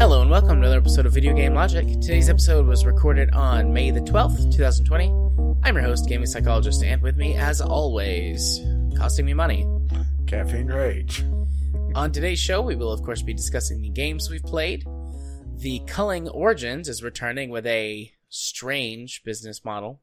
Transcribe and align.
Hello 0.00 0.22
and 0.22 0.30
welcome 0.30 0.48
to 0.48 0.56
another 0.56 0.78
episode 0.78 1.04
of 1.04 1.12
Video 1.12 1.34
Game 1.34 1.52
Logic. 1.52 1.86
Today's 2.00 2.30
episode 2.30 2.66
was 2.66 2.86
recorded 2.86 3.30
on 3.32 3.70
May 3.72 3.90
the 3.90 4.00
12th, 4.00 4.50
2020. 4.50 5.08
I'm 5.62 5.76
your 5.76 5.84
host, 5.84 6.08
gaming 6.08 6.26
psychologist, 6.26 6.82
and 6.82 7.02
with 7.02 7.18
me, 7.18 7.36
as 7.36 7.60
always, 7.60 8.60
costing 8.96 9.26
me 9.26 9.34
money. 9.34 9.66
Caffeine 10.26 10.68
Rage. 10.68 11.22
On 11.94 12.10
today's 12.10 12.38
show, 12.38 12.62
we 12.62 12.76
will, 12.76 12.90
of 12.90 13.02
course, 13.02 13.20
be 13.20 13.34
discussing 13.34 13.82
the 13.82 13.90
games 13.90 14.30
we've 14.30 14.42
played. 14.42 14.86
The 15.58 15.80
Culling 15.86 16.28
Origins 16.30 16.88
is 16.88 17.02
returning 17.02 17.50
with 17.50 17.66
a 17.66 18.10
strange 18.30 19.22
business 19.24 19.64
model. 19.64 20.00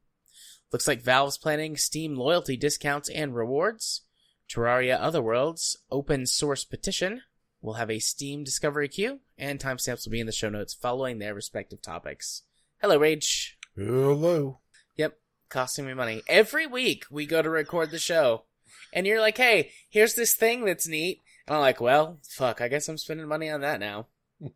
Looks 0.72 0.86
like 0.86 1.02
Valve's 1.02 1.38
planning 1.38 1.76
Steam 1.76 2.14
loyalty 2.14 2.56
discounts 2.56 3.08
and 3.08 3.34
rewards. 3.34 4.02
Terraria 4.48 5.00
Otherworlds 5.00 5.76
open 5.90 6.26
source 6.26 6.64
petition 6.64 7.22
We'll 7.60 7.74
have 7.74 7.90
a 7.90 7.98
Steam 7.98 8.44
discovery 8.44 8.88
queue, 8.88 9.20
and 9.36 9.58
timestamps 9.58 10.04
will 10.04 10.12
be 10.12 10.20
in 10.20 10.26
the 10.26 10.32
show 10.32 10.48
notes 10.48 10.74
following 10.74 11.18
their 11.18 11.34
respective 11.34 11.82
topics. 11.82 12.42
Hello, 12.80 12.96
Rage. 12.98 13.58
Hello. 13.74 14.60
Yep, 14.96 15.18
costing 15.48 15.86
me 15.86 15.94
money. 15.94 16.22
Every 16.28 16.66
week 16.66 17.04
we 17.10 17.26
go 17.26 17.42
to 17.42 17.50
record 17.50 17.90
the 17.90 17.98
show, 17.98 18.44
and 18.92 19.06
you're 19.06 19.20
like, 19.20 19.36
hey, 19.36 19.72
here's 19.90 20.14
this 20.14 20.34
thing 20.34 20.64
that's 20.64 20.86
neat. 20.86 21.20
And 21.48 21.56
I'm 21.56 21.60
like, 21.60 21.80
well, 21.80 22.20
fuck, 22.28 22.60
I 22.60 22.68
guess 22.68 22.88
I'm 22.88 22.98
spending 22.98 23.26
money 23.26 23.50
on 23.50 23.62
that 23.62 23.80
now. 23.80 24.06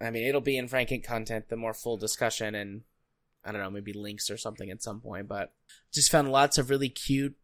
I 0.00 0.10
mean, 0.10 0.26
it'll 0.26 0.40
be 0.40 0.56
in 0.58 0.68
Franken 0.68 1.02
content, 1.04 1.48
the 1.48 1.56
more 1.56 1.74
full 1.74 1.96
discussion, 1.96 2.54
and 2.54 2.82
I 3.44 3.52
don't 3.52 3.60
know, 3.60 3.70
maybe 3.70 3.92
links 3.92 4.30
or 4.30 4.36
something 4.36 4.70
at 4.70 4.82
some 4.82 5.00
point, 5.00 5.28
but 5.28 5.52
just 5.92 6.10
found 6.10 6.30
lots 6.32 6.58
of 6.58 6.70
really 6.70 6.88
cute 6.88 7.36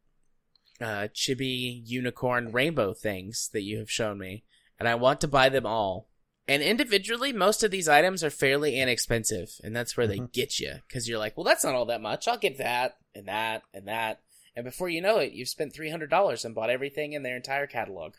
uh, 0.81 1.09
chibi 1.15 1.83
unicorn 1.85 2.53
rainbow 2.53 2.95
things 2.95 3.51
that 3.53 3.63
you 3.63 3.79
have 3.79 3.91
shown 3.91 4.19
me, 4.19 4.45
and 4.79 4.89
I 4.89 4.95
want 4.95 5.21
to 5.21 5.29
buy 5.29 5.49
them 5.49 5.67
all. 5.67 6.09
And 6.49 6.63
individually, 6.63 7.33
most 7.33 7.63
of 7.63 7.71
these 7.71 7.87
items 7.89 8.25
are 8.25 8.31
fairly 8.31 8.77
inexpensive, 8.81 9.51
and 9.63 9.77
that's 9.77 9.97
where 9.97 10.07
they 10.07 10.19
Mhm. 10.19 10.33
get 10.33 10.59
you 10.59 10.77
because 10.89 11.07
you're 11.09 11.19
like, 11.19 11.37
well, 11.37 11.45
that's 11.45 11.63
not 11.65 11.75
all 11.75 11.85
that 11.87 12.01
much. 12.01 12.27
I'll 12.27 12.39
get 12.39 12.57
that 12.59 12.97
and 13.15 13.29
that 13.29 13.63
and 13.73 13.87
that, 13.87 14.23
and 14.57 14.65
before 14.65 14.89
you 14.89 15.01
know 15.01 15.19
it, 15.19 15.33
you've 15.33 15.49
spent 15.49 15.73
three 15.75 15.91
hundred 15.91 16.11
dollars 16.11 16.45
and 16.45 16.55
bought 16.55 16.71
everything 16.71 17.13
in 17.13 17.23
their 17.23 17.37
entire 17.37 17.67
catalog. 17.67 18.15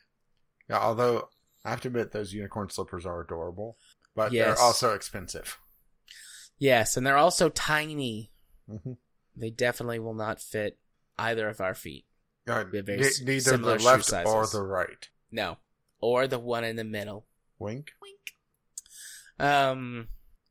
Yeah, 0.69 0.79
although 0.79 1.29
I 1.65 1.71
have 1.71 1.81
to 1.81 1.89
admit 1.89 2.11
those 2.11 2.31
unicorn 2.31 2.69
slippers 2.69 3.05
are 3.05 3.21
adorable, 3.21 3.77
but 4.15 4.31
Yes. 4.31 4.45
they're 4.57 4.65
also 4.65 4.93
expensive. 4.93 5.57
Yes, 6.57 6.95
and 6.97 7.05
they're 7.05 7.17
also 7.17 7.49
tiny. 7.49 8.31
Mm-hmm. 8.69 8.93
They 9.35 9.49
definitely 9.49 9.99
will 9.99 10.13
not 10.13 10.41
fit 10.41 10.77
either 11.17 11.49
of 11.49 11.59
our 11.61 11.73
feet. 11.73 12.05
Uh, 12.47 12.63
We 12.71 12.77
have 12.77 12.85
very 12.85 12.99
ne- 12.99 13.25
neither 13.25 13.57
the 13.57 13.75
left 13.79 14.11
or 14.25 14.45
the 14.47 14.61
right. 14.61 15.09
No, 15.31 15.57
or 15.99 16.27
the 16.27 16.39
one 16.39 16.63
in 16.63 16.75
the 16.75 16.83
middle. 16.83 17.25
Wink. 17.59 17.93
Wink. 18.01 18.19
Um, 19.39 20.07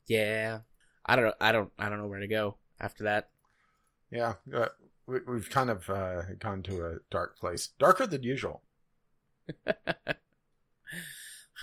yeah. 0.06 0.60
I 1.06 1.16
don't 1.16 1.24
know. 1.26 1.34
I 1.40 1.52
don't. 1.52 1.72
I 1.78 1.88
don't 1.88 1.98
know 1.98 2.06
where 2.06 2.20
to 2.20 2.28
go 2.28 2.56
after 2.80 3.04
that. 3.04 3.30
Yeah, 4.10 4.34
uh, 4.54 4.68
we, 5.06 5.18
we've 5.26 5.50
kind 5.50 5.70
of 5.70 5.88
uh, 5.90 6.22
gone 6.38 6.62
to 6.64 6.84
a 6.86 6.96
dark 7.10 7.38
place, 7.38 7.68
darker 7.78 8.06
than 8.06 8.22
usual. 8.22 8.62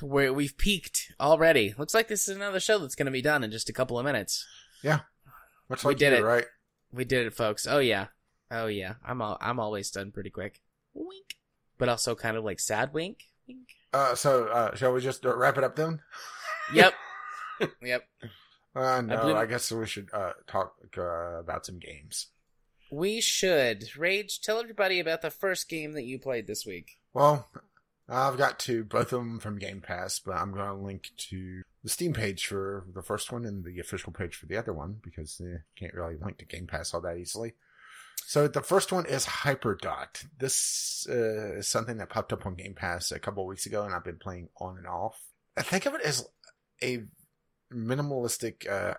Where 0.01 0.31
we've 0.33 0.57
peaked 0.57 1.11
already. 1.19 1.73
Looks 1.77 1.93
like 1.93 2.07
this 2.07 2.27
is 2.27 2.35
another 2.35 2.59
show 2.59 2.77
that's 2.79 2.95
going 2.95 3.05
to 3.07 3.11
be 3.11 3.21
done 3.21 3.43
in 3.43 3.51
just 3.51 3.69
a 3.69 3.73
couple 3.73 3.97
of 3.97 4.05
minutes. 4.05 4.45
Much 5.69 5.83
We 5.83 5.89
like 5.89 5.97
did 5.97 6.11
you, 6.13 6.19
it. 6.19 6.27
right? 6.27 6.45
We 6.93 7.03
did 7.03 7.27
it, 7.27 7.33
folks. 7.33 7.67
Oh 7.67 7.79
yeah. 7.79 8.07
Oh 8.49 8.67
yeah. 8.67 8.93
I'm 9.05 9.21
all, 9.21 9.37
I'm 9.41 9.59
always 9.59 9.91
done 9.91 10.11
pretty 10.11 10.29
quick. 10.29 10.61
Wink. 10.93 11.35
But 11.77 11.89
also 11.89 12.15
kind 12.15 12.37
of 12.37 12.43
like 12.45 12.59
sad 12.59 12.93
wink. 12.93 13.23
Wink. 13.47 13.67
Uh, 13.93 14.15
so, 14.15 14.45
uh, 14.45 14.75
shall 14.75 14.93
we 14.93 15.01
just 15.01 15.25
wrap 15.25 15.57
it 15.57 15.63
up 15.63 15.75
then? 15.75 15.99
Yep. 16.73 16.93
yep. 17.81 18.07
Uh, 18.75 19.01
no, 19.01 19.17
believe- 19.17 19.35
I, 19.35 19.45
guess 19.45 19.71
we 19.71 19.85
should 19.87 20.09
uh, 20.13 20.33
talk 20.47 20.75
uh, 20.97 21.01
about 21.39 21.65
some 21.65 21.79
games. 21.79 22.27
We 22.91 23.19
should. 23.19 23.89
Rage, 23.97 24.39
tell 24.39 24.59
everybody 24.59 24.99
about 24.99 25.21
the 25.21 25.29
first 25.31 25.67
game 25.67 25.91
that 25.93 26.05
you 26.05 26.19
played 26.19 26.47
this 26.47 26.65
week. 26.65 26.99
Well, 27.13 27.49
I've 28.09 28.37
got 28.37 28.59
two, 28.59 28.85
both 28.85 29.11
of 29.11 29.19
them 29.19 29.39
from 29.39 29.59
Game 29.59 29.81
Pass, 29.81 30.19
but 30.19 30.35
I'm 30.35 30.53
going 30.53 30.65
to 30.65 30.73
link 30.73 31.11
to 31.29 31.61
the 31.83 31.89
Steam 31.89 32.13
page 32.13 32.45
for 32.45 32.85
the 32.93 33.01
first 33.01 33.31
one 33.31 33.45
and 33.45 33.65
the 33.65 33.79
official 33.79 34.13
page 34.13 34.35
for 34.35 34.45
the 34.45 34.57
other 34.57 34.73
one 34.73 34.97
because 35.03 35.39
you 35.41 35.59
can't 35.77 35.93
really 35.93 36.15
link 36.15 36.37
to 36.37 36.45
Game 36.45 36.67
Pass 36.67 36.93
all 36.93 37.01
that 37.01 37.17
easily. 37.17 37.53
So 38.25 38.47
the 38.47 38.61
first 38.61 38.91
one 38.91 39.05
is 39.05 39.25
Hyperdot. 39.25 40.25
This 40.37 41.05
uh, 41.09 41.57
is 41.57 41.67
something 41.67 41.97
that 41.97 42.09
popped 42.09 42.33
up 42.33 42.45
on 42.45 42.55
Game 42.55 42.73
Pass 42.73 43.11
a 43.11 43.19
couple 43.19 43.45
weeks 43.45 43.65
ago, 43.65 43.83
and 43.83 43.93
I've 43.93 44.03
been 44.03 44.19
playing 44.19 44.49
on 44.59 44.77
and 44.77 44.87
off. 44.87 45.19
I 45.57 45.61
think 45.61 45.85
of 45.85 45.93
it 45.93 46.01
as 46.01 46.27
a 46.83 47.03
minimalistic 47.73 48.69
uh, 48.69 48.95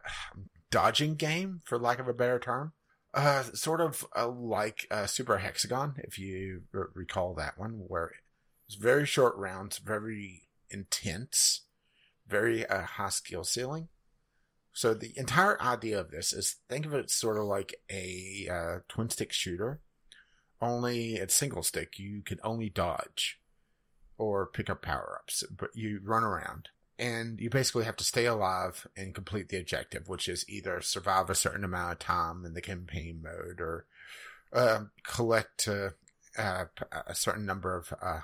dodging 0.70 1.14
game, 1.14 1.60
for 1.64 1.78
lack 1.78 1.98
of 1.98 2.08
a 2.08 2.14
better 2.14 2.38
term. 2.38 2.72
Uh, 3.14 3.42
sort 3.54 3.80
of 3.80 4.06
uh, 4.16 4.28
like 4.28 4.86
uh, 4.90 5.06
Super 5.06 5.38
Hexagon, 5.38 5.94
if 5.98 6.19
you 6.19 6.62
r- 6.75 6.90
recall 6.94 7.34
that 7.34 7.58
one, 7.58 7.82
where 7.86 8.12
it's 8.68 8.76
very 8.76 9.06
short 9.06 9.34
rounds, 9.36 9.78
very 9.78 10.42
intense, 10.70 11.62
very 12.26 12.66
uh, 12.66 12.82
high 12.82 13.08
skill 13.08 13.42
ceiling. 13.42 13.88
So 14.74 14.94
the 14.94 15.12
entire 15.16 15.60
idea 15.60 15.98
of 15.98 16.10
this 16.10 16.32
is 16.32 16.56
think 16.68 16.86
of 16.86 16.94
it 16.94 17.10
sort 17.10 17.38
of 17.38 17.44
like 17.44 17.74
a 17.90 18.46
uh, 18.48 18.78
twin 18.86 19.08
stick 19.08 19.32
shooter, 19.32 19.80
only 20.60 21.14
it's 21.14 21.34
single 21.34 21.62
stick. 21.62 21.98
You 21.98 22.22
can 22.22 22.38
only 22.44 22.68
dodge 22.68 23.40
or 24.18 24.46
pick 24.46 24.68
up 24.68 24.82
power 24.82 25.18
ups, 25.22 25.44
but 25.50 25.70
you 25.74 26.00
run 26.04 26.22
around 26.22 26.68
and 26.98 27.40
you 27.40 27.48
basically 27.48 27.84
have 27.84 27.96
to 27.96 28.04
stay 28.04 28.26
alive 28.26 28.86
and 28.96 29.14
complete 29.14 29.48
the 29.48 29.58
objective, 29.58 30.08
which 30.08 30.28
is 30.28 30.44
either 30.48 30.80
survive 30.80 31.30
a 31.30 31.34
certain 31.34 31.64
amount 31.64 31.92
of 31.92 31.98
time 32.00 32.44
in 32.44 32.54
the 32.54 32.60
campaign 32.60 33.22
mode 33.22 33.60
or 33.60 33.86
uh, 34.52 34.80
collect 35.04 35.68
uh, 35.68 35.90
uh, 36.36 36.64
a 37.06 37.14
certain 37.14 37.46
number 37.46 37.76
of 37.76 37.92
uh, 38.02 38.20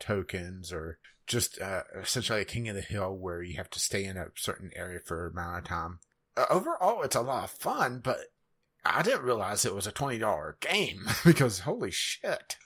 tokens 0.00 0.72
or 0.72 0.98
just 1.26 1.60
uh, 1.60 1.82
essentially 1.96 2.40
a 2.40 2.44
king 2.44 2.68
of 2.68 2.74
the 2.74 2.80
hill 2.80 3.14
where 3.14 3.42
you 3.42 3.56
have 3.56 3.70
to 3.70 3.78
stay 3.78 4.04
in 4.04 4.16
a 4.16 4.26
certain 4.34 4.70
area 4.74 4.98
for 5.04 5.28
an 5.28 5.32
amount 5.32 5.58
of 5.58 5.64
time. 5.64 5.98
Uh, 6.36 6.46
overall, 6.50 7.02
it's 7.02 7.14
a 7.14 7.20
lot 7.20 7.44
of 7.44 7.50
fun, 7.50 8.00
but 8.02 8.18
I 8.84 9.02
didn't 9.02 9.22
realize 9.22 9.64
it 9.64 9.74
was 9.74 9.86
a 9.86 9.92
twenty 9.92 10.18
dollar 10.18 10.56
game 10.60 11.06
because 11.24 11.60
holy 11.60 11.92
shit, 11.92 12.56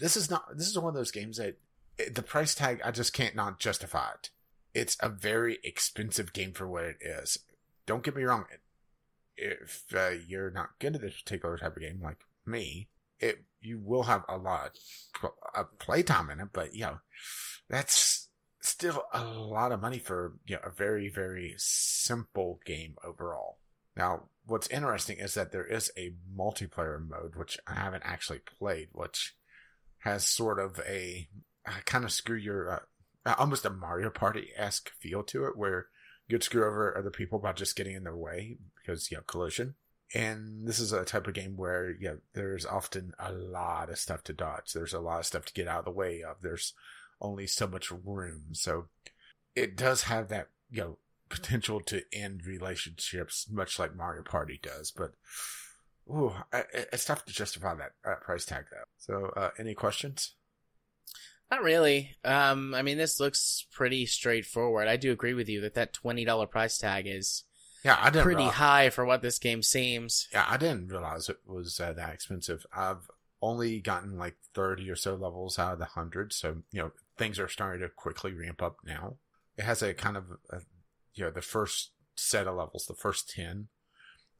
this 0.00 0.16
is 0.16 0.30
not 0.30 0.56
this 0.56 0.68
is 0.68 0.78
one 0.78 0.90
of 0.90 0.94
those 0.94 1.10
games 1.10 1.38
that 1.38 1.58
the 2.12 2.22
price 2.22 2.54
tag 2.54 2.80
I 2.84 2.90
just 2.90 3.12
can't 3.12 3.34
not 3.34 3.58
justify 3.58 4.10
it. 4.14 4.30
It's 4.72 4.96
a 5.00 5.08
very 5.08 5.58
expensive 5.64 6.32
game 6.32 6.52
for 6.52 6.68
what 6.68 6.84
it 6.84 6.98
is. 7.00 7.38
Don't 7.86 8.04
get 8.04 8.14
me 8.14 8.22
wrong. 8.22 8.44
If 9.36 9.84
uh, 9.96 10.10
you're 10.26 10.50
not 10.50 10.78
good 10.78 10.94
at 10.94 11.00
this 11.00 11.20
particular 11.20 11.58
type 11.58 11.76
of 11.76 11.82
game 11.82 12.00
like 12.02 12.18
me, 12.46 12.88
it 13.18 13.44
you 13.60 13.80
will 13.82 14.04
have 14.04 14.24
a 14.28 14.36
lot 14.36 14.78
of 15.22 15.30
uh, 15.54 15.64
playtime 15.78 16.30
in 16.30 16.40
it, 16.40 16.48
but 16.52 16.74
you 16.74 16.82
know 16.82 16.98
that's 17.68 18.28
still 18.60 19.04
a 19.12 19.24
lot 19.24 19.72
of 19.72 19.80
money 19.80 19.98
for 19.98 20.34
you 20.46 20.56
know, 20.56 20.62
a 20.64 20.70
very 20.70 21.08
very 21.08 21.54
simple 21.56 22.60
game 22.64 22.94
overall. 23.04 23.58
Now, 23.96 24.28
what's 24.46 24.68
interesting 24.68 25.18
is 25.18 25.34
that 25.34 25.52
there 25.52 25.66
is 25.66 25.90
a 25.96 26.14
multiplayer 26.36 27.00
mode 27.06 27.36
which 27.36 27.58
I 27.66 27.74
haven't 27.74 28.04
actually 28.06 28.40
played, 28.58 28.88
which 28.92 29.34
has 29.98 30.26
sort 30.26 30.58
of 30.58 30.80
a 30.88 31.28
uh, 31.66 31.80
kind 31.84 32.04
of 32.04 32.12
screw 32.12 32.36
your 32.36 32.86
uh, 33.26 33.34
almost 33.38 33.64
a 33.64 33.70
Mario 33.70 34.10
Party 34.10 34.50
esque 34.56 34.90
feel 35.00 35.22
to 35.24 35.44
it, 35.46 35.56
where 35.56 35.86
you'd 36.28 36.42
screw 36.42 36.64
over 36.64 36.96
other 36.96 37.10
people 37.10 37.38
by 37.38 37.52
just 37.52 37.76
getting 37.76 37.94
in 37.94 38.04
their 38.04 38.16
way 38.16 38.56
because 38.80 39.10
you 39.10 39.16
know 39.16 39.22
collision. 39.26 39.74
And 40.14 40.66
this 40.66 40.80
is 40.80 40.92
a 40.92 41.04
type 41.04 41.26
of 41.28 41.34
game 41.34 41.56
where 41.56 41.94
yeah, 42.00 42.14
there's 42.34 42.66
often 42.66 43.14
a 43.18 43.32
lot 43.32 43.90
of 43.90 43.98
stuff 43.98 44.24
to 44.24 44.32
dodge. 44.32 44.72
There's 44.72 44.92
a 44.92 45.00
lot 45.00 45.20
of 45.20 45.26
stuff 45.26 45.44
to 45.46 45.52
get 45.52 45.68
out 45.68 45.80
of 45.80 45.84
the 45.84 45.90
way 45.92 46.22
of. 46.22 46.36
There's 46.42 46.74
only 47.20 47.46
so 47.46 47.66
much 47.66 47.90
room, 47.90 48.46
so 48.52 48.86
it 49.54 49.76
does 49.76 50.04
have 50.04 50.28
that 50.28 50.48
you 50.70 50.82
know 50.82 50.98
potential 51.28 51.80
to 51.80 52.02
end 52.12 52.44
relationships, 52.44 53.46
much 53.50 53.78
like 53.78 53.96
Mario 53.96 54.22
Party 54.22 54.58
does. 54.62 54.90
But 54.90 55.12
ooh, 56.10 56.34
it's 56.52 57.04
tough 57.04 57.24
to 57.24 57.32
justify 57.32 57.74
that 57.76 57.92
uh, 58.04 58.16
price 58.16 58.44
tag 58.44 58.64
though. 58.70 58.84
So, 58.98 59.32
uh, 59.36 59.50
any 59.58 59.74
questions? 59.74 60.34
Not 61.50 61.62
really. 61.62 62.16
Um, 62.24 62.74
I 62.74 62.82
mean, 62.82 62.98
this 62.98 63.18
looks 63.18 63.66
pretty 63.72 64.06
straightforward. 64.06 64.86
I 64.86 64.96
do 64.96 65.10
agree 65.10 65.34
with 65.34 65.48
you 65.48 65.62
that 65.62 65.74
that 65.74 65.92
twenty 65.92 66.24
dollar 66.24 66.46
price 66.46 66.78
tag 66.78 67.06
is 67.06 67.44
Yeah, 67.84 67.96
I 68.00 68.10
didn't. 68.10 68.24
pretty 68.24 68.38
realize- 68.38 68.54
high 68.56 68.90
for 68.90 69.04
what 69.04 69.22
this 69.22 69.38
game 69.38 69.62
seems. 69.62 70.28
Yeah, 70.32 70.46
I 70.48 70.56
didn't 70.56 70.88
realize 70.88 71.28
it 71.28 71.38
was 71.46 71.80
uh, 71.80 71.92
that 71.94 72.12
expensive. 72.12 72.66
I've 72.74 73.10
only 73.42 73.80
gotten 73.80 74.18
like 74.18 74.36
30 74.54 74.90
or 74.90 74.96
so 74.96 75.14
levels 75.14 75.58
out 75.58 75.72
of 75.72 75.78
the 75.78 75.84
100, 75.86 76.32
so, 76.32 76.58
you 76.72 76.82
know, 76.82 76.92
things 77.16 77.38
are 77.38 77.48
starting 77.48 77.80
to 77.80 77.88
quickly 77.88 78.32
ramp 78.34 78.60
up 78.62 78.76
now. 78.84 79.16
It 79.56 79.64
has 79.64 79.82
a 79.82 79.94
kind 79.94 80.16
of, 80.16 80.24
a, 80.50 80.60
you 81.14 81.24
know, 81.24 81.30
the 81.30 81.40
first 81.40 81.92
set 82.14 82.46
of 82.46 82.56
levels, 82.56 82.84
the 82.86 82.94
first 82.94 83.30
10, 83.30 83.68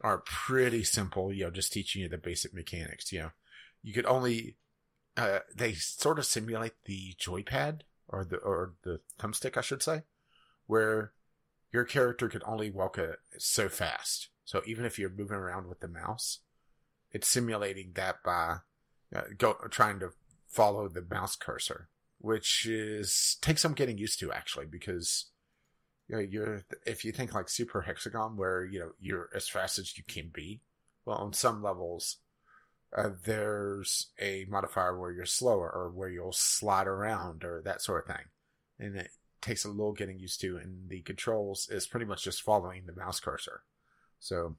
are 0.02 0.18
pretty 0.18 0.84
simple, 0.84 1.32
you 1.32 1.44
know, 1.44 1.50
just 1.50 1.72
teaching 1.72 2.02
you 2.02 2.08
the 2.08 2.18
basic 2.18 2.52
mechanics, 2.52 3.10
you 3.12 3.20
know. 3.20 3.30
You 3.82 3.94
could 3.94 4.06
only, 4.06 4.56
uh, 5.16 5.40
they 5.54 5.72
sort 5.72 6.18
of 6.18 6.26
simulate 6.26 6.74
the 6.84 7.14
joypad, 7.18 7.80
or 8.08 8.24
the, 8.24 8.36
or 8.36 8.74
the 8.82 9.00
thumbstick, 9.18 9.56
I 9.56 9.62
should 9.62 9.82
say, 9.82 10.02
where 10.66 11.12
your 11.72 11.84
character 11.84 12.28
could 12.28 12.42
only 12.46 12.70
walk 12.70 12.98
a, 12.98 13.14
so 13.38 13.68
fast. 13.68 14.28
So 14.44 14.62
even 14.66 14.84
if 14.84 14.98
you're 14.98 15.10
moving 15.10 15.36
around 15.36 15.68
with 15.68 15.80
the 15.80 15.88
mouse, 15.88 16.40
it's 17.12 17.28
simulating 17.28 17.92
that 17.94 18.16
by 18.24 18.58
uh, 19.14 19.22
go 19.36 19.54
trying 19.70 20.00
to 20.00 20.10
follow 20.48 20.88
the 20.88 21.06
mouse 21.08 21.36
cursor, 21.36 21.88
which 22.18 22.66
is 22.66 23.36
takes 23.40 23.62
some 23.62 23.74
getting 23.74 23.98
used 23.98 24.18
to 24.20 24.32
actually 24.32 24.66
because 24.66 25.26
you 26.08 26.16
know 26.16 26.22
you're 26.22 26.64
if 26.86 27.04
you 27.04 27.12
think 27.12 27.34
like 27.34 27.48
Super 27.48 27.82
Hexagon 27.82 28.36
where 28.36 28.64
you 28.64 28.78
know 28.80 28.90
you're 29.00 29.28
as 29.34 29.48
fast 29.48 29.78
as 29.78 29.96
you 29.96 30.04
can 30.04 30.30
be, 30.32 30.60
well 31.04 31.18
on 31.18 31.32
some 31.32 31.62
levels 31.62 32.18
uh, 32.96 33.10
there's 33.24 34.08
a 34.20 34.46
modifier 34.48 34.98
where 34.98 35.12
you're 35.12 35.26
slower 35.26 35.70
or 35.70 35.90
where 35.90 36.08
you'll 36.08 36.32
slide 36.32 36.88
around 36.88 37.44
or 37.44 37.62
that 37.62 37.80
sort 37.80 38.08
of 38.08 38.16
thing, 38.16 38.26
and 38.78 38.96
it 38.96 39.10
takes 39.40 39.64
a 39.64 39.68
little 39.68 39.92
getting 39.92 40.18
used 40.18 40.40
to. 40.42 40.56
And 40.56 40.88
the 40.88 41.02
controls 41.02 41.68
is 41.70 41.86
pretty 41.86 42.06
much 42.06 42.24
just 42.24 42.42
following 42.42 42.84
the 42.86 42.94
mouse 42.94 43.20
cursor. 43.20 43.62
So 44.18 44.56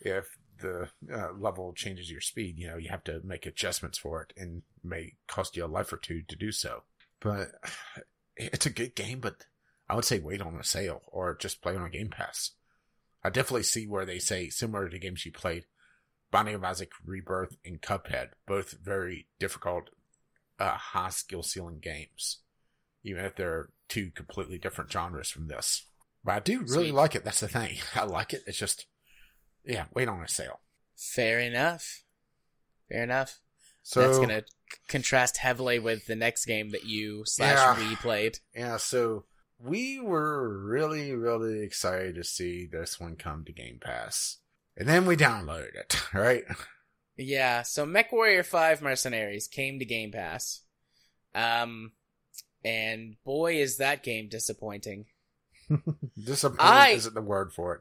if 0.00 0.38
the 0.60 0.88
uh, 1.12 1.32
level 1.38 1.72
changes 1.72 2.10
your 2.10 2.20
speed, 2.20 2.58
you 2.58 2.68
know, 2.68 2.76
you 2.76 2.88
have 2.88 3.04
to 3.04 3.20
make 3.24 3.46
adjustments 3.46 3.98
for 3.98 4.22
it 4.22 4.32
and 4.36 4.62
may 4.82 5.14
cost 5.26 5.56
you 5.56 5.64
a 5.64 5.66
life 5.66 5.92
or 5.92 5.96
two 5.96 6.22
to 6.28 6.36
do 6.36 6.52
so. 6.52 6.82
But 7.20 7.48
it's 8.36 8.66
a 8.66 8.70
good 8.70 8.94
game, 8.94 9.20
but 9.20 9.46
I 9.88 9.94
would 9.94 10.04
say 10.04 10.18
wait 10.18 10.42
on 10.42 10.54
a 10.56 10.64
sale 10.64 11.02
or 11.06 11.36
just 11.36 11.62
play 11.62 11.76
on 11.76 11.86
a 11.86 11.90
Game 11.90 12.08
Pass. 12.08 12.52
I 13.24 13.30
definitely 13.30 13.64
see 13.64 13.86
where 13.86 14.06
they 14.06 14.18
say 14.18 14.48
similar 14.48 14.88
to 14.88 14.98
games 14.98 15.26
you 15.26 15.32
played, 15.32 15.64
Binding 16.30 16.54
of 16.54 16.64
Isaac 16.64 16.90
Rebirth 17.04 17.56
and 17.64 17.80
Cuphead, 17.80 18.30
both 18.46 18.76
very 18.82 19.28
difficult, 19.40 19.90
uh, 20.58 20.74
high 20.74 21.08
skill 21.08 21.42
ceiling 21.42 21.78
games, 21.80 22.40
even 23.08 23.24
if 23.24 23.34
they're 23.36 23.70
two 23.88 24.10
completely 24.10 24.58
different 24.58 24.92
genres 24.92 25.30
from 25.30 25.48
this. 25.48 25.86
But 26.24 26.32
I 26.34 26.40
do 26.40 26.60
really 26.60 26.68
Sweet. 26.88 26.94
like 26.94 27.14
it. 27.14 27.24
That's 27.24 27.40
the 27.40 27.48
thing. 27.48 27.76
I 27.94 28.04
like 28.04 28.32
it. 28.34 28.42
It's 28.46 28.58
just, 28.58 28.86
yeah, 29.64 29.86
wait 29.94 30.08
on 30.08 30.22
a 30.22 30.28
sale. 30.28 30.60
Fair 30.96 31.40
enough. 31.40 32.02
Fair 32.88 33.02
enough. 33.04 33.40
So 33.82 34.00
That's 34.02 34.18
gonna 34.18 34.42
contrast 34.88 35.38
heavily 35.38 35.78
with 35.78 36.06
the 36.06 36.16
next 36.16 36.44
game 36.44 36.70
that 36.70 36.84
you 36.84 37.22
slash 37.24 37.56
Yeah. 37.78 37.88
we 37.88 37.96
played. 37.96 38.38
Yeah, 38.54 38.76
so 38.76 39.24
we 39.58 39.98
were 40.00 40.58
really, 40.58 41.14
really 41.14 41.62
excited 41.62 42.14
to 42.16 42.24
see 42.24 42.66
this 42.70 43.00
one 43.00 43.16
come 43.16 43.44
to 43.46 43.52
Game 43.52 43.78
Pass. 43.80 44.38
And 44.76 44.86
then 44.88 45.06
we 45.06 45.16
downloaded 45.16 45.74
it, 45.74 45.96
right? 46.14 46.44
Yeah, 47.16 47.62
so 47.62 47.86
Mech 47.86 48.12
Warrior 48.12 48.42
5 48.42 48.82
Mercenaries 48.82 49.48
came 49.48 49.78
to 49.78 49.84
Game 49.84 50.12
Pass. 50.12 50.62
Um 51.34 51.92
and 52.64 53.16
boy 53.24 53.56
is 53.56 53.76
that 53.78 54.02
game 54.02 54.28
disappointing. 54.28 55.06
Disappointing 56.22 56.64
I- 56.66 56.88
isn't 56.90 57.14
the 57.14 57.20
word 57.22 57.52
for 57.52 57.74
it. 57.74 57.80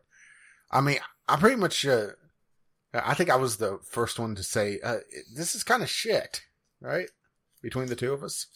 I 0.69 0.81
mean, 0.81 0.97
I 1.27 1.37
pretty 1.37 1.55
much, 1.55 1.85
uh, 1.85 2.07
I 2.93 3.13
think 3.13 3.29
I 3.29 3.37
was 3.37 3.57
the 3.57 3.79
first 3.89 4.19
one 4.19 4.35
to 4.35 4.43
say, 4.43 4.79
uh, 4.83 4.97
this 5.33 5.55
is 5.55 5.63
kind 5.63 5.81
of 5.81 5.89
shit, 5.89 6.41
right? 6.81 7.09
Between 7.61 7.87
the 7.87 7.95
two 7.95 8.11
of 8.11 8.23
us. 8.23 8.47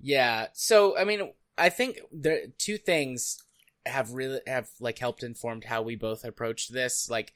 Yeah. 0.00 0.48
So 0.52 0.98
I 0.98 1.04
mean, 1.04 1.32
I 1.56 1.68
think 1.68 2.00
the 2.12 2.52
two 2.58 2.78
things 2.78 3.38
have 3.86 4.12
really 4.12 4.40
have 4.46 4.68
like 4.80 4.98
helped 4.98 5.22
informed 5.22 5.64
how 5.64 5.82
we 5.82 5.94
both 5.94 6.24
approached 6.24 6.72
this. 6.72 7.08
Like, 7.08 7.32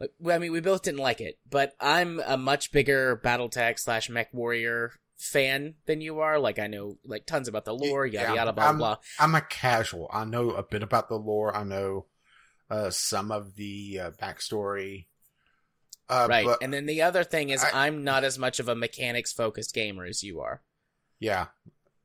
like 0.00 0.10
I 0.26 0.38
mean, 0.38 0.52
we 0.52 0.60
both 0.60 0.82
didn't 0.82 1.00
like 1.00 1.20
it, 1.20 1.38
but 1.48 1.74
I'm 1.80 2.20
a 2.24 2.36
much 2.36 2.72
bigger 2.72 3.20
BattleTech 3.22 3.78
slash 3.78 4.08
Mech 4.08 4.32
Warrior 4.32 4.92
fan 5.22 5.74
than 5.86 6.00
you 6.00 6.20
are. 6.20 6.38
Like, 6.38 6.58
I 6.58 6.66
know 6.66 6.98
like 7.04 7.26
tons 7.26 7.48
about 7.48 7.64
the 7.64 7.74
lore, 7.74 8.06
yada 8.06 8.28
Yeah, 8.28 8.34
yada, 8.34 8.52
blah 8.52 8.64
I'm- 8.66 8.78
blah. 8.78 8.96
I'm 9.18 9.34
a 9.34 9.40
casual. 9.40 10.10
I 10.12 10.24
know 10.24 10.50
a 10.50 10.62
bit 10.62 10.82
about 10.82 11.08
the 11.08 11.18
lore. 11.18 11.54
I 11.54 11.64
know, 11.64 12.06
uh, 12.70 12.90
some 12.90 13.30
of 13.30 13.54
the, 13.56 13.98
uh, 14.00 14.10
backstory. 14.12 15.06
Uh, 16.08 16.26
right. 16.28 16.44
but- 16.44 16.62
and 16.62 16.72
then 16.74 16.86
the 16.86 17.02
other 17.02 17.24
thing 17.24 17.50
is, 17.50 17.62
I- 17.64 17.86
I'm 17.86 18.04
not 18.04 18.24
as 18.24 18.38
much 18.38 18.60
of 18.60 18.68
a 18.68 18.74
mechanics 18.74 19.32
focused 19.32 19.74
gamer 19.74 20.04
as 20.04 20.22
you 20.22 20.40
are. 20.40 20.62
Yeah. 21.18 21.48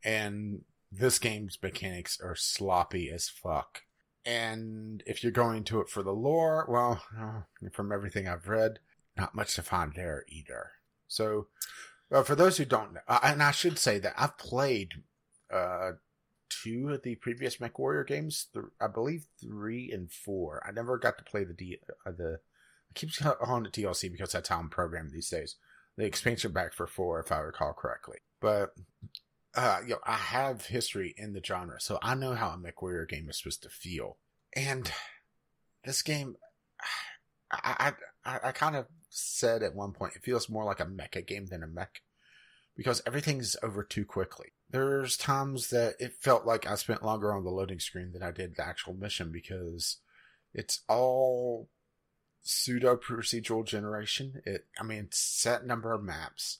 And 0.03 0.63
this 0.91 1.19
game's 1.19 1.57
mechanics 1.61 2.19
are 2.21 2.35
sloppy 2.35 3.09
as 3.09 3.27
fuck. 3.27 3.83
And 4.23 5.03
if 5.05 5.23
you're 5.23 5.31
going 5.31 5.63
to 5.65 5.79
it 5.81 5.89
for 5.89 6.03
the 6.03 6.13
lore, 6.13 6.65
well, 6.69 7.03
uh, 7.17 7.69
from 7.71 7.91
everything 7.91 8.27
I've 8.27 8.47
read, 8.47 8.79
not 9.17 9.33
much 9.35 9.55
to 9.55 9.63
find 9.63 9.93
there 9.95 10.23
either. 10.27 10.71
So, 11.07 11.47
uh, 12.11 12.23
for 12.23 12.35
those 12.35 12.57
who 12.57 12.65
don't 12.65 12.93
know, 12.93 13.01
uh, 13.07 13.19
and 13.23 13.43
I 13.43 13.51
should 13.51 13.77
say 13.77 13.99
that 13.99 14.13
I've 14.17 14.37
played 14.37 14.93
uh, 15.53 15.91
two 16.49 16.89
of 16.89 17.03
the 17.03 17.15
previous 17.15 17.57
MechWarrior 17.57 18.07
games, 18.07 18.47
th- 18.53 18.65
I 18.79 18.87
believe 18.87 19.27
three 19.41 19.91
and 19.91 20.11
four. 20.11 20.63
I 20.67 20.71
never 20.71 20.97
got 20.97 21.17
to 21.17 21.23
play 21.23 21.43
the 21.43 21.53
D- 21.53 21.79
uh, 22.05 22.11
the. 22.11 22.39
I 22.89 22.93
keep 22.93 23.13
calling 23.13 23.65
it 23.65 23.73
DLC 23.73 24.11
because 24.11 24.31
that's 24.31 24.49
how 24.49 24.59
I'm 24.59 24.69
programmed 24.69 25.11
these 25.11 25.29
days. 25.29 25.55
The 25.97 26.05
expansion 26.05 26.51
back 26.51 26.73
for 26.73 26.87
four, 26.87 27.19
if 27.19 27.31
I 27.31 27.39
recall 27.39 27.73
correctly. 27.73 28.19
But 28.39 28.73
uh, 29.55 29.79
you 29.83 29.89
know, 29.89 29.99
I 30.05 30.15
have 30.15 30.67
history 30.67 31.13
in 31.17 31.33
the 31.33 31.41
genre, 31.43 31.81
so 31.81 31.97
I 32.01 32.15
know 32.15 32.35
how 32.35 32.49
a 32.49 32.57
MechWarrior 32.57 33.09
game 33.09 33.29
is 33.29 33.39
supposed 33.39 33.63
to 33.63 33.69
feel. 33.69 34.17
And 34.55 34.91
this 35.83 36.01
game, 36.01 36.35
I, 37.51 37.93
I, 38.25 38.39
I 38.43 38.51
kind 38.51 38.75
of 38.75 38.85
said 39.09 39.63
at 39.63 39.75
one 39.75 39.91
point, 39.91 40.13
it 40.15 40.23
feels 40.23 40.49
more 40.49 40.65
like 40.65 40.79
a 40.79 40.85
mecha 40.85 41.25
game 41.25 41.47
than 41.47 41.63
a 41.63 41.67
mech 41.67 42.01
because 42.75 43.01
everything's 43.05 43.55
over 43.63 43.83
too 43.83 44.05
quickly. 44.05 44.47
There's 44.69 45.17
times 45.17 45.69
that 45.69 45.95
it 45.99 46.13
felt 46.13 46.45
like 46.45 46.67
I 46.67 46.75
spent 46.75 47.03
longer 47.03 47.33
on 47.33 47.43
the 47.43 47.49
loading 47.49 47.79
screen 47.79 48.11
than 48.11 48.21
I 48.23 48.31
did 48.31 48.55
the 48.55 48.65
actual 48.65 48.93
mission 48.93 49.31
because 49.31 49.97
it's 50.53 50.81
all 50.87 51.69
pseudo 52.41 52.95
procedural 52.95 53.65
generation. 53.65 54.41
It, 54.45 54.67
I 54.79 54.83
mean, 54.83 55.07
set 55.11 55.65
number 55.65 55.93
of 55.93 56.03
maps 56.03 56.59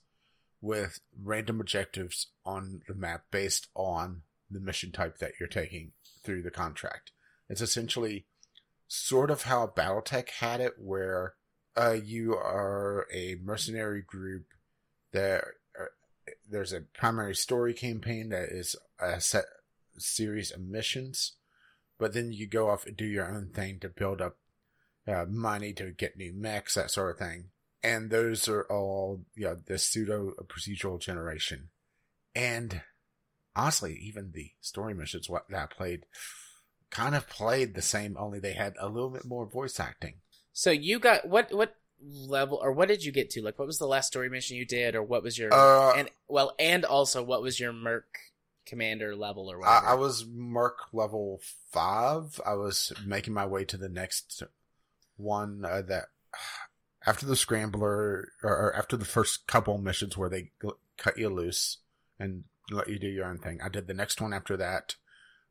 with 0.62 1.00
random 1.22 1.62
objectives 1.62 2.28
on 2.46 2.82
the 2.88 2.96
map 2.96 3.26
based 3.30 3.68
on 3.76 4.24
the 4.50 4.60
mission 4.60 4.92
type 4.92 5.20
that 5.20 5.34
you're 5.40 5.48
taking 5.48 5.92
through 6.24 6.42
the 6.42 6.52
contract. 6.52 7.12
It's 7.50 7.62
essentially 7.62 8.26
sort 8.88 9.30
of 9.30 9.44
how 9.44 9.68
Battletech 9.68 10.30
had 10.30 10.62
it, 10.62 10.74
where 10.78 11.34
uh, 11.78 11.96
you 12.04 12.34
are 12.36 13.08
a 13.14 13.38
mercenary 13.44 14.02
group 14.02 14.46
that 15.14 15.44
uh, 15.80 15.86
there's 16.50 16.74
a 16.74 16.82
primary 16.82 17.36
story 17.36 17.74
campaign 17.74 18.30
that 18.30 18.50
is 18.50 18.76
a 19.00 19.22
set 19.22 19.46
series 19.98 20.52
of 20.52 20.62
missions, 20.62 21.34
but 22.00 22.14
then 22.14 22.32
you 22.32 22.48
go 22.48 22.70
off 22.70 22.86
and 22.86 22.98
do 22.98 23.06
your 23.06 23.32
own 23.32 23.50
thing 23.54 23.80
to 23.80 23.90
build 23.90 24.22
up 24.22 24.38
uh, 25.08 25.26
money 25.30 25.72
to 25.74 25.92
get 25.92 26.18
new 26.18 26.34
mechs, 26.34 26.74
that 26.74 26.92
sort 26.92 27.12
of 27.12 27.18
thing. 27.18 27.46
And 27.84 28.10
those 28.10 28.48
are 28.48 28.64
all, 28.64 29.22
you 29.36 29.46
know, 29.46 29.58
the 29.66 29.78
pseudo 29.78 30.34
procedural 30.48 31.00
generation. 31.00 31.70
And 32.36 32.82
honestly, 33.56 33.94
even 34.02 34.32
the 34.32 34.52
story 34.62 34.94
missions 34.94 35.30
what 35.30 35.48
that 35.50 35.62
I 35.72 35.74
played 35.74 36.06
kind 36.90 37.16
of 37.16 37.30
played 37.30 37.76
the 37.76 37.82
same, 37.82 38.18
only 38.18 38.40
they 38.40 38.54
had 38.54 38.76
a 38.80 38.90
little 38.90 39.10
bit 39.10 39.26
more 39.26 39.46
voice 39.46 39.80
acting. 39.80 40.16
So 40.58 40.72
you 40.72 40.98
got 40.98 41.28
what 41.28 41.54
what 41.54 41.76
level 42.02 42.60
or 42.60 42.72
what 42.72 42.88
did 42.88 43.04
you 43.04 43.12
get 43.12 43.30
to? 43.32 43.44
Like, 43.44 43.60
what 43.60 43.68
was 43.68 43.78
the 43.78 43.86
last 43.86 44.08
story 44.08 44.28
mission 44.28 44.58
you 44.58 44.66
did, 44.66 44.96
or 44.96 45.04
what 45.04 45.22
was 45.22 45.38
your 45.38 45.54
Uh, 45.54 45.94
and 45.96 46.10
well, 46.28 46.56
and 46.58 46.84
also 46.84 47.22
what 47.22 47.44
was 47.44 47.60
your 47.60 47.72
Merc 47.72 48.08
commander 48.66 49.16
level 49.16 49.52
or 49.52 49.58
I, 49.58 49.60
whatever? 49.60 49.86
I 49.86 49.94
was 49.94 50.26
Merc 50.26 50.80
level 50.92 51.42
five. 51.72 52.42
I 52.44 52.56
was 52.56 52.92
making 53.06 53.36
my 53.36 53.46
way 53.46 53.66
to 53.66 53.78
the 53.78 53.88
next 53.88 54.42
one 55.16 55.64
uh, 55.64 55.84
that 55.84 56.06
after 57.06 57.28
the 57.28 57.36
scrambler 57.36 58.30
or, 58.42 58.76
after 58.76 58.98
the 58.98 59.06
first 59.06 59.46
couple 59.46 59.78
missions 59.78 60.18
where 60.18 60.30
they 60.30 60.54
cut 60.98 61.20
you 61.20 61.30
loose 61.30 61.78
and 62.20 62.46
let 62.72 62.90
you 62.90 62.98
do 62.98 63.08
your 63.08 63.28
own 63.28 63.38
thing. 63.38 63.60
I 63.64 63.70
did 63.70 63.86
the 63.86 63.94
next 63.94 64.20
one 64.20 64.34
after 64.34 64.58
that. 64.58 64.96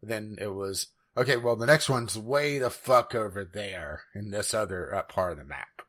Then 0.03 0.37
it 0.41 0.53
was 0.53 0.89
okay. 1.17 1.37
Well, 1.37 1.57
the 1.57 1.67
next 1.67 1.89
one's 1.89 2.19
way 2.19 2.59
the 2.59 2.71
fuck 2.71 3.15
over 3.15 3.45
there 3.45 4.03
in 4.15 4.31
this 4.31 4.55
other 4.55 4.95
uh, 4.95 5.03
part 5.03 5.33
of 5.33 5.39
the 5.39 5.45
map. 5.45 5.83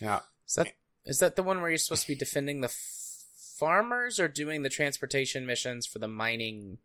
Now, 0.00 0.22
Is 0.46 0.54
that 0.54 0.68
is 1.04 1.18
that 1.20 1.36
the 1.36 1.42
one 1.42 1.60
where 1.60 1.70
you're 1.70 1.78
supposed 1.78 2.02
to 2.02 2.08
be 2.08 2.14
defending 2.14 2.60
the 2.60 2.68
f- 2.68 3.24
farmers 3.58 4.18
or 4.20 4.28
doing 4.28 4.62
the 4.62 4.68
transportation 4.68 5.46
missions 5.46 5.86
for 5.86 5.98
the 5.98 6.08
mining? 6.08 6.78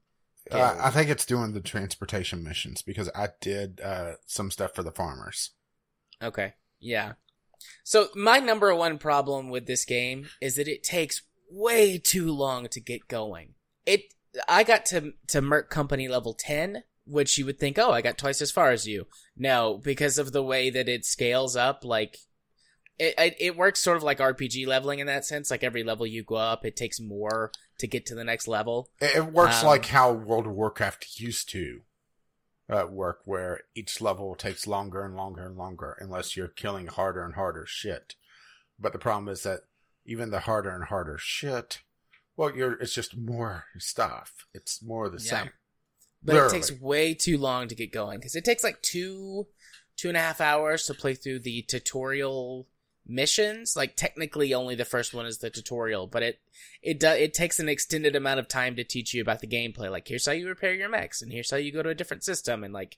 uh. 0.50 0.77
I 0.80 0.89
think 0.91 1.10
it's 1.10 1.25
doing 1.25 1.53
the 1.53 1.62
transportation 1.62 2.44
missions 2.44 2.82
because 2.82 3.10
I 3.15 3.30
did 3.41 3.82
uh, 3.82 4.13
some 4.25 4.51
stuff 4.51 4.74
for 4.74 4.84
the 4.84 4.91
farmers. 4.91 5.51
Okay, 6.22 6.53
yeah. 6.80 7.13
So 7.84 8.08
my 8.15 8.39
number 8.39 8.74
one 8.75 8.98
problem 8.98 9.50
with 9.50 9.68
this 9.68 9.86
game 9.86 10.30
is 10.39 10.56
that 10.56 10.68
it 10.68 10.84
takes 10.84 11.22
way 11.50 11.98
too 11.98 12.32
long 12.32 12.68
to 12.70 12.80
get 12.80 13.08
going. 13.08 13.53
It 13.86 14.13
I 14.48 14.63
got 14.63 14.86
to 14.88 15.13
to 15.27 15.41
Merc 15.41 15.70
Company 15.70 16.08
level 16.08 16.34
ten 16.34 16.84
which 17.05 17.38
you 17.38 17.46
would 17.46 17.60
think, 17.60 17.77
oh, 17.79 17.91
I 17.91 18.01
got 18.01 18.17
twice 18.17 18.41
as 18.41 18.51
far 18.51 18.72
as 18.72 18.88
you. 18.88 19.08
No, 19.36 19.79
because 19.84 20.17
of 20.17 20.31
the 20.31 20.43
way 20.43 20.70
that 20.70 20.88
it 20.89 21.05
scales 21.05 21.55
up, 21.55 21.84
like 21.84 22.17
it, 23.00 23.15
it, 23.17 23.36
it 23.39 23.58
works 23.58 23.79
sort 23.79 23.98
of 23.98 24.03
like 24.03 24.20
RPG 24.20 24.67
leveling 24.67 25.00
in 25.00 25.08
that 25.08 25.25
sense. 25.25 25.50
Like 25.50 25.63
every 25.63 25.84
level 25.84 26.05
you 26.05 26.24
go 26.24 26.36
up, 26.36 26.65
it 26.65 26.75
takes 26.75 27.00
more 27.00 27.51
to 27.79 27.88
get 27.88 28.05
to 28.08 28.15
the 28.15 28.24
next 28.24 28.48
level. 28.48 28.89
It, 29.00 29.34
works 29.34 29.62
Um, 29.62 29.67
like 29.67 29.88
how 29.88 30.12
World 30.12 30.46
of 30.46 30.53
Warcraft 30.53 31.20
used 31.20 31.50
to 31.50 31.81
uh, 32.70 32.86
work, 32.89 33.22
where 33.25 33.62
each 33.75 34.00
level 34.01 34.36
takes 34.36 34.67
longer 34.67 35.03
and 35.03 35.15
longer 35.15 35.46
and 35.46 35.58
longer, 35.58 35.98
unless 36.00 36.38
you're 36.38 36.48
killing 36.48 36.88
harder 36.88 37.24
and 37.25 37.34
harder 37.34 37.65
shit. 37.67 38.15
But 38.79 38.93
the 38.93 39.00
problem 39.00 39.27
is 39.29 39.43
that 39.43 39.62
even 40.05 40.29
the 40.29 40.41
harder 40.41 40.70
and 40.70 40.86
harder 40.86 41.17
shit, 41.20 41.81
well, 42.38 42.55
you're 42.55 42.74
it's 42.74 42.93
just 42.93 43.17
more 43.17 43.65
stuff. 43.77 44.46
It's 44.53 44.81
more 44.84 45.10
the 45.10 45.17
Yeah. 45.24 45.43
same. 45.43 45.51
But 46.23 46.33
Literally. 46.33 46.57
it 46.57 46.59
takes 46.59 46.81
way 46.81 47.13
too 47.13 47.37
long 47.37 47.67
to 47.67 47.75
get 47.75 47.91
going 47.91 48.19
because 48.19 48.35
it 48.35 48.45
takes 48.45 48.63
like 48.63 48.81
two, 48.81 49.47
two 49.97 50.07
and 50.07 50.17
a 50.17 50.21
half 50.21 50.39
hours 50.39 50.85
to 50.85 50.93
play 50.93 51.15
through 51.15 51.39
the 51.39 51.63
tutorial 51.63 52.67
missions. 53.07 53.75
Like 53.75 53.95
technically, 53.95 54.53
only 54.53 54.75
the 54.75 54.85
first 54.85 55.13
one 55.13 55.25
is 55.25 55.39
the 55.39 55.49
tutorial, 55.49 56.07
but 56.07 56.23
it 56.23 56.39
it 56.81 56.99
does 56.99 57.17
it 57.17 57.33
takes 57.33 57.59
an 57.59 57.69
extended 57.69 58.15
amount 58.15 58.39
of 58.39 58.47
time 58.47 58.75
to 58.75 58.83
teach 58.83 59.13
you 59.13 59.21
about 59.21 59.39
the 59.39 59.47
gameplay. 59.47 59.89
Like 59.89 60.07
here's 60.07 60.25
how 60.25 60.31
you 60.31 60.47
repair 60.47 60.73
your 60.73 60.89
mechs, 60.89 61.21
and 61.21 61.31
here's 61.31 61.51
how 61.51 61.57
you 61.57 61.71
go 61.71 61.81
to 61.83 61.89
a 61.89 61.95
different 61.95 62.23
system, 62.23 62.63
and 62.63 62.73
like 62.73 62.97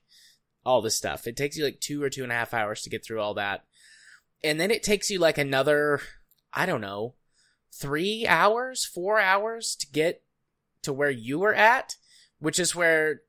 all 0.65 0.81
this 0.81 0.95
stuff. 0.95 1.27
It 1.27 1.37
takes 1.37 1.57
you 1.57 1.63
like 1.63 1.79
two 1.79 2.03
or 2.03 2.09
two 2.09 2.23
and 2.23 2.31
a 2.31 2.35
half 2.35 2.53
hours 2.53 2.81
to 2.83 2.89
get 2.89 3.05
through 3.05 3.21
all 3.21 3.33
that, 3.35 3.63
and 4.43 4.59
then 4.59 4.71
it 4.71 4.83
takes 4.83 5.09
you 5.09 5.19
like 5.19 5.37
another, 5.37 6.01
I 6.53 6.65
don't 6.65 6.81
know, 6.81 7.15
three 7.71 8.27
hours, 8.27 8.85
four 8.85 9.19
hours 9.19 9.75
to 9.77 9.87
get 9.87 10.23
to 10.81 10.91
where 10.91 11.09
you 11.09 11.39
were 11.39 11.53
at 11.53 11.95
which 12.43 12.59
is 12.59 12.75
where 12.75 13.21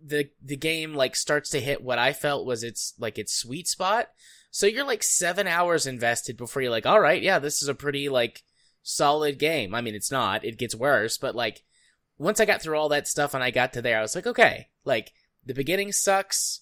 the 0.00 0.30
the 0.42 0.56
game 0.56 0.94
like 0.94 1.14
starts 1.14 1.50
to 1.50 1.60
hit 1.60 1.82
what 1.82 1.98
I 1.98 2.14
felt 2.14 2.46
was 2.46 2.64
its 2.64 2.94
like 2.98 3.18
its 3.18 3.34
sweet 3.34 3.68
spot. 3.68 4.08
So 4.50 4.66
you're 4.66 4.86
like 4.86 5.02
7 5.02 5.46
hours 5.46 5.86
invested 5.86 6.38
before 6.38 6.62
you're 6.62 6.70
like, 6.70 6.86
"All 6.86 7.00
right, 7.00 7.22
yeah, 7.22 7.38
this 7.38 7.62
is 7.62 7.68
a 7.68 7.74
pretty 7.74 8.08
like 8.08 8.42
solid 8.82 9.38
game." 9.38 9.74
I 9.74 9.82
mean, 9.82 9.94
it's 9.94 10.10
not. 10.10 10.42
It 10.42 10.56
gets 10.56 10.74
worse, 10.74 11.18
but 11.18 11.36
like 11.36 11.64
once 12.16 12.40
I 12.40 12.46
got 12.46 12.62
through 12.62 12.78
all 12.78 12.88
that 12.88 13.06
stuff 13.06 13.34
and 13.34 13.44
I 13.44 13.50
got 13.50 13.74
to 13.74 13.82
there, 13.82 13.98
I 13.98 14.02
was 14.02 14.14
like, 14.14 14.26
"Okay, 14.26 14.68
like 14.86 15.12
the 15.44 15.52
beginning 15.52 15.92
sucks. 15.92 16.60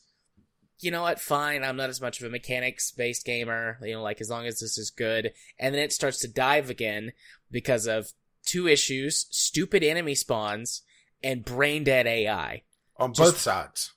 You 0.81 0.91
know 0.91 1.03
what? 1.03 1.21
Fine. 1.21 1.63
I'm 1.63 1.77
not 1.77 1.91
as 1.91 2.01
much 2.01 2.21
of 2.21 2.27
a 2.27 2.31
mechanics 2.31 2.91
based 2.91 3.25
gamer. 3.25 3.79
You 3.83 3.95
know, 3.95 4.03
like 4.03 4.21
as 4.21 4.31
long 4.31 4.47
as 4.47 4.59
this 4.59 4.79
is 4.79 4.91
good." 4.91 5.33
And 5.61 5.73
then 5.73 5.83
it 5.83 5.93
starts 5.93 6.19
to 6.21 6.29
dive 6.29 6.71
again 6.71 7.13
because 7.53 7.87
of 7.87 8.13
two 8.45 8.67
issues, 8.67 9.27
stupid 9.31 9.85
enemy 9.85 10.17
spawns 10.17 10.83
and 11.25 11.45
brain 11.45 11.83
dead 11.83 12.07
AI. 12.07 12.63
On 12.97 13.13
Just- 13.13 13.33
both 13.33 13.41
sides. 13.41 13.93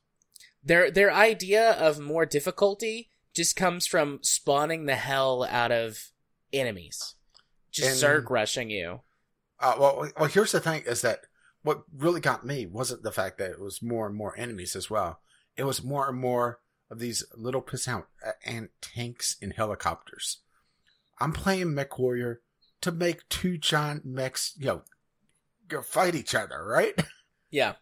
Their 0.63 0.89
their 0.89 1.13
idea 1.13 1.72
of 1.74 2.00
more 2.00 2.25
difficulty 2.25 3.12
just 3.34 3.55
comes 3.55 3.86
from 3.86 4.19
spawning 4.24 4.86
the 4.86 4.96
hell 4.96 5.43
out 5.43 5.72
of 5.72 6.12
enemies, 6.51 7.13
just 7.72 8.03
And- 8.03 8.25
zerg 8.25 8.29
rushing 8.31 8.69
you. 8.72 9.01
Uh, 9.60 9.75
well, 9.79 10.12
well, 10.17 10.29
here's 10.29 10.51
the 10.51 10.60
thing: 10.60 10.84
is 10.86 11.01
that 11.01 11.22
what 11.62 11.84
really 11.96 12.19
got 12.22 12.46
me 12.46 12.65
wasn't 12.65 13.03
the 13.03 13.12
fact 13.12 13.38
that 13.38 13.51
it 13.51 13.60
was 13.60 13.81
more 13.81 14.07
and 14.07 14.15
more 14.15 14.38
enemies 14.38 14.75
as 14.75 14.89
well. 14.89 15.22
It 15.55 15.63
was 15.63 15.84
more 15.84 16.10
and 16.10 16.17
more 16.17 16.60
of 16.89 17.00
these 17.00 17.24
little 17.36 17.62
piss 17.62 17.88
out 17.88 18.07
uh, 18.25 18.31
and 18.46 18.69
tanks 18.81 19.36
and 19.41 19.53
helicopters. 19.53 20.39
I'm 21.19 21.34
playing 21.34 21.74
Mech 21.74 21.98
Warrior 21.98 22.41
to 22.81 22.91
make 22.91 23.27
two 23.29 23.57
giant 23.57 24.05
mechs, 24.05 24.53
you 24.57 24.67
know, 24.67 24.84
go 25.67 25.81
fight 25.81 26.13
each 26.15 26.36
other, 26.36 26.63
right? 26.63 26.93
Yeah, 27.50 27.75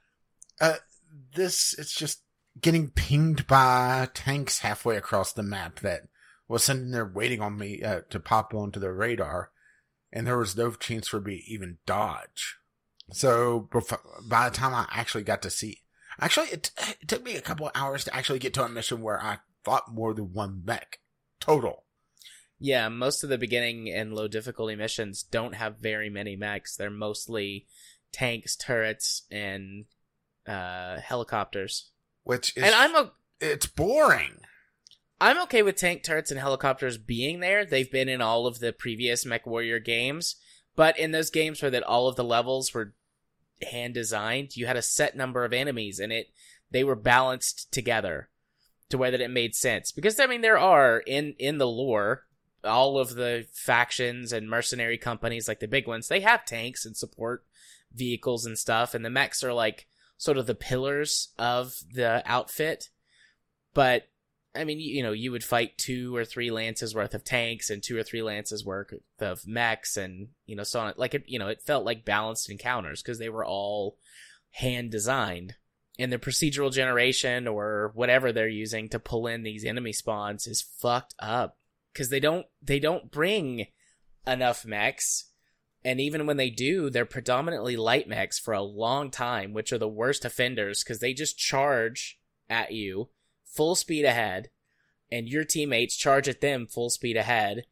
Uh, 0.60 0.76
This 1.36 1.74
it's 1.78 1.94
just 1.96 2.22
getting 2.62 2.90
pinged 2.92 3.48
by 3.48 4.08
tanks 4.14 4.60
halfway 4.60 4.96
across 4.98 5.34
the 5.34 5.44
map 5.44 5.80
that 5.82 6.04
was 6.48 6.64
sitting 6.64 6.92
there 6.92 7.06
waiting 7.06 7.42
on 7.42 7.58
me 7.58 7.82
uh, 7.82 8.02
to 8.10 8.20
pop 8.20 8.54
onto 8.54 8.80
the 8.80 8.92
radar, 8.92 9.52
and 10.12 10.26
there 10.28 10.38
was 10.38 10.56
no 10.56 10.72
chance 10.72 11.08
for 11.08 11.20
me 11.20 11.38
to 11.38 11.52
even 11.52 11.78
dodge. 11.86 12.58
So 13.12 13.70
by 14.28 14.50
the 14.50 14.56
time 14.56 14.74
I 14.74 14.88
actually 14.92 15.24
got 15.24 15.42
to 15.44 15.50
see, 15.50 15.82
actually 16.20 16.48
it, 16.48 16.72
it 17.02 17.08
took 17.08 17.24
me 17.24 17.36
a 17.36 17.42
couple 17.42 17.66
of 17.68 17.72
hours 17.76 18.04
to 18.06 18.16
actually 18.16 18.40
get 18.40 18.54
to 18.56 18.64
a 18.64 18.70
mission 18.70 19.02
where 19.02 19.22
I 19.22 19.40
fought 19.64 19.94
more 19.94 20.14
than 20.14 20.34
one 20.34 20.62
mech 20.66 21.00
total. 21.40 21.84
yeah. 22.60 22.88
Most 22.90 23.24
of 23.24 23.30
the 23.30 23.38
beginning 23.38 23.90
and 23.92 24.14
low 24.14 24.28
difficulty 24.28 24.76
missions 24.76 25.24
don't 25.24 25.56
have 25.56 25.78
very 25.80 26.10
many 26.10 26.36
mechs. 26.36 26.76
They're 26.76 26.90
mostly 26.90 27.68
tanks, 28.16 28.56
turrets, 28.56 29.24
and 29.30 29.86
uh, 30.48 31.00
helicopters. 31.00 31.92
Which 32.24 32.56
is 32.56 32.64
and 32.64 32.74
I'm 32.74 32.96
a 32.96 33.12
it's 33.42 33.68
boring. 33.68 34.40
I'm 35.20 35.42
okay 35.44 35.62
with 35.64 35.76
tank 35.76 36.04
turrets 36.04 36.32
and 36.32 36.40
helicopters 36.40 36.98
being 36.98 37.40
there. 37.40 37.66
They've 37.66 37.92
been 37.92 38.10
in 38.10 38.22
all 38.22 38.48
of 38.48 38.60
the 38.60 38.74
previous 38.74 39.26
Mech 39.26 39.46
Warrior 39.46 39.80
games, 39.80 40.38
but 40.76 40.98
in 40.98 41.12
those 41.12 41.30
games 41.30 41.62
where 41.62 41.72
that 41.72 41.84
all 41.84 42.08
of 42.08 42.16
the 42.16 42.24
levels 42.24 42.74
were 42.74 42.94
hand 43.70 43.94
designed, 43.94 44.56
you 44.56 44.66
had 44.66 44.78
a 44.78 44.82
set 44.82 45.16
number 45.16 45.46
of 45.46 45.54
enemies 45.54 46.00
and 46.00 46.12
it 46.12 46.28
they 46.72 46.84
were 46.84 46.96
balanced 46.96 47.72
together 47.72 48.30
to 48.90 48.98
where 48.98 49.12
that 49.12 49.22
it 49.22 49.30
made 49.30 49.56
sense. 49.56 49.92
Because 49.92 50.20
I 50.20 50.26
mean 50.26 50.42
there 50.42 50.60
are 50.60 51.00
in 51.00 51.36
in 51.38 51.58
the 51.58 51.68
lore 51.68 52.24
all 52.64 52.98
of 52.98 53.14
the 53.16 53.46
factions 53.54 54.34
and 54.34 54.50
mercenary 54.50 54.98
companies 54.98 55.48
like 55.48 55.60
the 55.60 55.68
big 55.68 55.88
ones, 55.88 56.08
they 56.08 56.22
have 56.22 56.46
tanks 56.46 56.86
and 56.86 56.96
support 56.98 57.44
vehicles 57.96 58.46
and 58.46 58.58
stuff 58.58 58.94
and 58.94 59.04
the 59.04 59.10
mechs 59.10 59.44
are 59.44 59.54
like 59.54 59.88
sort 60.18 60.38
of 60.38 60.48
the 60.48 60.56
pillars 60.56 61.30
of 61.38 61.76
the 61.92 62.22
outfit. 62.26 62.90
But 63.74 64.08
I 64.56 64.64
mean, 64.64 64.80
you, 64.80 64.96
you 64.96 65.04
know, 65.04 65.12
you 65.12 65.32
would 65.32 65.44
fight 65.44 65.78
two 65.78 66.16
or 66.16 66.24
three 66.24 66.50
lances 66.50 66.96
worth 66.96 67.14
of 67.14 67.24
tanks 67.24 67.70
and 67.70 67.84
two 67.84 67.98
or 67.98 68.04
three 68.04 68.22
lances 68.22 68.66
worth 68.66 68.94
of 69.20 69.46
mechs, 69.46 69.98
and 69.98 70.30
you 70.46 70.56
know, 70.56 70.64
so 70.64 70.80
on. 70.80 70.94
Like 70.98 71.14
it, 71.14 71.26
you 71.28 71.40
know, 71.40 71.50
it 71.50 71.62
felt 71.62 71.86
like 71.86 72.06
balanced 72.06 72.50
encounters 72.50 73.02
because 73.02 73.20
they 73.20 73.30
were 73.30 73.46
all 73.46 73.98
hand 74.52 74.92
designed. 74.92 75.56
And 75.98 76.12
the 76.12 76.18
procedural 76.18 76.74
generation 76.74 77.48
or 77.48 77.92
whatever 77.96 78.32
they're 78.32 78.48
using 78.48 78.90
to 78.90 79.00
pull 79.00 79.28
in 79.28 79.44
these 79.44 79.64
enemy 79.64 79.94
spawns 79.94 80.46
is 80.46 80.62
fucked 80.62 81.16
up 81.20 81.58
because 81.94 82.10
they 82.10 82.20
don't 82.20 82.46
they 82.62 82.80
don't 82.80 83.12
bring 83.12 83.68
enough 84.28 84.66
mechs. 84.66 85.32
And 85.86 86.02
even 86.02 86.26
when 86.26 86.38
they 86.38 86.50
do, 86.50 86.90
they're 86.90 87.06
predominantly 87.06 87.78
light 87.78 88.10
mechs 88.10 88.40
for 88.40 88.56
a 88.56 88.62
long 88.64 89.12
time, 89.12 89.54
which 89.54 89.72
are 89.72 89.78
the 89.78 89.88
worst 89.88 90.26
offenders 90.26 90.84
because 90.84 91.00
they 91.00 91.14
just 91.14 91.38
charge 91.38 92.20
at 92.50 92.72
you 92.72 93.10
full 93.46 93.76
speed 93.76 94.04
ahead, 94.04 94.50
and 95.12 95.30
your 95.30 95.44
teammates 95.44 95.96
charge 95.96 96.28
at 96.28 96.42
them 96.42 96.66
full 96.66 96.90
speed 96.90 97.16
ahead, 97.16 97.66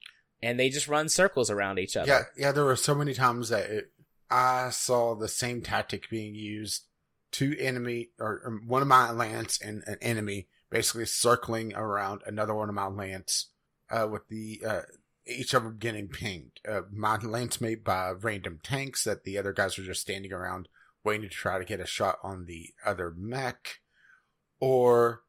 and 0.43 0.59
they 0.59 0.69
just 0.69 0.87
run 0.87 1.09
circles 1.09 1.49
around 1.49 1.79
each 1.79 1.97
other. 1.97 2.07
Yeah, 2.07 2.21
yeah. 2.37 2.51
There 2.51 2.65
were 2.65 2.75
so 2.75 2.93
many 2.93 3.15
times 3.15 3.49
that 3.49 3.69
it, 3.69 3.91
I 4.29 4.69
saw 4.69 5.15
the 5.15 5.27
same 5.27 5.63
tactic 5.63 6.07
being 6.07 6.35
used. 6.35 6.83
Two 7.31 7.55
enemy 7.59 8.09
or, 8.19 8.41
or 8.45 8.61
one 8.67 8.83
of 8.83 8.87
my 8.87 9.09
lance 9.09 9.59
and 9.59 9.81
an 9.87 9.97
enemy 10.03 10.47
basically 10.69 11.07
circling 11.07 11.73
around 11.73 12.21
another 12.27 12.53
one 12.53 12.69
of 12.69 12.75
my 12.75 12.85
lance, 12.85 13.47
uh, 13.89 14.07
with 14.07 14.27
the 14.27 14.61
uh, 14.63 14.81
each 15.25 15.53
of 15.53 15.63
them 15.63 15.77
getting 15.77 16.07
pinged. 16.07 16.59
Uh, 16.67 16.81
my 16.91 17.17
lance 17.17 17.61
made 17.61 17.83
by 17.83 18.11
random 18.11 18.59
tanks 18.63 19.03
that 19.03 19.23
the 19.23 19.37
other 19.37 19.53
guys 19.53 19.77
were 19.77 19.83
just 19.83 20.01
standing 20.01 20.33
around 20.33 20.67
waiting 21.03 21.27
to 21.27 21.29
try 21.29 21.57
to 21.59 21.65
get 21.65 21.79
a 21.79 21.85
shot 21.85 22.17
on 22.23 22.45
the 22.45 22.69
other 22.85 23.13
mech, 23.15 23.79
or 24.59 25.23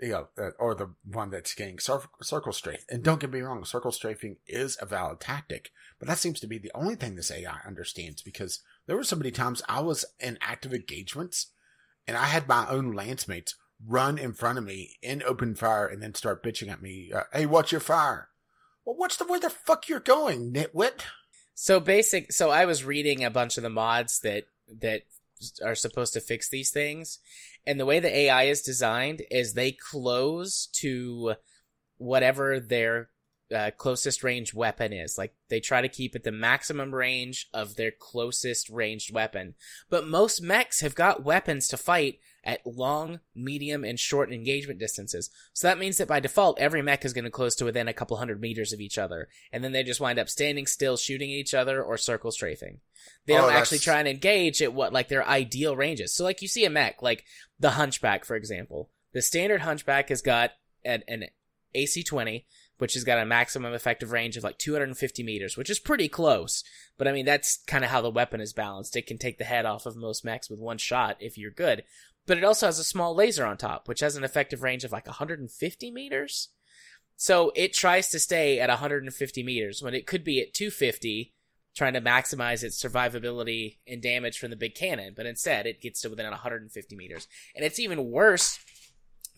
you 0.00 0.10
know, 0.10 0.28
uh, 0.38 0.50
or 0.58 0.74
the 0.74 0.94
one 1.04 1.30
that's 1.30 1.54
getting 1.54 1.78
cir- 1.78 2.00
circle 2.22 2.52
strafe. 2.52 2.84
And 2.88 3.02
don't 3.02 3.20
get 3.20 3.32
me 3.32 3.40
wrong, 3.40 3.64
circle 3.64 3.92
strafing 3.92 4.36
is 4.46 4.78
a 4.80 4.86
valid 4.86 5.20
tactic, 5.20 5.70
but 5.98 6.08
that 6.08 6.18
seems 6.18 6.40
to 6.40 6.46
be 6.46 6.58
the 6.58 6.70
only 6.74 6.94
thing 6.94 7.16
this 7.16 7.30
AI 7.30 7.58
understands 7.66 8.22
because 8.22 8.62
there 8.86 8.96
were 8.96 9.04
so 9.04 9.16
many 9.16 9.30
times 9.30 9.62
I 9.68 9.80
was 9.80 10.04
in 10.18 10.38
active 10.40 10.72
engagements 10.72 11.48
and 12.06 12.16
I 12.16 12.26
had 12.26 12.48
my 12.48 12.66
own 12.68 12.92
lance 12.92 13.28
mates 13.28 13.56
run 13.86 14.18
in 14.18 14.32
front 14.32 14.58
of 14.58 14.64
me 14.64 14.96
in 15.02 15.22
open 15.22 15.54
fire 15.54 15.86
and 15.86 16.02
then 16.02 16.14
start 16.14 16.42
bitching 16.42 16.70
at 16.70 16.82
me, 16.82 17.12
uh, 17.14 17.24
hey, 17.32 17.46
watch 17.46 17.72
your 17.72 17.80
fire. 17.80 18.29
Well, 18.84 18.96
what's 18.96 19.16
the, 19.16 19.24
where 19.24 19.40
the 19.40 19.50
fuck 19.50 19.88
you're 19.88 20.00
going, 20.00 20.52
nitwit? 20.52 21.02
So 21.54 21.80
basic. 21.80 22.32
So 22.32 22.50
I 22.50 22.64
was 22.64 22.84
reading 22.84 23.22
a 23.24 23.30
bunch 23.30 23.56
of 23.56 23.62
the 23.62 23.70
mods 23.70 24.20
that 24.20 24.44
that 24.80 25.02
are 25.64 25.74
supposed 25.74 26.12
to 26.14 26.20
fix 26.20 26.48
these 26.48 26.70
things, 26.70 27.18
and 27.66 27.78
the 27.78 27.86
way 27.86 28.00
the 28.00 28.14
AI 28.14 28.44
is 28.44 28.62
designed 28.62 29.22
is 29.30 29.52
they 29.52 29.72
close 29.72 30.68
to 30.74 31.34
whatever 31.98 32.58
their 32.58 33.10
uh, 33.54 33.70
closest 33.76 34.22
range 34.22 34.54
weapon 34.54 34.92
is. 34.92 35.18
Like 35.18 35.34
they 35.48 35.60
try 35.60 35.82
to 35.82 35.88
keep 35.88 36.14
it 36.16 36.24
the 36.24 36.32
maximum 36.32 36.94
range 36.94 37.48
of 37.52 37.76
their 37.76 37.90
closest 37.90 38.70
ranged 38.70 39.12
weapon. 39.12 39.54
But 39.88 40.06
most 40.06 40.40
mechs 40.40 40.80
have 40.80 40.94
got 40.94 41.24
weapons 41.24 41.68
to 41.68 41.76
fight 41.76 42.20
at 42.44 42.66
long, 42.66 43.20
medium, 43.34 43.84
and 43.84 43.98
short 43.98 44.32
engagement 44.32 44.78
distances. 44.78 45.28
So 45.52 45.68
that 45.68 45.78
means 45.78 45.98
that 45.98 46.08
by 46.08 46.20
default, 46.20 46.58
every 46.58 46.80
mech 46.82 47.04
is 47.04 47.12
going 47.12 47.24
to 47.24 47.30
close 47.30 47.54
to 47.56 47.64
within 47.64 47.88
a 47.88 47.92
couple 47.92 48.16
hundred 48.16 48.40
meters 48.40 48.72
of 48.72 48.80
each 48.80 48.96
other, 48.98 49.28
and 49.52 49.62
then 49.62 49.72
they 49.72 49.82
just 49.82 50.00
wind 50.00 50.18
up 50.18 50.28
standing 50.28 50.66
still, 50.66 50.96
shooting 50.96 51.30
at 51.30 51.36
each 51.36 51.54
other, 51.54 51.82
or 51.82 51.96
circle 51.98 52.30
strafing. 52.30 52.80
They 53.26 53.34
Oh, 53.34 53.38
don't 53.38 53.46
that's- 53.48 53.62
actually 53.62 53.78
try 53.80 53.98
and 53.98 54.08
engage 54.08 54.62
at 54.62 54.72
what 54.72 54.92
like 54.92 55.08
their 55.08 55.26
ideal 55.26 55.76
ranges. 55.76 56.14
So 56.14 56.24
like 56.24 56.42
you 56.42 56.48
see 56.48 56.64
a 56.64 56.70
mech, 56.70 57.02
like 57.02 57.24
the 57.58 57.70
Hunchback, 57.70 58.24
for 58.24 58.36
example. 58.36 58.90
The 59.12 59.22
standard 59.22 59.60
Hunchback 59.62 60.08
has 60.08 60.22
got 60.22 60.52
an, 60.84 61.02
an 61.08 61.24
AC-20, 61.74 62.44
which 62.78 62.94
has 62.94 63.04
got 63.04 63.18
a 63.18 63.26
maximum 63.26 63.74
effective 63.74 64.12
range 64.12 64.36
of 64.36 64.44
like 64.44 64.56
250 64.58 65.22
meters, 65.22 65.56
which 65.56 65.68
is 65.70 65.78
pretty 65.78 66.08
close. 66.08 66.64
But 66.96 67.06
I 67.08 67.12
mean, 67.12 67.26
that's 67.26 67.58
kind 67.66 67.84
of 67.84 67.90
how 67.90 68.00
the 68.00 68.10
weapon 68.10 68.40
is 68.40 68.52
balanced. 68.52 68.96
It 68.96 69.06
can 69.06 69.18
take 69.18 69.38
the 69.38 69.44
head 69.44 69.66
off 69.66 69.84
of 69.86 69.96
most 69.96 70.24
mechs 70.24 70.48
with 70.48 70.58
one 70.60 70.78
shot 70.78 71.16
if 71.20 71.36
you're 71.36 71.50
good. 71.50 71.84
But 72.30 72.38
it 72.38 72.44
also 72.44 72.66
has 72.66 72.78
a 72.78 72.84
small 72.84 73.12
laser 73.12 73.44
on 73.44 73.56
top, 73.56 73.88
which 73.88 73.98
has 73.98 74.14
an 74.14 74.22
effective 74.22 74.62
range 74.62 74.84
of 74.84 74.92
like 74.92 75.04
150 75.04 75.90
meters. 75.90 76.50
So 77.16 77.50
it 77.56 77.72
tries 77.72 78.08
to 78.10 78.20
stay 78.20 78.60
at 78.60 78.68
150 78.68 79.42
meters 79.42 79.82
when 79.82 79.94
it 79.94 80.06
could 80.06 80.22
be 80.22 80.40
at 80.40 80.54
250, 80.54 81.34
trying 81.74 81.94
to 81.94 82.00
maximize 82.00 82.62
its 82.62 82.80
survivability 82.80 83.78
and 83.84 84.00
damage 84.00 84.38
from 84.38 84.50
the 84.50 84.56
big 84.56 84.76
cannon. 84.76 85.12
But 85.16 85.26
instead, 85.26 85.66
it 85.66 85.80
gets 85.80 86.02
to 86.02 86.08
within 86.08 86.24
150 86.24 86.94
meters. 86.94 87.26
And 87.56 87.64
it's 87.64 87.80
even 87.80 88.12
worse 88.12 88.60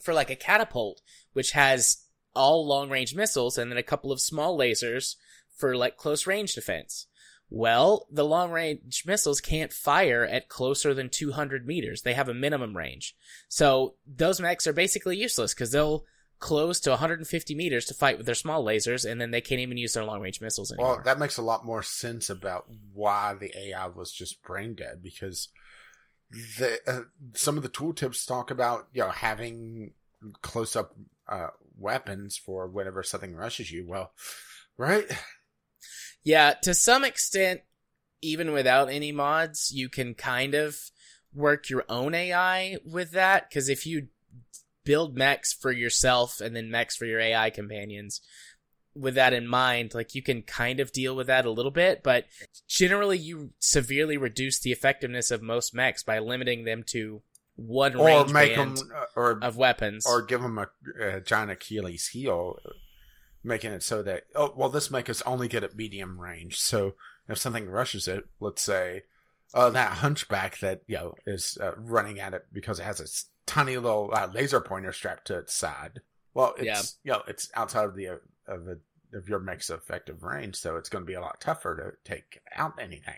for 0.02 0.12
like 0.12 0.28
a 0.28 0.36
catapult, 0.36 1.00
which 1.32 1.52
has 1.52 2.04
all 2.34 2.66
long 2.68 2.90
range 2.90 3.14
missiles 3.14 3.56
and 3.56 3.70
then 3.70 3.78
a 3.78 3.82
couple 3.82 4.12
of 4.12 4.20
small 4.20 4.58
lasers 4.58 5.16
for 5.56 5.74
like 5.74 5.96
close 5.96 6.26
range 6.26 6.54
defense. 6.54 7.06
Well, 7.54 8.06
the 8.10 8.24
long 8.24 8.50
range 8.50 9.04
missiles 9.04 9.42
can't 9.42 9.74
fire 9.74 10.24
at 10.24 10.48
closer 10.48 10.94
than 10.94 11.10
200 11.10 11.66
meters. 11.66 12.00
They 12.00 12.14
have 12.14 12.30
a 12.30 12.34
minimum 12.34 12.74
range. 12.74 13.14
So 13.48 13.96
those 14.06 14.40
mechs 14.40 14.66
are 14.66 14.72
basically 14.72 15.18
useless 15.18 15.52
because 15.52 15.70
they'll 15.70 16.06
close 16.38 16.80
to 16.80 16.90
150 16.90 17.54
meters 17.54 17.84
to 17.84 17.94
fight 17.94 18.16
with 18.16 18.24
their 18.24 18.34
small 18.34 18.64
lasers 18.64 19.08
and 19.08 19.20
then 19.20 19.32
they 19.32 19.42
can't 19.42 19.60
even 19.60 19.76
use 19.76 19.92
their 19.92 20.02
long 20.02 20.22
range 20.22 20.40
missiles 20.40 20.72
anymore. 20.72 20.94
Well, 20.94 21.04
that 21.04 21.18
makes 21.18 21.36
a 21.36 21.42
lot 21.42 21.62
more 21.62 21.82
sense 21.82 22.30
about 22.30 22.64
why 22.94 23.34
the 23.34 23.54
AI 23.54 23.86
was 23.86 24.10
just 24.10 24.42
brain 24.42 24.74
dead 24.74 25.02
because 25.02 25.50
the 26.30 26.80
uh, 26.86 27.00
some 27.34 27.58
of 27.58 27.62
the 27.62 27.68
tooltips 27.68 28.26
talk 28.26 28.50
about 28.50 28.88
you 28.94 29.02
know 29.02 29.10
having 29.10 29.92
close 30.40 30.74
up 30.74 30.96
uh, 31.28 31.48
weapons 31.78 32.38
for 32.38 32.66
whenever 32.66 33.02
something 33.02 33.36
rushes 33.36 33.70
you. 33.70 33.86
Well, 33.86 34.12
right? 34.78 35.04
Yeah, 36.24 36.54
to 36.62 36.74
some 36.74 37.04
extent, 37.04 37.62
even 38.20 38.52
without 38.52 38.88
any 38.90 39.12
mods, 39.12 39.70
you 39.72 39.88
can 39.88 40.14
kind 40.14 40.54
of 40.54 40.76
work 41.34 41.68
your 41.68 41.84
own 41.88 42.14
AI 42.14 42.78
with 42.84 43.12
that. 43.12 43.48
Because 43.48 43.68
if 43.68 43.86
you 43.86 44.08
build 44.84 45.16
mechs 45.16 45.52
for 45.52 45.72
yourself 45.72 46.40
and 46.40 46.54
then 46.54 46.70
mechs 46.70 46.96
for 46.96 47.04
your 47.06 47.20
AI 47.20 47.50
companions, 47.50 48.20
with 48.94 49.14
that 49.14 49.32
in 49.32 49.46
mind, 49.48 49.94
like 49.94 50.14
you 50.14 50.22
can 50.22 50.42
kind 50.42 50.78
of 50.78 50.92
deal 50.92 51.16
with 51.16 51.26
that 51.26 51.46
a 51.46 51.50
little 51.50 51.70
bit, 51.70 52.02
but 52.02 52.26
generally 52.68 53.16
you 53.16 53.50
severely 53.58 54.16
reduce 54.16 54.60
the 54.60 54.70
effectiveness 54.70 55.30
of 55.30 55.42
most 55.42 55.74
mechs 55.74 56.02
by 56.02 56.18
limiting 56.18 56.64
them 56.64 56.84
to 56.88 57.22
one 57.56 57.96
Or 57.96 58.06
range 58.06 58.32
make 58.32 58.54
them 58.54 58.74
band 58.74 58.82
or 59.16 59.38
of 59.42 59.56
weapons. 59.56 60.04
or 60.06 60.22
give 60.22 60.42
them 60.42 60.58
a, 60.58 60.68
a 61.00 61.20
giant 61.20 61.50
Achilles 61.50 62.08
heel, 62.08 62.58
making 63.44 63.72
it 63.72 63.82
so 63.82 64.02
that 64.02 64.24
oh 64.34 64.52
well, 64.56 64.68
this 64.68 64.90
mech 64.90 65.08
is 65.08 65.22
only 65.22 65.48
good 65.48 65.64
at 65.64 65.76
medium 65.76 66.20
range. 66.20 66.58
So 66.60 66.94
if 67.28 67.38
something 67.38 67.68
rushes 67.68 68.08
it, 68.08 68.24
let's 68.40 68.62
say 68.62 69.02
uh, 69.54 69.70
that 69.70 69.92
hunchback 69.98 70.58
that 70.60 70.82
you 70.86 70.96
know 70.96 71.14
is 71.26 71.58
uh, 71.60 71.72
running 71.76 72.20
at 72.20 72.34
it 72.34 72.46
because 72.52 72.78
it 72.80 72.84
has 72.84 73.00
a 73.00 73.04
s- 73.04 73.26
tiny 73.46 73.76
little 73.76 74.10
uh, 74.12 74.28
laser 74.32 74.60
pointer 74.60 74.92
strapped 74.92 75.26
to 75.28 75.38
its 75.38 75.54
side. 75.54 76.00
Well, 76.34 76.54
it's 76.58 76.64
Yeah. 76.64 76.82
you 77.04 77.12
know 77.18 77.22
it's 77.28 77.50
outside 77.54 77.84
of 77.84 77.94
the 77.96 78.08
uh, 78.08 78.16
of 78.48 78.64
the 78.64 78.80
of 79.14 79.28
your 79.28 79.40
mech's 79.40 79.68
effective 79.68 80.22
range, 80.22 80.56
so 80.56 80.76
it's 80.76 80.88
going 80.88 81.02
to 81.04 81.06
be 81.06 81.12
a 81.14 81.20
lot 81.20 81.40
tougher 81.40 81.76
to 82.04 82.10
take 82.10 82.40
out 82.56 82.72
anything. 82.80 83.16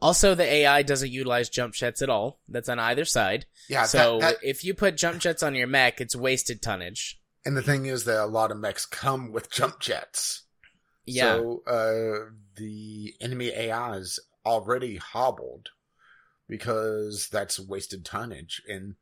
also, 0.00 0.34
the 0.34 0.44
AI 0.44 0.82
doesn't 0.82 1.10
utilize 1.10 1.48
jump 1.48 1.74
jets 1.74 2.02
at 2.02 2.10
all. 2.10 2.40
That's 2.48 2.68
on 2.68 2.78
either 2.78 3.04
side. 3.04 3.46
Yeah, 3.68 3.84
so 3.84 4.18
that, 4.20 4.40
that, 4.40 4.48
if 4.48 4.64
you 4.64 4.74
put 4.74 4.96
jump 4.96 5.18
jets 5.20 5.42
on 5.42 5.54
your 5.54 5.66
mech, 5.66 6.00
it's 6.00 6.16
wasted 6.16 6.62
tonnage. 6.62 7.20
And 7.44 7.56
the 7.56 7.62
thing 7.62 7.86
is 7.86 8.04
that 8.04 8.22
a 8.22 8.26
lot 8.26 8.50
of 8.50 8.58
mechs 8.58 8.86
come 8.86 9.32
with 9.32 9.50
jump 9.50 9.80
jets. 9.80 10.42
Yeah. 11.06 11.36
So 11.36 11.62
uh, 11.66 12.30
the 12.56 13.14
enemy 13.20 13.48
AI 13.48 13.96
is 13.96 14.18
already 14.46 14.96
hobbled 14.96 15.70
because 16.48 17.28
that's 17.30 17.60
wasted 17.60 18.04
tonnage, 18.04 18.62
and 18.68 18.94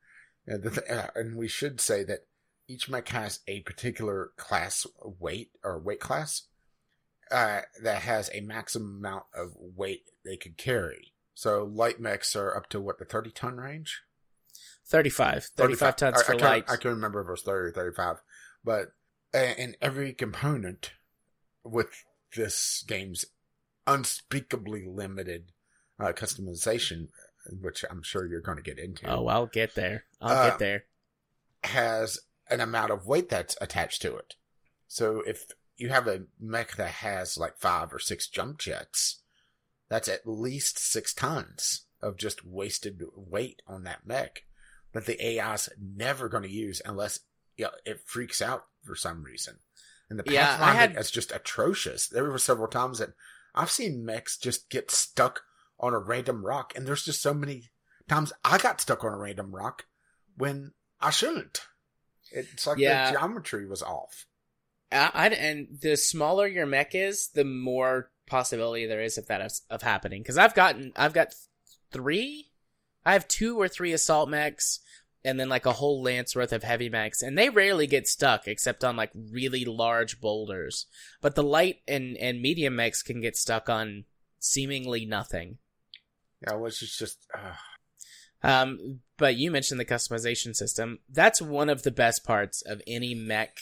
and, 0.47 0.63
the 0.63 0.71
th- 0.71 0.91
uh, 0.91 1.09
and 1.15 1.37
we 1.37 1.49
should 1.49 1.81
say 1.81 2.03
that 2.05 2.27
each 2.69 2.89
mech 2.89 3.09
has 3.11 3.41
a 3.47 3.61
particular 3.61 4.31
class 4.37 4.87
weight 5.05 5.51
or 5.63 5.79
weight 5.79 6.01
class 6.01 6.43
uh, 7.31 7.61
that 7.83 8.03
has 8.03 8.31
a 8.33 8.41
maximum 8.41 8.99
amount 8.99 9.25
of 9.35 9.53
weight 9.57 10.03
they 10.25 10.37
could 10.37 10.57
carry. 10.57 11.13
So 11.35 11.65
light 11.65 12.01
mechs 12.01 12.35
are 12.35 12.57
up 12.57 12.69
to 12.71 12.81
what 12.81 12.99
the 12.99 13.05
thirty 13.05 13.31
ton 13.31 13.59
range. 13.59 14.03
35. 14.87 15.45
35 15.57 15.97
tons 15.97 16.21
I, 16.21 16.25
for 16.25 16.33
I 16.33 16.37
can't, 16.37 16.43
light. 16.43 16.65
I 16.67 16.73
can't 16.73 16.95
remember 16.97 17.21
if 17.21 17.29
it 17.29 17.31
was 17.31 17.43
30 17.43 17.69
or 17.69 17.73
35. 17.73 18.17
But 18.65 18.93
in 19.35 19.77
every 19.81 20.13
component 20.13 20.93
with 21.65 22.05
this 22.37 22.85
game's 22.87 23.25
unspeakably 23.87 24.85
limited 24.87 25.53
uh, 25.99 26.13
customization, 26.13 27.09
which 27.61 27.85
I'm 27.91 28.03
sure 28.03 28.27
you're 28.27 28.41
going 28.41 28.57
to 28.59 28.63
get 28.63 28.79
into, 28.79 29.07
Oh, 29.09 29.27
I'll 29.27 29.47
get 29.47 29.75
there. 29.75 30.05
I'll 30.21 30.37
Uh, 30.37 30.51
get 30.51 30.59
there. 30.59 30.85
has 31.65 32.19
an 32.49 32.61
amount 32.61 32.91
of 32.93 33.07
weight 33.07 33.29
that's 33.29 33.57
attached 33.61 34.03
to 34.03 34.17
it. 34.17 34.35
So 34.89 35.23
if 35.27 35.47
you 35.77 35.89
have 35.89 36.07
a 36.07 36.25
mech 36.39 36.77
that 36.77 36.91
has 36.91 37.39
like 37.39 37.59
five 37.59 37.93
or 37.93 37.99
six 37.99 38.27
jump 38.29 38.59
jets, 38.59 39.23
that's 39.89 40.09
at 40.09 40.27
least 40.27 40.79
six 40.79 41.13
tons 41.15 41.87
of 42.01 42.17
just 42.17 42.45
wasted 42.45 43.03
weight 43.17 43.63
on 43.67 43.85
that 43.85 44.07
mech 44.07 44.45
that 44.93 45.07
the 45.07 45.21
AI's 45.41 45.69
never 45.81 46.29
going 46.29 46.43
to 46.43 46.51
use 46.51 46.83
unless 46.85 47.21
you 47.57 47.65
know, 47.67 47.71
it 47.85 48.01
freaks 48.07 48.41
out 48.43 48.67
for 48.85 48.95
some 48.95 49.23
reason. 49.23 49.59
And 50.11 50.19
the 50.19 50.31
Yeah, 50.33 50.59
I 50.61 50.73
had- 50.75 50.97
is 50.97 51.11
just 51.11 51.33
atrocious. 51.33 52.07
There 52.07 52.25
were 52.25 52.39
several 52.39 52.69
times 52.69 52.99
that 52.99 53.11
I've 53.55 53.71
seen 53.71 54.05
mechs 54.05 54.37
just 54.37 54.69
get 54.71 54.91
stuck 54.91 55.43
on 55.79 55.95
a 55.95 55.99
random 55.99 56.45
rock, 56.45 56.75
and 56.77 56.87
there's 56.87 57.05
just 57.05 57.23
so 57.23 57.35
many 57.35 57.71
times 58.09 58.33
I 58.45 58.59
got 58.59 58.81
stuck 58.81 59.05
on 59.05 59.13
a 59.13 59.19
random 59.19 59.55
rock 59.55 59.87
when 60.37 60.73
I 61.01 61.11
shouldn't. 61.11 61.63
It's 62.31 62.67
like 62.67 62.79
Yeah. 62.79 63.11
the 63.11 63.19
geometry 63.19 63.67
was 63.67 63.83
off. 63.83 64.27
I, 64.91 65.11
I- 65.15 65.29
and 65.29 65.79
the 65.81 65.97
smaller 65.97 66.47
your 66.47 66.67
mech 66.67 66.95
is, 66.95 67.29
the 67.29 67.45
more 67.45 68.11
possibility 68.27 68.87
there 68.87 69.03
is 69.03 69.19
of 69.19 69.27
that 69.27 69.41
of, 69.41 69.53
of 69.71 69.83
happening. 69.83 70.23
Because 70.23 70.39
I've 70.39 70.55
gotten, 70.55 70.93
I've 70.97 71.13
got 71.15 71.35
three, 71.91 72.51
I 73.05 73.13
have 73.15 73.29
two 73.29 73.61
or 73.61 73.69
three 73.69 73.93
assault 73.93 74.29
mechs, 74.29 74.81
and 75.25 75.39
then 75.39 75.49
like 75.49 75.67
a 75.67 75.73
whole 75.73 76.03
lance 76.03 76.35
worth 76.35 76.53
of 76.53 76.63
heavy 76.63 76.89
mechs, 76.89 77.23
and 77.23 77.37
they 77.37 77.49
rarely 77.49 77.87
get 77.87 78.09
stuck 78.09 78.49
except 78.49 78.85
on 78.85 78.97
like 78.97 79.11
really 79.15 79.65
large 79.65 80.21
boulders. 80.21 80.87
But 81.21 81.35
the 81.35 81.43
light 81.43 81.77
and 81.87 82.17
and 82.17 82.41
medium 82.41 82.77
mechs 82.77 83.03
can 83.03 83.21
get 83.21 83.37
stuck 83.37 83.69
on 83.69 84.05
seemingly 84.39 85.05
nothing. 85.07 85.59
Yeah, 86.47 86.57
which 86.57 86.83
is 86.83 86.97
just 86.97 87.19
uh, 87.37 87.55
Um, 88.43 89.01
but 89.17 89.37
you 89.37 89.51
mentioned 89.51 89.79
the 89.79 89.85
customization 89.85 90.55
system. 90.55 90.99
That's 91.09 91.41
one 91.41 91.69
of 91.69 91.83
the 91.83 91.93
best 91.93 92.25
parts 92.25 92.63
of 92.63 92.83
any 92.87 93.15
mech 93.15 93.57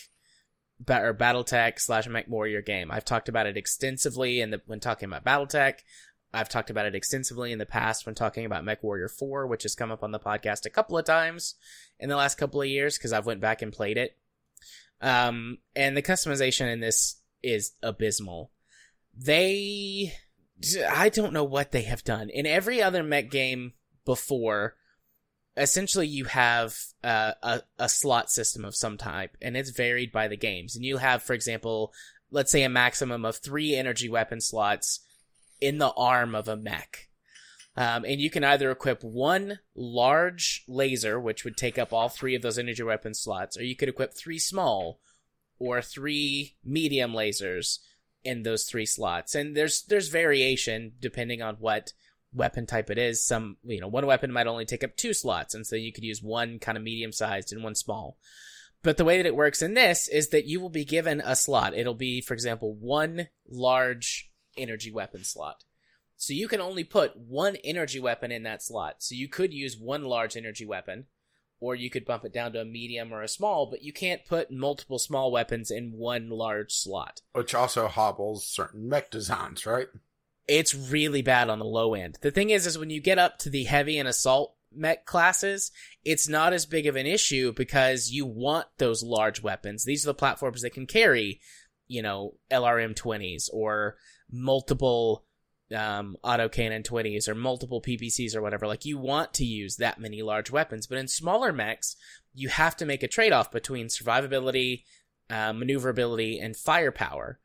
ba- 0.78 1.02
or 1.02 1.14
BattleTech 1.14 1.78
slash 1.78 2.08
Mech 2.08 2.28
Warrior 2.28 2.62
game. 2.62 2.90
I've 2.90 3.04
talked 3.04 3.28
about 3.28 3.46
it 3.46 3.56
extensively 3.56 4.40
in 4.40 4.50
the 4.50 4.62
when 4.66 4.80
talking 4.80 5.08
about 5.12 5.24
BattleTech. 5.24 5.80
I've 6.32 6.48
talked 6.48 6.70
about 6.70 6.86
it 6.86 6.94
extensively 6.94 7.52
in 7.52 7.58
the 7.58 7.66
past 7.66 8.06
when 8.06 8.14
talking 8.14 8.44
about 8.44 8.64
Mech 8.64 8.82
Warrior 8.82 9.08
4, 9.08 9.46
which 9.46 9.64
has 9.64 9.74
come 9.74 9.90
up 9.90 10.04
on 10.04 10.12
the 10.12 10.20
podcast 10.20 10.64
a 10.64 10.70
couple 10.70 10.96
of 10.96 11.04
times 11.04 11.56
in 11.98 12.08
the 12.08 12.16
last 12.16 12.38
couple 12.38 12.62
of 12.62 12.68
years 12.68 12.96
because 12.96 13.12
I've 13.12 13.26
went 13.26 13.40
back 13.40 13.62
and 13.62 13.72
played 13.72 13.98
it. 13.98 14.16
Um, 15.00 15.58
and 15.74 15.96
the 15.96 16.02
customization 16.02 16.72
in 16.72 16.80
this 16.80 17.16
is 17.42 17.72
abysmal. 17.82 18.52
They, 19.16 20.12
I 20.88 21.08
don't 21.08 21.32
know 21.32 21.44
what 21.44 21.72
they 21.72 21.82
have 21.82 22.04
done 22.04 22.30
in 22.30 22.46
every 22.46 22.82
other 22.82 23.02
mech 23.02 23.30
game 23.30 23.72
before. 24.04 24.76
Essentially, 25.56 26.06
you 26.06 26.26
have 26.26 26.76
uh, 27.02 27.32
a 27.42 27.62
a 27.78 27.88
slot 27.88 28.30
system 28.30 28.64
of 28.64 28.76
some 28.76 28.96
type, 28.96 29.36
and 29.42 29.56
it's 29.56 29.70
varied 29.70 30.12
by 30.12 30.28
the 30.28 30.36
games. 30.36 30.76
And 30.76 30.84
you 30.84 30.98
have, 30.98 31.22
for 31.22 31.34
example, 31.34 31.92
let's 32.30 32.52
say 32.52 32.62
a 32.62 32.68
maximum 32.68 33.24
of 33.24 33.36
three 33.36 33.74
energy 33.74 34.08
weapon 34.08 34.40
slots 34.40 35.00
in 35.60 35.78
the 35.78 35.92
arm 35.92 36.34
of 36.34 36.48
a 36.48 36.56
mech. 36.56 37.08
Um, 37.76 38.04
and 38.04 38.20
you 38.20 38.30
can 38.30 38.44
either 38.44 38.70
equip 38.70 39.02
one 39.02 39.60
large 39.74 40.64
laser, 40.66 41.20
which 41.20 41.44
would 41.44 41.56
take 41.56 41.78
up 41.78 41.92
all 41.92 42.08
three 42.08 42.34
of 42.34 42.42
those 42.42 42.58
energy 42.58 42.82
weapon 42.82 43.14
slots, 43.14 43.56
or 43.56 43.62
you 43.62 43.76
could 43.76 43.88
equip 43.88 44.12
three 44.12 44.38
small 44.38 45.00
or 45.58 45.80
three 45.80 46.56
medium 46.64 47.12
lasers 47.12 47.78
in 48.24 48.42
those 48.42 48.64
three 48.64 48.86
slots. 48.86 49.34
And 49.34 49.56
there's 49.56 49.82
there's 49.84 50.08
variation 50.08 50.92
depending 51.00 51.42
on 51.42 51.56
what 51.56 51.92
weapon 52.32 52.66
type 52.66 52.90
it 52.90 52.98
is. 52.98 53.24
Some, 53.24 53.56
you 53.64 53.80
know, 53.80 53.88
one 53.88 54.06
weapon 54.06 54.32
might 54.32 54.46
only 54.46 54.64
take 54.64 54.84
up 54.84 54.96
two 54.96 55.12
slots, 55.12 55.54
and 55.54 55.66
so 55.66 55.76
you 55.76 55.92
could 55.92 56.04
use 56.04 56.22
one 56.22 56.58
kind 56.58 56.76
of 56.76 56.84
medium 56.84 57.12
sized 57.12 57.52
and 57.52 57.62
one 57.62 57.74
small. 57.74 58.18
But 58.82 58.96
the 58.96 59.04
way 59.04 59.18
that 59.18 59.26
it 59.26 59.36
works 59.36 59.62
in 59.62 59.74
this 59.74 60.08
is 60.08 60.28
that 60.30 60.46
you 60.46 60.60
will 60.60 60.70
be 60.70 60.84
given 60.84 61.20
a 61.24 61.36
slot. 61.36 61.76
It'll 61.76 61.94
be, 61.94 62.20
for 62.20 62.32
example, 62.32 62.74
one 62.74 63.28
large 63.48 64.29
energy 64.56 64.90
weapon 64.90 65.24
slot. 65.24 65.64
So 66.16 66.34
you 66.34 66.48
can 66.48 66.60
only 66.60 66.84
put 66.84 67.16
one 67.16 67.56
energy 67.64 67.98
weapon 67.98 68.30
in 68.30 68.42
that 68.42 68.62
slot. 68.62 68.96
So 68.98 69.14
you 69.14 69.26
could 69.26 69.54
use 69.54 69.78
one 69.78 70.04
large 70.04 70.36
energy 70.36 70.66
weapon, 70.66 71.06
or 71.60 71.74
you 71.74 71.88
could 71.88 72.04
bump 72.04 72.24
it 72.26 72.32
down 72.32 72.52
to 72.52 72.60
a 72.60 72.64
medium 72.64 73.12
or 73.12 73.22
a 73.22 73.28
small, 73.28 73.70
but 73.70 73.82
you 73.82 73.92
can't 73.92 74.26
put 74.26 74.50
multiple 74.50 74.98
small 74.98 75.32
weapons 75.32 75.70
in 75.70 75.92
one 75.92 76.28
large 76.28 76.72
slot. 76.72 77.22
Which 77.32 77.54
also 77.54 77.88
hobbles 77.88 78.46
certain 78.46 78.88
mech 78.88 79.10
designs, 79.10 79.64
right? 79.64 79.88
It's 80.46 80.74
really 80.74 81.22
bad 81.22 81.48
on 81.48 81.58
the 81.58 81.64
low 81.64 81.94
end. 81.94 82.18
The 82.20 82.30
thing 82.30 82.50
is, 82.50 82.66
is 82.66 82.76
when 82.76 82.90
you 82.90 83.00
get 83.00 83.18
up 83.18 83.38
to 83.40 83.50
the 83.50 83.64
heavy 83.64 83.98
and 83.98 84.08
assault 84.08 84.56
mech 84.74 85.06
classes, 85.06 85.70
it's 86.04 86.28
not 86.28 86.52
as 86.52 86.66
big 86.66 86.86
of 86.86 86.96
an 86.96 87.06
issue 87.06 87.52
because 87.52 88.10
you 88.10 88.26
want 88.26 88.66
those 88.78 89.02
large 89.02 89.42
weapons. 89.42 89.84
These 89.84 90.04
are 90.04 90.10
the 90.10 90.14
platforms 90.14 90.62
that 90.62 90.74
can 90.74 90.86
carry, 90.86 91.40
you 91.88 92.02
know, 92.02 92.34
LRM 92.50 92.94
20s 92.94 93.48
or 93.52 93.96
multiple 94.32 95.24
um, 95.74 96.16
autocannon 96.24 96.84
20s 96.84 97.28
or 97.28 97.34
multiple 97.34 97.80
PPCs 97.80 98.34
or 98.34 98.42
whatever. 98.42 98.66
Like, 98.66 98.84
you 98.84 98.98
want 98.98 99.34
to 99.34 99.44
use 99.44 99.76
that 99.76 100.00
many 100.00 100.22
large 100.22 100.50
weapons. 100.50 100.86
But 100.86 100.98
in 100.98 101.08
smaller 101.08 101.52
mechs, 101.52 101.96
you 102.34 102.48
have 102.48 102.76
to 102.76 102.86
make 102.86 103.02
a 103.02 103.08
trade 103.08 103.32
off 103.32 103.50
between 103.50 103.86
survivability, 103.86 104.84
uh, 105.28 105.52
maneuverability, 105.52 106.38
and 106.38 106.56
firepower. 106.56 107.38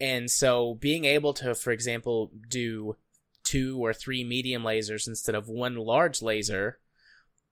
And 0.00 0.30
so, 0.30 0.74
being 0.74 1.04
able 1.04 1.32
to, 1.34 1.54
for 1.54 1.70
example, 1.70 2.30
do 2.48 2.96
two 3.44 3.78
or 3.78 3.94
three 3.94 4.24
medium 4.24 4.62
lasers 4.62 5.06
instead 5.06 5.34
of 5.34 5.48
one 5.48 5.76
large 5.76 6.20
laser 6.20 6.78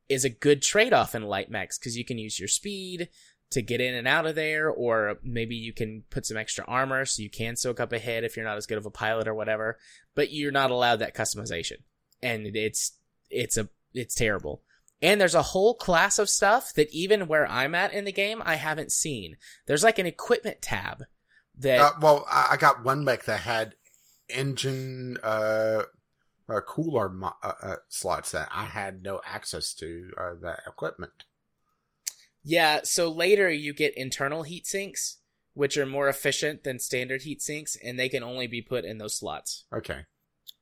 is 0.09 0.25
a 0.25 0.31
good 0.31 0.61
trade 0.61 0.93
off 0.93 1.15
in 1.15 1.23
light 1.23 1.51
mechs 1.51 1.79
because 1.79 1.97
you 1.97 2.05
can 2.05 2.19
use 2.19 2.39
your 2.39 2.49
speed 2.49 3.09
to 3.55 3.63
get 3.63 3.81
in 3.81 3.95
and 3.95 4.07
out 4.07 4.27
of 4.27 4.35
there, 4.35 4.69
or 4.69 5.19
maybe 5.23 5.57
you 5.57 5.73
can 5.73 6.05
put 6.11 6.27
some 6.27 6.37
extra 6.37 6.65
armor 6.67 7.05
so 7.05 7.23
you 7.23 7.31
can 7.31 7.57
soak 7.57 7.81
up 7.81 7.93
a 7.93 7.99
hit 7.99 8.25
if 8.25 8.37
you're 8.37 8.45
not 8.45 8.57
as 8.57 8.67
good 8.67 8.79
of 8.79 8.87
a 8.87 8.91
pilot 8.91 9.27
or 9.27 9.35
whatever. 9.35 9.79
But 10.15 10.33
you're 10.33 10.53
not 10.53 10.71
allowed 10.71 10.97
that 10.97 11.15
customization, 11.15 11.79
and 12.23 12.47
it's 12.55 12.93
it's 13.31 13.57
a 13.57 13.69
it's 13.93 14.15
terrible. 14.15 14.63
And 15.01 15.21
there's 15.21 15.35
a 15.35 15.43
whole 15.43 15.75
class 15.75 16.19
of 16.19 16.31
stuff 16.31 16.73
that 16.75 16.93
even 16.93 17.27
where 17.27 17.47
I'm 17.51 17.75
at 17.75 17.93
in 17.93 18.05
the 18.05 18.13
game, 18.13 18.43
I 18.45 18.57
haven't 18.57 18.93
seen. 18.93 19.37
There's 19.67 19.85
like 19.85 19.99
an 19.99 20.07
equipment 20.07 20.63
tab 20.63 21.05
that. 21.59 21.81
Uh, 21.81 21.93
well, 22.01 22.27
I 22.31 22.57
got 22.57 22.85
one 22.85 23.05
mech 23.05 23.25
that 23.25 23.41
had 23.41 23.75
engine 24.29 25.19
uh, 25.23 25.83
uh 26.49 26.61
cooler 26.67 27.09
mo- 27.09 27.37
uh, 27.43 27.53
uh, 27.63 27.77
slots 27.89 28.33
that 28.33 28.49
I 28.51 28.65
had 28.65 29.03
no 29.03 29.21
access 29.25 29.75
to 29.75 30.11
uh, 30.19 30.35
that 30.43 30.61
equipment. 30.67 31.25
Yeah, 32.45 32.81
so 32.85 33.11
later 33.11 33.51
you 33.51 33.73
get 33.73 33.97
internal 33.97 34.43
heat 34.43 34.67
sinks, 34.67 35.19
which 35.55 35.79
are 35.79 35.87
more 35.87 36.09
efficient 36.09 36.63
than 36.63 36.79
standard 36.79 37.23
heat 37.23 37.41
sinks, 37.41 37.77
and 37.83 37.99
they 37.99 38.09
can 38.09 38.23
only 38.23 38.47
be 38.47 38.61
put 38.61 38.85
in 38.85 38.99
those 38.99 39.17
slots. 39.17 39.65
Okay. 39.75 40.05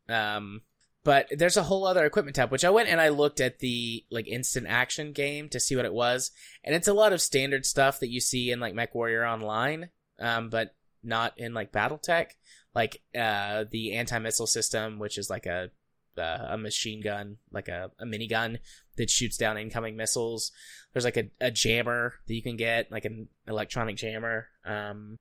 Um, 0.09 0.63
but 1.05 1.27
there's 1.31 1.57
a 1.57 1.65
whole 1.65 1.85
other 1.85 2.07
equipment 2.07 2.37
tab, 2.37 2.53
which 2.53 2.65
I 2.65 2.71
went 2.71 2.89
and 2.89 3.01
I 3.01 3.09
looked 3.09 3.41
at 3.41 3.59
the 3.59 4.05
like 4.11 4.29
instant 4.29 4.69
action 4.69 5.13
game 5.13 5.49
to 5.49 5.59
see 5.59 5.75
what 5.75 5.85
it 5.85 5.93
was, 5.93 6.31
and 6.63 6.75
it's 6.75 6.89
a 6.89 6.95
lot 6.95 7.13
of 7.13 7.21
standard 7.21 7.67
stuff 7.67 7.99
that 8.01 8.11
you 8.11 8.21
see 8.21 8.53
in 8.53 8.61
like 8.61 8.75
MechWarrior 8.75 9.29
Online, 9.29 9.91
um, 10.21 10.49
but 10.49 10.77
not 11.03 11.35
in 11.37 11.53
like 11.53 11.73
BattleTech, 11.73 12.27
like 12.75 13.03
uh 13.19 13.65
the 13.69 13.95
anti 13.95 14.19
missile 14.21 14.47
system, 14.47 15.01
which 15.01 15.19
is 15.19 15.29
like 15.29 15.47
a 15.47 15.71
uh, 16.19 16.47
a 16.51 16.59
machine 16.59 17.01
gun, 17.01 17.39
like 17.51 17.69
a, 17.69 17.91
a 17.99 18.05
minigun 18.05 18.59
that 18.97 19.11
shoots 19.11 19.37
down 19.37 19.59
incoming 19.59 19.97
missiles. 19.97 20.53
There's 20.93 21.05
like 21.05 21.17
a, 21.17 21.31
a 21.41 21.51
jammer 21.51 22.15
that 22.27 22.35
you 22.35 22.43
can 22.43 22.57
get, 22.57 22.91
like 22.91 23.05
an 23.05 23.29
electronic 23.47 23.97
jammer. 23.97 24.49
Um, 24.65 25.17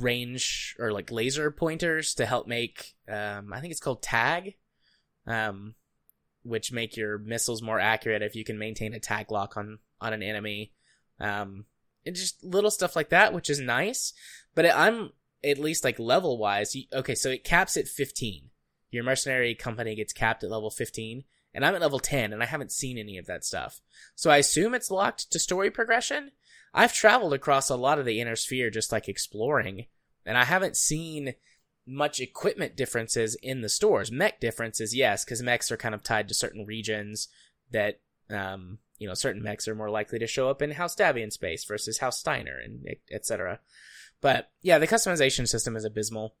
range 0.00 0.74
or 0.80 0.90
like 0.90 1.12
laser 1.12 1.50
pointers 1.52 2.14
to 2.14 2.26
help 2.26 2.48
make, 2.48 2.96
um, 3.08 3.52
I 3.52 3.60
think 3.60 3.70
it's 3.70 3.80
called 3.80 4.02
tag, 4.02 4.54
um, 5.26 5.74
which 6.42 6.72
make 6.72 6.96
your 6.96 7.18
missiles 7.18 7.62
more 7.62 7.78
accurate 7.78 8.22
if 8.22 8.34
you 8.34 8.44
can 8.44 8.58
maintain 8.58 8.94
a 8.94 9.00
tag 9.00 9.30
lock 9.30 9.56
on, 9.56 9.78
on 10.00 10.12
an 10.12 10.24
enemy. 10.24 10.72
Um, 11.20 11.66
and 12.04 12.16
just 12.16 12.42
little 12.42 12.70
stuff 12.70 12.96
like 12.96 13.10
that, 13.10 13.32
which 13.32 13.48
is 13.48 13.60
nice. 13.60 14.12
But 14.54 14.66
I'm 14.74 15.10
at 15.44 15.58
least 15.58 15.84
like 15.84 15.98
level 16.00 16.36
wise. 16.36 16.76
Okay, 16.92 17.14
so 17.14 17.30
it 17.30 17.44
caps 17.44 17.76
at 17.76 17.86
15 17.86 18.50
your 18.90 19.04
mercenary 19.04 19.54
company 19.54 19.94
gets 19.94 20.12
capped 20.12 20.42
at 20.42 20.50
level 20.50 20.70
15 20.70 21.24
and 21.56 21.64
i'm 21.64 21.74
at 21.74 21.80
level 21.80 21.98
10 21.98 22.32
and 22.32 22.42
i 22.42 22.46
haven't 22.46 22.70
seen 22.70 22.98
any 22.98 23.18
of 23.18 23.26
that 23.26 23.44
stuff. 23.44 23.80
So 24.14 24.30
i 24.30 24.36
assume 24.36 24.74
it's 24.74 24.90
locked 24.90 25.30
to 25.32 25.38
story 25.40 25.70
progression. 25.70 26.30
I've 26.72 26.92
traveled 26.92 27.32
across 27.32 27.70
a 27.70 27.76
lot 27.76 27.98
of 27.98 28.04
the 28.04 28.20
inner 28.20 28.36
sphere 28.36 28.70
just 28.70 28.92
like 28.92 29.08
exploring 29.08 29.86
and 30.24 30.38
i 30.38 30.44
haven't 30.44 30.76
seen 30.76 31.34
much 31.88 32.20
equipment 32.20 32.76
differences 32.76 33.36
in 33.42 33.60
the 33.60 33.68
stores. 33.68 34.10
Mech 34.10 34.40
differences 34.40 34.94
yes 34.94 35.24
because 35.24 35.42
mechs 35.42 35.70
are 35.70 35.76
kind 35.76 35.94
of 35.94 36.02
tied 36.02 36.28
to 36.28 36.34
certain 36.34 36.66
regions 36.66 37.28
that 37.72 38.00
um 38.30 38.78
you 38.98 39.08
know 39.08 39.14
certain 39.14 39.42
mechs 39.42 39.66
are 39.66 39.74
more 39.74 39.90
likely 39.90 40.18
to 40.18 40.26
show 40.26 40.50
up 40.50 40.62
in 40.62 40.72
house 40.72 40.94
davion 40.94 41.32
space 41.32 41.64
versus 41.64 41.98
house 41.98 42.18
steiner 42.18 42.58
and 42.58 42.86
etc 43.10 43.60
but 44.20 44.50
yeah 44.62 44.78
the 44.78 44.86
customization 44.86 45.48
system 45.48 45.76
is 45.76 45.84
abysmal. 45.84 46.34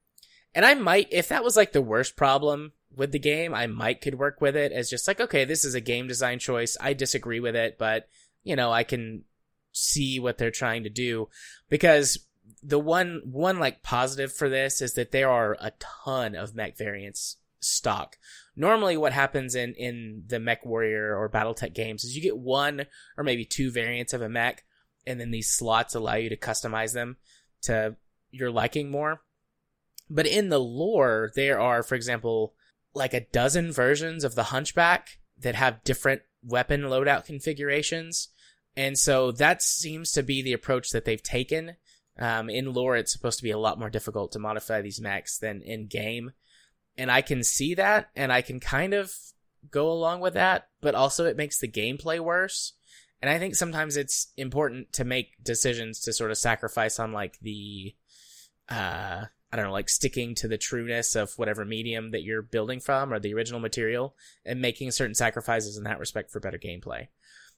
And 0.54 0.64
I 0.64 0.74
might, 0.74 1.08
if 1.10 1.28
that 1.28 1.44
was 1.44 1.56
like 1.56 1.72
the 1.72 1.82
worst 1.82 2.16
problem 2.16 2.72
with 2.96 3.12
the 3.12 3.18
game, 3.18 3.54
I 3.54 3.66
might 3.66 4.00
could 4.00 4.18
work 4.18 4.40
with 4.40 4.56
it 4.56 4.72
as 4.72 4.90
just 4.90 5.06
like, 5.06 5.20
okay, 5.20 5.44
this 5.44 5.64
is 5.64 5.74
a 5.74 5.80
game 5.80 6.08
design 6.08 6.38
choice. 6.38 6.76
I 6.80 6.94
disagree 6.94 7.40
with 7.40 7.54
it, 7.54 7.76
but 7.78 8.08
you 8.42 8.56
know, 8.56 8.72
I 8.72 8.84
can 8.84 9.24
see 9.72 10.18
what 10.18 10.38
they're 10.38 10.50
trying 10.50 10.84
to 10.84 10.90
do 10.90 11.28
because 11.68 12.18
the 12.62 12.78
one, 12.78 13.20
one 13.24 13.58
like 13.58 13.82
positive 13.82 14.32
for 14.32 14.48
this 14.48 14.80
is 14.80 14.94
that 14.94 15.12
there 15.12 15.30
are 15.30 15.56
a 15.60 15.72
ton 16.04 16.34
of 16.34 16.54
mech 16.54 16.78
variants 16.78 17.36
stock. 17.60 18.16
Normally 18.54 18.96
what 18.96 19.12
happens 19.12 19.54
in, 19.54 19.74
in 19.74 20.22
the 20.26 20.40
mech 20.40 20.64
warrior 20.64 21.14
or 21.14 21.28
Battletech 21.28 21.74
games 21.74 22.04
is 22.04 22.16
you 22.16 22.22
get 22.22 22.38
one 22.38 22.86
or 23.18 23.24
maybe 23.24 23.44
two 23.44 23.70
variants 23.70 24.14
of 24.14 24.22
a 24.22 24.28
mech 24.28 24.64
and 25.06 25.20
then 25.20 25.30
these 25.30 25.50
slots 25.50 25.94
allow 25.94 26.14
you 26.14 26.30
to 26.30 26.36
customize 26.36 26.94
them 26.94 27.16
to 27.62 27.96
your 28.30 28.50
liking 28.50 28.90
more 28.90 29.20
but 30.08 30.26
in 30.26 30.48
the 30.48 30.60
lore, 30.60 31.32
there 31.34 31.60
are, 31.60 31.82
for 31.82 31.94
example, 31.94 32.54
like 32.96 33.14
a 33.14 33.20
dozen 33.20 33.70
versions 33.70 34.24
of 34.24 34.34
the 34.34 34.44
Hunchback 34.44 35.18
that 35.38 35.54
have 35.54 35.84
different 35.84 36.22
weapon 36.42 36.82
loadout 36.82 37.26
configurations. 37.26 38.28
And 38.74 38.98
so 38.98 39.32
that 39.32 39.62
seems 39.62 40.12
to 40.12 40.22
be 40.22 40.42
the 40.42 40.54
approach 40.54 40.90
that 40.90 41.04
they've 41.04 41.22
taken. 41.22 41.76
Um, 42.18 42.48
in 42.48 42.72
lore, 42.72 42.96
it's 42.96 43.12
supposed 43.12 43.38
to 43.38 43.44
be 43.44 43.50
a 43.50 43.58
lot 43.58 43.78
more 43.78 43.90
difficult 43.90 44.32
to 44.32 44.38
modify 44.38 44.80
these 44.80 45.00
mechs 45.00 45.38
than 45.38 45.60
in 45.60 45.86
game. 45.86 46.32
And 46.96 47.10
I 47.10 47.20
can 47.20 47.44
see 47.44 47.74
that, 47.74 48.08
and 48.16 48.32
I 48.32 48.40
can 48.40 48.58
kind 48.58 48.94
of 48.94 49.12
go 49.70 49.90
along 49.90 50.20
with 50.20 50.32
that, 50.34 50.68
but 50.80 50.94
also 50.94 51.26
it 51.26 51.36
makes 51.36 51.58
the 51.58 51.68
gameplay 51.68 52.18
worse. 52.18 52.72
And 53.20 53.30
I 53.30 53.38
think 53.38 53.54
sometimes 53.54 53.98
it's 53.98 54.32
important 54.38 54.94
to 54.94 55.04
make 55.04 55.32
decisions 55.42 56.00
to 56.00 56.12
sort 56.14 56.30
of 56.30 56.38
sacrifice 56.38 56.98
on 56.98 57.12
like 57.12 57.38
the, 57.40 57.94
uh, 58.70 59.26
I 59.56 59.62
don't 59.62 59.68
know, 59.68 59.72
like 59.72 59.88
sticking 59.88 60.34
to 60.34 60.48
the 60.48 60.58
trueness 60.58 61.16
of 61.16 61.32
whatever 61.38 61.64
medium 61.64 62.10
that 62.10 62.22
you're 62.22 62.42
building 62.42 62.78
from 62.78 63.10
or 63.10 63.18
the 63.18 63.32
original 63.32 63.58
material 63.58 64.14
and 64.44 64.60
making 64.60 64.90
certain 64.90 65.14
sacrifices 65.14 65.78
in 65.78 65.84
that 65.84 65.98
respect 65.98 66.30
for 66.30 66.40
better 66.40 66.58
gameplay. 66.58 67.08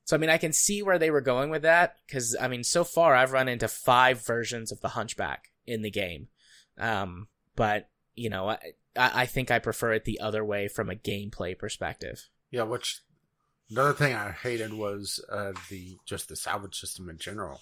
So, 0.04 0.14
I 0.16 0.20
mean, 0.20 0.30
I 0.30 0.38
can 0.38 0.52
see 0.52 0.80
where 0.80 1.00
they 1.00 1.10
were 1.10 1.20
going 1.20 1.50
with 1.50 1.62
that 1.62 1.96
because, 2.06 2.36
I 2.40 2.46
mean, 2.46 2.62
so 2.62 2.84
far 2.84 3.16
I've 3.16 3.32
run 3.32 3.48
into 3.48 3.66
five 3.66 4.24
versions 4.24 4.70
of 4.70 4.80
the 4.80 4.90
Hunchback 4.90 5.50
in 5.66 5.82
the 5.82 5.90
game. 5.90 6.28
Um, 6.78 7.26
but, 7.56 7.88
you 8.14 8.30
know, 8.30 8.48
I, 8.48 8.58
I 8.96 9.26
think 9.26 9.50
I 9.50 9.58
prefer 9.58 9.94
it 9.94 10.04
the 10.04 10.20
other 10.20 10.44
way 10.44 10.68
from 10.68 10.88
a 10.88 10.94
gameplay 10.94 11.58
perspective. 11.58 12.28
Yeah, 12.52 12.62
which 12.62 13.02
another 13.70 13.92
thing 13.92 14.14
I 14.14 14.30
hated 14.30 14.72
was 14.72 15.20
uh, 15.28 15.52
the 15.68 15.98
just 16.06 16.28
the 16.28 16.36
salvage 16.36 16.78
system 16.78 17.10
in 17.10 17.18
general. 17.18 17.60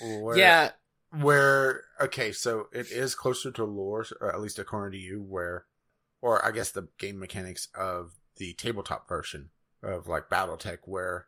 Where, 0.00 0.38
yeah, 0.38 0.70
where 1.10 1.84
okay, 2.00 2.32
so 2.32 2.68
it 2.72 2.90
is 2.90 3.14
closer 3.14 3.50
to 3.52 3.64
lore, 3.64 4.06
or 4.20 4.32
at 4.32 4.40
least 4.40 4.58
according 4.58 4.98
to 4.98 5.04
you, 5.04 5.20
where, 5.20 5.66
or 6.20 6.44
I 6.44 6.50
guess 6.52 6.70
the 6.70 6.88
game 6.98 7.18
mechanics 7.18 7.68
of 7.74 8.12
the 8.36 8.54
tabletop 8.54 9.08
version 9.08 9.50
of 9.82 10.06
like 10.06 10.28
BattleTech, 10.28 10.78
where 10.84 11.26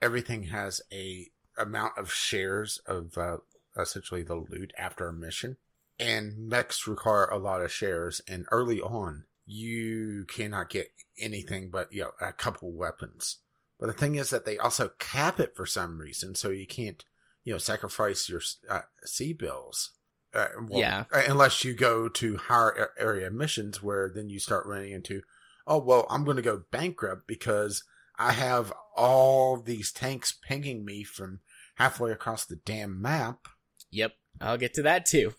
everything 0.00 0.44
has 0.44 0.80
a 0.92 1.28
amount 1.56 1.98
of 1.98 2.12
shares 2.12 2.80
of 2.86 3.16
uh, 3.16 3.38
essentially 3.78 4.22
the 4.22 4.34
loot 4.34 4.72
after 4.76 5.08
a 5.08 5.12
mission, 5.12 5.56
and 5.98 6.48
mechs 6.48 6.86
require 6.86 7.26
a 7.26 7.38
lot 7.38 7.62
of 7.62 7.72
shares, 7.72 8.20
and 8.28 8.46
early 8.50 8.80
on 8.80 9.24
you 9.44 10.24
cannot 10.28 10.70
get 10.70 10.88
anything 11.18 11.68
but 11.70 11.92
you 11.92 12.02
know 12.02 12.10
a 12.20 12.32
couple 12.32 12.72
weapons. 12.72 13.38
But 13.78 13.86
the 13.86 13.92
thing 13.92 14.14
is 14.14 14.30
that 14.30 14.44
they 14.44 14.58
also 14.58 14.92
cap 14.98 15.40
it 15.40 15.56
for 15.56 15.66
some 15.66 15.98
reason, 15.98 16.34
so 16.34 16.50
you 16.50 16.66
can't 16.66 17.04
you 17.44 17.52
know, 17.52 17.58
sacrifice 17.58 18.28
your 18.28 18.40
uh, 18.68 18.82
C 19.04 19.32
bills. 19.32 19.92
Uh, 20.34 20.48
well, 20.68 20.80
yeah. 20.80 21.04
Uh, 21.12 21.22
unless 21.28 21.64
you 21.64 21.74
go 21.74 22.08
to 22.08 22.36
higher 22.36 22.90
area 22.98 23.30
missions 23.30 23.82
where 23.82 24.10
then 24.14 24.30
you 24.30 24.38
start 24.38 24.66
running 24.66 24.92
into, 24.92 25.22
oh, 25.66 25.78
well, 25.78 26.06
I'm 26.08 26.24
going 26.24 26.36
to 26.36 26.42
go 26.42 26.62
bankrupt 26.70 27.26
because 27.26 27.84
I 28.18 28.32
have 28.32 28.72
all 28.96 29.60
these 29.60 29.92
tanks 29.92 30.32
pinging 30.32 30.84
me 30.84 31.04
from 31.04 31.40
halfway 31.76 32.12
across 32.12 32.44
the 32.44 32.56
damn 32.56 33.00
map. 33.00 33.46
Yep, 33.90 34.12
I'll 34.40 34.58
get 34.58 34.74
to 34.74 34.82
that 34.82 35.06
too. 35.06 35.34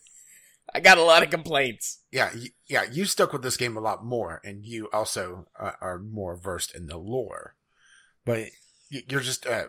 I 0.73 0.79
got 0.79 0.97
a 0.97 1.03
lot 1.03 1.23
of 1.23 1.29
complaints. 1.29 1.99
Yeah, 2.11 2.31
y- 2.33 2.47
yeah, 2.67 2.83
you 2.91 3.05
stuck 3.05 3.33
with 3.33 3.43
this 3.43 3.57
game 3.57 3.77
a 3.77 3.81
lot 3.81 4.05
more, 4.05 4.41
and 4.43 4.65
you 4.65 4.89
also 4.93 5.47
uh, 5.59 5.71
are 5.81 5.99
more 5.99 6.35
versed 6.35 6.75
in 6.75 6.87
the 6.87 6.97
lore. 6.97 7.55
But 8.25 8.49
you're 8.89 9.21
just 9.21 9.45
uh, 9.45 9.65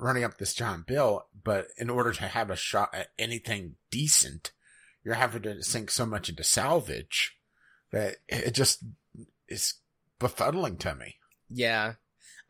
running 0.00 0.24
up 0.24 0.38
this 0.38 0.54
giant 0.54 0.86
bill, 0.86 1.26
but 1.44 1.68
in 1.76 1.90
order 1.90 2.12
to 2.12 2.24
have 2.24 2.50
a 2.50 2.56
shot 2.56 2.90
at 2.94 3.08
anything 3.18 3.76
decent, 3.90 4.52
you're 5.04 5.14
having 5.14 5.42
to 5.42 5.62
sink 5.62 5.90
so 5.90 6.06
much 6.06 6.28
into 6.28 6.44
salvage 6.44 7.36
that 7.90 8.16
it 8.28 8.52
just 8.52 8.84
is 9.48 9.74
befuddling 10.18 10.78
to 10.78 10.94
me. 10.94 11.16
Yeah. 11.50 11.94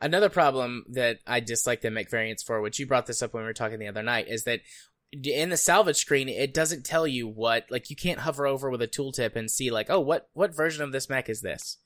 Another 0.01 0.29
problem 0.29 0.85
that 0.91 1.21
I 1.27 1.41
dislike 1.41 1.81
the 1.81 1.91
mech 1.91 2.11
variants 2.11 2.43
for, 2.43 2.61
which 2.61 2.79
you 2.79 2.87
brought 2.87 3.07
this 3.07 3.23
up 3.23 3.33
when 3.33 3.45
we 3.45 3.47
were 3.47 3.55
talking 3.55 3.79
the 3.79 3.89
other 3.89 4.03
night, 4.03 4.29
is 4.29 4.45
that 4.45 4.61
in 5.13 5.51
the 5.51 5.57
salvage 5.57 5.97
screen, 5.97 6.29
it 6.29 6.55
doesn't 6.55 6.85
tell 6.85 7.07
you 7.07 7.29
what, 7.29 7.67
like, 7.71 7.91
you 7.91 7.97
can't 7.97 8.21
hover 8.21 8.47
over 8.47 8.71
with 8.71 8.83
a 8.83 8.89
tooltip 8.89 9.37
and 9.37 9.51
see, 9.51 9.71
like, 9.71 9.91
oh, 9.91 10.01
what, 10.01 10.29
what 10.33 10.57
version 10.57 10.83
of 10.83 10.93
this 10.93 11.09
mech 11.09 11.29
is 11.29 11.41
this? 11.41 11.79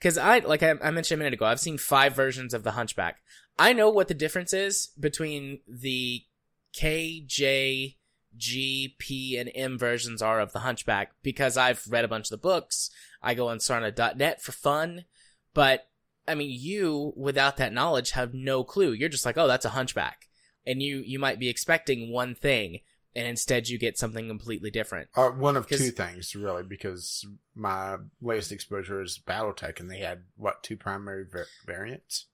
Cause 0.00 0.18
I, 0.18 0.40
like 0.40 0.62
I, 0.62 0.74
I 0.82 0.90
mentioned 0.90 1.20
a 1.20 1.24
minute 1.24 1.34
ago, 1.34 1.46
I've 1.46 1.60
seen 1.60 1.78
five 1.78 2.14
versions 2.14 2.52
of 2.52 2.64
the 2.64 2.72
Hunchback. 2.72 3.22
I 3.58 3.72
know 3.72 3.88
what 3.88 4.08
the 4.08 4.14
difference 4.14 4.52
is 4.52 4.88
between 4.98 5.60
the 5.68 6.24
K, 6.72 7.22
J, 7.26 7.96
G, 8.36 8.96
P, 8.98 9.36
and 9.36 9.50
M 9.54 9.78
versions 9.78 10.20
are 10.22 10.40
of 10.40 10.52
the 10.52 10.60
Hunchback 10.60 11.12
because 11.22 11.56
I've 11.56 11.86
read 11.88 12.04
a 12.04 12.08
bunch 12.08 12.26
of 12.26 12.30
the 12.30 12.36
books. 12.36 12.90
I 13.22 13.34
go 13.34 13.48
on 13.48 13.58
Sarna.net 13.58 14.42
for 14.42 14.52
fun, 14.52 15.04
but 15.52 15.88
I 16.26 16.34
mean, 16.34 16.50
you 16.50 17.12
without 17.16 17.56
that 17.58 17.72
knowledge 17.72 18.12
have 18.12 18.34
no 18.34 18.64
clue. 18.64 18.92
You're 18.92 19.08
just 19.08 19.26
like, 19.26 19.38
oh, 19.38 19.46
that's 19.46 19.64
a 19.64 19.70
Hunchback, 19.70 20.28
and 20.66 20.82
you 20.82 21.02
you 21.04 21.18
might 21.18 21.38
be 21.38 21.48
expecting 21.48 22.10
one 22.10 22.34
thing, 22.34 22.80
and 23.14 23.26
instead 23.26 23.68
you 23.68 23.78
get 23.78 23.98
something 23.98 24.26
completely 24.26 24.70
different. 24.70 25.10
Uh, 25.14 25.30
one 25.30 25.56
of 25.56 25.68
two 25.68 25.90
things, 25.90 26.34
really, 26.34 26.64
because 26.64 27.24
my 27.54 27.96
latest 28.20 28.52
exposure 28.52 29.00
is 29.00 29.20
BattleTech, 29.24 29.78
and 29.78 29.90
they 29.90 29.98
had 29.98 30.24
what 30.36 30.62
two 30.62 30.76
primary 30.76 31.24
va- 31.30 31.46
variants? 31.66 32.26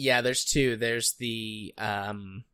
Yeah, 0.00 0.22
there's 0.22 0.44
two. 0.44 0.76
There's 0.76 1.12
the 1.12 1.74
um 1.76 2.44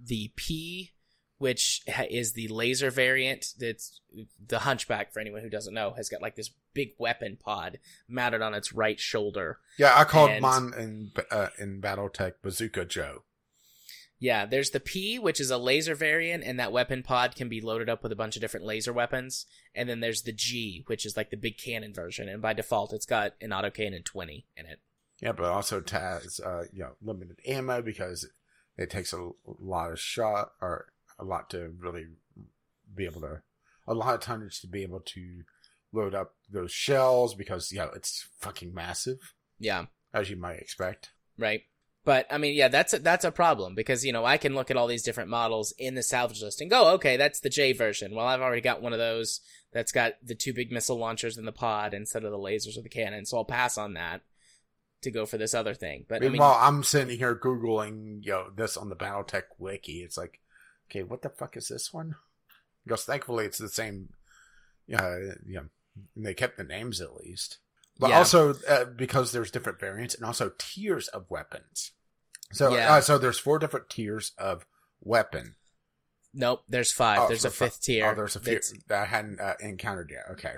the 0.00 0.32
P, 0.34 0.92
which 1.38 1.82
is 2.10 2.32
the 2.32 2.48
laser 2.48 2.90
variant. 2.90 3.48
That's 3.58 4.00
the 4.44 4.60
Hunchback. 4.60 5.12
For 5.12 5.20
anyone 5.20 5.42
who 5.42 5.50
doesn't 5.50 5.74
know, 5.74 5.90
has 5.90 6.08
got 6.08 6.22
like 6.22 6.36
this 6.36 6.50
big 6.72 6.90
weapon 6.98 7.36
pod 7.38 7.78
mounted 8.08 8.40
on 8.40 8.54
its 8.54 8.72
right 8.72 8.98
shoulder. 8.98 9.58
Yeah, 9.78 9.92
I 9.94 10.04
called 10.04 10.30
And- 10.30 10.42
mine 10.42 10.72
in 10.78 11.10
uh, 11.30 11.48
in 11.58 11.82
BattleTech 11.82 12.34
Bazooka 12.42 12.86
Joe. 12.86 13.22
Yeah, 14.18 14.46
there's 14.46 14.70
the 14.70 14.80
P, 14.80 15.18
which 15.18 15.38
is 15.38 15.50
a 15.50 15.58
laser 15.58 15.94
variant, 15.94 16.42
and 16.42 16.58
that 16.58 16.72
weapon 16.72 17.02
pod 17.02 17.36
can 17.36 17.50
be 17.50 17.60
loaded 17.60 17.90
up 17.90 18.02
with 18.02 18.10
a 18.12 18.16
bunch 18.16 18.34
of 18.34 18.40
different 18.40 18.64
laser 18.64 18.90
weapons. 18.94 19.44
And 19.74 19.86
then 19.90 20.00
there's 20.00 20.22
the 20.22 20.32
G, 20.32 20.84
which 20.86 21.04
is 21.04 21.18
like 21.18 21.28
the 21.28 21.36
big 21.36 21.58
cannon 21.58 21.92
version, 21.92 22.26
and 22.26 22.40
by 22.40 22.54
default, 22.54 22.94
it's 22.94 23.04
got 23.04 23.34
an 23.42 23.50
autocannon 23.50 24.02
20 24.06 24.46
in 24.56 24.64
it. 24.64 24.80
Yeah, 25.20 25.32
but 25.32 25.46
also 25.46 25.82
has 25.90 26.40
uh, 26.40 26.64
you 26.72 26.80
know 26.80 26.92
limited 27.02 27.38
ammo 27.46 27.82
because 27.82 28.28
it 28.76 28.90
takes 28.90 29.12
a 29.12 29.30
lot 29.58 29.92
of 29.92 30.00
shot 30.00 30.52
or 30.60 30.86
a 31.18 31.24
lot 31.24 31.48
to 31.50 31.72
really 31.78 32.06
be 32.94 33.06
able 33.06 33.22
to 33.22 33.40
a 33.88 33.94
lot 33.94 34.14
of 34.14 34.20
tonnage 34.20 34.60
to 34.60 34.66
be 34.66 34.82
able 34.82 35.00
to 35.00 35.42
load 35.92 36.14
up 36.14 36.34
those 36.50 36.72
shells 36.72 37.34
because 37.34 37.72
you 37.72 37.78
know 37.78 37.90
it's 37.94 38.28
fucking 38.40 38.74
massive 38.74 39.32
Yeah, 39.58 39.86
as 40.12 40.28
you 40.28 40.36
might 40.36 40.58
expect. 40.58 41.10
right. 41.38 41.62
But 42.04 42.28
I 42.30 42.38
mean, 42.38 42.54
yeah, 42.54 42.68
that's 42.68 42.92
a, 42.94 43.00
that's 43.00 43.24
a 43.24 43.32
problem 43.32 43.74
because 43.74 44.04
you 44.04 44.12
know 44.12 44.24
I 44.24 44.36
can 44.36 44.54
look 44.54 44.70
at 44.70 44.76
all 44.76 44.86
these 44.86 45.02
different 45.02 45.28
models 45.28 45.72
in 45.76 45.96
the 45.96 46.04
salvage 46.04 46.40
list 46.40 46.60
and 46.60 46.70
go, 46.70 46.90
okay, 46.94 47.16
that's 47.16 47.40
the 47.40 47.50
J 47.50 47.72
version. 47.72 48.14
Well, 48.14 48.26
I've 48.26 48.42
already 48.42 48.60
got 48.60 48.80
one 48.80 48.92
of 48.92 49.00
those 49.00 49.40
that's 49.72 49.90
got 49.90 50.12
the 50.22 50.36
two 50.36 50.52
big 50.52 50.70
missile 50.70 50.98
launchers 50.98 51.36
in 51.36 51.46
the 51.46 51.52
pod 51.52 51.94
instead 51.94 52.22
of 52.22 52.30
the 52.30 52.38
lasers 52.38 52.78
or 52.78 52.82
the 52.82 52.88
cannon, 52.88 53.26
so 53.26 53.38
I'll 53.38 53.44
pass 53.44 53.76
on 53.76 53.94
that 53.94 54.20
to 55.02 55.10
go 55.10 55.26
for 55.26 55.38
this 55.38 55.54
other 55.54 55.74
thing. 55.74 56.04
But 56.08 56.16
I 56.16 56.20
mean, 56.20 56.32
Meanwhile, 56.32 56.58
I'm 56.60 56.82
sitting 56.82 57.18
here 57.18 57.34
googling 57.36 58.24
you 58.24 58.32
know 58.32 58.50
this 58.54 58.76
on 58.76 58.88
the 58.88 58.96
BattleTech 58.96 59.42
wiki. 59.58 60.02
It's 60.02 60.16
like, 60.16 60.40
okay, 60.90 61.02
what 61.02 61.22
the 61.22 61.28
fuck 61.28 61.56
is 61.56 61.68
this 61.68 61.92
one? 61.92 62.14
Because 62.84 63.04
thankfully 63.04 63.44
it's 63.44 63.58
the 63.58 63.68
same. 63.68 64.10
Uh, 64.92 65.16
you 65.46 65.54
know, 65.54 65.64
they 66.16 66.34
kept 66.34 66.56
the 66.56 66.64
names 66.64 67.00
at 67.00 67.14
least. 67.16 67.58
But 67.98 68.10
Yeah. 68.10 68.18
also 68.18 68.54
uh, 68.68 68.84
because 68.84 69.32
there's 69.32 69.50
different 69.50 69.80
variants 69.80 70.14
and 70.14 70.24
also 70.24 70.52
tiers 70.58 71.08
of 71.08 71.26
weapons. 71.30 71.92
So 72.52 72.74
Yeah. 72.74 72.94
uh, 72.94 73.00
so 73.00 73.18
there's 73.18 73.38
four 73.38 73.58
different 73.58 73.88
tiers 73.90 74.32
of 74.38 74.66
weapon. 75.00 75.56
nope, 76.34 76.62
there's 76.68 76.92
five. 76.92 77.20
Oh, 77.22 77.28
there's 77.28 77.40
so 77.42 77.48
a 77.48 77.50
fi- 77.50 77.64
fifth 77.66 77.82
tier. 77.82 78.06
Oh, 78.10 78.14
there's 78.14 78.36
a 78.36 78.40
few 78.40 78.60
that 78.88 79.02
I 79.02 79.06
hadn't 79.06 79.40
uh, 79.40 79.54
encountered 79.60 80.10
yet. 80.10 80.24
Okay. 80.32 80.54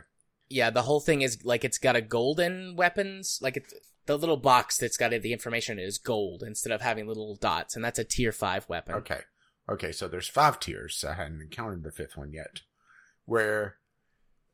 yeah, 0.50 0.70
the 0.70 0.82
whole 0.82 1.00
thing 1.00 1.22
is 1.22 1.44
like 1.44 1.64
it's 1.64 1.78
got 1.78 1.94
a 1.96 2.00
golden 2.02 2.74
weapons, 2.76 3.38
like 3.40 3.56
it's 3.56 3.72
the 4.08 4.18
little 4.18 4.38
box 4.38 4.78
that's 4.78 4.96
got 4.96 5.10
the 5.10 5.32
information 5.34 5.78
is 5.78 5.98
gold 5.98 6.42
instead 6.42 6.72
of 6.72 6.80
having 6.80 7.06
little 7.06 7.36
dots, 7.36 7.76
and 7.76 7.84
that's 7.84 7.98
a 7.98 8.04
tier 8.04 8.32
five 8.32 8.66
weapon. 8.68 8.94
Okay. 8.96 9.20
Okay, 9.70 9.92
so 9.92 10.08
there's 10.08 10.28
five 10.28 10.58
tiers. 10.58 11.04
I 11.06 11.12
hadn't 11.12 11.42
encountered 11.42 11.82
the 11.82 11.92
fifth 11.92 12.16
one 12.16 12.32
yet. 12.32 12.62
Where 13.26 13.76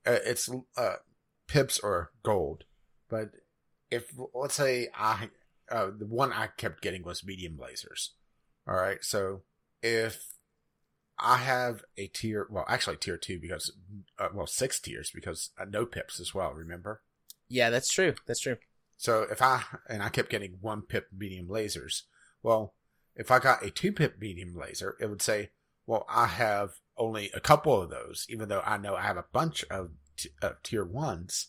uh, 0.05 0.19
it's 0.27 0.51
uh, 0.77 0.97
pips 1.47 1.79
or 1.79 2.11
gold. 2.25 2.65
But 3.09 3.31
if, 3.93 4.13
let's 4.35 4.57
say, 4.57 4.89
I 4.93 5.31
uh, 5.71 5.91
the 5.97 6.07
one 6.07 6.33
I 6.33 6.49
kept 6.49 6.83
getting 6.83 7.05
was 7.05 7.25
medium 7.25 7.57
lasers. 7.57 8.09
All 8.67 8.75
right, 8.75 9.05
so 9.05 9.43
if 9.83 10.35
I 11.17 11.37
have 11.37 11.85
a 11.97 12.09
tier, 12.09 12.49
well, 12.51 12.65
actually 12.67 12.97
tier 12.97 13.17
two 13.17 13.39
because, 13.39 13.73
uh, 14.19 14.29
well, 14.35 14.49
six 14.49 14.81
tiers 14.81 15.13
because 15.15 15.51
uh, 15.57 15.65
no 15.65 15.87
pips 15.87 16.19
as 16.19 16.35
well, 16.35 16.53
remember? 16.53 17.03
Yeah, 17.49 17.71
that's 17.71 17.93
true. 17.93 18.15
That's 18.27 18.41
true. 18.41 18.57
So 19.05 19.27
if 19.31 19.43
I 19.43 19.63
and 19.87 20.03
I 20.03 20.09
kept 20.09 20.31
getting 20.31 20.57
one 20.63 20.81
pip 20.81 21.09
medium 21.15 21.47
lasers, 21.47 22.05
well, 22.43 22.73
if 23.15 23.31
I 23.31 23.39
got 23.39 23.63
a 23.63 23.69
two 23.69 23.93
pip 23.93 24.17
medium 24.19 24.55
laser, 24.57 24.97
it 24.99 25.11
would 25.11 25.21
say, 25.21 25.51
well, 25.87 26.07
I 26.09 26.25
have 26.25 26.77
only 26.97 27.31
a 27.35 27.41
couple 27.41 27.83
of 27.83 27.91
those, 27.91 28.25
even 28.31 28.49
though 28.49 28.63
I 28.65 28.79
know 28.79 28.95
I 28.95 29.03
have 29.03 29.19
a 29.19 29.27
bunch 29.31 29.63
of, 29.71 29.91
t- 30.17 30.31
of 30.41 30.63
tier 30.63 30.87
ones. 30.87 31.49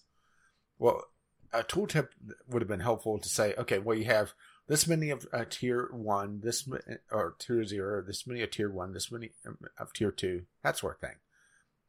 Well, 0.77 1.05
a 1.53 1.63
tooltip 1.63 2.09
would 2.45 2.61
have 2.61 2.67
been 2.67 2.81
helpful 2.81 3.19
to 3.19 3.29
say, 3.29 3.53
okay, 3.57 3.79
well, 3.79 3.97
you 3.97 4.03
have 4.03 4.33
this 4.67 4.85
many 4.85 5.09
of 5.09 5.25
uh, 5.31 5.45
tier 5.49 5.87
one, 5.93 6.41
this 6.43 6.67
or 7.09 7.35
tier 7.39 7.63
zero, 7.63 8.03
this 8.05 8.27
many 8.27 8.41
of 8.41 8.51
tier 8.51 8.69
one, 8.69 8.91
this 8.91 9.09
many 9.09 9.31
um, 9.47 9.59
of 9.79 9.93
tier 9.93 10.11
two, 10.11 10.41
that 10.61 10.77
sort 10.77 10.95
of 10.95 10.99
thing. 10.99 11.17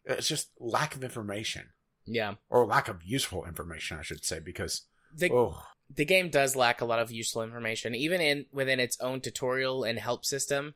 It's 0.04 0.28
just 0.28 0.50
lack 0.60 0.94
of 0.94 1.02
information 1.02 1.70
Yeah. 2.04 2.34
or 2.48 2.64
lack 2.64 2.86
of 2.86 3.02
useful 3.02 3.44
information, 3.44 3.98
I 3.98 4.02
should 4.02 4.24
say, 4.24 4.38
because 4.38 4.82
The 5.16 5.32
oh. 5.32 5.62
the 5.94 6.04
game 6.04 6.28
does 6.30 6.54
lack 6.56 6.80
a 6.80 6.84
lot 6.84 6.98
of 6.98 7.10
useful 7.10 7.42
information, 7.42 7.94
even 7.94 8.20
in 8.20 8.46
within 8.52 8.80
its 8.80 8.98
own 9.00 9.20
tutorial 9.20 9.84
and 9.84 9.98
help 9.98 10.24
system. 10.24 10.74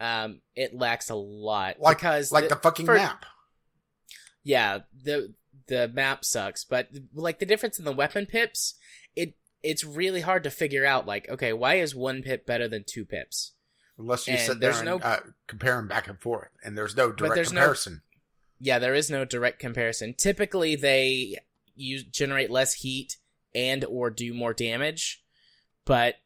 Um, 0.00 0.42
it 0.54 0.74
lacks 0.74 1.10
a 1.10 1.16
lot 1.16 1.80
Like- 1.80 1.96
because 1.96 2.30
like 2.30 2.48
the, 2.48 2.54
fucking 2.56 2.86
for- 2.86 2.94
map. 2.94 3.24
yeah 4.44 4.78
the 5.02 5.34
the 5.66 5.88
map 5.88 6.24
sucks 6.24 6.64
but 6.64 6.88
like 7.14 7.40
the 7.40 7.46
difference 7.46 7.78
in 7.80 7.84
the 7.84 7.92
weapon 7.92 8.24
pips 8.24 8.74
it 9.16 9.34
it's 9.62 9.82
really 9.84 10.20
hard 10.20 10.44
to 10.44 10.50
figure 10.50 10.86
out 10.86 11.04
like 11.06 11.28
okay 11.28 11.52
why 11.52 11.74
is 11.74 11.94
one 11.96 12.22
pip 12.22 12.46
better 12.46 12.68
than 12.68 12.84
two 12.86 13.04
pips 13.04 13.54
Unless 13.98 14.28
you 14.28 14.34
and 14.34 14.42
sit 14.42 14.60
there 14.60 14.70
there's 14.70 14.78
and 14.78 14.86
no- 14.86 14.98
uh, 15.00 15.18
compare 15.48 15.74
them 15.74 15.88
back 15.88 16.06
and 16.06 16.20
forth, 16.20 16.50
and 16.62 16.78
there's 16.78 16.96
no 16.96 17.10
direct 17.10 17.34
there's 17.34 17.52
no- 17.52 17.62
comparison. 17.62 18.02
yeah 18.60 18.78
there 18.78 18.94
is 18.94 19.10
no 19.10 19.24
direct 19.24 19.58
comparison 19.58 20.14
typically 20.16 20.76
they 20.76 21.36
use 21.74 22.04
generate 22.04 22.50
less 22.52 22.74
heat 22.74 23.16
and 23.58 23.84
or 23.84 24.10
do 24.10 24.32
more 24.32 24.54
damage. 24.54 25.22
But 25.84 26.16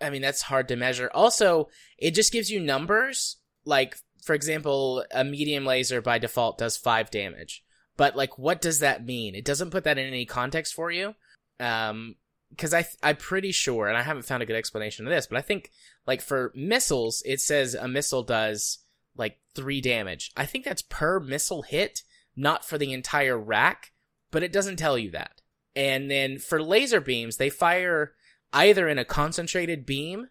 i 0.00 0.10
mean 0.10 0.22
that's 0.22 0.42
hard 0.42 0.68
to 0.68 0.76
measure. 0.76 1.10
Also 1.14 1.68
it 1.98 2.12
just 2.12 2.32
gives 2.32 2.50
you 2.50 2.60
numbers. 2.60 3.36
Like 3.64 3.96
for 4.22 4.34
example 4.34 5.04
a 5.12 5.24
medium 5.24 5.64
laser 5.64 6.00
by 6.00 6.18
default 6.18 6.58
does 6.58 6.76
five 6.76 7.10
damage. 7.10 7.64
But 7.96 8.16
like 8.16 8.38
what 8.38 8.60
does 8.60 8.80
that 8.80 9.04
mean? 9.04 9.34
It 9.34 9.44
doesn't 9.44 9.70
put 9.70 9.84
that 9.84 9.98
in 9.98 10.06
any 10.06 10.26
context 10.26 10.74
for 10.74 10.90
you. 10.90 11.14
Um 11.60 12.16
because 12.50 12.74
i 12.74 12.84
i'm 13.02 13.16
pretty 13.16 13.50
sure 13.50 13.88
and 13.88 13.96
i 13.96 14.02
haven't 14.02 14.26
found 14.26 14.42
a 14.42 14.46
good 14.46 14.56
explanation 14.56 15.06
of 15.06 15.10
this 15.10 15.26
but 15.26 15.38
i 15.38 15.40
think 15.40 15.70
like 16.06 16.20
for 16.20 16.52
missiles 16.54 17.22
it 17.24 17.40
says 17.40 17.72
a 17.72 17.88
missile 17.88 18.22
does 18.22 18.82
like 19.16 19.38
three 19.54 19.80
damage. 19.80 20.32
I 20.36 20.46
think 20.46 20.64
that's 20.64 20.82
per 20.82 21.20
missile 21.20 21.62
hit 21.62 22.02
not 22.34 22.64
for 22.64 22.78
the 22.78 22.92
entire 22.92 23.38
rack 23.38 23.92
but 24.30 24.42
it 24.42 24.52
doesn't 24.52 24.76
tell 24.76 24.96
you 24.96 25.10
that 25.10 25.41
and 25.74 26.10
then 26.10 26.38
for 26.38 26.62
laser 26.62 27.00
beams 27.00 27.36
they 27.36 27.50
fire 27.50 28.12
either 28.52 28.88
in 28.88 28.98
a 28.98 29.04
concentrated 29.04 29.86
beam 29.86 30.28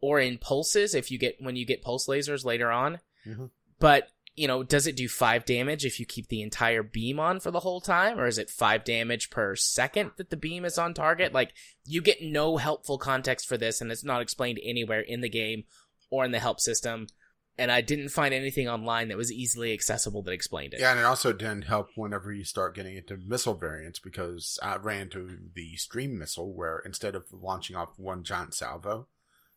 or 0.00 0.18
in 0.20 0.38
pulses 0.38 0.94
if 0.94 1.10
you 1.10 1.18
get 1.18 1.36
when 1.40 1.56
you 1.56 1.64
get 1.64 1.82
pulse 1.82 2.06
lasers 2.08 2.44
later 2.44 2.70
on 2.70 2.98
Mhm. 3.26 3.50
but 3.78 4.08
you 4.34 4.48
know, 4.48 4.62
does 4.62 4.86
it 4.86 4.96
do 4.96 5.08
five 5.10 5.44
damage 5.44 5.84
if 5.84 6.00
you 6.00 6.06
keep 6.06 6.28
the 6.28 6.40
entire 6.40 6.82
beam 6.82 7.20
on 7.20 7.38
for 7.38 7.50
the 7.50 7.60
whole 7.60 7.82
time, 7.82 8.18
or 8.18 8.26
is 8.26 8.38
it 8.38 8.48
five 8.48 8.82
damage 8.82 9.28
per 9.28 9.54
second 9.54 10.10
that 10.16 10.30
the 10.30 10.38
beam 10.38 10.64
is 10.64 10.78
on 10.78 10.94
target? 10.94 11.34
Like, 11.34 11.52
you 11.84 12.00
get 12.00 12.22
no 12.22 12.56
helpful 12.56 12.96
context 12.96 13.46
for 13.46 13.58
this, 13.58 13.82
and 13.82 13.92
it's 13.92 14.02
not 14.02 14.22
explained 14.22 14.58
anywhere 14.62 15.00
in 15.00 15.20
the 15.20 15.28
game 15.28 15.64
or 16.08 16.24
in 16.24 16.30
the 16.30 16.38
help 16.40 16.60
system. 16.60 17.08
And 17.58 17.70
I 17.70 17.82
didn't 17.82 18.08
find 18.08 18.32
anything 18.32 18.68
online 18.68 19.08
that 19.08 19.18
was 19.18 19.30
easily 19.30 19.72
accessible 19.72 20.22
that 20.22 20.32
explained 20.32 20.72
it. 20.72 20.80
Yeah, 20.80 20.92
and 20.92 21.00
it 21.00 21.04
also 21.04 21.32
didn't 21.32 21.66
help 21.66 21.90
whenever 21.94 22.32
you 22.32 22.44
start 22.44 22.74
getting 22.74 22.96
into 22.96 23.18
missile 23.18 23.54
variants 23.54 23.98
because 23.98 24.58
I 24.62 24.76
ran 24.76 25.10
to 25.10 25.38
the 25.54 25.76
Streak 25.76 26.10
missile 26.10 26.52
where 26.52 26.78
instead 26.78 27.14
of 27.14 27.26
launching 27.30 27.76
off 27.76 27.90
one 27.98 28.24
giant 28.24 28.54
salvo, 28.54 29.06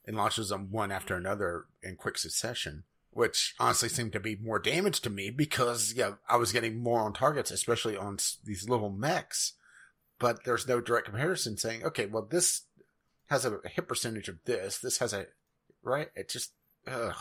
it 0.04 0.14
launches 0.14 0.50
them 0.50 0.72
one 0.72 0.92
after 0.92 1.16
another 1.16 1.66
in 1.82 1.96
quick 1.96 2.18
succession, 2.18 2.84
which 3.12 3.56
honestly 3.60 3.90
seemed 3.90 4.12
to 4.14 4.20
be 4.20 4.36
more 4.36 4.60
damage 4.60 5.00
to 5.02 5.10
me 5.10 5.30
because 5.30 5.94
yeah, 5.96 6.14
I 6.30 6.36
was 6.36 6.52
getting 6.52 6.78
more 6.78 7.00
on 7.00 7.14
targets, 7.14 7.50
especially 7.50 7.96
on 7.96 8.18
these 8.44 8.70
little 8.70 8.90
mechs. 8.90 9.54
But 10.20 10.44
there's 10.46 10.68
no 10.68 10.80
direct 10.80 11.08
comparison 11.08 11.58
saying, 11.58 11.84
okay, 11.86 12.06
well 12.06 12.28
this 12.30 12.64
has 13.28 13.46
a 13.46 13.60
hit 13.66 13.88
percentage 13.88 14.28
of 14.28 14.38
this, 14.46 14.80
this 14.80 15.00
has 15.00 15.14
a 15.14 15.28
right. 15.82 16.10
It 16.16 16.30
just 16.30 16.52
ugh. 16.88 17.16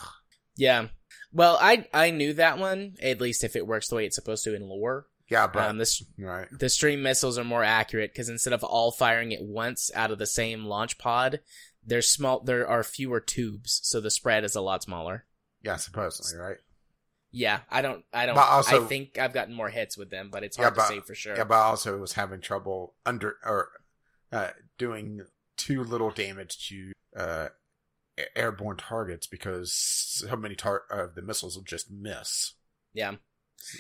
Yeah. 0.56 0.88
Well, 1.32 1.58
I 1.60 1.86
I 1.92 2.10
knew 2.10 2.32
that 2.34 2.58
one 2.58 2.96
at 3.02 3.20
least 3.20 3.44
if 3.44 3.56
it 3.56 3.66
works 3.66 3.88
the 3.88 3.96
way 3.96 4.06
it's 4.06 4.16
supposed 4.16 4.44
to 4.44 4.54
in 4.54 4.68
lore. 4.68 5.06
yeah, 5.28 5.46
but 5.46 5.68
Um, 5.70 5.78
this 5.78 6.02
right. 6.18 6.46
the 6.52 6.68
Streak 6.68 6.98
missiles 6.98 7.38
are 7.38 7.44
more 7.44 7.64
accurate 7.64 8.12
because 8.12 8.28
instead 8.28 8.52
of 8.52 8.62
all 8.62 8.92
firing 8.92 9.32
at 9.32 9.42
once 9.42 9.90
out 9.94 10.10
of 10.10 10.18
the 10.18 10.26
same 10.26 10.64
launch 10.66 10.96
pod, 10.98 11.40
there's 11.84 12.08
small. 12.08 12.40
There 12.40 12.68
are 12.68 12.82
fewer 12.84 13.20
tubes, 13.20 13.80
so 13.82 14.00
the 14.00 14.10
spread 14.10 14.44
is 14.44 14.54
a 14.54 14.60
lot 14.60 14.82
smaller. 14.82 15.24
Yeah, 15.62 15.76
supposedly, 15.76 16.38
right? 16.38 16.58
Yeah, 17.32 17.60
I 17.68 17.82
don't. 17.82 18.04
I 18.12 18.26
don't. 18.26 18.36
But 18.36 18.48
also- 18.48 18.84
I 18.84 18.86
think 18.88 19.18
I've 19.18 19.32
gotten 19.32 19.54
more 19.54 19.70
hits 19.70 19.96
with 19.98 20.10
them, 20.10 20.30
but 20.30 20.44
it's 20.44 20.56
Yeah, 20.56 20.64
hard 20.64 20.76
but- 20.76 20.82
to 20.82 20.94
say 20.94 21.00
for 21.00 21.14
sure. 21.16 21.36
Yeah, 21.36 21.44
but 21.44 21.54
I 21.56 21.62
also 21.64 21.96
was 21.98 22.12
having 22.12 22.40
trouble 22.40 22.94
under 23.04 23.38
or 23.44 23.70
uh, 24.30 24.50
doing 24.78 25.26
too 25.56 25.82
little 25.82 26.10
damage 26.10 26.68
to 26.68 26.92
uh, 27.16 27.48
airborne 28.36 28.76
targets 28.76 29.26
because 29.26 29.72
so 29.72 30.36
many 30.36 30.54
tar- 30.54 30.84
of 30.90 31.14
the 31.14 31.22
missiles 31.22 31.56
will 31.56 31.64
just 31.64 31.90
miss. 31.90 32.54
Yeah. 32.92 33.14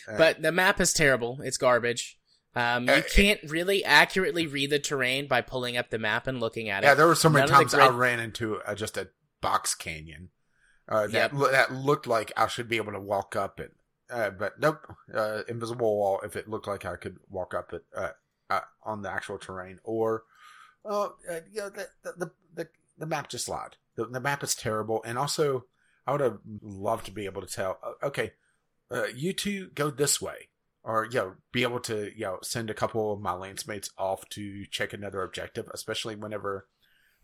Uh, 0.08 0.16
But 0.18 0.42
the 0.42 0.52
map 0.52 0.80
is 0.80 0.92
terrible. 0.92 1.40
It's 1.42 1.56
garbage. 1.56 2.18
Um, 2.56 2.84
you 2.86 2.94
Uh, 2.94 3.02
can't 3.12 3.40
really 3.50 3.84
accurately 3.84 4.46
read 4.46 4.70
the 4.70 4.78
terrain 4.78 5.26
by 5.26 5.40
pulling 5.40 5.76
up 5.76 5.90
the 5.90 5.98
map 5.98 6.26
and 6.26 6.40
looking 6.40 6.68
at 6.68 6.84
it. 6.84 6.86
yeah, 6.86 6.94
there 6.94 7.06
were 7.06 7.14
so 7.16 7.28
many 7.28 7.46
none 7.46 7.50
times 7.60 7.74
I 7.74 7.88
ran 7.88 8.20
into 8.20 8.60
uh, 8.62 8.74
just 8.74 8.96
a 8.96 9.10
box 9.40 9.74
canyon 9.74 10.30
uh, 10.88 11.06
that 11.08 11.12
Yep. 11.12 11.32
lo- 11.32 11.50
that 11.50 11.72
looked 11.72 12.06
like 12.06 12.30
I 12.36 12.46
should 12.46 12.68
be 12.68 12.76
able 12.76 12.92
to 12.92 13.00
walk 13.00 13.34
up 13.36 13.58
it, 13.58 13.72
uh, 14.08 14.30
but 14.30 14.58
nope, 14.60 14.86
uh, 15.12 15.42
invisible 15.48 15.96
wall. 15.96 16.20
If 16.22 16.36
it 16.36 16.48
looked 16.48 16.66
like 16.68 16.84
I 16.84 16.96
could 16.96 17.18
walk 17.28 17.54
up 17.54 17.72
it 17.72 17.84
uh, 17.96 18.10
uh, 18.50 18.60
on 18.84 19.02
the 19.02 19.10
actual 19.10 19.38
terrain, 19.38 19.80
or 19.82 20.24
uh, 20.84 21.08
you 21.50 21.60
know, 21.60 21.70
the, 21.70 21.88
the 22.04 22.12
the 22.16 22.30
the 22.54 22.68
the 22.98 23.06
map 23.06 23.28
just 23.28 23.48
lied. 23.48 23.76
The, 23.96 24.06
the 24.06 24.20
map 24.20 24.42
is 24.42 24.54
terrible, 24.54 25.02
and 25.04 25.18
also 25.18 25.66
I 26.06 26.12
would 26.12 26.20
have 26.20 26.38
loved 26.62 27.06
to 27.06 27.12
be 27.12 27.24
able 27.26 27.42
to 27.42 27.46
tell. 27.52 27.78
uh, 27.82 28.06
Okay, 28.06 28.32
uh, 28.90 29.06
you 29.14 29.32
two 29.32 29.68
go 29.74 29.90
this 29.90 30.20
way, 30.20 30.48
or 30.82 31.06
you 31.06 31.18
know, 31.18 31.34
be 31.52 31.62
able 31.62 31.80
to 31.80 32.10
you 32.16 32.24
know 32.24 32.38
send 32.42 32.70
a 32.70 32.74
couple 32.74 33.12
of 33.12 33.20
my 33.20 33.32
lance 33.32 33.66
mates 33.66 33.90
off 33.96 34.28
to 34.30 34.66
check 34.66 34.92
another 34.92 35.22
objective, 35.22 35.68
especially 35.72 36.16
whenever 36.16 36.66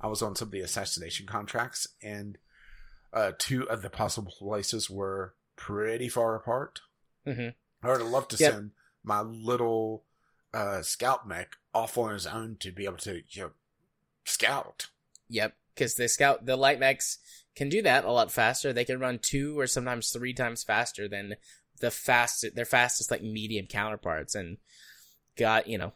I 0.01 0.07
was 0.07 0.23
on 0.23 0.35
some 0.37 0.49
of 0.49 0.53
the 0.53 0.61
assassination 0.61 1.27
contracts, 1.27 1.87
and 2.03 2.39
uh, 3.13 3.33
two 3.39 3.69
of 3.69 3.83
the 3.83 3.91
possible 3.91 4.33
places 4.39 4.89
were 4.89 5.35
pretty 5.57 6.09
far 6.09 6.35
apart. 6.37 6.81
Mhm. 7.27 7.55
I 7.83 7.89
would 7.89 8.01
have 8.01 8.09
loved 8.11 8.31
to 8.31 8.37
Yep. 8.39 8.53
send 8.53 8.71
my 9.03 9.21
little 9.21 10.05
uh, 10.55 10.83
scout 10.83 11.29
mech 11.29 11.57
off 11.75 11.97
on 11.99 12.13
his 12.13 12.27
own 12.27 12.57
to 12.61 12.73
be 12.73 12.85
able 12.85 12.97
to 12.99 13.23
you 13.31 13.43
know, 13.43 13.51
scout. 14.25 14.89
Yep, 15.29 15.55
because 15.75 15.95
the 15.95 16.09
scout, 16.09 16.47
the 16.47 16.57
light 16.57 16.81
mechs 16.81 17.19
can 17.57 17.69
do 17.69 17.83
that 17.83 18.05
a 18.05 18.11
lot 18.13 18.31
faster. 18.31 18.73
They 18.73 18.85
can 18.85 19.01
run 19.01 19.19
two 19.21 19.59
or 19.59 19.67
sometimes 19.67 20.11
three 20.11 20.33
times 20.35 20.63
faster 20.63 21.09
than 21.09 21.35
the 21.81 21.91
fastest, 21.91 22.55
their 22.55 22.65
fastest 22.65 23.11
like 23.11 23.23
medium 23.23 23.67
counterparts, 23.67 24.35
and 24.35 24.59
got 25.37 25.67
you 25.67 25.79
know 25.79 25.93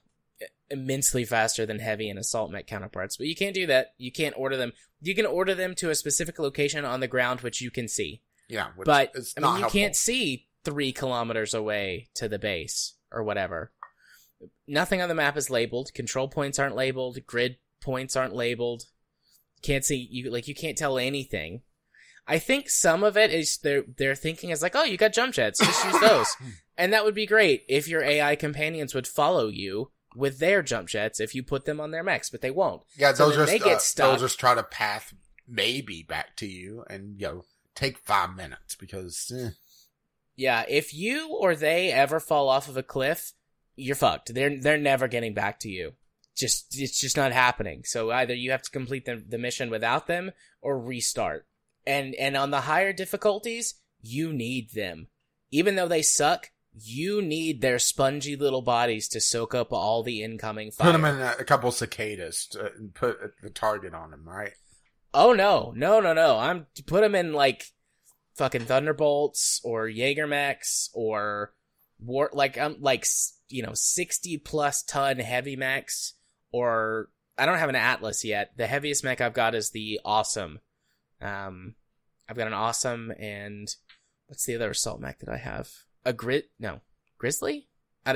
immensely 0.70 1.24
faster 1.24 1.66
than 1.66 1.78
heavy 1.78 2.08
and 2.08 2.18
assault 2.18 2.50
mech 2.50 2.66
counterparts. 2.66 3.16
But 3.16 3.26
you 3.26 3.37
can't 3.37 3.54
do 3.54 3.66
that. 3.66 3.94
You 3.98 4.10
can't 4.10 4.34
order 4.37 4.56
them. 4.56 4.72
You 5.00 5.14
can 5.14 5.26
order 5.26 5.54
them 5.54 5.74
to 5.76 5.90
a 5.90 5.94
specific 5.94 6.38
location 6.38 6.84
on 6.84 7.00
the 7.00 7.08
ground 7.08 7.42
which 7.42 7.60
you 7.60 7.70
can 7.70 7.88
see, 7.88 8.22
Yeah, 8.48 8.68
which 8.76 8.87
but 8.87 9.14
I 9.37 9.40
mean 9.40 9.50
you 9.54 9.60
helpful. 9.60 9.70
can't 9.70 9.96
see 9.96 10.46
three 10.64 10.92
kilometers 10.92 11.52
away 11.52 12.08
to 12.14 12.28
the 12.28 12.38
base 12.38 12.94
or 13.12 13.22
whatever. 13.22 13.70
Nothing 14.66 15.02
on 15.02 15.08
the 15.08 15.14
map 15.14 15.37
is 15.37 15.50
labeled. 15.50 15.92
Control 15.94 16.28
points 16.28 16.58
aren't 16.58 16.74
labeled. 16.74 17.18
Grid 17.26 17.56
points 17.82 18.16
aren't 18.16 18.34
labeled. 18.34 18.87
Can't 19.64 19.85
see 19.85 20.07
you 20.11 20.31
like 20.31 20.46
you 20.46 20.55
can't 20.55 20.79
tell 20.79 20.98
anything. 20.98 21.62
I 22.27 22.38
think 22.38 22.70
some 22.70 23.03
of 23.03 23.16
it 23.16 23.33
is 23.33 23.59
they're 23.59 23.85
they're 23.96 24.14
thinking 24.14 24.50
is 24.50 24.62
like, 24.62 24.77
oh, 24.77 24.85
you 24.85 24.96
got 24.96 25.12
jump 25.12 25.35
jets, 25.35 25.59
just 25.59 25.85
use 25.85 26.00
those, 26.00 26.29
and 26.79 26.92
that 26.92 27.05
would 27.05 27.14
be 27.14 27.27
great 27.27 27.64
if 27.68 27.88
your 27.88 28.03
AI 28.03 28.37
companions 28.37 28.94
would 28.94 29.07
follow 29.07 29.48
you 29.48 29.90
with 30.14 30.38
their 30.38 30.62
jump 30.62 30.88
jets 30.88 31.18
if 31.18 31.35
you 31.35 31.42
put 31.42 31.64
them 31.64 31.81
on 31.81 31.90
their 31.90 32.05
mechs, 32.05 32.31
but 32.31 32.40
they 32.40 32.50
won't. 32.50 32.83
Yeah, 32.96 33.12
So 33.12 33.29
they'll 33.29 33.38
just 33.38 33.53
they 33.53 33.59
get 33.59 33.77
uh, 33.77 33.81
stuck. 33.81 34.11
they'll 34.11 34.20
just 34.20 34.38
try 34.38 34.55
to 34.55 34.62
path 34.62 35.12
maybe 35.48 36.03
back 36.03 36.37
to 36.37 36.46
you, 36.46 36.85
and 36.88 37.20
you 37.20 37.27
know 37.27 37.44
take 37.74 37.98
five 37.98 38.37
minutes 38.37 38.77
because 38.77 39.33
eh, 39.37 39.50
Yeah, 40.37 40.64
if 40.68 40.94
you 40.94 41.35
or 41.35 41.55
they 41.57 41.90
ever 41.90 42.20
fall 42.20 42.48
off 42.48 42.68
of 42.68 42.77
a 42.77 42.83
cliff, 42.83 43.33
you're 43.77 43.96
fucked. 43.96 44.33
They're 44.35 44.59
they're 44.61 44.79
never 44.79 45.09
getting 45.09 45.35
back 45.35 45.59
to 45.61 45.68
you. 45.68 45.94
Just 46.37 46.77
it's 46.79 47.01
just 47.01 47.16
not 47.16 47.33
happening. 47.33 47.83
So 47.85 48.11
either 48.11 48.35
you 48.35 48.51
have 48.51 48.62
to 48.62 48.70
complete 48.70 49.05
the, 49.05 49.23
the 49.27 49.38
mission 49.38 49.70
without 49.70 50.07
them 50.07 50.33
or 50.61 50.81
restart. 50.81 51.47
And 51.87 52.14
and 52.16 52.37
on 52.37 52.51
the 52.51 52.62
higher 52.62 52.92
difficulties, 52.92 53.75
you 54.01 54.33
need 54.33 54.73
them. 54.73 55.09
Even 55.51 55.77
though 55.77 55.88
they 55.88 56.03
suck, 56.03 56.51
you 56.75 57.23
need 57.23 57.61
their 57.61 57.79
spongy 57.79 58.37
little 58.37 58.62
bodies 58.62 59.09
to 59.09 59.20
soak 59.20 59.55
up 59.55 59.73
all 59.73 60.03
the 60.03 60.23
incoming 60.23 60.70
fire. 60.70 60.90
put 60.90 60.92
them 60.92 61.05
in 61.05 61.20
a, 61.20 61.35
a 61.40 61.44
couple 61.44 61.70
cicadas 61.70 62.49
to, 62.49 62.73
and 62.77 62.94
put 62.94 63.18
the 63.42 63.51
target 63.51 63.94
on 63.94 64.11
them, 64.11 64.25
right? 64.27 64.53
Oh 65.12 65.33
no, 65.33 65.73
no, 65.77 66.01
no, 66.01 66.12
no! 66.12 66.38
I'm 66.38 66.66
put 66.87 67.03
them 67.03 67.14
in 67.14 67.33
like 67.33 67.66
fucking 68.35 68.62
thunderbolts 68.62 69.61
or 69.64 69.88
Jaeger 69.88 70.27
mechs 70.27 70.90
or 70.92 71.55
war 72.01 72.31
like 72.33 72.59
I'm 72.59 72.77
like 72.81 73.07
you 73.49 73.62
know 73.62 73.75
sixty 73.75 74.37
plus 74.37 74.83
ton 74.83 75.18
heavy 75.18 75.55
mechs 75.55 76.14
or 76.55 77.09
I 77.37 77.47
don't 77.47 77.59
have 77.59 77.69
an 77.69 77.75
Atlas 77.75 78.25
yet. 78.25 78.53
The 78.57 78.69
heaviest 78.69 79.03
mech 79.03 79.21
I've 79.21 79.35
got 79.35 79.57
is 79.57 79.71
the 79.71 80.01
awesome. 80.05 80.61
Um, 81.21 81.75
I've 82.29 82.37
got 82.37 82.47
an 82.47 82.53
awesome 82.53 83.12
and 83.19 83.69
what's 84.29 84.47
the 84.47 84.55
other 84.55 84.71
assault 84.71 85.01
mech 85.01 85.19
that 85.19 85.29
I 85.29 85.38
have? 85.38 85.69
A 86.05 86.12
grit? 86.12 86.51
No, 86.61 86.81
grizzly? 87.19 87.67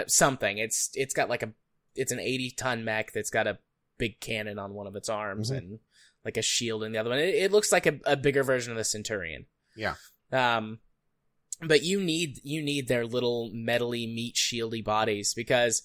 Something. 0.06 0.58
It's 0.58 0.90
it's 0.94 1.14
got 1.14 1.28
like 1.28 1.42
a 1.42 1.52
it's 1.96 2.12
an 2.12 2.20
eighty 2.20 2.50
ton 2.50 2.84
mech 2.84 3.12
that's 3.12 3.30
got 3.30 3.46
a 3.48 3.58
big 3.98 4.20
cannon 4.20 4.58
on 4.58 4.72
one 4.74 4.86
of 4.86 4.94
its 4.94 5.08
arms 5.08 5.50
Mhm. 5.50 5.56
and 5.58 5.78
like 6.24 6.36
a 6.36 6.42
shield 6.42 6.84
in 6.84 6.92
the 6.92 6.98
other 6.98 7.10
one. 7.10 7.18
It, 7.18 7.34
it 7.34 7.52
looks 7.52 7.72
like 7.72 7.86
a, 7.86 7.98
a 8.06 8.16
bigger 8.16 8.44
version 8.44 8.70
of 8.70 8.76
the 8.78 8.84
Centurion. 8.84 9.46
Yeah. 9.74 9.94
Um, 10.30 10.78
but 11.60 11.82
you 11.82 12.00
need 12.00 12.38
you 12.44 12.62
need 12.62 12.86
their 12.86 13.04
little 13.04 13.50
metally 13.52 14.06
meat 14.06 14.36
shieldy 14.36 14.84
bodies 14.84 15.34
because 15.34 15.82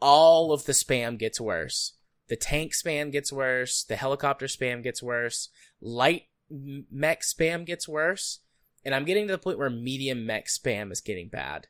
all 0.00 0.52
of 0.52 0.64
the 0.64 0.72
spam 0.72 1.18
gets 1.18 1.40
worse. 1.40 1.94
The 2.28 2.36
tank 2.36 2.72
spam 2.72 3.12
gets 3.12 3.32
worse. 3.32 3.84
The 3.84 3.96
helicopter 3.96 4.46
spam 4.46 4.82
gets 4.82 5.02
worse. 5.02 5.48
Light 5.80 6.24
mech 6.50 7.22
spam 7.22 7.64
gets 7.64 7.88
worse, 7.88 8.40
and 8.84 8.94
I'm 8.94 9.04
getting 9.04 9.26
to 9.26 9.32
the 9.32 9.38
point 9.38 9.58
where 9.58 9.70
medium 9.70 10.26
mech 10.26 10.46
spam 10.46 10.92
is 10.92 11.00
getting 11.00 11.28
bad. 11.28 11.68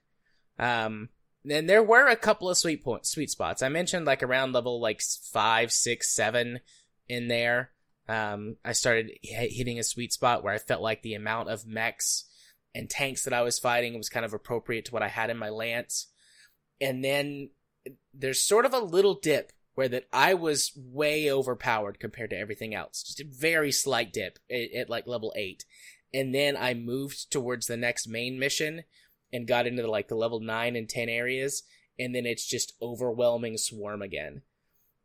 Um, 0.58 1.10
and 1.48 1.68
there 1.68 1.82
were 1.82 2.08
a 2.08 2.16
couple 2.16 2.50
of 2.50 2.56
sweet 2.56 2.82
points, 2.82 3.10
sweet 3.10 3.30
spots. 3.30 3.62
I 3.62 3.68
mentioned 3.68 4.06
like 4.06 4.22
around 4.22 4.52
level 4.52 4.80
like 4.80 5.00
five, 5.32 5.70
six, 5.72 6.12
seven 6.12 6.60
in 7.08 7.28
there. 7.28 7.70
Um, 8.08 8.56
I 8.64 8.72
started 8.72 9.10
h- 9.22 9.52
hitting 9.52 9.78
a 9.78 9.84
sweet 9.84 10.12
spot 10.12 10.42
where 10.42 10.54
I 10.54 10.58
felt 10.58 10.82
like 10.82 11.02
the 11.02 11.14
amount 11.14 11.50
of 11.50 11.66
mechs 11.66 12.24
and 12.74 12.88
tanks 12.90 13.24
that 13.24 13.32
I 13.32 13.42
was 13.42 13.58
fighting 13.58 13.96
was 13.96 14.08
kind 14.08 14.24
of 14.24 14.34
appropriate 14.34 14.86
to 14.86 14.92
what 14.92 15.02
I 15.02 15.08
had 15.08 15.30
in 15.30 15.36
my 15.36 15.48
lance. 15.48 16.08
And 16.80 17.04
then 17.04 17.50
there's 18.14 18.40
sort 18.40 18.64
of 18.64 18.74
a 18.74 18.78
little 18.78 19.14
dip 19.14 19.52
where 19.74 19.88
that 19.88 20.06
I 20.12 20.34
was 20.34 20.72
way 20.74 21.30
overpowered 21.30 22.00
compared 22.00 22.30
to 22.30 22.38
everything 22.38 22.74
else. 22.74 23.02
Just 23.02 23.20
a 23.20 23.26
very 23.28 23.70
slight 23.70 24.12
dip 24.12 24.38
at, 24.50 24.72
at 24.72 24.90
like 24.90 25.06
level 25.06 25.32
eight. 25.36 25.64
And 26.14 26.34
then 26.34 26.56
I 26.56 26.72
moved 26.74 27.30
towards 27.30 27.66
the 27.66 27.76
next 27.76 28.08
main 28.08 28.38
mission 28.38 28.84
and 29.32 29.46
got 29.46 29.66
into 29.66 29.82
the, 29.82 29.88
like 29.88 30.08
the 30.08 30.14
level 30.14 30.40
nine 30.40 30.76
and 30.76 30.88
10 30.88 31.08
areas. 31.10 31.62
And 31.98 32.14
then 32.14 32.24
it's 32.24 32.46
just 32.46 32.72
overwhelming 32.80 33.58
swarm 33.58 34.00
again. 34.00 34.42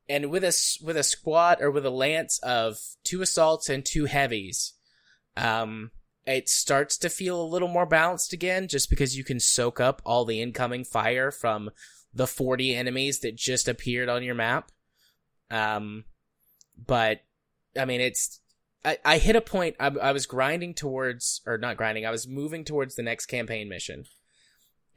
And 0.07 0.31
with 0.31 0.43
a, 0.43 0.53
with 0.83 0.95
a 0.95 1.03
squad 1.03 1.61
or 1.61 1.69
with 1.69 1.85
a 1.85 1.89
lance 1.89 2.39
of 2.39 2.77
two 3.03 3.21
assaults 3.21 3.67
and 3.67 3.85
two 3.85 4.05
heavies, 4.05 4.73
um, 5.35 5.91
it 6.25 6.49
starts 6.49 6.97
to 6.99 7.09
feel 7.09 7.41
a 7.41 7.43
little 7.43 7.67
more 7.67 7.85
balanced 7.85 8.31
again 8.31 8.67
just 8.67 8.89
because 8.89 9.17
you 9.17 9.23
can 9.23 9.39
soak 9.39 9.79
up 9.79 10.01
all 10.05 10.23
the 10.23 10.41
incoming 10.41 10.85
fire 10.85 11.31
from 11.31 11.71
the 12.13 12.27
40 12.27 12.75
enemies 12.75 13.19
that 13.19 13.35
just 13.35 13.67
appeared 13.67 14.09
on 14.09 14.23
your 14.23 14.35
map. 14.35 14.71
Um, 15.49 16.05
but 16.77 17.21
I 17.77 17.85
mean, 17.85 18.01
it's, 18.01 18.39
I, 18.83 18.97
I 19.05 19.17
hit 19.17 19.35
a 19.35 19.41
point, 19.41 19.75
I, 19.79 19.87
I 19.87 20.11
was 20.11 20.25
grinding 20.25 20.73
towards, 20.73 21.41
or 21.45 21.57
not 21.57 21.77
grinding, 21.77 22.05
I 22.05 22.11
was 22.11 22.27
moving 22.27 22.65
towards 22.65 22.95
the 22.95 23.03
next 23.03 23.27
campaign 23.27 23.69
mission. 23.69 24.05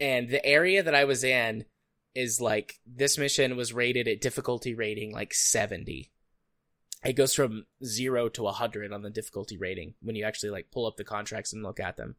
And 0.01 0.29
the 0.29 0.45
area 0.45 0.83
that 0.83 0.95
I 0.95 1.05
was 1.05 1.23
in 1.23 1.67
is 2.15 2.41
like, 2.41 2.81
this 2.87 3.19
mission 3.19 3.57
was 3.57 3.73
rated 3.73 4.09
at 4.09 4.21
difficulty 4.21 4.75
rating 4.75 5.12
like 5.12 5.35
70 5.35 6.11
it 7.05 7.15
goes 7.15 7.35
from 7.35 7.67
zero 7.85 8.29
to 8.31 8.47
a 8.47 8.53
hundred 8.53 8.93
on 8.93 9.03
the 9.03 9.11
difficulty 9.11 9.59
rating 9.59 9.95
when 10.01 10.17
you 10.17 10.25
actually 10.25 10.51
like 10.51 10.71
pull 10.73 10.87
up 10.87 10.97
the 10.97 11.05
contracts 11.05 11.53
and 11.53 11.62
look 11.62 11.79
at 11.79 11.97
them. 11.97 12.17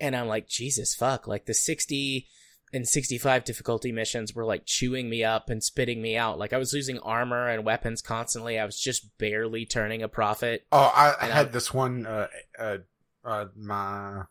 And 0.00 0.16
I'm 0.16 0.26
like, 0.26 0.48
Jesus 0.48 0.94
fuck, 0.94 1.26
like 1.26 1.46
the 1.46 1.54
60 1.54 2.26
and 2.72 2.86
65 2.86 3.44
difficulty 3.44 3.92
missions 3.92 4.34
were 4.34 4.44
like 4.44 4.64
chewing 4.66 5.08
me 5.08 5.24
up 5.24 5.50
and 5.50 5.62
spitting 5.62 6.02
me 6.02 6.16
out. 6.16 6.38
Like 6.38 6.52
I 6.52 6.58
was 6.58 6.72
losing 6.72 6.98
armor 7.00 7.48
and 7.48 7.64
weapons 7.64 8.02
constantly. 8.02 8.58
I 8.58 8.64
was 8.64 8.78
just 8.78 9.16
barely 9.18 9.66
turning 9.66 10.02
a 10.02 10.08
profit. 10.08 10.66
Oh, 10.72 10.92
I, 10.94 11.14
I 11.20 11.26
had 11.26 11.46
I, 11.46 11.50
this 11.50 11.72
one, 11.72 12.06
uh, 12.06 12.28
uh, 12.58 12.78
uh, 13.24 13.46
my, 13.56 14.22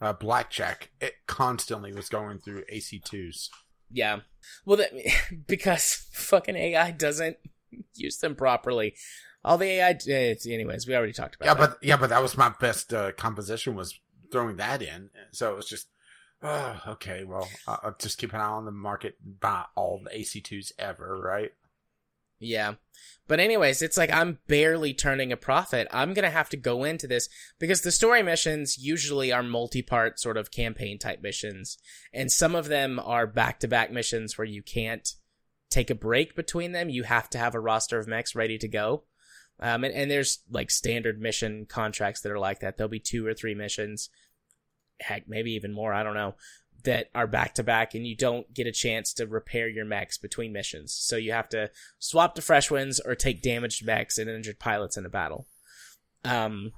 uh, 0.00 0.12
blackjack. 0.14 0.90
It 1.00 1.14
constantly 1.26 1.92
was 1.92 2.08
going 2.08 2.38
through 2.38 2.64
AC2s. 2.72 3.48
Yeah. 3.90 4.20
Well, 4.64 4.78
that, 4.78 4.92
because 5.46 6.06
fucking 6.12 6.56
AI 6.56 6.90
doesn't 6.90 7.36
use 7.94 8.18
them 8.18 8.34
properly. 8.34 8.94
All 9.44 9.58
the 9.58 9.66
AI, 9.66 9.98
anyways, 10.46 10.86
we 10.86 10.94
already 10.94 11.12
talked 11.12 11.34
about. 11.34 11.46
Yeah, 11.46 11.54
that. 11.54 11.70
but 11.70 11.84
yeah, 11.84 11.96
but 11.96 12.10
that 12.10 12.22
was 12.22 12.36
my 12.36 12.52
best 12.60 12.94
uh, 12.94 13.12
composition 13.12 13.74
was 13.74 13.98
throwing 14.30 14.56
that 14.56 14.82
in. 14.82 15.10
So 15.32 15.52
it 15.52 15.56
was 15.56 15.68
just, 15.68 15.88
oh, 16.42 16.80
okay, 16.88 17.24
well, 17.24 17.48
I'll 17.66 17.96
just 17.98 18.18
keep 18.18 18.32
an 18.32 18.40
eye 18.40 18.44
on 18.44 18.64
the 18.64 18.70
market, 18.72 19.16
buy 19.40 19.64
all 19.76 20.00
the 20.02 20.10
AC2s 20.10 20.72
ever, 20.78 21.16
right? 21.16 21.52
Yeah. 22.42 22.74
But 23.28 23.38
anyways, 23.38 23.82
it's 23.82 23.96
like 23.96 24.12
I'm 24.12 24.38
barely 24.48 24.92
turning 24.92 25.30
a 25.32 25.36
profit. 25.36 25.86
I'm 25.92 26.12
going 26.12 26.24
to 26.24 26.30
have 26.30 26.48
to 26.50 26.56
go 26.56 26.82
into 26.82 27.06
this 27.06 27.28
because 27.58 27.82
the 27.82 27.92
story 27.92 28.22
missions 28.22 28.76
usually 28.78 29.32
are 29.32 29.44
multi-part 29.44 30.18
sort 30.18 30.36
of 30.36 30.50
campaign 30.50 30.98
type 30.98 31.22
missions. 31.22 31.78
And 32.12 32.32
some 32.32 32.56
of 32.56 32.66
them 32.66 32.98
are 32.98 33.28
back-to-back 33.28 33.92
missions 33.92 34.36
where 34.36 34.46
you 34.46 34.62
can't 34.62 35.08
take 35.70 35.88
a 35.88 35.94
break 35.94 36.34
between 36.34 36.72
them. 36.72 36.90
You 36.90 37.04
have 37.04 37.30
to 37.30 37.38
have 37.38 37.54
a 37.54 37.60
roster 37.60 37.98
of 37.98 38.08
mechs 38.08 38.34
ready 38.34 38.58
to 38.58 38.68
go. 38.68 39.04
Um, 39.60 39.84
and, 39.84 39.94
and 39.94 40.10
there's 40.10 40.40
like 40.50 40.70
standard 40.70 41.20
mission 41.20 41.66
contracts 41.66 42.22
that 42.22 42.32
are 42.32 42.38
like 42.38 42.58
that. 42.60 42.76
There'll 42.76 42.90
be 42.90 42.98
two 42.98 43.24
or 43.24 43.34
three 43.34 43.54
missions, 43.54 44.10
heck, 45.02 45.28
maybe 45.28 45.52
even 45.52 45.72
more. 45.72 45.92
I 45.92 46.02
don't 46.02 46.14
know 46.14 46.34
that 46.84 47.10
are 47.14 47.26
back 47.26 47.54
to 47.54 47.62
back 47.62 47.94
and 47.94 48.06
you 48.06 48.16
don't 48.16 48.52
get 48.52 48.66
a 48.66 48.72
chance 48.72 49.12
to 49.14 49.26
repair 49.26 49.68
your 49.68 49.84
mechs 49.84 50.18
between 50.18 50.52
missions. 50.52 50.92
So 50.92 51.16
you 51.16 51.32
have 51.32 51.48
to 51.50 51.70
swap 51.98 52.34
to 52.34 52.42
fresh 52.42 52.70
ones 52.70 52.98
or 53.00 53.14
take 53.14 53.42
damaged 53.42 53.86
mechs 53.86 54.18
and 54.18 54.28
injured 54.28 54.58
pilots 54.58 54.96
in 54.96 55.06
a 55.06 55.10
battle. 55.10 55.46
Um, 56.24 56.72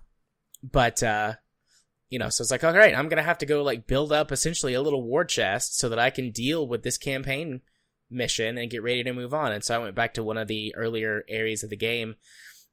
but, 0.62 1.02
uh, 1.02 1.34
you 2.10 2.18
know, 2.18 2.28
so 2.28 2.42
it's 2.42 2.50
like, 2.50 2.64
all 2.64 2.72
right, 2.72 2.94
I'm 2.94 3.08
going 3.08 3.16
to 3.16 3.22
have 3.22 3.38
to 3.38 3.46
go 3.46 3.62
like 3.62 3.86
build 3.86 4.12
up 4.12 4.30
essentially 4.30 4.74
a 4.74 4.82
little 4.82 5.02
war 5.02 5.24
chest 5.24 5.78
so 5.78 5.88
that 5.88 5.98
I 5.98 6.10
can 6.10 6.30
deal 6.30 6.66
with 6.68 6.82
this 6.82 6.98
campaign 6.98 7.62
mission 8.10 8.58
and 8.58 8.70
get 8.70 8.82
ready 8.82 9.02
to 9.02 9.12
move 9.12 9.32
on. 9.32 9.52
And 9.52 9.64
so 9.64 9.74
I 9.74 9.78
went 9.78 9.94
back 9.94 10.14
to 10.14 10.22
one 10.22 10.38
of 10.38 10.48
the 10.48 10.74
earlier 10.76 11.24
areas 11.28 11.62
of 11.62 11.70
the 11.70 11.76
game 11.76 12.16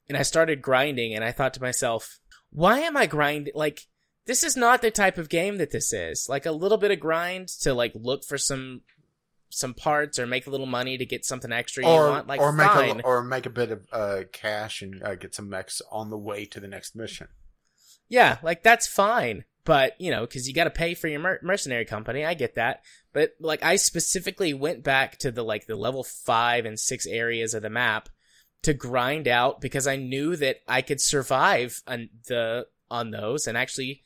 and 0.08 0.18
I 0.18 0.22
started 0.22 0.62
grinding 0.62 1.14
and 1.14 1.24
I 1.24 1.32
thought 1.32 1.54
to 1.54 1.62
myself, 1.62 2.18
why 2.50 2.80
am 2.80 2.96
I 2.96 3.06
grinding? 3.06 3.54
Like, 3.56 3.86
this 4.26 4.44
is 4.44 4.56
not 4.56 4.82
the 4.82 4.90
type 4.90 5.18
of 5.18 5.28
game 5.28 5.58
that 5.58 5.70
this 5.70 5.92
is. 5.92 6.28
Like 6.28 6.46
a 6.46 6.52
little 6.52 6.78
bit 6.78 6.90
of 6.90 7.00
grind 7.00 7.48
to 7.60 7.74
like 7.74 7.92
look 7.94 8.24
for 8.24 8.38
some 8.38 8.82
some 9.48 9.74
parts 9.74 10.18
or 10.18 10.26
make 10.26 10.46
a 10.46 10.50
little 10.50 10.66
money 10.66 10.96
to 10.96 11.04
get 11.04 11.26
something 11.26 11.52
extra 11.52 11.84
or, 11.84 12.08
want. 12.08 12.26
Like 12.26 12.40
or 12.40 12.56
fine. 12.56 12.96
make 12.96 13.04
a, 13.04 13.06
or 13.06 13.22
make 13.22 13.46
a 13.46 13.50
bit 13.50 13.70
of 13.70 13.86
uh, 13.92 14.20
cash 14.32 14.82
and 14.82 15.02
uh, 15.02 15.14
get 15.14 15.34
some 15.34 15.48
mechs 15.48 15.82
on 15.90 16.10
the 16.10 16.18
way 16.18 16.46
to 16.46 16.60
the 16.60 16.68
next 16.68 16.96
mission. 16.96 17.28
Yeah, 18.08 18.38
like 18.42 18.62
that's 18.62 18.86
fine. 18.86 19.44
But 19.64 20.00
you 20.00 20.10
know, 20.10 20.22
because 20.22 20.48
you 20.48 20.54
got 20.54 20.64
to 20.64 20.70
pay 20.70 20.94
for 20.94 21.08
your 21.08 21.20
mer- 21.20 21.40
mercenary 21.42 21.84
company. 21.84 22.24
I 22.24 22.34
get 22.34 22.54
that. 22.54 22.82
But 23.12 23.34
like, 23.38 23.62
I 23.62 23.76
specifically 23.76 24.54
went 24.54 24.82
back 24.82 25.18
to 25.18 25.30
the 25.30 25.42
like 25.42 25.66
the 25.66 25.76
level 25.76 26.02
five 26.02 26.64
and 26.64 26.78
six 26.78 27.06
areas 27.06 27.54
of 27.54 27.62
the 27.62 27.70
map 27.70 28.08
to 28.62 28.74
grind 28.74 29.28
out 29.28 29.60
because 29.60 29.86
I 29.86 29.96
knew 29.96 30.36
that 30.36 30.58
I 30.66 30.82
could 30.82 31.00
survive 31.00 31.82
on 31.86 32.08
the 32.28 32.66
on 32.90 33.10
those 33.10 33.46
and 33.46 33.56
actually 33.56 34.02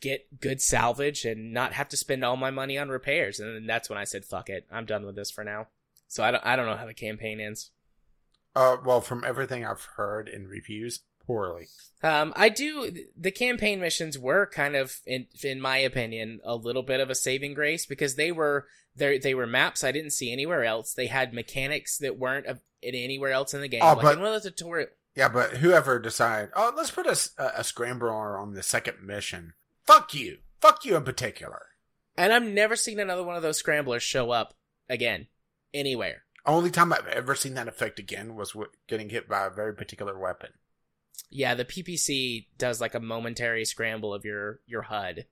get 0.00 0.40
good 0.40 0.60
salvage 0.60 1.24
and 1.24 1.52
not 1.52 1.72
have 1.72 1.88
to 1.90 1.96
spend 1.96 2.24
all 2.24 2.36
my 2.36 2.50
money 2.50 2.78
on 2.78 2.88
repairs. 2.88 3.40
And 3.40 3.68
that's 3.68 3.88
when 3.88 3.98
I 3.98 4.04
said, 4.04 4.24
"Fuck 4.24 4.48
it, 4.48 4.66
I'm 4.70 4.86
done 4.86 5.04
with 5.04 5.16
this 5.16 5.30
for 5.30 5.44
now." 5.44 5.68
So 6.08 6.22
I 6.22 6.30
don't 6.30 6.44
I 6.44 6.56
don't 6.56 6.66
know 6.66 6.76
how 6.76 6.86
the 6.86 6.94
campaign 6.94 7.40
ends. 7.40 7.70
Uh, 8.54 8.78
well, 8.84 9.02
from 9.02 9.22
everything 9.24 9.66
I've 9.66 9.84
heard 9.96 10.28
in 10.28 10.48
reviews, 10.48 11.00
poorly. 11.26 11.68
Um, 12.02 12.32
I 12.36 12.48
do. 12.48 12.90
The 13.16 13.30
campaign 13.30 13.80
missions 13.80 14.18
were 14.18 14.46
kind 14.46 14.76
of, 14.76 15.00
in 15.06 15.26
in 15.42 15.60
my 15.60 15.78
opinion, 15.78 16.40
a 16.44 16.56
little 16.56 16.82
bit 16.82 17.00
of 17.00 17.10
a 17.10 17.14
saving 17.14 17.54
grace 17.54 17.84
because 17.84 18.16
they 18.16 18.32
were 18.32 18.66
they 18.94 19.18
they 19.18 19.34
were 19.34 19.46
maps 19.46 19.84
I 19.84 19.92
didn't 19.92 20.12
see 20.12 20.32
anywhere 20.32 20.64
else. 20.64 20.94
They 20.94 21.06
had 21.06 21.34
mechanics 21.34 21.98
that 21.98 22.18
weren't 22.18 22.46
in 22.46 22.94
anywhere 22.94 23.32
else 23.32 23.52
in 23.54 23.60
the 23.60 23.68
game. 23.68 23.82
Oh, 23.82 23.94
like 23.94 24.02
but, 24.02 24.14
in 24.14 24.20
one 24.20 24.34
of 24.34 24.42
the 24.42 24.50
tutorial. 24.50 24.88
Yeah, 25.14 25.28
but 25.30 25.56
whoever 25.56 25.98
decided, 25.98 26.50
oh, 26.54 26.72
let's 26.76 26.90
put 26.90 27.06
a, 27.06 27.58
a 27.58 27.64
scrambler 27.64 28.38
on 28.38 28.52
the 28.52 28.62
second 28.62 29.02
mission. 29.02 29.54
Fuck 29.86 30.14
you. 30.14 30.38
Fuck 30.60 30.84
you 30.84 30.96
in 30.96 31.04
particular. 31.04 31.66
And 32.16 32.32
I've 32.32 32.44
never 32.44 32.76
seen 32.76 32.98
another 32.98 33.22
one 33.22 33.36
of 33.36 33.42
those 33.42 33.58
scramblers 33.58 34.02
show 34.02 34.30
up 34.30 34.54
again 34.88 35.28
anywhere. 35.74 36.22
Only 36.44 36.70
time 36.70 36.92
I've 36.92 37.06
ever 37.08 37.34
seen 37.34 37.54
that 37.54 37.68
effect 37.68 37.98
again 37.98 38.36
was 38.36 38.56
getting 38.86 39.10
hit 39.10 39.28
by 39.28 39.46
a 39.46 39.50
very 39.50 39.74
particular 39.74 40.18
weapon. 40.18 40.50
Yeah, 41.28 41.54
the 41.54 41.64
PPC 41.64 42.46
does 42.56 42.80
like 42.80 42.94
a 42.94 43.00
momentary 43.00 43.64
scramble 43.64 44.14
of 44.14 44.24
your 44.24 44.60
your 44.66 44.82
HUD 44.82 45.26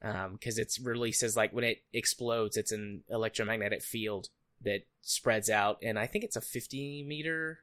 because 0.00 0.58
um, 0.58 0.62
it 0.62 0.78
releases 0.82 1.36
like 1.36 1.52
when 1.52 1.64
it 1.64 1.78
explodes, 1.92 2.56
it's 2.56 2.72
an 2.72 3.02
electromagnetic 3.08 3.82
field 3.82 4.28
that 4.62 4.86
spreads 5.00 5.50
out, 5.50 5.78
and 5.82 5.98
I 5.98 6.06
think 6.06 6.24
it's 6.24 6.36
a 6.36 6.40
50 6.40 7.04
meter 7.04 7.60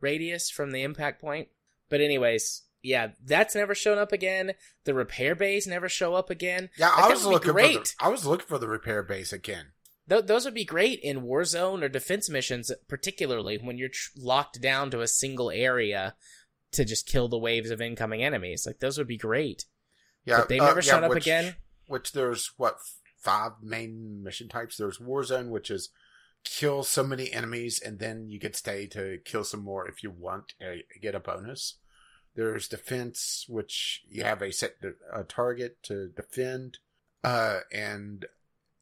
radius 0.00 0.50
from 0.50 0.72
the 0.72 0.82
impact 0.82 1.20
point. 1.20 1.48
But 1.88 2.00
anyways, 2.00 2.62
yeah, 2.86 3.08
that's 3.24 3.54
never 3.54 3.74
shown 3.74 3.98
up 3.98 4.12
again. 4.12 4.52
The 4.84 4.94
repair 4.94 5.34
bays 5.34 5.66
never 5.66 5.88
show 5.88 6.14
up 6.14 6.30
again. 6.30 6.70
Yeah, 6.78 6.88
like, 6.90 7.04
I 7.04 7.08
was 7.08 7.26
looking 7.26 7.52
great. 7.52 7.74
for 7.74 7.80
the, 7.80 7.92
I 8.00 8.08
was 8.08 8.24
looking 8.24 8.46
for 8.46 8.58
the 8.58 8.68
repair 8.68 9.02
base 9.02 9.32
again. 9.32 9.72
Th- 10.08 10.24
those 10.24 10.44
would 10.44 10.54
be 10.54 10.64
great 10.64 11.00
in 11.00 11.22
Warzone 11.22 11.82
or 11.82 11.88
defense 11.88 12.30
missions, 12.30 12.70
particularly 12.88 13.58
when 13.58 13.76
you're 13.76 13.88
tr- 13.88 14.10
locked 14.16 14.60
down 14.60 14.90
to 14.92 15.00
a 15.00 15.08
single 15.08 15.50
area 15.50 16.14
to 16.72 16.84
just 16.84 17.08
kill 17.08 17.28
the 17.28 17.38
waves 17.38 17.70
of 17.70 17.80
incoming 17.80 18.22
enemies. 18.22 18.64
Like 18.64 18.78
those 18.78 18.98
would 18.98 19.08
be 19.08 19.18
great. 19.18 19.64
Yeah, 20.24 20.38
but 20.38 20.48
they've 20.48 20.62
never 20.62 20.78
uh, 20.78 20.82
shown 20.82 21.02
yeah, 21.02 21.06
up 21.06 21.14
which, 21.14 21.24
again. 21.24 21.56
Which 21.88 22.12
there's 22.12 22.52
what 22.56 22.78
five 23.18 23.52
main 23.60 24.22
mission 24.22 24.48
types. 24.48 24.76
There's 24.76 24.98
Warzone, 24.98 25.48
which 25.48 25.72
is 25.72 25.90
kill 26.44 26.84
so 26.84 27.02
many 27.02 27.32
enemies 27.32 27.80
and 27.80 27.98
then 27.98 28.28
you 28.28 28.38
get 28.38 28.54
stay 28.54 28.86
to 28.86 29.18
kill 29.24 29.42
some 29.42 29.64
more 29.64 29.88
if 29.88 30.04
you 30.04 30.10
want 30.12 30.54
uh, 30.62 30.76
get 31.02 31.16
a 31.16 31.20
bonus. 31.20 31.78
There's 32.36 32.68
defense, 32.68 33.46
which 33.48 34.04
you 34.08 34.22
have 34.22 34.42
a 34.42 34.52
set 34.52 34.76
a 35.12 35.24
target 35.24 35.82
to 35.84 36.08
defend, 36.08 36.78
uh, 37.24 37.60
and 37.72 38.26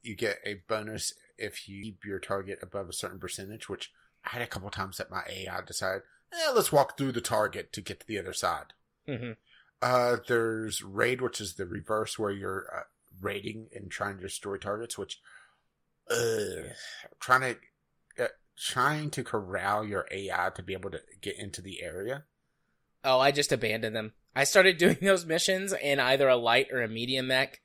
you 0.02 0.16
get 0.16 0.38
a 0.44 0.62
bonus 0.68 1.14
if 1.38 1.68
you 1.68 1.82
keep 1.84 2.04
your 2.04 2.18
target 2.18 2.58
above 2.62 2.88
a 2.88 2.92
certain 2.92 3.20
percentage. 3.20 3.68
Which 3.68 3.92
I 4.24 4.30
had 4.30 4.42
a 4.42 4.48
couple 4.48 4.70
times 4.70 4.96
that 4.96 5.10
my 5.10 5.22
AI 5.30 5.60
decided, 5.64 6.02
eh, 6.32 6.50
let's 6.52 6.72
walk 6.72 6.98
through 6.98 7.12
the 7.12 7.20
target 7.20 7.72
to 7.74 7.80
get 7.80 8.00
to 8.00 8.06
the 8.06 8.18
other 8.18 8.32
side. 8.32 8.72
Mm-hmm. 9.08 9.32
Uh, 9.80 10.16
there's 10.26 10.82
raid, 10.82 11.20
which 11.20 11.40
is 11.40 11.54
the 11.54 11.66
reverse, 11.66 12.18
where 12.18 12.32
you're 12.32 12.66
uh, 12.74 12.82
raiding 13.20 13.68
and 13.72 13.90
trying 13.90 14.16
to 14.16 14.22
destroy 14.22 14.56
targets, 14.56 14.98
which 14.98 15.20
uh, 16.10 16.72
trying 17.20 17.40
to 17.40 18.24
uh, 18.24 18.28
trying 18.58 19.10
to 19.10 19.22
corral 19.22 19.84
your 19.84 20.06
AI 20.10 20.50
to 20.54 20.62
be 20.62 20.72
able 20.72 20.90
to 20.90 21.00
get 21.20 21.38
into 21.38 21.62
the 21.62 21.82
area. 21.82 22.24
Oh, 23.04 23.20
I 23.20 23.30
just 23.30 23.52
abandoned 23.52 23.94
them. 23.94 24.12
I 24.34 24.44
started 24.44 24.78
doing 24.78 24.98
those 25.00 25.26
missions 25.26 25.72
in 25.72 26.00
either 26.00 26.28
a 26.28 26.36
light 26.36 26.68
or 26.72 26.82
a 26.82 26.88
medium 26.88 27.28
mech, 27.28 27.60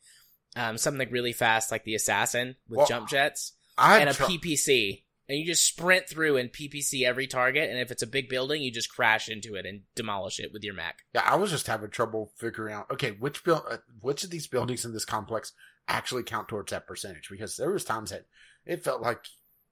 um, 0.55 0.77
something 0.77 1.09
really 1.11 1.33
fast 1.33 1.71
like 1.71 1.83
the 1.83 1.95
assassin 1.95 2.55
with 2.67 2.79
well, 2.79 2.87
jump 2.87 3.09
jets, 3.09 3.53
I 3.77 3.99
and 3.99 4.09
a 4.09 4.13
PPC. 4.13 5.03
And 5.27 5.37
you 5.37 5.45
just 5.45 5.63
sprint 5.63 6.09
through 6.09 6.37
and 6.37 6.51
PPC 6.51 7.03
every 7.03 7.27
target, 7.27 7.69
and 7.69 7.77
if 7.77 7.91
it's 7.91 8.01
a 8.01 8.07
big 8.07 8.29
building, 8.29 8.63
you 8.63 8.71
just 8.71 8.89
crash 8.89 9.29
into 9.29 9.53
it 9.53 9.65
and 9.67 9.81
demolish 9.95 10.39
it 10.39 10.51
with 10.51 10.63
your 10.63 10.73
mech. 10.73 11.03
Yeah, 11.13 11.21
I 11.23 11.35
was 11.35 11.51
just 11.51 11.67
having 11.67 11.91
trouble 11.91 12.31
figuring 12.37 12.73
out. 12.73 12.89
Okay, 12.89 13.11
which 13.11 13.43
build, 13.43 13.61
uh, 13.69 13.77
which 14.01 14.23
of 14.23 14.31
these 14.31 14.47
buildings 14.47 14.85
in 14.85 14.91
this 14.91 15.05
complex 15.05 15.53
actually 15.87 16.23
count 16.23 16.47
towards 16.47 16.71
that 16.71 16.87
percentage 16.87 17.29
because 17.29 17.57
there 17.57 17.71
was 17.71 17.83
times 17.83 18.09
that 18.09 18.25
it 18.65 18.83
felt 18.83 19.01
like 19.01 19.23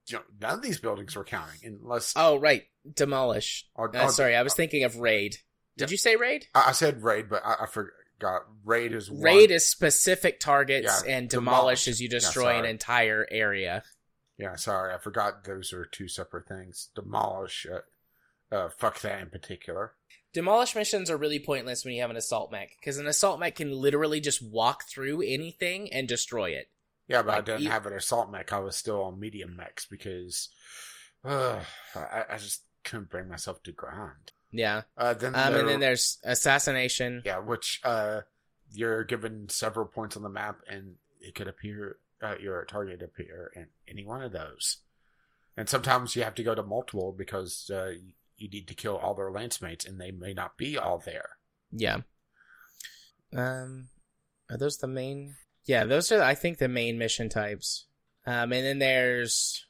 you 0.08 0.18
know 0.18 0.24
none 0.40 0.56
of 0.56 0.62
these 0.62 0.80
buildings 0.80 1.16
were 1.16 1.24
counting 1.24 1.60
unless 1.64 2.14
oh 2.16 2.38
right 2.38 2.64
demolish. 2.96 3.68
Or, 3.76 3.96
uh, 3.96 4.06
or, 4.06 4.12
sorry, 4.12 4.36
I 4.36 4.44
was 4.44 4.54
thinking 4.54 4.84
of 4.84 4.98
raid. 4.98 5.38
Did 5.78 5.90
yeah. 5.90 5.92
you 5.94 5.98
say 5.98 6.16
raid? 6.16 6.48
I, 6.54 6.66
I 6.70 6.72
said 6.74 7.04
raid, 7.04 7.30
but 7.30 7.42
I, 7.46 7.64
I 7.64 7.66
forgot 7.68 7.94
got 8.20 8.44
raid 8.66 8.94
is 8.94 9.12
one. 9.12 9.22
Raid 9.22 9.52
is 9.52 9.66
specific 9.66 10.40
targets, 10.40 11.04
Yeah, 11.06 11.18
and 11.18 11.30
demolish. 11.30 11.86
demolish 11.86 11.88
is 11.88 12.02
you 12.02 12.06
Yeah, 12.12 12.18
destroy 12.20 12.58
an 12.58 12.66
entire 12.66 13.28
area. 13.30 13.84
Yeah, 14.38 14.56
sorry, 14.56 14.94
I 14.94 14.98
forgot 14.98 15.44
those 15.44 15.74
are 15.74 15.86
two 15.86 16.08
separate 16.08 16.48
things. 16.48 16.90
Demolish, 16.96 17.68
uh, 17.72 18.56
uh, 18.56 18.70
fuck 18.70 19.00
that 19.02 19.22
in 19.22 19.30
particular. 19.30 19.94
Demolish 20.34 20.76
missions 20.76 21.10
are 21.10 21.18
really 21.18 21.40
pointless 21.40 21.84
when 21.86 21.94
you 21.94 22.02
have 22.02 22.10
an 22.10 22.18
assault 22.18 22.52
mech 22.52 22.72
because 22.80 22.98
an 22.98 23.08
assault 23.08 23.40
mech 23.40 23.56
can 23.56 23.72
literally 23.72 24.20
just 24.20 24.42
walk 24.42 24.84
through 24.90 25.22
anything 25.22 25.92
and 25.94 26.08
destroy 26.08 26.50
it. 26.52 26.70
Yeah, 27.08 27.22
but 27.22 27.34
I 27.36 27.42
didn't 27.42 27.62
you- 27.62 27.70
have 27.70 27.86
an 27.86 27.94
assault 27.94 28.32
mech. 28.32 28.52
I 28.52 28.60
was 28.60 28.76
still 28.76 29.04
on 29.04 29.20
medium 29.20 29.56
mechs 29.56 29.86
because 29.86 30.50
uh, 31.24 31.60
I, 31.96 32.24
I 32.32 32.38
just 32.38 32.64
couldn't 32.84 33.10
bring 33.10 33.28
myself 33.30 33.62
to 33.64 33.72
grind. 33.72 34.32
Yeah. 34.58 34.84
Uh, 34.98 35.14
then 35.14 35.36
Um, 35.36 35.52
there- 35.54 35.60
and 35.62 35.70
then 35.70 35.80
there's 35.80 36.18
assassination. 36.24 37.22
yeah, 37.26 37.38
which 37.40 37.80
uh, 37.84 38.22
you're 38.72 39.04
given 39.04 39.50
several 39.50 39.86
points 39.86 40.18
on 40.18 40.24
the 40.24 40.30
map, 40.30 40.60
and 40.68 40.96
it 41.22 41.36
could 41.36 41.48
appear 41.48 41.98
uh, 42.22 42.36
your 42.40 42.66
target 42.66 43.02
appear 43.04 43.52
in 43.56 43.68
any 43.88 44.04
one 44.04 44.24
of 44.24 44.32
those. 44.32 44.78
And 45.56 45.70
sometimes 45.70 46.16
you 46.16 46.24
have 46.24 46.34
to 46.36 46.44
go 46.44 46.56
to 46.56 46.64
multiple 46.64 47.12
because 47.12 47.70
uh, 47.72 47.90
you- 47.90 48.14
you 48.38 48.50
need 48.50 48.68
to 48.68 48.74
kill 48.76 48.98
all 48.98 49.14
their 49.16 49.32
lance 49.32 49.62
mates, 49.62 49.86
and 49.86 50.00
they 50.00 50.12
may 50.12 50.34
not 50.34 50.58
be 50.58 50.78
all 50.78 51.00
there. 51.00 51.38
Yeah. 51.72 52.02
Um, 53.36 53.90
are 54.50 54.58
those 54.58 54.78
the 54.78 54.88
main? 54.88 55.36
Yeah, 55.66 55.84
those 55.86 56.12
are 56.12 56.22
I 56.22 56.36
think 56.36 56.58
the 56.60 56.68
main 56.68 56.98
mission 56.98 57.30
types. 57.30 57.86
Um, 58.26 58.54
and 58.54 58.66
then 58.66 58.80
there's 58.80 59.66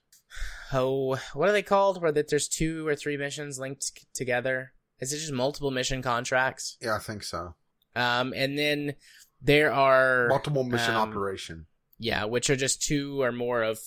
oh, 0.74 1.16
what 1.34 1.50
are 1.50 1.54
they 1.54 1.62
called? 1.64 2.02
Where 2.02 2.12
that 2.12 2.30
there's 2.30 2.48
two 2.48 2.86
or 2.88 2.96
three 2.96 3.18
missions 3.18 3.58
linked 3.60 4.06
together. 4.14 4.74
Is 5.00 5.14
it 5.14 5.20
just 5.20 5.32
multiple 5.32 5.72
mission 5.72 6.02
contracts? 6.02 6.78
Yeah, 6.82 6.96
I 6.96 7.00
think 7.00 7.24
so. 7.24 7.56
Um, 7.96 8.34
and 8.36 8.58
then 8.58 8.96
there 9.42 9.72
are 9.72 10.28
Multiple 10.28 10.64
mission 10.64 10.96
um, 10.96 11.10
operation. 11.10 11.66
Yeah, 12.00 12.26
which 12.26 12.50
are 12.50 12.56
just 12.56 12.82
two 12.82 13.22
or 13.22 13.32
more 13.32 13.64
of. 13.64 13.80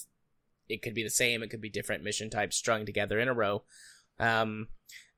It 0.68 0.82
could 0.82 0.94
be 0.94 1.02
the 1.02 1.11
same. 1.11 1.42
It 1.42 1.50
could 1.50 1.61
be 1.61 1.70
different 1.70 2.04
mission 2.04 2.30
types 2.30 2.56
strung 2.56 2.86
together 2.86 3.18
in 3.18 3.28
a 3.28 3.34
row. 3.34 3.64
Um, 4.18 4.68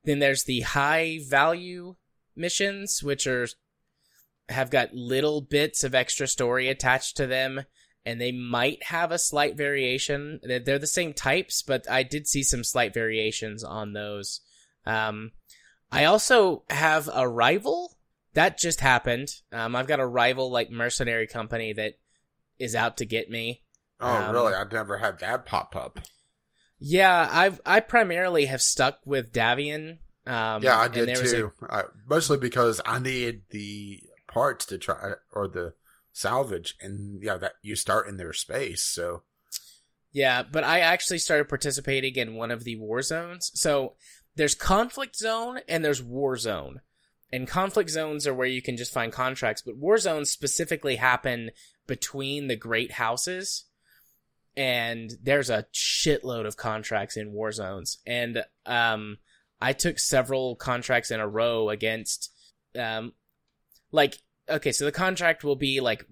then 0.03 0.19
there's 0.19 0.45
the 0.45 0.61
high 0.61 1.19
value 1.27 1.95
missions, 2.35 3.03
which 3.03 3.27
are 3.27 3.47
have 4.49 4.69
got 4.69 4.93
little 4.93 5.41
bits 5.41 5.83
of 5.83 5.95
extra 5.95 6.27
story 6.27 6.67
attached 6.69 7.15
to 7.17 7.27
them, 7.27 7.63
and 8.05 8.19
they 8.19 8.31
might 8.31 8.83
have 8.85 9.11
a 9.11 9.19
slight 9.19 9.55
variation. 9.55 10.39
They're 10.43 10.59
they're 10.59 10.79
the 10.79 10.87
same 10.87 11.13
types, 11.13 11.61
but 11.61 11.89
I 11.89 12.03
did 12.03 12.27
see 12.27 12.43
some 12.43 12.63
slight 12.63 12.93
variations 12.93 13.63
on 13.63 13.93
those. 13.93 14.41
Um, 14.85 15.31
I 15.93 16.05
also 16.05 16.63
have 16.69 17.09
a 17.13 17.27
rival 17.27 17.95
that 18.33 18.57
just 18.57 18.79
happened. 18.79 19.29
Um, 19.51 19.75
I've 19.75 19.87
got 19.87 19.99
a 19.99 20.05
rival 20.05 20.51
like 20.51 20.71
mercenary 20.71 21.27
company 21.27 21.73
that 21.73 21.93
is 22.59 22.75
out 22.75 22.97
to 22.97 23.05
get 23.05 23.29
me. 23.29 23.61
Oh, 23.99 24.07
um, 24.07 24.33
really? 24.33 24.53
I've 24.53 24.71
never 24.71 24.97
had 24.97 25.19
that 25.19 25.45
pop 25.45 25.75
up. 25.75 25.99
Yeah, 26.79 27.29
I've 27.31 27.61
I 27.65 27.79
primarily 27.79 28.45
have 28.45 28.61
stuck 28.61 28.99
with 29.05 29.31
Davion. 29.31 29.99
Um, 30.25 30.63
Yeah, 30.63 30.77
I 30.79 30.87
did 30.87 31.09
was 31.09 31.31
a- 31.31 31.35
too. 31.35 31.53
Mostly 32.07 32.37
because 32.37 32.81
I 32.85 32.99
needed 32.99 33.43
the 33.51 34.01
parts 34.27 34.65
to 34.67 34.77
try 34.77 35.13
or 35.31 35.47
the 35.47 35.75
salvage, 36.11 36.75
and 36.81 37.21
yeah, 37.23 37.37
that 37.37 37.53
you 37.61 37.75
start 37.75 38.07
in 38.07 38.17
their 38.17 38.33
space. 38.33 38.83
So 38.83 39.23
yeah, 40.11 40.43
but 40.43 40.63
I 40.63 40.79
actually 40.79 41.19
started 41.19 41.49
participating 41.49 42.15
in 42.15 42.35
one 42.35 42.51
of 42.51 42.63
the 42.63 42.75
war 42.77 43.01
zones. 43.01 43.51
So 43.55 43.95
there's 44.35 44.55
conflict 44.55 45.15
zone 45.15 45.59
and 45.67 45.83
there's 45.83 46.01
war 46.01 46.37
zone. 46.37 46.81
And 47.31 47.47
conflict 47.47 47.89
zones 47.89 48.27
are 48.27 48.33
where 48.33 48.47
you 48.47 48.61
can 48.61 48.77
just 48.77 48.93
find 48.93 49.11
contracts, 49.11 49.63
but 49.63 49.75
war 49.75 49.97
zones 49.97 50.31
specifically 50.31 50.97
happen 50.97 51.51
between 51.87 52.47
the 52.47 52.55
great 52.55 52.91
houses. 52.91 53.65
And 54.55 55.11
there's 55.21 55.49
a 55.49 55.65
shitload 55.73 56.45
of 56.45 56.57
contracts 56.57 57.17
in 57.17 57.33
war 57.33 57.51
zones. 57.51 57.97
And 58.05 58.43
um 58.65 59.17
I 59.59 59.73
took 59.73 59.97
several 59.97 60.55
contracts 60.55 61.09
in 61.09 61.19
a 61.19 61.27
row 61.27 61.69
against 61.69 62.31
um 62.77 63.13
like 63.91 64.19
okay, 64.49 64.71
so 64.71 64.85
the 64.85 64.91
contract 64.91 65.43
will 65.43 65.55
be 65.55 65.79
like 65.79 66.05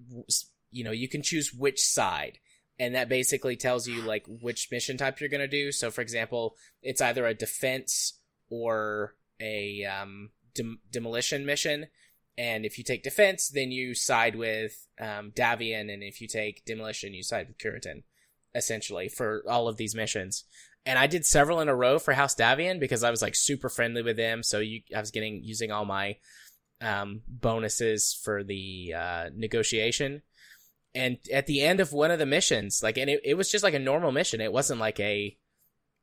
you 0.70 0.84
know, 0.84 0.90
you 0.90 1.08
can 1.08 1.22
choose 1.22 1.52
which 1.52 1.80
side 1.80 2.38
and 2.78 2.94
that 2.94 3.08
basically 3.08 3.56
tells 3.56 3.86
you 3.86 4.02
like 4.02 4.24
which 4.26 4.68
mission 4.70 4.96
type 4.96 5.20
you're 5.20 5.28
going 5.28 5.40
to 5.40 5.48
do. 5.48 5.72
So 5.72 5.90
for 5.90 6.00
example, 6.00 6.56
it's 6.82 7.00
either 7.00 7.26
a 7.26 7.34
defense 7.34 8.18
or 8.50 9.14
a 9.40 9.84
um, 9.84 10.30
dem- 10.54 10.80
demolition 10.90 11.46
mission. 11.46 11.86
And 12.38 12.64
if 12.64 12.78
you 12.78 12.84
take 12.84 13.02
defense, 13.02 13.48
then 13.48 13.70
you 13.70 13.94
side 13.94 14.36
with 14.36 14.86
um, 14.98 15.32
Davion, 15.32 15.92
and 15.92 16.02
if 16.02 16.20
you 16.20 16.26
take 16.26 16.64
demolition, 16.64 17.12
you 17.12 17.22
side 17.22 17.48
with 17.48 17.58
Curitan, 17.58 18.04
essentially 18.54 19.08
for 19.08 19.42
all 19.46 19.68
of 19.68 19.76
these 19.76 19.94
missions. 19.94 20.44
And 20.84 20.98
I 20.98 21.06
did 21.06 21.26
several 21.26 21.60
in 21.60 21.68
a 21.68 21.74
row 21.74 21.98
for 21.98 22.14
House 22.14 22.34
Davion 22.34 22.80
because 22.80 23.04
I 23.04 23.10
was 23.10 23.22
like 23.22 23.34
super 23.34 23.68
friendly 23.68 24.02
with 24.02 24.16
them. 24.16 24.42
So 24.42 24.58
you, 24.58 24.80
I 24.96 25.00
was 25.00 25.10
getting 25.10 25.44
using 25.44 25.70
all 25.70 25.84
my 25.84 26.16
um, 26.80 27.20
bonuses 27.28 28.18
for 28.24 28.42
the 28.42 28.94
uh, 28.96 29.30
negotiation. 29.34 30.22
And 30.94 31.18
at 31.32 31.46
the 31.46 31.62
end 31.62 31.80
of 31.80 31.92
one 31.92 32.10
of 32.10 32.18
the 32.18 32.26
missions, 32.26 32.80
like, 32.82 32.98
and 32.98 33.08
it, 33.08 33.20
it 33.24 33.34
was 33.34 33.50
just 33.50 33.64
like 33.64 33.74
a 33.74 33.78
normal 33.78 34.12
mission. 34.12 34.40
It 34.40 34.52
wasn't 34.52 34.80
like 34.80 35.00
a, 35.00 35.36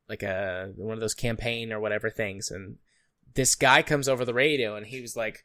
like 0.08 0.22
a, 0.22 0.72
one 0.74 0.94
of 0.94 1.00
those 1.00 1.14
campaign 1.14 1.72
or 1.72 1.78
whatever 1.78 2.10
things. 2.10 2.50
And 2.50 2.76
this 3.34 3.54
guy 3.54 3.82
comes 3.82 4.08
over 4.08 4.24
the 4.24 4.34
radio 4.34 4.74
and 4.74 4.86
he 4.86 5.00
was 5.00 5.16
like, 5.16 5.44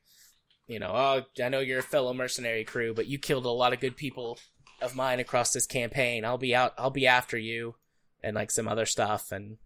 you 0.68 0.80
know, 0.80 0.92
oh, 0.94 1.44
I 1.44 1.50
know 1.50 1.60
you're 1.60 1.80
a 1.80 1.84
fellow 1.84 2.14
mercenary 2.14 2.64
crew, 2.64 2.94
but 2.96 3.06
you 3.06 3.20
killed 3.20 3.46
a 3.46 3.50
lot 3.50 3.72
of 3.72 3.80
good 3.80 3.96
people 3.96 4.40
of 4.82 4.96
mine 4.96 5.20
across 5.20 5.52
this 5.52 5.68
campaign. 5.68 6.26
I'll 6.26 6.40
be 6.40 6.56
out, 6.56 6.74
I'll 6.78 6.90
be 6.90 7.06
after 7.06 7.38
you 7.38 7.76
and 8.24 8.36
like 8.36 8.50
some 8.50 8.68
other 8.68 8.88
stuff. 8.88 9.32
And 9.32 9.58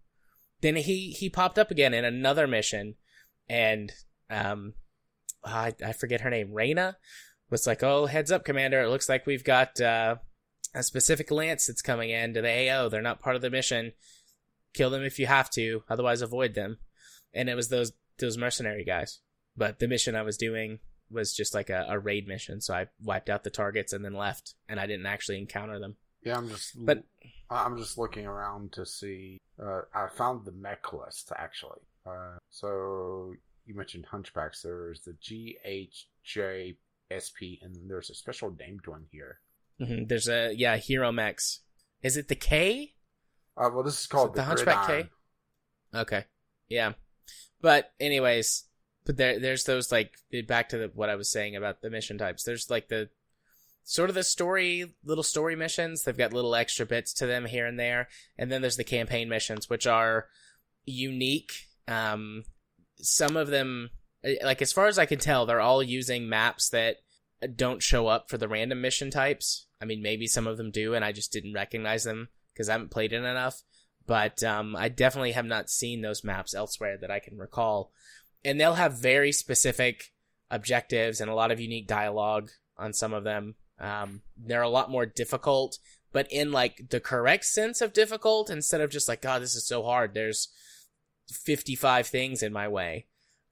then 0.60 0.76
he, 0.76 1.12
he 1.12 1.30
popped 1.30 1.58
up 1.58 1.72
again 1.72 1.94
in 1.94 2.04
another 2.04 2.48
mission 2.48 2.96
and, 3.48 3.94
um, 4.30 4.74
I, 5.42 5.74
I 5.86 5.94
forget 5.94 6.20
her 6.22 6.30
name, 6.30 6.52
Ryana 6.52 6.96
was 7.50 7.68
like, 7.68 7.84
"Oh, 7.84 8.06
heads 8.06 8.32
up, 8.32 8.46
Commander! 8.46 8.82
It 8.82 8.90
looks 8.90 9.10
like 9.10 9.26
we've 9.26 9.44
got 9.44 9.80
uh, 9.82 10.16
a 10.74 10.84
specific 10.84 11.32
lance 11.32 11.68
that's 11.68 11.82
coming 11.82 12.10
in 12.10 12.34
to 12.34 12.42
the 12.42 12.70
AO. 12.70 12.90
They're 12.90 13.02
not 13.02 13.22
part 13.22 13.36
of 13.36 13.42
the 13.42 13.50
mission. 13.50 13.94
Kill 14.74 14.90
them 14.90 15.04
if 15.04 15.18
you 15.20 15.26
have 15.28 15.50
to, 15.52 15.84
otherwise 15.90 16.22
avoid 16.22 16.54
them." 16.56 16.78
And 17.34 17.50
it 17.50 17.56
was 17.56 17.70
those 17.70 17.94
those 18.20 18.38
mercenary 18.38 18.84
guys. 18.84 19.20
But 19.58 19.80
the 19.80 19.88
mission 19.88 20.16
I 20.16 20.22
was 20.22 20.38
doing 20.38 20.80
was 21.12 21.34
just 21.34 21.54
like 21.56 21.70
a, 21.70 21.86
a 21.90 21.98
raid 22.00 22.28
mission, 22.28 22.62
so 22.62 22.74
I 22.74 22.88
wiped 23.04 23.30
out 23.30 23.44
the 23.44 23.50
targets 23.50 23.94
and 23.94 24.06
then 24.06 24.14
left, 24.14 24.54
and 24.68 24.80
I 24.80 24.86
didn't 24.86 25.08
actually 25.08 25.40
encounter 25.40 25.80
them. 25.80 25.96
yeah, 26.24 26.38
I'm 26.38 26.48
just 26.50 26.74
But- 26.86 27.04
I'm 27.50 27.78
just 27.78 27.98
looking 27.98 28.28
around 28.28 28.74
to 28.74 28.86
see. 28.86 29.40
Uh, 29.60 29.82
I 29.94 30.08
found 30.08 30.46
the 30.46 30.52
mech 30.52 30.94
list 30.94 31.32
actually. 31.36 31.80
Uh, 32.06 32.38
so 32.52 33.34
you 33.66 33.74
mentioned 33.76 34.06
hunchbacks. 34.06 34.62
There's 34.62 35.02
the 35.02 35.14
GHJSP, 37.12 37.60
and 37.62 37.76
there's 37.90 38.10
a 38.10 38.16
special 38.16 38.56
named 38.58 38.86
one 38.86 39.06
here. 39.12 39.40
hmm 39.80 40.06
There's 40.06 40.28
a 40.28 40.54
yeah, 40.56 40.78
Hero 40.78 41.12
Max. 41.12 41.62
Is 42.02 42.18
it 42.18 42.28
the 42.28 42.36
K? 42.36 42.94
Uh, 43.58 43.70
well, 43.74 43.84
this 43.84 44.00
is 44.00 44.08
called 44.08 44.30
it 44.30 44.34
the, 44.34 44.42
the 44.42 44.46
Hunchback 44.46 44.86
Gridiron. 44.86 45.10
K? 45.94 46.00
Okay. 46.00 46.26
Yeah. 46.70 46.94
But 47.62 47.92
anyways, 48.00 48.66
but 49.06 49.18
there 49.18 49.40
there's 49.40 49.66
those 49.66 49.92
like 49.92 50.14
back 50.48 50.70
to 50.70 50.78
the, 50.78 50.92
what 50.94 51.10
I 51.10 51.16
was 51.16 51.30
saying 51.32 51.56
about 51.56 51.82
the 51.82 51.90
mission 51.90 52.18
types. 52.18 52.44
There's 52.44 52.70
like 52.70 52.88
the 52.88 53.10
sort 53.84 54.10
of 54.10 54.16
the 54.16 54.24
story 54.24 54.96
little 55.04 55.24
story 55.24 55.56
missions. 55.56 56.04
They've 56.04 56.18
got 56.18 56.34
little 56.34 56.56
extra 56.56 56.86
bits 56.86 57.14
to 57.16 57.26
them 57.26 57.46
here 57.46 57.66
and 57.66 57.80
there. 57.80 58.08
And 58.38 58.52
then 58.52 58.62
there's 58.62 58.78
the 58.78 58.84
campaign 58.84 59.28
missions 59.30 59.70
which 59.70 59.88
are 59.88 60.28
unique. 60.86 61.52
Um 61.88 62.44
some 63.02 63.36
of 63.36 63.48
them 63.48 63.90
like 64.44 64.62
as 64.62 64.74
far 64.74 64.88
as 64.88 65.00
I 65.00 65.06
can 65.06 65.20
tell, 65.20 65.46
they're 65.46 65.62
all 65.62 65.84
using 65.84 66.30
maps 66.30 66.70
that 66.70 66.98
don't 67.56 67.82
show 67.82 68.08
up 68.08 68.30
for 68.30 68.38
the 68.38 68.48
random 68.48 68.82
mission 68.82 69.12
types. 69.12 69.68
I 69.82 69.86
mean, 69.86 70.02
maybe 70.02 70.28
some 70.28 70.48
of 70.48 70.58
them 70.58 70.72
do 70.72 70.94
and 70.94 71.06
I 71.06 71.12
just 71.12 71.32
didn't 71.32 71.54
recognize 71.54 72.04
them 72.04 72.30
because 72.54 72.68
I 72.68 72.74
haven't 72.74 72.92
played 72.92 73.14
it 73.14 73.24
enough 73.24 73.64
but 74.10 74.44
um, 74.44 74.76
I 74.76 74.90
definitely 74.90 75.34
have 75.34 75.46
not 75.46 75.70
seen 75.70 76.02
those 76.02 76.24
maps 76.24 76.56
elsewhere 76.56 76.98
that 76.98 77.12
I 77.12 77.20
can 77.20 77.38
recall. 77.38 77.92
And 78.44 78.60
they'll 78.60 78.74
have 78.74 78.94
very 78.98 79.32
specific 79.32 80.12
objectives 80.50 81.22
and 81.22 81.30
a 81.30 81.36
lot 81.36 81.52
of 81.52 81.60
unique 81.60 81.86
dialogue 81.88 82.50
on 82.76 82.92
some 82.92 83.14
of 83.14 83.24
them. 83.24 83.54
Um, 83.80 84.24
they're 84.36 84.64
a 84.64 84.68
lot 84.68 84.90
more 84.90 85.06
difficult, 85.06 85.78
but 86.12 86.26
in 86.32 86.52
like 86.52 86.90
the 86.90 87.00
correct 87.00 87.46
sense 87.46 87.82
of 87.82 87.94
difficult 87.94 88.50
instead 88.50 88.82
of 88.82 88.90
just 88.90 89.08
like, 89.08 89.22
God, 89.22 89.44
this 89.44 89.54
is 89.54 89.68
so 89.68 89.84
hard. 89.84 90.16
There's 90.16 90.48
55 91.32 92.08
things 92.08 92.42
in 92.42 92.52
my 92.52 92.68
way. 92.68 93.06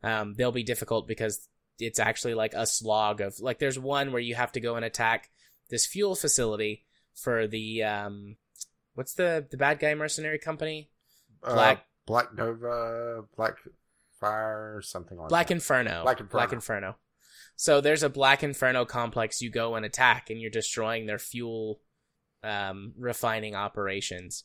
Um, 0.04 0.34
they'll 0.36 0.52
be 0.52 0.64
difficult 0.64 1.08
because 1.08 1.48
it's 1.80 2.00
actually 2.00 2.34
like 2.34 2.54
a 2.54 2.66
slog 2.66 3.22
of 3.22 3.39
like, 3.39 3.60
there's 3.60 3.80
one 3.80 4.12
where 4.12 4.22
you 4.22 4.36
have 4.36 4.52
to 4.54 4.60
go 4.60 4.76
and 4.76 4.86
attack 4.86 5.30
this 5.70 5.86
fuel 5.86 6.16
facility 6.16 6.86
for 7.16 7.48
the, 7.48 7.84
um, 7.84 8.38
what's 8.93 9.14
the 9.14 9.45
the 9.50 9.58
bad 9.58 9.80
guy 9.80 9.93
mercenary 9.95 10.39
company? 10.39 10.89
Uh, 11.43 11.54
Black- 11.54 11.86
Black 12.06 12.34
Nova, 12.34 13.24
Black 13.36 13.58
Fire, 14.20 14.82
something 14.82 15.18
like 15.18 15.30
Black 15.30 15.48
that. 15.48 15.56
Inferno. 15.56 16.04
Black 16.04 16.20
Inferno. 16.20 16.32
Black 16.32 16.54
Inferno. 16.54 16.95
So 17.58 17.82
there's 17.82 18.04
a 18.04 18.10
Black 18.10 18.43
Inferno 18.43 18.86
complex 18.86 19.41
you 19.41 19.50
go 19.52 19.76
and 19.76 19.86
attack, 19.86 20.30
and 20.30 20.39
you're 20.39 20.50
destroying 20.50 21.06
their 21.06 21.20
fuel 21.20 21.82
um, 22.43 22.93
refining 22.98 23.56
operations. 23.56 24.43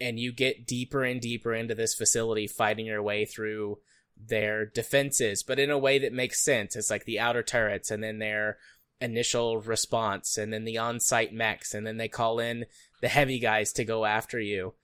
And 0.00 0.18
you 0.18 0.32
get 0.32 0.66
deeper 0.66 1.04
and 1.04 1.20
deeper 1.20 1.52
into 1.52 1.74
this 1.74 1.94
facility, 1.94 2.46
fighting 2.46 2.86
your 2.86 3.02
way 3.02 3.24
through 3.24 3.78
their 4.16 4.66
defenses, 4.66 5.42
but 5.42 5.58
in 5.58 5.70
a 5.70 5.78
way 5.78 5.98
that 5.98 6.12
makes 6.12 6.44
sense. 6.44 6.76
It's 6.76 6.90
like 6.90 7.04
the 7.04 7.20
outer 7.20 7.42
turrets, 7.42 7.90
and 7.90 8.02
then 8.02 8.18
their 8.18 8.58
initial 9.00 9.58
response, 9.60 10.38
and 10.38 10.52
then 10.52 10.64
the 10.64 10.78
on 10.78 11.00
site 11.00 11.32
mechs, 11.32 11.74
and 11.74 11.86
then 11.86 11.96
they 11.96 12.08
call 12.08 12.38
in 12.38 12.66
the 13.00 13.08
heavy 13.08 13.38
guys 13.38 13.72
to 13.74 13.84
go 13.84 14.04
after 14.04 14.38
you. 14.38 14.74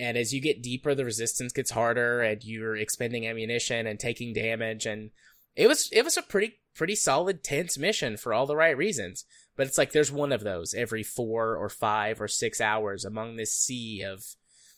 And 0.00 0.16
as 0.16 0.32
you 0.32 0.40
get 0.40 0.62
deeper, 0.62 0.94
the 0.94 1.04
resistance 1.04 1.52
gets 1.52 1.72
harder, 1.72 2.20
and 2.20 2.42
you're 2.44 2.76
expending 2.76 3.26
ammunition 3.26 3.86
and 3.86 3.98
taking 3.98 4.32
damage. 4.32 4.86
And 4.86 5.10
it 5.56 5.66
was 5.66 5.88
it 5.92 6.04
was 6.04 6.16
a 6.16 6.22
pretty 6.22 6.60
pretty 6.74 6.94
solid 6.94 7.42
tense 7.42 7.76
mission 7.76 8.16
for 8.16 8.32
all 8.32 8.46
the 8.46 8.56
right 8.56 8.76
reasons. 8.76 9.24
But 9.56 9.66
it's 9.66 9.76
like 9.76 9.90
there's 9.90 10.12
one 10.12 10.30
of 10.32 10.44
those 10.44 10.72
every 10.72 11.02
four 11.02 11.56
or 11.56 11.68
five 11.68 12.20
or 12.20 12.28
six 12.28 12.60
hours 12.60 13.04
among 13.04 13.36
this 13.36 13.52
sea 13.52 14.02
of 14.02 14.24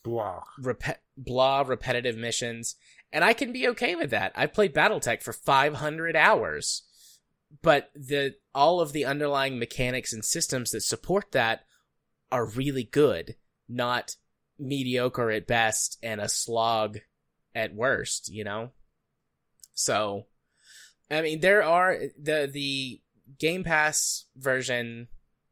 Blah. 0.02 0.40
rep- 0.58 1.02
blah 1.18 1.60
repetitive 1.60 2.16
missions, 2.16 2.76
and 3.12 3.24
I 3.24 3.32
can 3.32 3.52
be 3.52 3.68
okay 3.68 3.94
with 3.96 4.10
that. 4.10 4.32
I 4.34 4.46
played 4.46 4.74
BattleTech 4.74 5.22
for 5.22 5.32
500 5.32 6.16
hours, 6.16 6.82
but 7.62 7.90
the 7.94 8.34
all 8.54 8.80
of 8.80 8.92
the 8.92 9.04
underlying 9.04 9.58
mechanics 9.58 10.12
and 10.12 10.24
systems 10.24 10.70
that 10.70 10.82
support 10.82 11.32
that 11.32 11.64
are 12.30 12.46
really 12.46 12.84
good, 12.84 13.36
not 13.68 14.16
mediocre 14.58 15.30
at 15.30 15.46
best 15.46 15.98
and 16.02 16.20
a 16.20 16.28
slog 16.28 16.98
at 17.54 17.74
worst, 17.74 18.32
you 18.32 18.44
know? 18.44 18.70
So, 19.74 20.26
I 21.10 21.22
mean, 21.22 21.40
there 21.40 21.62
are 21.62 21.98
the, 22.20 22.48
the 22.52 23.00
Game 23.38 23.64
Pass 23.64 24.26
version 24.36 25.08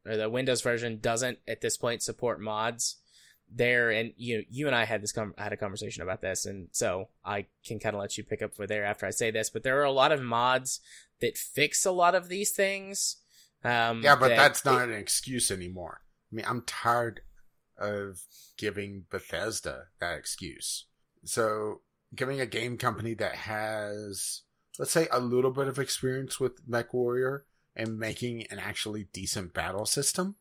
or 0.07 0.17
the 0.17 0.31
Windows 0.31 0.63
version 0.63 0.99
doesn't 1.01 1.39
at 1.49 1.61
this 1.61 1.77
point 1.77 2.03
support 2.03 2.41
mods 2.41 2.98
there 3.51 3.91
and 3.91 4.13
you 4.17 4.45
you 4.51 4.67
and 4.67 4.77
I 4.77 4.85
had 4.85 5.03
this 5.03 5.13
com- 5.13 5.35
had 5.39 5.53
a 5.53 5.57
conversation 5.57 6.03
about 6.03 6.21
this 6.21 6.45
and 6.47 6.69
so 6.73 7.09
I 7.25 7.47
can 7.65 7.79
kind 7.79 7.95
of 7.97 8.01
let 8.01 8.19
you 8.19 8.25
pick 8.25 8.43
up 8.43 8.55
for 8.55 8.67
there 8.67 8.85
after 8.85 9.07
I 9.07 9.11
say 9.11 9.31
this 9.31 9.49
but 9.51 9.63
there 9.63 9.81
are 9.81 9.85
a 9.85 9.91
lot 9.91 10.13
of 10.13 10.21
mods 10.23 10.81
that 11.21 11.37
fix 11.39 11.87
a 11.87 11.91
lot 11.91 12.15
of 12.15 12.29
these 12.29 12.51
things 12.51 13.17
um 13.65 14.03
Yeah, 14.03 14.17
but 14.17 14.29
that- 14.29 14.37
that's 14.37 14.65
not 14.65 14.83
an 14.89 14.95
excuse 14.95 15.51
anymore. 15.51 16.03
I 16.31 16.35
mean, 16.37 16.45
I'm 16.47 16.63
tired 16.63 17.23
of 17.79 18.21
giving 18.59 19.07
Bethesda 19.11 19.87
that 19.99 20.19
excuse. 20.19 20.85
So, 21.25 21.81
giving 22.15 22.41
a 22.41 22.47
game 22.47 22.77
company 22.77 23.15
that 23.15 23.35
has, 23.35 24.43
let's 24.79 24.91
say, 24.91 25.09
a 25.11 25.21
little 25.21 25.51
bit 25.53 25.69
of 25.69 25.79
experience 25.79 26.39
with 26.39 26.69
MechWarrior 26.69 27.43
and 27.75 27.99
making 27.99 28.47
an 28.49 28.59
actually 28.59 29.05
decent 29.13 29.55
battle 29.55 29.87
system, 29.87 30.37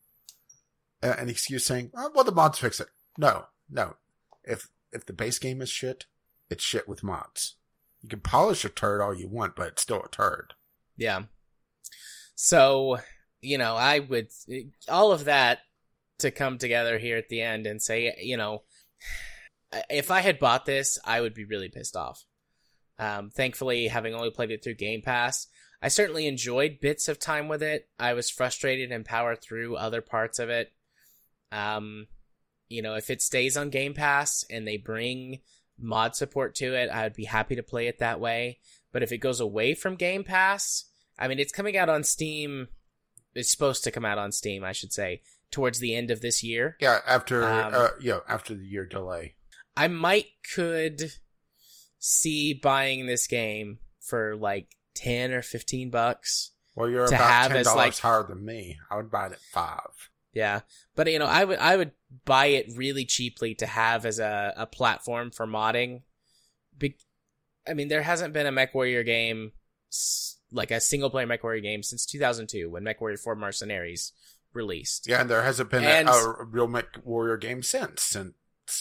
uh, 1.03 1.15
an 1.17 1.29
excuse 1.29 1.63
saying, 1.65 1.91
oh, 1.95 2.11
"Well, 2.13 2.23
the 2.23 2.31
mods 2.31 2.59
fix 2.59 2.79
it." 2.79 2.89
No, 3.17 3.45
no. 3.69 3.95
If 4.43 4.69
if 4.91 5.05
the 5.05 5.13
base 5.13 5.39
game 5.39 5.61
is 5.61 5.69
shit, 5.69 6.05
it's 6.49 6.63
shit 6.63 6.87
with 6.87 7.03
mods. 7.03 7.55
You 8.01 8.09
can 8.09 8.19
polish 8.19 8.63
a 8.63 8.69
turd 8.69 9.01
all 9.01 9.13
you 9.13 9.27
want, 9.27 9.55
but 9.55 9.67
it's 9.67 9.81
still 9.81 10.03
a 10.03 10.09
turd. 10.09 10.53
Yeah. 10.95 11.23
So, 12.35 12.99
you 13.41 13.57
know, 13.57 13.75
I 13.75 13.99
would 13.99 14.29
all 14.87 15.11
of 15.11 15.25
that 15.25 15.59
to 16.19 16.31
come 16.31 16.57
together 16.57 16.97
here 16.97 17.17
at 17.17 17.29
the 17.29 17.41
end 17.41 17.67
and 17.67 17.81
say, 17.81 18.15
you 18.21 18.37
know, 18.37 18.63
if 19.89 20.11
I 20.11 20.21
had 20.21 20.39
bought 20.39 20.65
this, 20.65 20.97
I 21.03 21.21
would 21.21 21.33
be 21.33 21.45
really 21.45 21.69
pissed 21.69 21.95
off. 21.95 22.23
Um, 22.99 23.29
thankfully, 23.29 23.87
having 23.87 24.15
only 24.15 24.31
played 24.31 24.51
it 24.51 24.63
through 24.63 24.75
Game 24.75 25.01
Pass, 25.01 25.47
I 25.81 25.89
certainly 25.89 26.25
enjoyed 26.25 26.79
bits 26.81 27.07
of 27.07 27.19
time 27.19 27.47
with 27.47 27.61
it. 27.61 27.87
I 27.99 28.13
was 28.13 28.29
frustrated 28.29 28.91
and 28.91 29.05
powered 29.05 29.41
through 29.41 29.75
other 29.75 30.01
parts 30.01 30.39
of 30.39 30.49
it. 30.49 30.71
Um, 31.51 32.07
you 32.69 32.81
know, 32.81 32.95
if 32.95 33.09
it 33.09 33.21
stays 33.21 33.55
on 33.57 33.69
Game 33.69 33.93
Pass 33.93 34.43
and 34.49 34.67
they 34.67 34.77
bring 34.77 35.39
mod 35.79 36.15
support 36.15 36.55
to 36.55 36.73
it, 36.73 36.89
I'd 36.89 37.13
be 37.15 37.25
happy 37.25 37.55
to 37.55 37.63
play 37.63 37.87
it 37.87 37.99
that 37.99 38.19
way. 38.19 38.59
But 38.91 39.03
if 39.03 39.11
it 39.11 39.19
goes 39.19 39.39
away 39.39 39.73
from 39.73 39.95
Game 39.95 40.23
Pass, 40.23 40.85
I 41.19 41.27
mean, 41.27 41.39
it's 41.39 41.51
coming 41.51 41.77
out 41.77 41.89
on 41.89 42.03
Steam. 42.03 42.67
It's 43.35 43.51
supposed 43.51 43.83
to 43.83 43.91
come 43.91 44.05
out 44.05 44.17
on 44.17 44.31
Steam, 44.31 44.63
I 44.63 44.71
should 44.71 44.91
say, 44.93 45.21
towards 45.51 45.79
the 45.79 45.95
end 45.95 46.09
of 46.11 46.21
this 46.21 46.43
year. 46.43 46.75
Yeah, 46.79 46.99
after 47.05 47.43
Um, 47.43 47.73
uh, 47.73 47.89
yeah, 48.01 48.19
after 48.27 48.55
the 48.55 48.65
year 48.65 48.85
delay. 48.85 49.35
I 49.75 49.87
might 49.87 50.25
could 50.55 51.11
see 51.99 52.53
buying 52.53 53.05
this 53.05 53.27
game 53.27 53.79
for 54.01 54.35
like 54.35 54.69
10 54.95 55.31
or 55.31 55.41
15 55.41 55.89
bucks. 55.89 56.51
Well, 56.75 56.89
you're 56.89 57.07
to 57.07 57.15
about 57.15 57.29
have 57.29 57.47
ten 57.49 57.57
as, 57.57 57.65
dollars 57.65 57.77
like- 57.77 57.97
higher 57.97 58.23
than 58.27 58.45
me. 58.45 58.77
I 58.89 58.97
would 58.97 59.09
buy 59.11 59.27
it 59.27 59.31
at 59.33 59.39
five. 59.39 60.09
Yeah. 60.37 60.59
But 60.95 61.11
you 61.11 61.17
know, 61.17 61.25
I 61.25 61.43
would 61.43 61.57
I 61.57 61.75
would 61.77 61.91
buy 62.25 62.45
it 62.47 62.67
really 62.75 63.05
cheaply 63.05 63.55
to 63.55 63.65
have 63.65 64.05
as 64.05 64.19
a, 64.19 64.53
a 64.55 64.67
platform 64.67 65.31
for 65.31 65.47
modding. 65.47 66.03
Be- 66.77 66.95
I 67.67 67.73
mean, 67.73 67.87
there 67.87 68.03
hasn't 68.03 68.33
been 68.33 68.45
a 68.45 68.51
MechWarrior 68.51 69.03
game 69.03 69.53
like 70.51 70.69
a 70.69 70.79
single 70.79 71.09
player 71.09 71.25
MechWarrior 71.25 71.63
game 71.63 71.81
since 71.81 72.05
2002 72.05 72.69
when 72.69 72.83
MechWarrior 72.83 73.17
4 73.19 73.35
Mercenaries 73.35 74.13
released. 74.53 75.07
Yeah, 75.07 75.21
and 75.21 75.29
there 75.29 75.41
hasn't 75.41 75.71
been 75.71 75.83
And- 75.83 76.07
a, 76.07 76.11
a 76.13 76.43
real 76.45 76.67
Mech 76.67 76.99
Warrior 77.03 77.37
game 77.37 77.63
since. 77.63 78.03
Since 78.03 78.33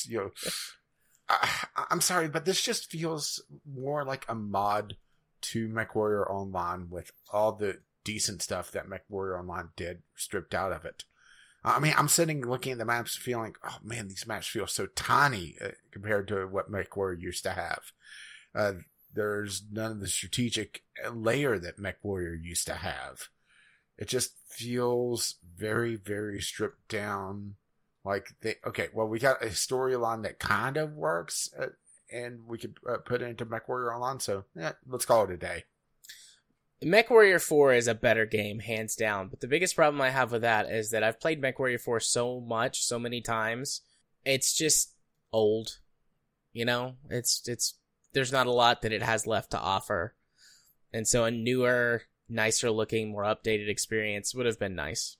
you 0.07 0.18
know, 0.18 0.30
I, 1.30 1.48
I'm 1.90 2.02
sorry, 2.02 2.28
but 2.28 2.44
this 2.44 2.61
just 2.61 2.90
feels 2.90 3.42
more 3.64 4.04
like 4.04 4.26
a 4.28 4.34
mod 4.34 4.96
to 5.52 5.68
Mech 5.68 5.94
Warrior 5.94 6.30
Online 6.30 6.90
with 6.90 7.12
all 7.32 7.52
the 7.52 7.78
decent 8.04 8.42
stuff 8.42 8.70
that 8.72 8.88
Mech 8.88 9.04
Warrior 9.09 9.38
Online 9.38 9.70
did 9.74 10.02
stripped 10.14 10.54
out 10.54 10.72
of 10.72 10.84
it. 10.84 11.04
I 11.67 11.81
mean, 11.81 11.95
I'm 11.97 12.09
sitting 12.09 12.47
looking 12.47 12.73
at 12.73 12.79
the 12.79 12.85
maps, 12.85 13.17
feeling, 13.17 13.55
oh 13.64 13.79
man, 13.83 14.09
these 14.09 14.27
maps 14.27 14.47
feel 14.47 14.67
so 14.67 14.87
tiny 14.87 15.57
uh, 15.62 15.71
compared 15.91 16.29
to 16.29 16.47
what 16.47 16.71
Mech 16.71 16.97
Warrior 16.97 17.19
used 17.19 17.43
to 17.43 17.51
have. 17.51 17.81
Uh, 18.55 18.73
there's 19.17 19.62
none 19.73 19.91
of 19.91 20.01
the 20.01 20.07
strategic 20.07 20.83
layer 21.12 21.59
that 21.59 21.79
MechWarrior 21.81 22.37
used 22.41 22.67
to 22.67 22.75
have. 22.75 23.29
It 23.99 24.09
just 24.09 24.35
feels 24.49 25.37
very, 25.57 25.97
very 25.97 26.41
stripped 26.41 26.89
down. 26.89 27.55
Like 28.05 28.29
they, 28.43 28.57
okay, 28.64 28.89
well, 28.93 29.09
we 29.09 29.19
got 29.19 29.43
a 29.43 29.47
storyline 29.47 30.23
that 30.23 30.39
kind 30.39 30.77
of 30.77 30.93
works, 30.93 31.51
uh, 31.59 31.69
and 32.12 32.47
we 32.47 32.59
could 32.59 32.77
uh, 32.89 32.99
put 32.99 33.23
it 33.23 33.29
into 33.29 33.47
MechWarrior 33.47 33.95
Online. 33.95 34.21
So, 34.21 34.45
yeah, 34.55 34.73
let's 34.87 35.07
call 35.07 35.25
it 35.25 35.31
a 35.31 35.37
day. 35.37 35.64
MechWarrior 36.85 37.43
4 37.43 37.72
is 37.72 37.89
a 37.89 37.95
better 37.95 38.27
game, 38.27 38.59
hands 38.59 38.97
down. 38.97 39.29
But 39.29 39.41
the 39.41 39.49
biggest 39.49 39.74
problem 39.74 40.01
I 40.01 40.11
have 40.11 40.33
with 40.33 40.43
that 40.43 40.70
is 40.70 40.91
that 40.91 41.03
I've 41.03 41.20
played 41.20 41.41
MechWarrior 41.41 41.81
4 41.81 42.01
so 42.01 42.41
much, 42.41 42.85
so 42.85 42.99
many 42.99 43.20
times. 43.20 43.81
It's 44.24 44.55
just 44.55 44.93
old. 45.33 45.79
You 46.53 46.64
know, 46.64 46.97
it's 47.11 47.47
it's 47.47 47.74
there's 48.12 48.33
not 48.33 48.47
a 48.47 48.53
lot 48.53 48.83
that 48.83 48.93
it 48.93 49.03
has 49.03 49.27
left 49.27 49.51
to 49.51 49.61
offer. 49.61 50.14
And 50.93 51.07
so 51.07 51.24
a 51.24 51.31
newer, 51.31 52.03
nicer 52.29 52.70
looking, 52.70 53.11
more 53.11 53.24
updated 53.24 53.68
experience 53.68 54.35
would 54.35 54.47
have 54.47 54.59
been 54.59 54.74
nice. 54.74 55.16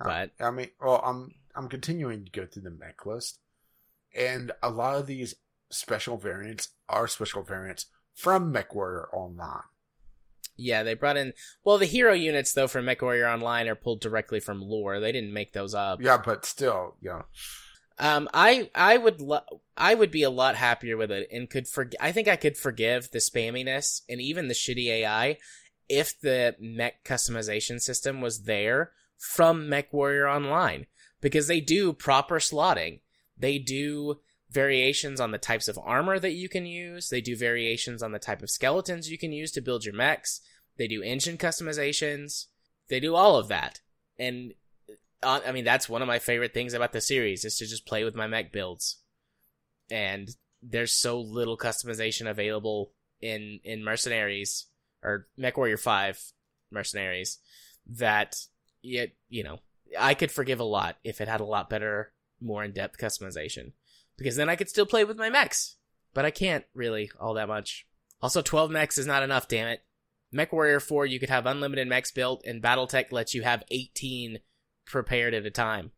Uh, 0.00 0.04
but 0.04 0.30
I 0.40 0.50
mean, 0.50 0.70
well, 0.80 1.02
I'm 1.04 1.34
I'm 1.54 1.68
continuing 1.68 2.24
to 2.24 2.30
go 2.30 2.46
through 2.46 2.62
the 2.62 2.70
mech 2.70 3.04
list, 3.06 3.38
and 4.14 4.52
a 4.62 4.70
lot 4.70 4.96
of 4.96 5.06
these 5.06 5.34
special 5.70 6.16
variants 6.16 6.70
are 6.88 7.08
special 7.08 7.42
variants 7.42 7.86
from 8.14 8.52
Mech 8.52 8.74
Warrior 8.74 9.08
Online. 9.12 9.62
Yeah, 10.56 10.82
they 10.82 10.94
brought 10.94 11.16
in 11.16 11.32
well 11.64 11.78
the 11.78 11.86
hero 11.86 12.12
units 12.12 12.52
though 12.52 12.68
from 12.68 12.84
MechWarrior 12.86 13.32
Online 13.32 13.68
are 13.68 13.74
pulled 13.74 14.00
directly 14.00 14.40
from 14.40 14.60
lore. 14.60 15.00
They 15.00 15.12
didn't 15.12 15.32
make 15.32 15.52
those 15.52 15.74
up. 15.74 16.00
Yeah, 16.02 16.18
but 16.24 16.44
still, 16.44 16.96
know, 17.02 17.24
Um, 17.98 18.28
I 18.34 18.70
I 18.74 18.96
would 18.96 19.20
lo- 19.20 19.60
I 19.76 19.94
would 19.94 20.10
be 20.10 20.22
a 20.22 20.30
lot 20.30 20.56
happier 20.56 20.96
with 20.96 21.10
it 21.10 21.28
and 21.32 21.48
could 21.50 21.66
forg- 21.66 21.94
I 22.00 22.12
think 22.12 22.28
I 22.28 22.36
could 22.36 22.56
forgive 22.56 23.10
the 23.10 23.18
spamminess 23.18 24.02
and 24.08 24.20
even 24.20 24.48
the 24.48 24.54
shitty 24.54 24.86
AI 24.88 25.38
if 25.88 26.18
the 26.20 26.56
mech 26.58 27.04
customization 27.04 27.80
system 27.80 28.20
was 28.20 28.42
there 28.44 28.92
from 29.18 29.68
Mech 29.68 29.92
Warrior 29.92 30.28
Online 30.28 30.86
because 31.20 31.46
they 31.46 31.60
do 31.60 31.92
proper 31.92 32.36
slotting. 32.38 33.00
They 33.36 33.58
do 33.58 34.20
variations 34.54 35.20
on 35.20 35.32
the 35.32 35.38
types 35.38 35.68
of 35.68 35.78
armor 35.82 36.18
that 36.18 36.32
you 36.32 36.48
can 36.48 36.64
use. 36.64 37.10
They 37.10 37.20
do 37.20 37.36
variations 37.36 38.02
on 38.02 38.12
the 38.12 38.18
type 38.18 38.42
of 38.42 38.50
skeletons 38.50 39.10
you 39.10 39.18
can 39.18 39.32
use 39.32 39.50
to 39.52 39.60
build 39.60 39.84
your 39.84 39.94
mechs. 39.94 40.40
They 40.78 40.86
do 40.86 41.02
engine 41.02 41.36
customizations. 41.36 42.46
They 42.88 43.00
do 43.00 43.16
all 43.16 43.36
of 43.36 43.48
that. 43.48 43.80
And 44.18 44.54
uh, 45.22 45.40
I 45.44 45.52
mean, 45.52 45.64
that's 45.64 45.88
one 45.88 46.02
of 46.02 46.08
my 46.08 46.20
favorite 46.20 46.54
things 46.54 46.72
about 46.72 46.92
the 46.92 47.00
series 47.00 47.44
is 47.44 47.58
to 47.58 47.66
just 47.66 47.86
play 47.86 48.04
with 48.04 48.14
my 48.14 48.26
mech 48.26 48.52
builds. 48.52 49.00
And 49.90 50.30
there's 50.62 50.92
so 50.92 51.20
little 51.20 51.58
customization 51.58 52.30
available 52.30 52.92
in 53.20 53.60
in 53.64 53.84
Mercenaries 53.84 54.66
or 55.02 55.26
MechWarrior 55.38 55.78
5 55.78 56.32
Mercenaries 56.70 57.38
that 57.86 58.36
it, 58.82 59.16
you 59.28 59.42
know, 59.42 59.58
I 59.98 60.14
could 60.14 60.30
forgive 60.30 60.60
a 60.60 60.64
lot 60.64 60.96
if 61.04 61.20
it 61.20 61.28
had 61.28 61.40
a 61.40 61.44
lot 61.44 61.68
better, 61.68 62.12
more 62.40 62.64
in-depth 62.64 62.98
customization. 62.98 63.72
Because 64.16 64.36
then 64.36 64.48
I 64.48 64.56
could 64.56 64.68
still 64.68 64.86
play 64.86 65.04
with 65.04 65.16
my 65.16 65.30
mechs. 65.30 65.76
But 66.12 66.24
I 66.24 66.30
can't 66.30 66.64
really 66.74 67.10
all 67.20 67.34
that 67.34 67.48
much. 67.48 67.86
Also 68.22 68.42
12 68.42 68.70
mechs 68.70 68.98
is 68.98 69.06
not 69.06 69.22
enough, 69.22 69.48
damn 69.48 69.68
it. 69.68 69.82
MechWarrior 70.32 70.82
4, 70.82 71.06
you 71.06 71.20
could 71.20 71.30
have 71.30 71.46
unlimited 71.46 71.86
mechs 71.88 72.10
built, 72.10 72.42
and 72.44 72.62
BattleTech 72.62 73.12
lets 73.12 73.34
you 73.34 73.42
have 73.42 73.62
18 73.70 74.40
prepared 74.84 75.34
at 75.34 75.46
a 75.46 75.50
time. 75.50 75.92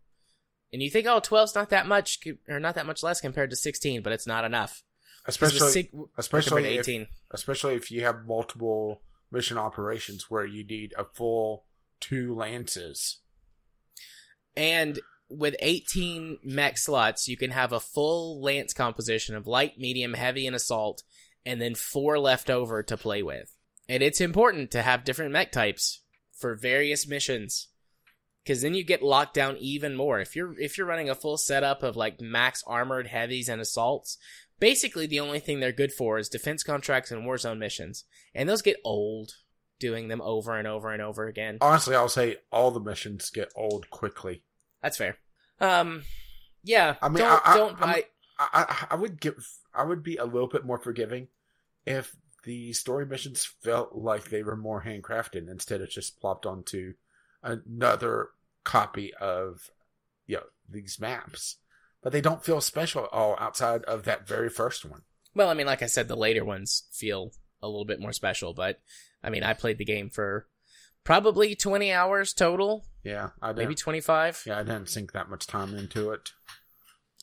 And 0.72 0.82
you 0.82 0.90
think, 0.90 1.06
oh, 1.06 1.20
12's 1.20 1.54
not 1.54 1.70
that 1.70 1.86
much, 1.86 2.18
or 2.48 2.60
not 2.60 2.74
that 2.74 2.86
much 2.86 3.02
less 3.02 3.20
compared 3.20 3.50
to 3.50 3.56
16, 3.56 4.02
but 4.02 4.12
it's 4.12 4.26
not 4.26 4.44
enough. 4.44 4.82
Especially, 5.26 5.70
sig- 5.70 5.90
especially 6.18 6.62
to 6.62 6.74
if, 6.74 6.88
18. 6.88 7.06
especially 7.32 7.74
if 7.74 7.90
you 7.90 8.02
have 8.02 8.26
multiple 8.26 9.02
mission 9.30 9.58
operations 9.58 10.30
where 10.30 10.44
you 10.44 10.64
need 10.64 10.94
a 10.98 11.04
full 11.04 11.64
two 12.00 12.34
lances. 12.34 13.18
And 14.56 14.98
with 15.28 15.56
18 15.60 16.38
mech 16.44 16.78
slots, 16.78 17.28
you 17.28 17.36
can 17.36 17.50
have 17.50 17.72
a 17.72 17.80
full 17.80 18.40
lance 18.40 18.72
composition 18.72 19.34
of 19.34 19.46
light, 19.46 19.78
medium, 19.78 20.14
heavy, 20.14 20.46
and 20.46 20.54
assault, 20.54 21.02
and 21.44 21.60
then 21.60 21.74
four 21.74 22.18
left 22.18 22.50
over 22.50 22.82
to 22.82 22.96
play 22.96 23.22
with. 23.22 23.52
And 23.88 24.02
it's 24.02 24.20
important 24.20 24.70
to 24.72 24.82
have 24.82 25.04
different 25.04 25.32
mech 25.32 25.52
types 25.52 26.02
for 26.32 26.54
various 26.54 27.06
missions. 27.06 27.68
Cause 28.46 28.62
then 28.62 28.74
you 28.74 28.84
get 28.84 29.02
locked 29.02 29.34
down 29.34 29.56
even 29.58 29.96
more. 29.96 30.20
If 30.20 30.36
you're, 30.36 30.58
if 30.60 30.78
you're 30.78 30.86
running 30.86 31.10
a 31.10 31.16
full 31.16 31.36
setup 31.36 31.82
of 31.82 31.96
like 31.96 32.20
max 32.20 32.62
armored 32.64 33.08
heavies 33.08 33.48
and 33.48 33.60
assaults, 33.60 34.18
basically 34.60 35.06
the 35.06 35.18
only 35.18 35.40
thing 35.40 35.58
they're 35.58 35.72
good 35.72 35.92
for 35.92 36.18
is 36.18 36.28
defense 36.28 36.62
contracts 36.62 37.10
and 37.10 37.22
warzone 37.22 37.58
missions. 37.58 38.04
And 38.34 38.48
those 38.48 38.62
get 38.62 38.76
old 38.84 39.32
doing 39.78 40.08
them 40.08 40.20
over 40.22 40.56
and 40.56 40.66
over 40.66 40.92
and 40.92 41.02
over 41.02 41.26
again. 41.26 41.58
Honestly, 41.60 41.94
I'll 41.94 42.08
say 42.08 42.36
all 42.50 42.70
the 42.70 42.80
missions 42.80 43.30
get 43.30 43.50
old 43.56 43.90
quickly. 43.90 44.42
That's 44.86 44.98
fair. 44.98 45.16
Um, 45.60 46.04
yeah. 46.62 46.94
I 47.02 47.08
mean, 47.08 47.18
don't 47.18 47.42
I- 47.48 47.56
don't 47.56 47.80
buy. 47.80 48.04
I, 48.38 48.48
I, 48.68 48.86
I 48.90 48.94
would 48.94 49.20
give, 49.20 49.44
I 49.74 49.82
would 49.82 50.04
be 50.04 50.16
a 50.16 50.24
little 50.24 50.46
bit 50.46 50.64
more 50.64 50.78
forgiving 50.78 51.26
if 51.84 52.14
the 52.44 52.72
story 52.72 53.04
missions 53.04 53.44
felt 53.64 53.96
like 53.96 54.30
they 54.30 54.44
were 54.44 54.54
more 54.54 54.84
handcrafted 54.84 55.50
instead 55.50 55.80
of 55.80 55.90
just 55.90 56.20
plopped 56.20 56.46
onto 56.46 56.92
another 57.42 58.28
copy 58.62 59.12
of, 59.14 59.70
you 60.28 60.36
know, 60.36 60.42
these 60.70 61.00
maps. 61.00 61.56
But 62.00 62.12
they 62.12 62.20
don't 62.20 62.44
feel 62.44 62.60
special 62.60 63.06
at 63.06 63.12
all 63.12 63.34
outside 63.40 63.82
of 63.86 64.04
that 64.04 64.28
very 64.28 64.48
first 64.48 64.84
one. 64.84 65.02
Well, 65.34 65.48
I 65.48 65.54
mean, 65.54 65.66
like 65.66 65.82
I 65.82 65.86
said, 65.86 66.06
the 66.06 66.14
later 66.14 66.44
ones 66.44 66.84
feel 66.92 67.32
a 67.60 67.66
little 67.66 67.84
bit 67.86 67.98
more 67.98 68.12
special. 68.12 68.54
But 68.54 68.78
I 69.20 69.30
mean, 69.30 69.42
I 69.42 69.52
played 69.52 69.78
the 69.78 69.84
game 69.84 70.10
for 70.10 70.46
probably 71.06 71.54
twenty 71.54 71.92
hours 71.92 72.34
total, 72.34 72.84
Yeah, 73.02 73.30
I 73.40 73.52
maybe 73.52 73.74
twenty 73.74 74.00
five. 74.00 74.42
yeah, 74.46 74.58
I 74.58 74.62
didn't 74.62 74.90
sink 74.90 75.12
that 75.12 75.30
much 75.30 75.46
time 75.46 75.74
into 75.74 76.10
it. 76.10 76.32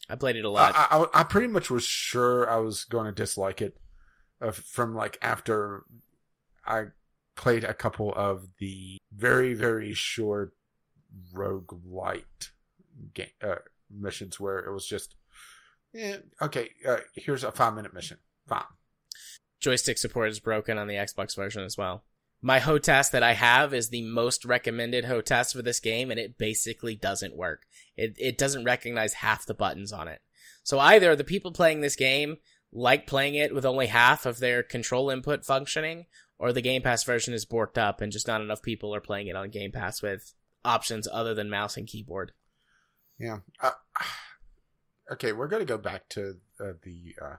I 0.10 0.16
played 0.16 0.36
it 0.36 0.46
a 0.46 0.50
lot. 0.50 0.74
I, 0.76 1.06
I 1.14 1.24
pretty 1.24 1.48
much 1.48 1.70
was 1.70 1.84
sure 1.84 2.50
I 2.50 2.58
was 2.58 2.84
going 2.86 3.06
to 3.06 3.12
dislike 3.12 3.62
it 3.62 3.78
uh, 4.42 4.52
from 4.52 4.96
like 4.96 5.18
after 5.22 5.84
I 6.66 6.86
played 7.36 7.64
a 7.64 7.74
couple 7.74 8.14
of 8.16 8.48
the 8.60 8.98
very 9.16 9.54
very 9.54 9.94
short 9.94 10.54
rogue 11.34 11.74
light 11.86 12.52
game 13.14 13.28
uh, 13.42 13.56
missions 13.90 14.40
where 14.40 14.60
it 14.60 14.72
was 14.72 14.88
just 14.88 15.16
yeah 15.94 16.18
okay 16.42 16.70
uh, 16.88 16.98
here's 17.14 17.44
a 17.44 17.52
five 17.52 17.76
minute 17.76 17.94
mission 17.94 18.18
fine 18.48 18.64
Joystick 19.60 19.98
support 19.98 20.30
is 20.30 20.42
broken 20.42 20.78
on 20.78 20.88
the 20.88 20.96
Xbox 20.96 21.38
version 21.38 21.64
as 21.64 21.78
well. 21.78 22.04
My 22.46 22.60
HOTAS 22.60 23.10
that 23.12 23.24
I 23.24 23.34
have 23.34 23.74
is 23.74 23.90
the 23.90 24.04
most 24.04 24.44
recommended 24.44 25.06
HOTAS 25.06 25.54
for 25.54 25.62
this 25.62 25.80
game, 25.80 26.12
and 26.12 26.20
it 26.20 26.38
basically 26.38 26.94
doesn't 26.94 27.38
work. 27.38 27.62
It 27.96 28.16
it 28.18 28.38
doesn't 28.38 28.66
recognize 28.66 29.14
half 29.14 29.46
the 29.46 29.54
buttons 29.54 29.94
on 29.94 30.10
it. 30.10 30.22
So 30.62 30.78
either 30.78 31.16
the 31.16 31.24
people 31.24 31.54
playing 31.54 31.82
this 31.82 31.96
game 31.96 32.38
like 32.74 33.08
playing 33.08 33.36
it 33.36 33.54
with 33.54 33.66
only 33.66 33.88
half 33.88 34.26
of 34.26 34.40
their 34.40 34.64
control 34.64 35.10
input 35.10 35.46
functioning, 35.46 36.08
or 36.38 36.52
the 36.52 36.62
Game 36.62 36.82
Pass 36.82 37.04
version 37.04 37.34
is 37.34 37.46
borked 37.46 37.78
up 37.78 38.02
and 38.02 38.12
just 38.12 38.28
not 38.28 38.42
enough 38.42 38.62
people 38.62 38.94
are 38.94 39.02
playing 39.02 39.28
it 39.28 39.36
on 39.36 39.50
Game 39.50 39.72
Pass 39.72 40.02
with 40.02 40.34
options 40.66 41.08
other 41.12 41.34
than 41.34 41.50
mouse 41.50 41.78
and 41.78 41.88
keyboard. 41.88 42.32
yeah 43.20 43.40
uh, 43.62 43.72
okay 45.12 45.32
we're 45.32 45.48
going 45.48 45.62
to 45.62 45.66
go 45.66 45.78
back 45.78 46.10
to 46.10 46.36
uh, 46.60 46.74
the 46.84 47.16
uh, 47.22 47.36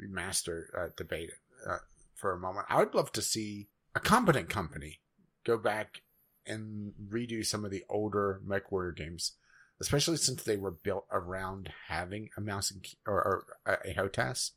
remaster 0.00 0.64
uh, 0.76 0.88
debate 0.96 1.30
uh, 1.68 1.78
for 2.14 2.32
a 2.32 2.38
moment 2.38 2.66
I 2.68 2.78
would 2.78 2.94
love 2.94 3.10
to 3.12 3.22
see 3.22 3.68
a 3.94 4.00
competent 4.00 4.48
company 4.48 5.00
go 5.44 5.56
back 5.56 6.02
and 6.46 6.92
redo 7.10 7.44
some 7.44 7.64
of 7.64 7.70
the 7.70 7.84
older 7.88 8.40
MechWarrior 8.46 8.96
games, 8.96 9.32
especially 9.80 10.16
since 10.16 10.42
they 10.42 10.56
were 10.56 10.70
built 10.70 11.06
around 11.12 11.70
having 11.88 12.30
a 12.36 12.40
mouse 12.40 12.70
and 12.70 12.82
key, 12.82 12.96
or, 13.06 13.14
or 13.14 13.44
a, 13.66 13.94
HOTAS. 13.94 14.52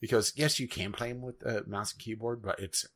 Because 0.00 0.32
yes, 0.36 0.60
you 0.60 0.68
can 0.68 0.92
play 0.92 1.08
them 1.12 1.22
with 1.22 1.42
a 1.42 1.64
mouse 1.66 1.92
and 1.92 2.00
keyboard, 2.00 2.42
but 2.42 2.60
it's 2.60 2.86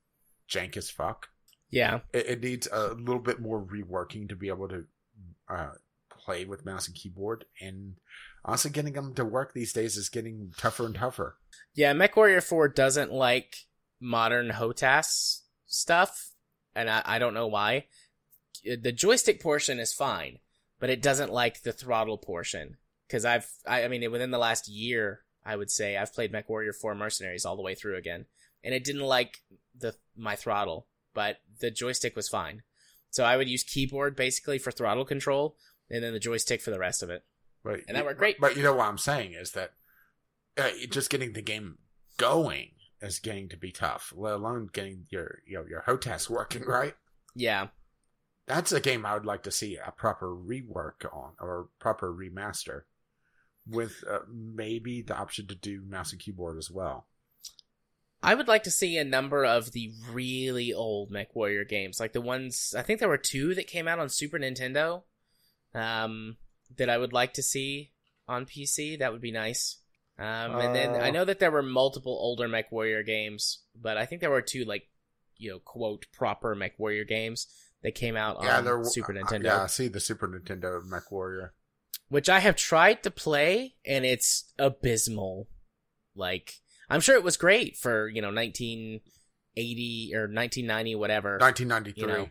jank 0.48 0.76
as 0.76 0.90
fuck. 0.90 1.28
Yeah, 1.70 2.00
It, 2.12 2.26
it 2.26 2.42
needs 2.42 2.68
a 2.70 2.94
little 2.94 3.20
bit 3.20 3.40
more 3.40 3.62
reworking 3.62 4.28
to 4.28 4.36
be 4.36 4.48
able 4.48 4.68
to 4.68 4.84
uh, 5.48 5.70
play 6.10 6.44
with 6.44 6.66
mouse 6.66 6.88
and 6.88 6.96
keyboard. 6.96 7.44
And 7.60 7.94
honestly, 8.44 8.70
getting 8.70 8.94
them 8.94 9.14
to 9.14 9.24
work 9.24 9.54
these 9.54 9.72
days 9.72 9.96
is 9.96 10.08
getting 10.08 10.52
tougher 10.56 10.84
and 10.84 10.94
tougher. 10.94 11.36
Yeah, 11.74 11.94
MechWarrior 11.94 12.42
4 12.42 12.68
doesn't 12.68 13.12
like 13.12 13.54
modern 14.00 14.50
HOTAS 14.50 15.39
stuff, 15.70 16.32
and 16.74 16.90
I, 16.90 17.02
I 17.06 17.18
don't 17.18 17.34
know 17.34 17.46
why. 17.46 17.86
The 18.64 18.92
joystick 18.92 19.40
portion 19.40 19.78
is 19.78 19.94
fine, 19.94 20.38
but 20.78 20.90
it 20.90 21.00
doesn't 21.00 21.32
like 21.32 21.62
the 21.62 21.72
throttle 21.72 22.18
portion. 22.18 22.76
Because 23.06 23.24
I've, 23.24 23.50
I, 23.66 23.84
I 23.84 23.88
mean, 23.88 24.08
within 24.12 24.30
the 24.30 24.38
last 24.38 24.68
year, 24.68 25.20
I 25.44 25.56
would 25.56 25.70
say 25.70 25.96
I've 25.96 26.12
played 26.12 26.32
MechWarrior 26.32 26.74
4 26.74 26.94
Mercenaries 26.94 27.44
all 27.44 27.56
the 27.56 27.62
way 27.62 27.74
through 27.74 27.96
again, 27.96 28.26
and 28.62 28.74
it 28.74 28.84
didn't 28.84 29.00
like 29.02 29.38
the 29.76 29.94
my 30.16 30.36
throttle, 30.36 30.86
but 31.14 31.38
the 31.60 31.70
joystick 31.70 32.14
was 32.14 32.28
fine. 32.28 32.62
So 33.10 33.24
I 33.24 33.36
would 33.36 33.48
use 33.48 33.64
keyboard 33.64 34.14
basically 34.14 34.58
for 34.58 34.70
throttle 34.70 35.04
control, 35.04 35.56
and 35.88 36.04
then 36.04 36.12
the 36.12 36.20
joystick 36.20 36.60
for 36.60 36.70
the 36.70 36.78
rest 36.78 37.02
of 37.02 37.10
it. 37.10 37.24
But 37.64 37.80
And 37.88 37.96
that 37.96 38.04
worked 38.04 38.18
great. 38.18 38.40
But 38.40 38.56
you 38.56 38.62
know 38.62 38.74
what 38.74 38.88
I'm 38.88 38.98
saying 38.98 39.32
is 39.32 39.52
that 39.52 39.72
uh, 40.56 40.70
just 40.90 41.10
getting 41.10 41.32
the 41.32 41.42
game 41.42 41.78
going 42.16 42.70
is 43.02 43.18
getting 43.18 43.48
to 43.48 43.56
be 43.56 43.72
tough. 43.72 44.12
Let 44.16 44.34
alone 44.34 44.70
getting 44.72 45.06
your 45.10 45.40
you 45.46 45.58
know 45.58 45.64
your 45.68 45.82
HOTAS 45.86 46.28
working 46.30 46.64
right. 46.64 46.94
Yeah, 47.34 47.68
That's 48.46 48.72
a 48.72 48.80
game 48.80 49.06
I 49.06 49.14
would 49.14 49.26
like 49.26 49.44
to 49.44 49.50
see 49.52 49.76
a 49.76 49.92
proper 49.92 50.34
rework 50.34 51.04
on 51.12 51.32
or 51.40 51.68
proper 51.78 52.12
remaster 52.12 52.82
with 53.66 54.02
uh, 54.10 54.20
maybe 54.28 55.02
the 55.02 55.16
option 55.16 55.46
to 55.46 55.54
do 55.54 55.82
mouse 55.88 56.12
and 56.12 56.20
keyboard 56.20 56.58
as 56.58 56.70
well. 56.70 57.06
I 58.22 58.34
would 58.34 58.48
like 58.48 58.64
to 58.64 58.70
see 58.70 58.98
a 58.98 59.04
number 59.04 59.44
of 59.44 59.72
the 59.72 59.92
really 60.12 60.72
old 60.72 61.10
MechWarrior 61.10 61.66
games, 61.68 61.98
like 61.98 62.12
the 62.12 62.20
ones 62.20 62.74
I 62.76 62.82
think 62.82 63.00
there 63.00 63.08
were 63.08 63.16
two 63.16 63.54
that 63.54 63.66
came 63.66 63.88
out 63.88 63.98
on 63.98 64.08
Super 64.10 64.38
Nintendo, 64.38 65.02
um, 65.74 66.36
that 66.76 66.90
I 66.90 66.98
would 66.98 67.12
like 67.12 67.32
to 67.34 67.42
see 67.42 67.92
on 68.28 68.44
PC. 68.44 68.98
That 68.98 69.12
would 69.12 69.22
be 69.22 69.32
nice. 69.32 69.78
Um, 70.20 70.56
and 70.56 70.74
then 70.74 70.90
Uh. 70.90 70.98
I 70.98 71.10
know 71.10 71.24
that 71.24 71.38
there 71.40 71.50
were 71.50 71.62
multiple 71.62 72.12
older 72.12 72.46
MechWarrior 72.46 73.04
games, 73.06 73.60
but 73.74 73.96
I 73.96 74.04
think 74.04 74.20
there 74.20 74.30
were 74.30 74.42
two 74.42 74.64
like, 74.66 74.86
you 75.38 75.50
know, 75.50 75.58
quote 75.60 76.06
proper 76.12 76.54
MechWarrior 76.54 77.08
games 77.08 77.46
that 77.82 77.94
came 77.94 78.16
out 78.16 78.38
yeah, 78.42 78.58
on 78.58 78.64
there. 78.66 78.84
Super 78.84 79.16
uh, 79.16 79.22
Nintendo, 79.22 79.44
yeah, 79.44 79.62
I 79.62 79.66
see 79.66 79.88
the 79.88 79.98
Super 80.00 80.28
Nintendo 80.28 80.84
Mech 80.84 81.10
Warrior. 81.10 81.54
which 82.08 82.28
I 82.28 82.40
have 82.40 82.56
tried 82.56 83.02
to 83.04 83.10
play, 83.10 83.76
and 83.86 84.04
it's 84.04 84.52
abysmal. 84.58 85.48
Like 86.14 86.60
I'm 86.90 87.00
sure 87.00 87.14
it 87.16 87.24
was 87.24 87.38
great 87.38 87.78
for 87.78 88.08
you 88.08 88.20
know 88.20 88.28
1980 88.28 90.12
or 90.14 90.22
1990 90.22 90.94
whatever. 90.96 91.38
1993. 91.38 92.00
You 92.00 92.06
know, 92.06 92.30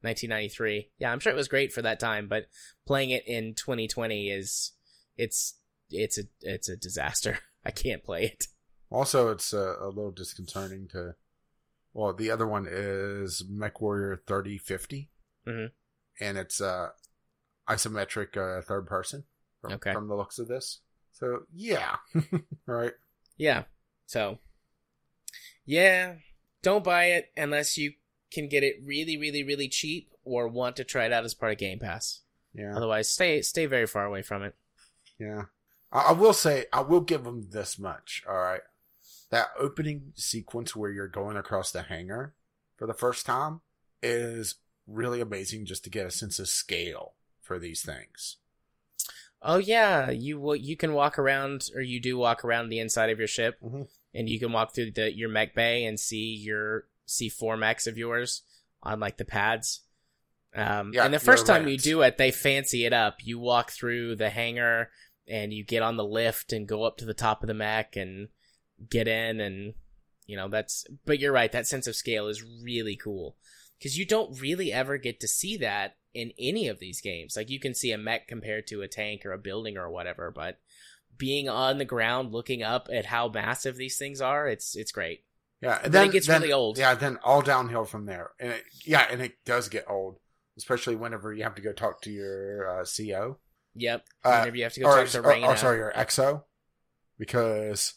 1993. 0.00 0.88
Yeah, 0.98 1.12
I'm 1.12 1.20
sure 1.20 1.32
it 1.32 1.36
was 1.36 1.48
great 1.48 1.72
for 1.72 1.82
that 1.82 2.00
time, 2.00 2.26
but 2.28 2.46
playing 2.86 3.10
it 3.10 3.26
in 3.26 3.54
2020 3.54 4.30
is 4.30 4.72
it's 5.18 5.54
it's 5.92 6.18
a 6.18 6.22
it's 6.40 6.68
a 6.68 6.76
disaster. 6.76 7.38
I 7.64 7.70
can't 7.70 8.02
play 8.04 8.24
it. 8.24 8.46
Also, 8.90 9.30
it's 9.30 9.54
uh, 9.54 9.76
a 9.80 9.86
little 9.86 10.10
disconcerting 10.10 10.88
to. 10.92 11.14
Well, 11.94 12.12
the 12.14 12.30
other 12.30 12.46
one 12.46 12.66
is 12.70 13.42
MechWarrior 13.50 14.18
3050. 14.26 15.10
Mhm. 15.46 15.70
And 16.20 16.38
it's 16.38 16.60
uh, 16.60 16.88
isometric 17.68 18.36
uh, 18.36 18.62
third 18.62 18.86
person 18.86 19.24
from, 19.60 19.72
Okay. 19.72 19.92
from 19.92 20.08
the 20.08 20.14
looks 20.14 20.38
of 20.38 20.48
this. 20.48 20.80
So, 21.12 21.40
yeah. 21.54 21.96
right. 22.66 22.92
Yeah. 23.36 23.64
So 24.06 24.38
yeah, 25.64 26.14
don't 26.62 26.84
buy 26.84 27.06
it 27.06 27.30
unless 27.36 27.76
you 27.78 27.92
can 28.32 28.48
get 28.48 28.62
it 28.62 28.76
really 28.84 29.16
really 29.16 29.42
really 29.44 29.68
cheap 29.68 30.10
or 30.24 30.48
want 30.48 30.76
to 30.76 30.84
try 30.84 31.04
it 31.06 31.12
out 31.12 31.24
as 31.24 31.34
part 31.34 31.52
of 31.52 31.58
Game 31.58 31.78
Pass. 31.78 32.20
Yeah. 32.54 32.76
Otherwise, 32.76 33.10
stay 33.10 33.40
stay 33.42 33.66
very 33.66 33.86
far 33.86 34.04
away 34.06 34.22
from 34.22 34.42
it. 34.42 34.54
Yeah. 35.18 35.44
I, 35.92 36.00
I 36.08 36.12
will 36.12 36.32
say, 36.32 36.66
I 36.72 36.80
will 36.80 37.00
give 37.00 37.24
them 37.24 37.48
this 37.50 37.78
much. 37.78 38.22
All 38.28 38.36
right. 38.36 38.62
That 39.30 39.48
opening 39.58 40.12
sequence 40.14 40.74
where 40.76 40.90
you're 40.90 41.08
going 41.08 41.36
across 41.36 41.70
the 41.70 41.82
hangar 41.82 42.34
for 42.76 42.86
the 42.86 42.94
first 42.94 43.24
time 43.24 43.60
is 44.02 44.56
really 44.86 45.20
amazing 45.20 45.64
just 45.64 45.84
to 45.84 45.90
get 45.90 46.06
a 46.06 46.10
sense 46.10 46.38
of 46.38 46.48
scale 46.48 47.14
for 47.40 47.58
these 47.58 47.82
things. 47.82 48.36
Oh 49.40 49.56
yeah, 49.56 50.10
you 50.10 50.38
will. 50.38 50.54
You 50.54 50.76
can 50.76 50.92
walk 50.92 51.18
around, 51.18 51.68
or 51.74 51.80
you 51.80 51.98
do 52.00 52.16
walk 52.16 52.44
around 52.44 52.68
the 52.68 52.78
inside 52.78 53.10
of 53.10 53.18
your 53.18 53.26
ship, 53.26 53.58
Mhm. 53.60 53.88
and 54.14 54.28
you 54.28 54.38
can 54.38 54.52
walk 54.52 54.72
through 54.74 54.92
the 54.92 55.12
your 55.12 55.28
mech 55.28 55.54
bay 55.54 55.84
and 55.84 55.98
see 55.98 56.34
your 56.34 56.86
C4 57.08 57.56
mechs 57.58 57.86
of 57.88 57.98
yours 57.98 58.42
on 58.84 59.00
like 59.00 59.16
the 59.16 59.24
pads. 59.24 59.80
Um, 60.54 60.92
Yeah, 60.94 61.04
and 61.04 61.14
the 61.14 61.18
first 61.18 61.46
time 61.46 61.66
you 61.66 61.76
do 61.78 62.02
it, 62.02 62.18
they 62.18 62.30
fancy 62.30 62.84
it 62.84 62.92
up. 62.92 63.24
You 63.24 63.38
walk 63.40 63.72
through 63.72 64.16
the 64.16 64.30
hangar 64.30 64.90
and 65.32 65.52
you 65.52 65.64
get 65.64 65.82
on 65.82 65.96
the 65.96 66.04
lift 66.04 66.52
and 66.52 66.68
go 66.68 66.84
up 66.84 66.98
to 66.98 67.06
the 67.06 67.14
top 67.14 67.42
of 67.42 67.46
the 67.46 67.54
mech 67.54 67.96
and 67.96 68.28
get 68.90 69.08
in 69.08 69.40
and 69.40 69.72
you 70.26 70.36
know 70.36 70.48
that's 70.48 70.86
but 71.06 71.18
you're 71.18 71.32
right 71.32 71.52
that 71.52 71.66
sense 71.66 71.86
of 71.86 71.96
scale 71.96 72.28
is 72.28 72.44
really 72.62 72.94
cool 72.96 73.36
because 73.78 73.98
you 73.98 74.06
don't 74.06 74.40
really 74.40 74.72
ever 74.72 74.98
get 74.98 75.18
to 75.18 75.26
see 75.26 75.56
that 75.56 75.96
in 76.14 76.32
any 76.38 76.68
of 76.68 76.78
these 76.78 77.00
games 77.00 77.34
like 77.36 77.48
you 77.48 77.58
can 77.58 77.74
see 77.74 77.90
a 77.90 77.98
mech 77.98 78.28
compared 78.28 78.66
to 78.66 78.82
a 78.82 78.88
tank 78.88 79.24
or 79.24 79.32
a 79.32 79.38
building 79.38 79.78
or 79.78 79.90
whatever 79.90 80.30
but 80.30 80.58
being 81.16 81.48
on 81.48 81.78
the 81.78 81.84
ground 81.84 82.32
looking 82.32 82.62
up 82.62 82.88
at 82.92 83.06
how 83.06 83.28
massive 83.28 83.76
these 83.76 83.98
things 83.98 84.20
are 84.20 84.46
it's 84.46 84.76
it's 84.76 84.92
great 84.92 85.24
Yeah, 85.62 85.78
and 85.84 85.92
then 85.92 86.08
it 86.08 86.12
gets 86.12 86.28
really 86.28 86.52
old. 86.52 86.76
Yeah, 86.76 86.96
then 86.96 87.20
all 87.22 87.40
downhill 87.40 87.84
from 87.84 88.06
there. 88.06 88.32
And 88.40 88.50
it, 88.50 88.64
yeah, 88.84 89.06
and 89.08 89.22
it 89.22 89.34
does 89.46 89.68
get 89.68 89.88
old, 89.88 90.18
especially 90.58 90.96
whenever 90.96 91.32
you 91.32 91.44
have 91.44 91.54
to 91.54 91.62
go 91.62 91.72
talk 91.72 92.02
to 92.02 92.10
your 92.10 92.80
uh, 92.80 92.84
CO. 92.84 93.38
yep 93.74 94.06
Uh, 94.24 94.50
you 94.52 94.62
have 94.64 94.72
to 94.74 94.80
go 94.80 94.86
or, 94.86 94.96
talk 94.96 95.08
to 95.08 95.18
or- 95.20 95.22
Ryana. 95.32 95.46
or 95.48 95.56
sorry, 95.56 95.78
your 95.78 95.92
XO, 95.96 96.42
because 97.18 97.94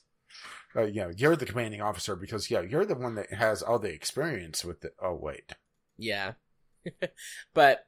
uh, 0.76 0.84
you 0.84 1.01
know 1.01 1.11
you're 1.15 1.36
the 1.36 1.45
commanding 1.45 1.82
officer. 1.82 2.15
Because 2.15 2.49
yeah, 2.51 2.61
you're 2.61 2.86
the 2.86 2.95
one 2.95 3.15
that 3.15 3.34
has 3.34 3.61
all 3.61 3.80
the 3.80 3.93
experience 3.93 4.63
with 4.65 4.82
the. 4.82 4.91
Oh 5.01 5.13
wait, 5.15 5.53
Yeah. 5.97 6.34
but 7.53 7.88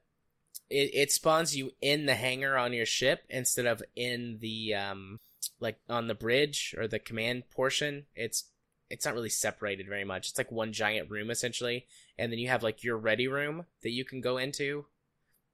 it, 0.69 0.89
it 0.93 1.11
spawns 1.11 1.55
you 1.55 1.71
in 1.81 2.05
the 2.07 2.15
hangar 2.15 2.57
on 2.57 2.73
your 2.73 2.85
ship 2.85 3.21
instead 3.29 3.65
of 3.65 3.81
in 3.95 4.37
the 4.41 4.73
um 4.73 5.19
like 5.59 5.77
on 5.89 6.07
the 6.07 6.15
bridge 6.15 6.73
or 6.77 6.87
the 6.87 6.99
command 6.99 7.43
portion. 7.51 8.05
It's 8.15 8.45
it's 8.89 9.05
not 9.05 9.13
really 9.13 9.29
separated 9.29 9.87
very 9.87 10.05
much. 10.05 10.29
It's 10.29 10.37
like 10.37 10.51
one 10.51 10.71
giant 10.73 11.09
room 11.11 11.29
essentially. 11.29 11.85
And 12.17 12.31
then 12.31 12.39
you 12.39 12.47
have 12.47 12.63
like 12.63 12.83
your 12.83 12.97
ready 12.97 13.27
room 13.27 13.65
that 13.83 13.91
you 13.91 14.03
can 14.05 14.21
go 14.21 14.37
into 14.37 14.85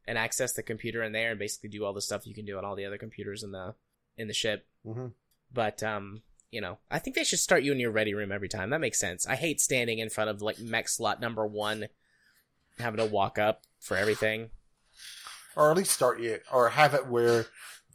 and 0.07 0.17
access 0.17 0.53
the 0.53 0.63
computer 0.63 1.01
in 1.03 1.11
there 1.11 1.31
and 1.31 1.39
basically 1.39 1.69
do 1.69 1.85
all 1.85 1.93
the 1.93 2.01
stuff 2.01 2.27
you 2.27 2.33
can 2.35 2.45
do 2.45 2.57
on 2.57 2.65
all 2.65 2.75
the 2.75 2.85
other 2.85 2.97
computers 2.97 3.43
in 3.43 3.51
the 3.51 3.75
in 4.17 4.27
the 4.27 4.33
ship. 4.33 4.65
hmm 4.85 5.07
But 5.53 5.81
um, 5.83 6.23
you 6.51 6.61
know, 6.61 6.77
I 6.91 6.99
think 6.99 7.15
they 7.15 7.23
should 7.23 7.39
start 7.39 7.63
you 7.63 7.71
in 7.71 7.79
your 7.79 7.91
ready 7.91 8.13
room 8.13 8.31
every 8.31 8.49
time. 8.49 8.69
That 8.69 8.81
makes 8.81 8.99
sense. 8.99 9.25
I 9.27 9.35
hate 9.35 9.59
standing 9.61 9.99
in 9.99 10.09
front 10.09 10.29
of 10.29 10.41
like 10.41 10.59
mech 10.59 10.87
slot 10.89 11.19
number 11.19 11.45
one, 11.47 11.87
having 12.79 12.99
to 12.99 13.05
walk 13.05 13.39
up 13.39 13.63
for 13.79 13.97
everything. 13.97 14.49
or 15.55 15.71
at 15.71 15.77
least 15.77 15.91
start 15.91 16.19
it, 16.21 16.43
or 16.51 16.69
have 16.69 16.93
it 16.93 17.07
where 17.07 17.45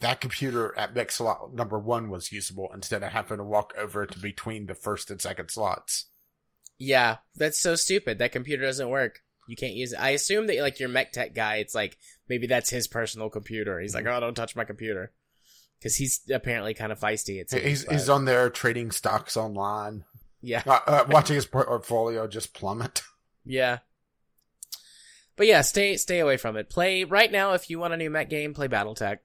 that 0.00 0.20
computer 0.20 0.76
at 0.78 0.94
mech 0.94 1.10
slot 1.10 1.52
number 1.54 1.78
one 1.78 2.08
was 2.10 2.32
usable 2.32 2.70
instead 2.72 3.02
of 3.02 3.12
having 3.12 3.38
to 3.38 3.44
walk 3.44 3.74
over 3.76 4.06
to 4.06 4.18
between 4.18 4.66
the 4.66 4.74
first 4.74 5.10
and 5.10 5.20
second 5.20 5.50
slots. 5.50 6.06
Yeah, 6.78 7.18
that's 7.34 7.58
so 7.58 7.74
stupid. 7.74 8.18
That 8.18 8.32
computer 8.32 8.64
doesn't 8.64 8.88
work. 8.88 9.22
You 9.48 9.56
can't 9.56 9.74
use 9.74 9.92
it. 9.92 10.00
I 10.00 10.10
assume 10.10 10.46
that 10.46 10.60
like 10.60 10.78
your 10.78 10.88
mech 10.88 11.10
tech 11.12 11.34
guy, 11.34 11.56
it's 11.56 11.74
like 11.74 11.96
maybe 12.28 12.46
that's 12.46 12.70
his 12.70 12.86
personal 12.86 13.30
computer. 13.30 13.80
He's 13.80 13.94
like, 13.94 14.06
oh, 14.06 14.20
don't 14.20 14.34
touch 14.34 14.54
my 14.54 14.64
computer, 14.64 15.10
because 15.78 15.96
he's 15.96 16.20
apparently 16.30 16.74
kind 16.74 16.92
of 16.92 17.00
feisty. 17.00 17.40
It's 17.40 17.52
He's 17.52 17.84
but- 17.84 17.94
he's 17.94 18.08
on 18.08 18.26
there 18.26 18.50
trading 18.50 18.90
stocks 18.90 19.36
online, 19.36 20.04
yeah, 20.42 20.62
uh, 20.66 20.80
uh, 20.86 21.04
watching 21.08 21.34
his 21.36 21.46
portfolio 21.46 22.26
just 22.28 22.52
plummet. 22.54 23.02
yeah. 23.44 23.78
But 25.36 25.46
yeah, 25.46 25.60
stay 25.62 25.96
stay 25.96 26.18
away 26.18 26.36
from 26.36 26.56
it. 26.56 26.68
Play 26.68 27.04
right 27.04 27.30
now 27.30 27.52
if 27.52 27.70
you 27.70 27.78
want 27.78 27.94
a 27.94 27.96
new 27.96 28.10
mech 28.10 28.28
game. 28.28 28.54
Play 28.54 28.66
BattleTech. 28.68 29.18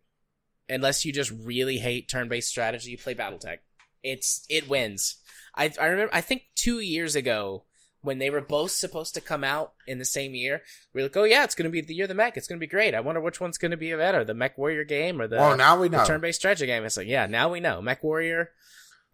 Unless 0.70 1.06
you 1.06 1.12
just 1.12 1.32
really 1.32 1.78
hate 1.80 2.08
turn-based 2.08 2.48
strategy, 2.48 2.96
play 2.96 3.16
BattleTech. 3.16 3.58
It's 4.04 4.46
it 4.48 4.70
wins. 4.70 5.18
I 5.56 5.72
I 5.82 5.88
remember 5.88 6.14
I 6.14 6.22
think 6.22 6.44
two 6.56 6.80
years 6.80 7.16
ago 7.16 7.66
when 8.04 8.20
they 8.20 8.30
were 8.30 8.42
both 8.42 8.70
supposed 8.72 9.16
to 9.16 9.22
come 9.22 9.44
out 9.44 9.74
in 9.88 9.98
the 9.98 10.06
same 10.06 10.36
year, 10.36 10.62
we 10.94 11.02
are 11.02 11.06
like, 11.06 11.18
oh 11.18 11.24
yeah, 11.24 11.44
it's 11.44 11.56
gonna 11.56 11.70
be 11.70 11.82
the 11.82 11.96
year 11.96 12.04
of 12.04 12.10
the 12.10 12.14
mech. 12.16 12.38
It's 12.38 12.48
gonna 12.48 12.60
be 12.60 12.68
great. 12.68 12.94
I 12.94 13.00
wonder 13.00 13.20
which 13.22 13.42
one's 13.42 13.58
gonna 13.58 13.78
be 13.78 13.92
better, 13.94 14.24
the 14.24 14.34
Mech 14.36 14.58
Warrior 14.58 14.84
game 14.84 15.20
or 15.22 15.28
the, 15.28 15.38
well, 15.38 15.58
now 15.58 15.80
we 15.80 15.90
know. 15.90 16.06
turn-based 16.06 16.40
strategy 16.40 16.68
game. 16.68 16.84
It's 16.86 16.98
like 16.98 17.08
yeah, 17.08 17.26
now 17.26 17.50
we 17.52 17.60
know. 17.60 17.82
Mech 17.82 18.04
Warrior, 18.04 18.52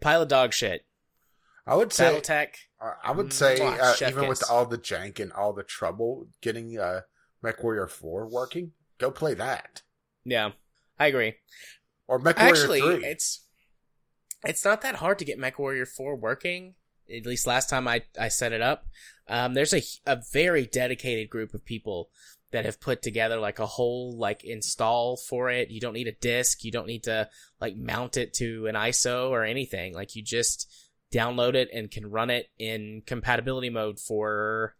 pile 0.00 0.22
of 0.22 0.28
dog 0.28 0.52
shit. 0.52 0.84
I 1.66 1.76
would 1.76 1.92
say 1.92 2.20
BattleTech, 2.20 2.48
Uh, 2.80 2.92
I 3.02 3.12
would 3.12 3.32
say, 3.32 3.60
uh, 3.60 3.94
even 4.08 4.26
with 4.28 4.42
all 4.50 4.66
the 4.66 4.78
jank 4.78 5.20
and 5.20 5.32
all 5.32 5.52
the 5.52 5.62
trouble 5.62 6.26
getting 6.40 6.76
uh, 6.78 7.02
MechWarrior 7.44 7.88
4 7.88 8.28
working, 8.28 8.72
go 8.98 9.10
play 9.10 9.34
that. 9.34 9.82
yeah, 10.24 10.50
I 10.98 11.06
agree. 11.06 11.34
Or 12.08 12.18
MechWarrior 12.18 12.34
Actually, 12.38 12.80
3. 12.80 13.04
it's 13.04 13.46
it's 14.42 14.64
not 14.64 14.80
that 14.82 14.96
hard 14.96 15.18
to 15.20 15.24
get 15.24 15.38
Mech 15.38 15.58
Warrior 15.58 15.86
Four 15.86 16.16
working. 16.16 16.74
At 17.14 17.26
least 17.26 17.46
last 17.46 17.68
time 17.68 17.88
I 17.88 18.02
I 18.18 18.28
set 18.28 18.52
it 18.52 18.62
up, 18.62 18.86
um, 19.28 19.54
there's 19.54 19.74
a 19.74 19.82
a 20.06 20.20
very 20.32 20.66
dedicated 20.66 21.30
group 21.30 21.54
of 21.54 21.64
people 21.64 22.10
that 22.52 22.64
have 22.64 22.80
put 22.80 23.00
together 23.00 23.38
like 23.38 23.58
a 23.58 23.66
whole 23.66 24.16
like 24.16 24.44
install 24.44 25.16
for 25.16 25.50
it. 25.50 25.70
You 25.70 25.80
don't 25.80 25.94
need 25.94 26.08
a 26.08 26.12
disk. 26.12 26.64
You 26.64 26.72
don't 26.72 26.86
need 26.86 27.04
to 27.04 27.28
like 27.60 27.76
mount 27.76 28.16
it 28.16 28.34
to 28.34 28.66
an 28.66 28.74
ISO 28.74 29.30
or 29.30 29.44
anything. 29.44 29.94
Like 29.94 30.16
you 30.16 30.22
just 30.22 30.70
download 31.12 31.54
it 31.54 31.68
and 31.72 31.90
can 31.90 32.10
run 32.10 32.30
it 32.30 32.50
in 32.58 33.02
compatibility 33.06 33.70
mode 33.70 33.98
for 33.98 34.74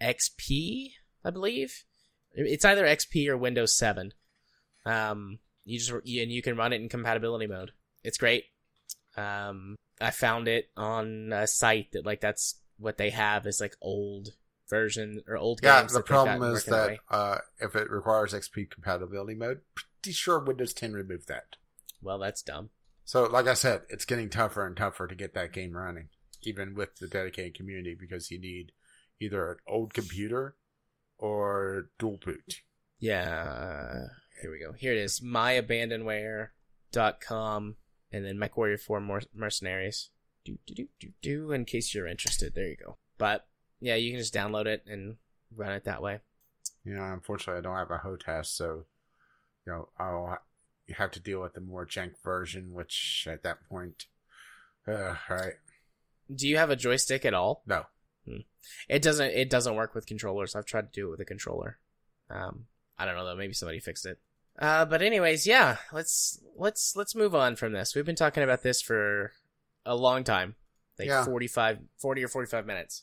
XP, 0.00 0.92
I 1.24 1.30
believe. 1.30 1.84
It's 2.32 2.64
either 2.64 2.84
XP 2.84 3.28
or 3.28 3.36
Windows 3.36 3.76
7. 3.76 4.12
Um, 4.84 5.38
you 5.64 5.78
just 5.78 5.90
and 5.90 6.04
you 6.04 6.42
can 6.42 6.56
run 6.56 6.72
it 6.72 6.80
in 6.80 6.88
compatibility 6.88 7.46
mode. 7.46 7.72
It's 8.04 8.18
great. 8.18 8.44
Um, 9.16 9.76
I 10.00 10.10
found 10.10 10.48
it 10.48 10.70
on 10.76 11.32
a 11.32 11.46
site 11.46 11.92
that 11.92 12.06
like 12.06 12.20
that's 12.20 12.56
what 12.78 12.98
they 12.98 13.10
have 13.10 13.46
is 13.46 13.60
like 13.60 13.76
old 13.80 14.30
version 14.68 15.22
or 15.26 15.36
old 15.36 15.60
yeah, 15.62 15.80
games. 15.80 15.92
the 15.92 16.00
they've 16.00 16.06
got 16.06 16.26
problem 16.26 16.54
is 16.54 16.64
that 16.64 16.98
uh, 17.10 17.38
if 17.58 17.74
it 17.74 17.90
requires 17.90 18.32
XP 18.32 18.70
compatibility 18.70 19.34
mode, 19.34 19.60
pretty 19.74 20.12
sure 20.14 20.38
Windows 20.38 20.72
10 20.74 20.92
removed 20.92 21.26
that. 21.28 21.56
well, 22.02 22.18
that's 22.18 22.42
dumb. 22.42 22.70
So, 23.04 23.24
like 23.24 23.46
I 23.46 23.54
said, 23.54 23.82
it's 23.88 24.04
getting 24.04 24.28
tougher 24.28 24.66
and 24.66 24.76
tougher 24.76 25.06
to 25.06 25.14
get 25.14 25.32
that 25.34 25.54
game 25.54 25.72
running, 25.72 26.10
even 26.42 26.74
with 26.74 26.96
the 26.96 27.08
dedicated 27.08 27.54
community, 27.54 27.96
because 27.98 28.30
you 28.30 28.38
need 28.38 28.72
either 29.18 29.52
an 29.52 29.56
old 29.66 29.94
computer 29.94 30.56
or 31.16 31.88
dual 31.98 32.18
boot. 32.22 32.60
Yeah. 33.00 34.08
Here 34.42 34.50
we 34.50 34.58
go. 34.58 34.72
Here 34.72 34.92
it 34.92 34.98
is. 34.98 35.20
myabandonware.com 35.20 37.76
and 38.12 38.24
then 38.24 38.36
MechWarrior 38.36 38.80
4 38.80 39.00
Mer- 39.00 39.20
Mercenaries. 39.34 40.10
Do, 40.44 40.56
do, 40.66 40.74
do, 40.74 40.88
do, 41.00 41.08
do, 41.20 41.52
in 41.52 41.64
case 41.64 41.94
you're 41.94 42.06
interested. 42.06 42.54
There 42.54 42.68
you 42.68 42.76
go. 42.76 42.96
But 43.18 43.46
yeah, 43.80 43.96
you 43.96 44.10
can 44.10 44.18
just 44.20 44.34
download 44.34 44.66
it 44.66 44.84
and 44.86 45.16
run 45.54 45.72
it 45.72 45.84
that 45.84 46.02
way. 46.02 46.20
You 46.84 46.94
know, 46.94 47.02
unfortunately, 47.04 47.58
I 47.58 47.62
don't 47.62 47.76
have 47.76 47.90
a 47.90 47.98
HOTAS, 47.98 48.46
so 48.46 48.84
you 49.66 49.72
know 49.72 49.88
I'll 49.98 50.26
ha- 50.26 50.94
have 50.96 51.10
to 51.12 51.20
deal 51.20 51.42
with 51.42 51.52
the 51.54 51.60
more 51.60 51.84
jank 51.84 52.12
version, 52.24 52.72
which 52.72 53.26
at 53.30 53.42
that 53.42 53.68
point, 53.68 54.06
uh, 54.86 55.16
right? 55.28 55.54
Do 56.34 56.48
you 56.48 56.56
have 56.56 56.70
a 56.70 56.76
joystick 56.76 57.24
at 57.26 57.34
all? 57.34 57.62
No, 57.66 57.84
It 58.88 59.02
doesn't. 59.02 59.30
It 59.32 59.50
doesn't 59.50 59.74
work 59.74 59.94
with 59.94 60.06
controllers. 60.06 60.54
I've 60.54 60.64
tried 60.66 60.92
to 60.92 61.00
do 61.00 61.08
it 61.08 61.10
with 61.10 61.20
a 61.20 61.24
controller. 61.26 61.78
Um, 62.30 62.66
I 62.98 63.04
don't 63.04 63.16
know 63.16 63.24
though. 63.24 63.36
Maybe 63.36 63.52
somebody 63.54 63.80
fixed 63.80 64.06
it. 64.06 64.18
Uh, 64.58 64.84
but 64.84 65.02
anyways, 65.02 65.46
yeah. 65.46 65.76
Let's 65.92 66.40
let's 66.56 66.96
let's 66.96 67.14
move 67.14 67.34
on 67.34 67.56
from 67.56 67.72
this. 67.72 67.94
We've 67.94 68.04
been 68.06 68.16
talking 68.16 68.42
about 68.42 68.62
this 68.62 68.82
for 68.82 69.32
a 69.86 69.94
long 69.94 70.24
time, 70.24 70.56
like 70.98 71.08
Yeah. 71.08 71.24
45, 71.24 71.78
40 71.96 72.24
or 72.24 72.28
forty-five 72.28 72.66
minutes. 72.66 73.02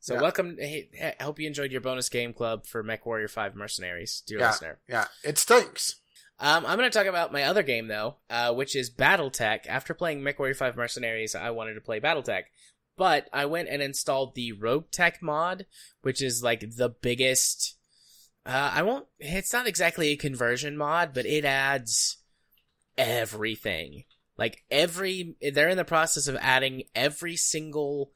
So 0.00 0.14
Yeah. 0.14 0.20
welcome. 0.22 0.56
Hey, 0.58 1.14
I 1.20 1.22
hope 1.22 1.38
you 1.38 1.46
enjoyed 1.46 1.72
your 1.72 1.80
bonus 1.80 2.08
game 2.08 2.32
club 2.32 2.66
for 2.66 2.82
Mech 2.82 3.04
Warrior 3.04 3.28
Five 3.28 3.54
Mercenaries, 3.54 4.22
dear 4.26 4.38
Yeah. 4.38 4.48
listener. 4.50 4.78
yeah, 4.88 5.08
it 5.22 5.36
stinks. 5.38 5.96
Um, 6.38 6.66
I'm 6.66 6.76
going 6.78 6.90
to 6.90 6.96
talk 6.96 7.06
about 7.06 7.32
my 7.32 7.44
other 7.44 7.62
game 7.62 7.88
though, 7.88 8.16
uh, 8.28 8.52
which 8.54 8.76
is 8.76 8.90
BattleTech. 8.90 9.66
After 9.66 9.94
playing 9.94 10.20
MechWarrior 10.20 10.54
5 10.54 10.76
Mercenaries, 10.76 11.34
I 11.34 11.48
wanted 11.50 11.74
to 11.74 11.80
play 11.80 11.98
BattleTech, 11.98 12.44
but 12.94 13.26
I 13.32 13.46
went 13.46 13.70
and 13.70 13.80
installed 13.80 14.34
the 14.34 14.52
Rogue 14.52 14.90
Tech 14.90 15.22
mod, 15.22 15.64
which 16.02 16.20
is 16.22 16.42
like 16.42 16.60
the 16.76 16.90
biggest. 16.90 17.75
Uh, 18.46 18.70
I 18.74 18.82
won't. 18.82 19.06
It's 19.18 19.52
not 19.52 19.66
exactly 19.66 20.08
a 20.08 20.16
conversion 20.16 20.76
mod, 20.76 21.12
but 21.12 21.26
it 21.26 21.44
adds 21.44 22.18
everything. 22.96 24.04
Like 24.38 24.64
every, 24.70 25.34
they're 25.40 25.68
in 25.68 25.76
the 25.76 25.84
process 25.84 26.28
of 26.28 26.36
adding 26.40 26.84
every 26.94 27.36
single 27.36 28.12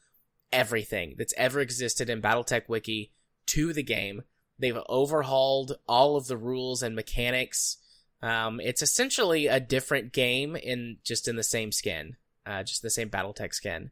everything 0.53 1.15
that's 1.19 1.35
ever 1.37 1.61
existed 1.61 2.09
in 2.09 2.23
BattleTech 2.23 2.69
Wiki 2.69 3.13
to 3.47 3.73
the 3.73 3.83
game. 3.83 4.23
They've 4.59 4.79
overhauled 4.89 5.77
all 5.89 6.17
of 6.17 6.27
the 6.27 6.37
rules 6.37 6.83
and 6.83 6.95
mechanics. 6.95 7.79
Um, 8.23 8.61
it's 8.61 8.83
essentially 8.83 9.47
a 9.47 9.59
different 9.59 10.13
game 10.13 10.55
in 10.55 10.99
just 11.05 11.27
in 11.27 11.37
the 11.37 11.43
same 11.43 11.73
skin, 11.73 12.17
uh, 12.47 12.63
just 12.63 12.83
the 12.83 12.91
same 12.91 13.09
BattleTech 13.09 13.55
skin. 13.55 13.91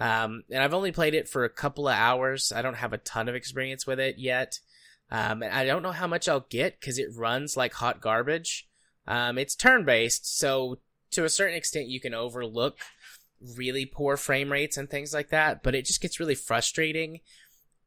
Um, 0.00 0.42
and 0.50 0.62
I've 0.62 0.74
only 0.74 0.92
played 0.92 1.14
it 1.14 1.28
for 1.28 1.44
a 1.44 1.50
couple 1.50 1.86
of 1.86 1.94
hours. 1.94 2.52
I 2.52 2.62
don't 2.62 2.74
have 2.74 2.92
a 2.92 2.98
ton 2.98 3.28
of 3.28 3.34
experience 3.34 3.86
with 3.86 4.00
it 4.00 4.18
yet. 4.18 4.58
Um, 5.10 5.42
and 5.42 5.52
I 5.52 5.64
don't 5.64 5.82
know 5.82 5.92
how 5.92 6.06
much 6.06 6.28
I'll 6.28 6.46
get 6.48 6.80
because 6.80 6.98
it 6.98 7.08
runs 7.16 7.56
like 7.56 7.74
hot 7.74 8.00
garbage. 8.00 8.68
Um, 9.06 9.38
it's 9.38 9.56
turn 9.56 9.84
based, 9.84 10.38
so 10.38 10.78
to 11.12 11.24
a 11.24 11.28
certain 11.28 11.56
extent, 11.56 11.88
you 11.88 12.00
can 12.00 12.14
overlook 12.14 12.78
really 13.56 13.86
poor 13.86 14.16
frame 14.16 14.52
rates 14.52 14.76
and 14.76 14.88
things 14.88 15.12
like 15.12 15.30
that, 15.30 15.62
but 15.62 15.74
it 15.74 15.84
just 15.84 16.00
gets 16.00 16.20
really 16.20 16.34
frustrating 16.34 17.20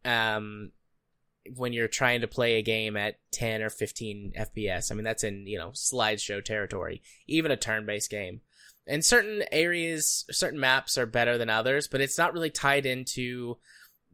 um, 0.04 0.72
when 1.56 1.74
you're 1.74 1.88
trying 1.88 2.22
to 2.22 2.28
play 2.28 2.56
a 2.56 2.64
game 2.64 2.98
at 2.98 3.20
10 3.32 3.62
or 3.62 3.70
15 3.70 4.34
FPS. 4.38 4.92
I 4.92 4.96
mean, 4.96 5.04
that's 5.04 5.24
in, 5.24 5.48
you 5.48 5.58
know, 5.58 5.70
slideshow 5.70 6.44
territory, 6.44 7.02
even 7.28 7.52
a 7.52 7.58
turn 7.58 7.86
based 7.86 8.10
game. 8.10 8.42
And 8.86 9.06
certain 9.06 9.44
areas, 9.52 10.26
certain 10.30 10.60
maps 10.60 10.98
are 10.98 11.06
better 11.06 11.38
than 11.38 11.50
others, 11.50 11.88
but 11.88 12.02
it's 12.02 12.18
not 12.18 12.34
really 12.34 12.50
tied 12.50 12.86
into 12.86 13.58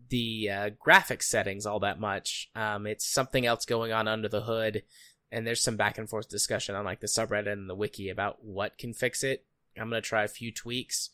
the 0.10 0.50
uh, 0.50 0.70
graphics 0.86 1.24
settings 1.24 1.66
all 1.66 1.80
that 1.82 2.00
much. 2.00 2.50
Um, 2.56 2.88
it's 2.88 3.12
something 3.12 3.46
else 3.46 3.66
going 3.66 3.92
on 3.92 4.08
under 4.08 4.28
the 4.28 4.42
hood, 4.42 4.84
and 5.32 5.46
there's 5.46 5.64
some 5.64 5.78
back 5.78 5.98
and 5.98 6.10
forth 6.10 6.30
discussion 6.30 6.76
on 6.76 6.86
like 6.86 7.00
the 7.00 7.08
subreddit 7.08 7.52
and 7.52 7.70
the 7.70 7.76
wiki 7.76 8.10
about 8.10 8.44
what 8.44 8.78
can 8.78 8.94
fix 8.94 9.24
it. 9.24 9.46
I'm 9.78 9.90
gonna 9.90 10.02
try 10.02 10.24
a 10.24 10.30
few 10.30 10.52
tweaks, 10.52 11.10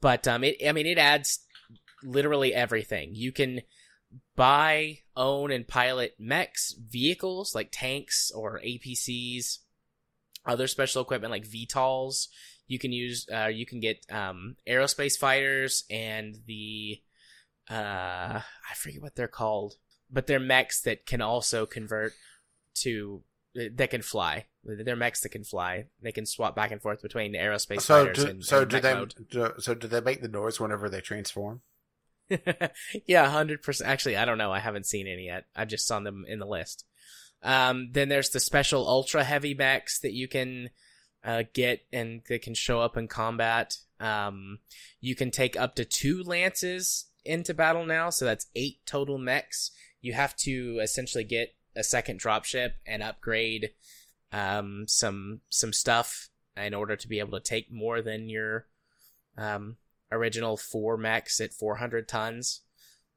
but 0.00 0.26
um, 0.26 0.44
it 0.44 0.56
I 0.66 0.72
mean 0.72 0.86
it 0.86 0.98
adds 0.98 1.40
literally 2.02 2.54
everything. 2.54 3.14
You 3.14 3.32
can 3.32 3.62
buy, 4.36 4.98
own, 5.16 5.50
and 5.50 5.66
pilot 5.66 6.14
mechs, 6.18 6.72
vehicles 6.72 7.54
like 7.54 7.68
tanks 7.72 8.30
or 8.34 8.60
APCs, 8.60 9.58
other 10.46 10.66
special 10.66 11.02
equipment 11.02 11.30
like 11.30 11.46
VTOLs. 11.46 12.28
You 12.66 12.78
can 12.78 12.92
use, 12.92 13.26
uh, 13.32 13.48
you 13.48 13.66
can 13.66 13.80
get 13.80 14.04
um, 14.10 14.56
aerospace 14.68 15.18
fighters 15.18 15.84
and 15.90 16.36
the, 16.46 17.00
uh, 17.70 18.40
I 18.42 18.74
forget 18.74 19.00
what 19.00 19.14
they're 19.14 19.28
called, 19.28 19.76
but 20.10 20.26
they're 20.26 20.40
mechs 20.40 20.82
that 20.82 21.06
can 21.06 21.20
also 21.20 21.66
convert 21.66 22.12
to 22.82 23.22
that 23.54 23.90
can 23.90 24.02
fly. 24.02 24.46
They're 24.64 24.96
mechs 24.96 25.20
that 25.20 25.30
can 25.30 25.44
fly. 25.44 25.86
They 26.02 26.12
can 26.12 26.26
swap 26.26 26.54
back 26.54 26.70
and 26.70 26.80
forth 26.80 27.02
between 27.02 27.34
aerospace 27.34 27.82
So 27.82 28.04
fighters 28.04 28.24
do, 28.24 28.30
and, 28.30 28.44
so 28.44 28.62
and 28.62 28.70
do 28.70 28.80
they 28.80 29.04
do, 29.30 29.52
so 29.58 29.74
do 29.74 29.88
they 29.88 30.00
make 30.00 30.22
the 30.22 30.28
noise 30.28 30.60
whenever 30.60 30.88
they 30.88 31.00
transform? 31.00 31.62
yeah, 33.06 33.28
hundred 33.28 33.62
percent. 33.62 33.90
Actually, 33.90 34.16
I 34.16 34.24
don't 34.24 34.38
know. 34.38 34.52
I 34.52 34.60
haven't 34.60 34.86
seen 34.86 35.06
any 35.06 35.26
yet. 35.26 35.46
I 35.54 35.64
just 35.64 35.86
saw 35.86 35.98
them 36.00 36.24
in 36.28 36.38
the 36.38 36.46
list. 36.46 36.84
Um, 37.42 37.90
then 37.92 38.08
there's 38.08 38.30
the 38.30 38.40
special 38.40 38.86
ultra 38.86 39.24
heavy 39.24 39.54
mechs 39.54 39.98
that 40.00 40.12
you 40.12 40.28
can 40.28 40.70
uh, 41.24 41.44
get 41.54 41.80
and 41.92 42.22
that 42.28 42.42
can 42.42 42.54
show 42.54 42.80
up 42.80 42.96
in 42.96 43.08
combat. 43.08 43.78
Um, 43.98 44.58
you 45.00 45.14
can 45.14 45.30
take 45.30 45.58
up 45.58 45.74
to 45.76 45.84
two 45.84 46.22
lances 46.22 47.06
into 47.24 47.54
battle 47.54 47.84
now, 47.84 48.10
so 48.10 48.24
that's 48.24 48.46
eight 48.54 48.78
total 48.86 49.18
mechs. 49.18 49.70
You 50.00 50.12
have 50.14 50.36
to 50.36 50.78
essentially 50.82 51.24
get 51.24 51.54
a 51.76 51.84
second 51.84 52.20
dropship 52.20 52.72
and 52.86 53.02
upgrade 53.02 53.70
um, 54.32 54.84
some 54.86 55.40
some 55.48 55.72
stuff 55.72 56.28
in 56.56 56.74
order 56.74 56.96
to 56.96 57.08
be 57.08 57.18
able 57.18 57.38
to 57.38 57.44
take 57.44 57.72
more 57.72 58.02
than 58.02 58.28
your 58.28 58.66
um, 59.36 59.76
original 60.12 60.56
four 60.56 60.96
mechs 60.96 61.40
at 61.40 61.52
400 61.52 62.08
tons. 62.08 62.62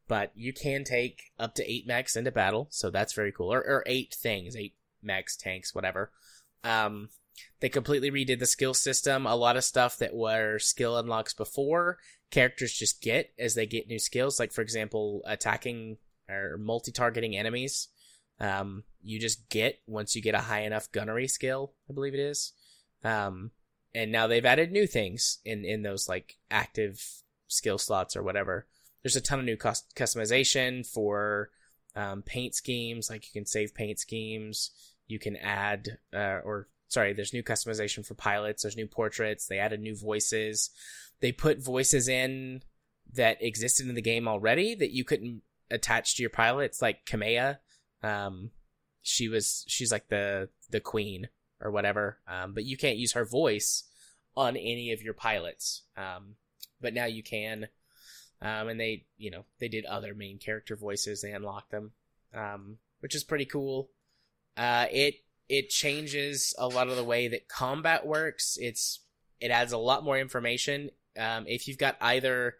But 0.07 0.31
you 0.35 0.53
can 0.53 0.83
take 0.83 1.31
up 1.39 1.55
to 1.55 1.71
eight 1.71 1.87
mechs 1.87 2.15
into 2.15 2.31
battle, 2.31 2.67
so 2.71 2.89
that's 2.89 3.13
very 3.13 3.31
cool. 3.31 3.53
Or, 3.53 3.59
or 3.59 3.83
eight 3.85 4.13
things, 4.13 4.55
eight 4.55 4.75
mechs, 5.01 5.35
tanks, 5.35 5.73
whatever. 5.73 6.11
Um, 6.63 7.09
they 7.61 7.69
completely 7.69 8.11
redid 8.11 8.39
the 8.39 8.45
skill 8.45 8.73
system. 8.73 9.25
A 9.25 9.35
lot 9.35 9.57
of 9.57 9.63
stuff 9.63 9.97
that 9.97 10.13
were 10.13 10.59
skill 10.59 10.97
unlocks 10.97 11.33
before, 11.33 11.97
characters 12.33 12.73
just 12.73 13.01
get 13.01 13.31
as 13.37 13.53
they 13.53 13.67
get 13.67 13.87
new 13.87 13.99
skills. 13.99 14.39
Like, 14.39 14.51
for 14.51 14.61
example, 14.61 15.21
attacking 15.25 15.97
or 16.27 16.57
multi 16.57 16.91
targeting 16.91 17.37
enemies. 17.37 17.89
Um, 18.39 18.83
you 19.01 19.19
just 19.19 19.47
get 19.49 19.79
once 19.87 20.15
you 20.15 20.21
get 20.21 20.35
a 20.35 20.39
high 20.39 20.61
enough 20.61 20.91
gunnery 20.91 21.27
skill, 21.27 21.73
I 21.89 21.93
believe 21.93 22.15
it 22.15 22.19
is. 22.19 22.53
Um, 23.03 23.51
and 23.93 24.11
now 24.11 24.27
they've 24.27 24.45
added 24.45 24.71
new 24.71 24.87
things 24.87 25.37
in 25.45 25.63
in 25.63 25.83
those 25.83 26.09
like 26.09 26.37
active 26.49 27.05
skill 27.47 27.77
slots 27.77 28.15
or 28.15 28.23
whatever. 28.23 28.65
There's 29.03 29.15
a 29.15 29.21
ton 29.21 29.39
of 29.39 29.45
new 29.45 29.57
cost- 29.57 29.95
customization 29.95 30.85
for 30.87 31.51
um, 31.95 32.23
paint 32.23 32.55
schemes. 32.55 33.09
Like 33.09 33.25
you 33.25 33.39
can 33.39 33.45
save 33.45 33.75
paint 33.75 33.99
schemes. 33.99 34.71
You 35.07 35.19
can 35.19 35.35
add 35.35 35.99
uh, 36.11 36.39
or 36.43 36.67
sorry, 36.87 37.13
there's 37.13 37.33
new 37.33 37.43
customization 37.43 38.05
for 38.05 38.15
pilots. 38.15 38.63
There's 38.63 38.77
new 38.77 38.87
portraits. 38.87 39.45
They 39.45 39.59
added 39.59 39.81
new 39.81 39.95
voices. 39.95 40.71
They 41.23 41.31
put 41.31 41.63
voices 41.63 42.09
in 42.09 42.63
that 43.13 43.41
existed 43.41 43.87
in 43.87 43.95
the 43.95 44.01
game 44.01 44.27
already 44.27 44.75
that 44.75 44.91
you 44.91 45.05
couldn't 45.05 45.41
attach 45.71 46.17
to 46.17 46.21
your 46.21 46.29
pilots, 46.29 46.81
like 46.81 47.05
Kamea. 47.05 47.59
Um, 48.03 48.51
she 49.01 49.29
was 49.29 49.63
she's 49.69 49.89
like 49.89 50.09
the 50.09 50.49
the 50.69 50.81
queen 50.81 51.29
or 51.61 51.71
whatever. 51.71 52.19
Um, 52.27 52.53
but 52.53 52.65
you 52.65 52.75
can't 52.75 52.97
use 52.97 53.13
her 53.13 53.23
voice 53.23 53.85
on 54.35 54.57
any 54.57 54.91
of 54.91 55.01
your 55.01 55.13
pilots. 55.13 55.83
Um, 55.95 56.35
but 56.81 56.93
now 56.93 57.05
you 57.05 57.23
can. 57.23 57.69
Um, 58.41 58.67
and 58.67 58.77
they, 58.77 59.05
you 59.17 59.31
know, 59.31 59.45
they 59.61 59.69
did 59.69 59.85
other 59.85 60.13
main 60.13 60.39
character 60.39 60.75
voices. 60.75 61.21
They 61.21 61.31
unlocked 61.31 61.71
them, 61.71 61.93
um, 62.33 62.79
which 62.99 63.15
is 63.15 63.23
pretty 63.23 63.45
cool. 63.45 63.91
Uh, 64.57 64.87
it 64.91 65.15
it 65.47 65.69
changes 65.69 66.53
a 66.57 66.67
lot 66.67 66.89
of 66.89 66.97
the 66.97 67.03
way 67.05 67.29
that 67.29 67.47
combat 67.47 68.05
works. 68.05 68.57
It's 68.59 68.99
it 69.39 69.51
adds 69.51 69.71
a 69.71 69.77
lot 69.77 70.03
more 70.03 70.19
information. 70.19 70.89
Um, 71.17 71.45
if 71.47 71.67
you've 71.67 71.77
got 71.77 71.97
either 72.01 72.55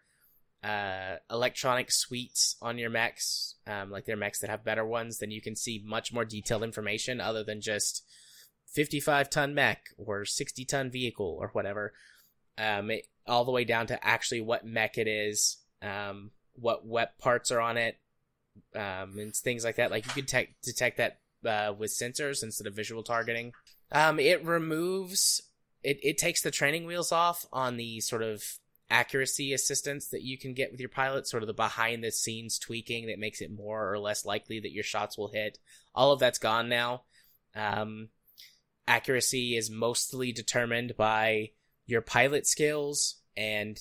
uh, 0.62 1.16
electronic 1.30 1.90
suites 1.90 2.56
on 2.62 2.78
your 2.78 2.90
mechs, 2.90 3.56
um, 3.66 3.90
like 3.90 4.06
their 4.06 4.16
mechs 4.16 4.40
that 4.40 4.50
have 4.50 4.64
better 4.64 4.84
ones, 4.84 5.18
then 5.18 5.30
you 5.30 5.42
can 5.42 5.56
see 5.56 5.82
much 5.84 6.12
more 6.12 6.24
detailed 6.24 6.62
information 6.62 7.20
other 7.20 7.44
than 7.44 7.60
just 7.60 8.04
55 8.72 9.30
ton 9.30 9.54
mech 9.54 9.90
or 9.98 10.24
60 10.24 10.64
ton 10.64 10.90
vehicle 10.90 11.36
or 11.40 11.48
whatever. 11.48 11.92
Um, 12.56 12.90
it, 12.90 13.06
all 13.26 13.44
the 13.44 13.52
way 13.52 13.64
down 13.64 13.86
to 13.88 14.06
actually 14.06 14.40
what 14.40 14.64
mech 14.64 14.96
it 14.96 15.08
is, 15.08 15.58
um, 15.82 16.30
what 16.54 16.86
wet 16.86 17.18
parts 17.18 17.50
are 17.50 17.60
on 17.60 17.76
it, 17.76 17.98
um, 18.74 19.18
and 19.18 19.34
things 19.34 19.64
like 19.64 19.76
that. 19.76 19.90
Like 19.90 20.06
you 20.06 20.12
could 20.12 20.28
te- 20.28 20.54
detect 20.62 20.98
that 20.98 21.18
uh, 21.44 21.72
with 21.76 21.90
sensors 21.90 22.42
instead 22.42 22.66
of 22.66 22.74
visual 22.74 23.02
targeting. 23.02 23.52
Um, 23.92 24.18
it 24.18 24.44
removes 24.44 25.42
it. 25.84 25.98
It 26.02 26.18
takes 26.18 26.42
the 26.42 26.50
training 26.50 26.86
wheels 26.86 27.12
off 27.12 27.46
on 27.52 27.76
the 27.76 28.00
sort 28.00 28.22
of 28.22 28.42
accuracy 28.90 29.52
assistance 29.52 30.08
that 30.08 30.22
you 30.22 30.38
can 30.38 30.54
get 30.54 30.70
with 30.70 30.80
your 30.80 30.88
pilot, 30.88 31.26
sort 31.26 31.42
of 31.42 31.46
the 31.46 31.54
behind 31.54 32.02
the 32.02 32.10
scenes 32.10 32.58
tweaking 32.58 33.06
that 33.06 33.18
makes 33.18 33.40
it 33.40 33.50
more 33.50 33.92
or 33.92 33.98
less 33.98 34.24
likely 34.24 34.60
that 34.60 34.72
your 34.72 34.84
shots 34.84 35.16
will 35.16 35.32
hit. 35.32 35.58
All 35.94 36.12
of 36.12 36.20
that's 36.20 36.38
gone 36.38 36.68
now. 36.68 37.02
Um, 37.54 38.08
accuracy 38.86 39.56
is 39.56 39.70
mostly 39.70 40.32
determined 40.32 40.96
by 40.96 41.50
your 41.86 42.00
pilot 42.00 42.46
skills 42.46 43.16
and 43.36 43.78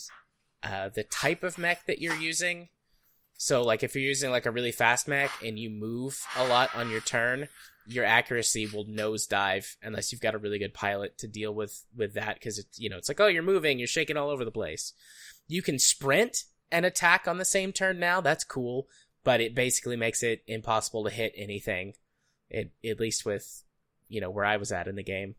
uh, 0.63 0.89
the 0.89 1.03
type 1.03 1.43
of 1.43 1.57
mech 1.57 1.85
that 1.85 1.99
you're 1.99 2.15
using. 2.15 2.69
So, 3.35 3.61
like, 3.63 3.83
if 3.83 3.95
you're 3.95 4.03
using 4.03 4.31
like 4.31 4.45
a 4.45 4.51
really 4.51 4.71
fast 4.71 5.07
mech 5.07 5.31
and 5.43 5.59
you 5.59 5.69
move 5.69 6.25
a 6.37 6.47
lot 6.47 6.73
on 6.75 6.89
your 6.89 7.01
turn, 7.01 7.49
your 7.85 8.05
accuracy 8.05 8.67
will 8.67 8.85
nosedive 8.85 9.75
unless 9.81 10.11
you've 10.11 10.21
got 10.21 10.35
a 10.35 10.39
really 10.39 10.59
good 10.59 10.73
pilot 10.73 11.17
to 11.19 11.27
deal 11.27 11.53
with 11.53 11.83
with 11.95 12.13
that. 12.13 12.35
Because 12.35 12.59
it's 12.59 12.79
you 12.79 12.89
know 12.89 12.97
it's 12.97 13.09
like 13.09 13.19
oh 13.19 13.27
you're 13.27 13.43
moving, 13.43 13.79
you're 13.79 13.87
shaking 13.87 14.17
all 14.17 14.29
over 14.29 14.45
the 14.45 14.51
place. 14.51 14.93
You 15.47 15.61
can 15.61 15.79
sprint 15.79 16.43
and 16.71 16.85
attack 16.85 17.27
on 17.27 17.37
the 17.37 17.45
same 17.45 17.71
turn 17.71 17.99
now. 17.99 18.21
That's 18.21 18.43
cool, 18.43 18.87
but 19.23 19.41
it 19.41 19.55
basically 19.55 19.95
makes 19.95 20.23
it 20.23 20.43
impossible 20.47 21.03
to 21.03 21.09
hit 21.09 21.33
anything. 21.35 21.93
It, 22.49 22.71
at 22.85 22.99
least 22.99 23.25
with 23.25 23.63
you 24.07 24.21
know 24.21 24.29
where 24.29 24.45
I 24.45 24.57
was 24.57 24.71
at 24.71 24.87
in 24.87 24.95
the 24.95 25.03
game. 25.03 25.35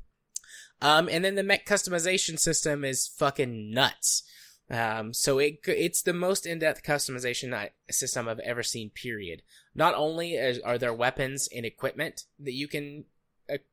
Um, 0.82 1.08
and 1.10 1.24
then 1.24 1.34
the 1.34 1.42
mech 1.42 1.66
customization 1.66 2.38
system 2.38 2.84
is 2.84 3.06
fucking 3.06 3.70
nuts. 3.70 4.22
Um, 4.70 5.12
so 5.12 5.38
it 5.38 5.58
it's 5.66 6.02
the 6.02 6.14
most 6.14 6.46
in 6.46 6.58
depth 6.58 6.82
customization 6.82 7.68
system 7.90 8.28
I've 8.28 8.38
ever 8.40 8.62
seen. 8.62 8.90
Period. 8.90 9.42
Not 9.74 9.94
only 9.94 10.38
are 10.64 10.78
there 10.78 10.94
weapons 10.94 11.48
and 11.54 11.66
equipment 11.66 12.24
that 12.38 12.54
you 12.54 12.68
can 12.68 13.04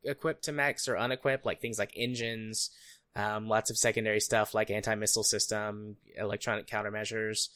equip 0.03 0.41
to 0.43 0.51
mechs 0.51 0.87
or 0.87 0.95
unequip, 0.95 1.45
like 1.45 1.61
things 1.61 1.79
like 1.79 1.93
engines, 1.95 2.71
um, 3.15 3.47
lots 3.47 3.69
of 3.69 3.77
secondary 3.77 4.19
stuff 4.19 4.53
like 4.53 4.69
anti 4.69 4.95
missile 4.95 5.23
system, 5.23 5.97
electronic 6.17 6.67
countermeasures, 6.67 7.49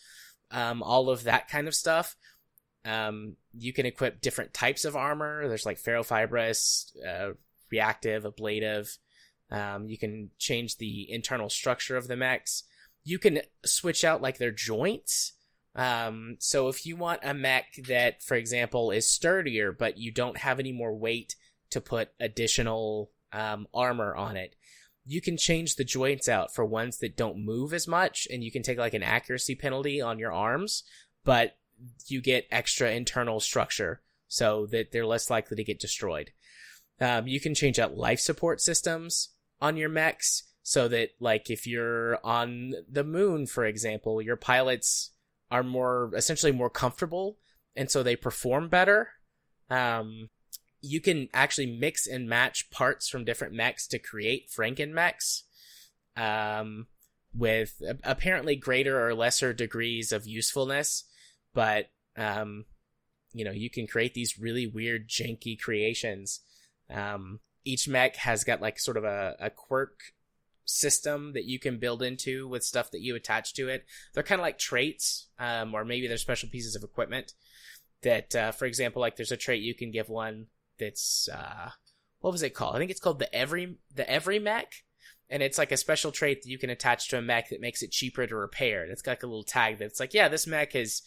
um, 0.51 0.81
all 0.83 1.09
of 1.09 1.23
that 1.23 1.49
kind 1.49 1.67
of 1.67 1.75
stuff. 1.75 2.15
Um, 2.85 3.35
you 3.57 3.73
can 3.73 3.85
equip 3.85 4.21
different 4.21 4.53
types 4.53 4.85
of 4.85 4.95
armor. 4.95 5.47
There's 5.47 5.65
like 5.65 5.81
ferrofibrous, 5.81 6.91
uh, 7.05 7.33
reactive, 7.71 8.25
ablative. 8.25 8.97
Um, 9.49 9.87
you 9.87 9.97
can 9.97 10.29
change 10.37 10.77
the 10.77 11.11
internal 11.11 11.49
structure 11.49 11.97
of 11.97 12.07
the 12.07 12.15
mechs. 12.15 12.63
You 13.05 13.17
can 13.17 13.39
switch 13.65 14.03
out 14.03 14.21
like 14.21 14.37
their 14.37 14.51
joints. 14.51 15.31
Um, 15.75 16.35
so 16.39 16.67
if 16.67 16.85
you 16.85 16.97
want 16.97 17.21
a 17.23 17.33
mech 17.33 17.75
that, 17.87 18.21
for 18.21 18.35
example, 18.35 18.91
is 18.91 19.09
sturdier, 19.09 19.71
but 19.71 19.97
you 19.97 20.11
don't 20.11 20.37
have 20.37 20.59
any 20.59 20.73
more 20.73 20.93
weight 20.93 21.35
to 21.69 21.79
put 21.79 22.09
additional 22.19 23.11
um, 23.31 23.67
armor 23.73 24.13
on 24.15 24.35
it, 24.35 24.55
you 25.05 25.21
can 25.21 25.37
change 25.37 25.75
the 25.75 25.83
joints 25.83 26.27
out 26.27 26.53
for 26.53 26.65
ones 26.65 26.97
that 26.97 27.15
don't 27.15 27.45
move 27.45 27.73
as 27.73 27.87
much, 27.87 28.27
and 28.31 28.43
you 28.43 28.51
can 28.51 28.63
take 28.63 28.77
like 28.77 28.93
an 28.93 29.03
accuracy 29.03 29.55
penalty 29.55 30.01
on 30.01 30.17
your 30.17 30.33
arms, 30.33 30.83
but 31.23 31.57
you 32.07 32.21
get 32.21 32.47
extra 32.51 32.91
internal 32.91 33.39
structure 33.39 34.01
so 34.27 34.65
that 34.67 34.91
they're 34.91 35.05
less 35.05 35.29
likely 35.29 35.55
to 35.57 35.63
get 35.63 35.79
destroyed. 35.79 36.31
Um, 36.99 37.27
you 37.27 37.39
can 37.39 37.53
change 37.53 37.77
out 37.77 37.97
life 37.97 38.19
support 38.19 38.61
systems 38.61 39.29
on 39.61 39.77
your 39.77 39.89
mechs 39.89 40.43
so 40.67 40.87
that 40.87 41.09
like 41.19 41.51
if 41.51 41.67
you're 41.67 42.17
on 42.25 42.73
the 42.91 43.03
moon 43.03 43.45
for 43.45 43.65
example 43.65 44.19
your 44.19 44.35
pilots 44.35 45.11
are 45.51 45.61
more 45.61 46.09
essentially 46.15 46.51
more 46.51 46.71
comfortable 46.71 47.37
and 47.75 47.91
so 47.91 48.01
they 48.01 48.15
perform 48.15 48.69
better. 48.69 49.09
Um, 49.69 50.29
you 50.81 51.01
can 51.01 51.29
actually 51.33 51.77
mix 51.77 52.07
and 52.07 52.29
match 52.29 52.69
parts 52.71 53.09
from 53.09 53.25
different 53.25 53.53
mechs 53.53 53.87
to 53.87 53.99
create 53.99 54.49
Franken 54.49 54.91
mechs. 54.91 55.43
Um, 56.15 56.87
with 57.37 57.81
apparently 58.05 58.55
greater 58.55 59.05
or 59.05 59.13
lesser 59.13 59.51
degrees 59.51 60.13
of 60.13 60.25
usefulness, 60.25 61.03
but 61.53 61.89
um, 62.15 62.63
you 63.33 63.43
know, 63.43 63.51
you 63.51 63.69
can 63.69 63.87
create 63.87 64.13
these 64.13 64.39
really 64.39 64.65
weird, 64.65 65.09
janky 65.09 65.59
creations. 65.59 66.39
Um, 66.89 67.41
each 67.65 67.89
mech 67.89 68.15
has 68.15 68.45
got 68.45 68.61
like 68.61 68.79
sort 68.79 68.95
of 68.95 69.03
a, 69.03 69.35
a 69.37 69.49
quirk 69.49 69.99
system 70.65 71.33
that 71.33 71.45
you 71.45 71.59
can 71.59 71.79
build 71.79 72.01
into 72.01 72.47
with 72.47 72.63
stuff 72.63 72.91
that 72.91 73.01
you 73.01 73.15
attach 73.15 73.53
to 73.53 73.69
it. 73.69 73.85
They're 74.13 74.23
kind 74.23 74.41
of 74.41 74.43
like 74.43 74.57
traits, 74.57 75.27
um, 75.39 75.73
or 75.73 75.85
maybe 75.85 76.07
they're 76.07 76.17
special 76.17 76.49
pieces 76.49 76.75
of 76.75 76.83
equipment 76.83 77.33
that, 78.01 78.35
uh, 78.35 78.51
for 78.51 78.65
example, 78.65 79.01
like 79.01 79.15
there's 79.15 79.31
a 79.31 79.37
trait 79.37 79.61
you 79.61 79.75
can 79.75 79.91
give 79.91 80.09
one 80.09 80.47
that's, 80.79 81.29
uh, 81.33 81.69
what 82.19 82.31
was 82.31 82.43
it 82.43 82.53
called? 82.53 82.75
I 82.75 82.79
think 82.79 82.91
it's 82.91 82.99
called 82.99 83.19
the 83.19 83.33
every, 83.33 83.77
the 83.93 84.09
every 84.09 84.39
mech. 84.39 84.73
And 85.29 85.41
it's 85.41 85.57
like 85.57 85.71
a 85.71 85.77
special 85.77 86.11
trait 86.11 86.43
that 86.43 86.49
you 86.49 86.59
can 86.59 86.69
attach 86.69 87.09
to 87.09 87.17
a 87.17 87.21
mech 87.21 87.49
that 87.49 87.61
makes 87.61 87.81
it 87.81 87.91
cheaper 87.91 88.27
to 88.27 88.35
repair. 88.35 88.83
And 88.83 88.91
it's 88.91 89.01
got 89.01 89.11
like 89.11 89.23
a 89.23 89.27
little 89.27 89.43
tag 89.43 89.79
that's 89.79 89.99
like, 89.99 90.13
yeah, 90.13 90.27
this 90.27 90.45
mech 90.45 90.73
has, 90.73 91.01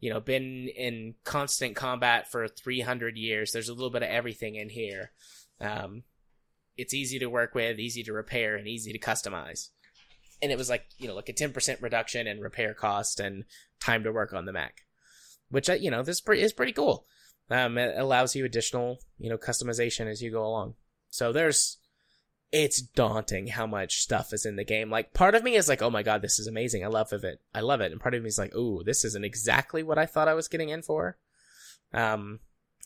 you 0.00 0.10
know, 0.10 0.18
been 0.18 0.68
in 0.68 1.14
constant 1.24 1.76
combat 1.76 2.30
for 2.30 2.48
300 2.48 3.16
years. 3.16 3.52
There's 3.52 3.68
a 3.68 3.74
little 3.74 3.90
bit 3.90 4.02
of 4.02 4.08
everything 4.08 4.56
in 4.56 4.70
here. 4.70 5.12
Um, 5.60 6.02
it's 6.76 6.94
easy 6.94 7.18
to 7.18 7.26
work 7.30 7.54
with, 7.54 7.78
easy 7.78 8.02
to 8.04 8.12
repair, 8.12 8.56
and 8.56 8.66
easy 8.66 8.92
to 8.92 8.98
customize. 8.98 9.70
And 10.42 10.50
it 10.50 10.58
was 10.58 10.70
like, 10.70 10.86
you 10.98 11.08
know, 11.08 11.14
like 11.14 11.28
a 11.28 11.34
10% 11.34 11.82
reduction 11.82 12.26
in 12.26 12.40
repair 12.40 12.72
cost 12.74 13.20
and 13.20 13.44
time 13.78 14.04
to 14.04 14.12
work 14.12 14.32
on 14.32 14.46
the 14.46 14.52
mech, 14.52 14.86
which, 15.50 15.68
you 15.68 15.90
know, 15.90 16.02
this 16.02 16.22
is 16.26 16.52
pretty 16.52 16.72
cool. 16.72 17.06
Um, 17.50 17.76
it 17.76 17.98
allows 17.98 18.36
you 18.36 18.44
additional, 18.44 19.00
you 19.18 19.28
know, 19.28 19.36
customization 19.36 20.06
as 20.06 20.22
you 20.22 20.30
go 20.30 20.44
along. 20.44 20.74
So 21.10 21.32
there's, 21.32 21.78
it's 22.52 22.80
daunting 22.80 23.48
how 23.48 23.66
much 23.66 24.00
stuff 24.00 24.32
is 24.32 24.46
in 24.46 24.56
the 24.56 24.64
game. 24.64 24.88
Like 24.90 25.12
part 25.12 25.34
of 25.34 25.42
me 25.42 25.56
is 25.56 25.68
like, 25.68 25.82
oh 25.82 25.90
my 25.90 26.02
god, 26.02 26.22
this 26.22 26.38
is 26.38 26.46
amazing. 26.46 26.84
I 26.84 26.88
love 26.88 27.12
it. 27.12 27.40
I 27.54 27.60
love 27.60 27.80
it. 27.80 27.92
And 27.92 28.00
part 28.00 28.14
of 28.14 28.22
me 28.22 28.28
is 28.28 28.38
like, 28.38 28.54
ooh, 28.54 28.82
this 28.84 29.04
isn't 29.04 29.24
exactly 29.24 29.82
what 29.82 29.98
I 29.98 30.06
thought 30.06 30.28
I 30.28 30.34
was 30.34 30.48
getting 30.48 30.68
in 30.68 30.82
for. 30.82 31.18
Um, 31.92 32.40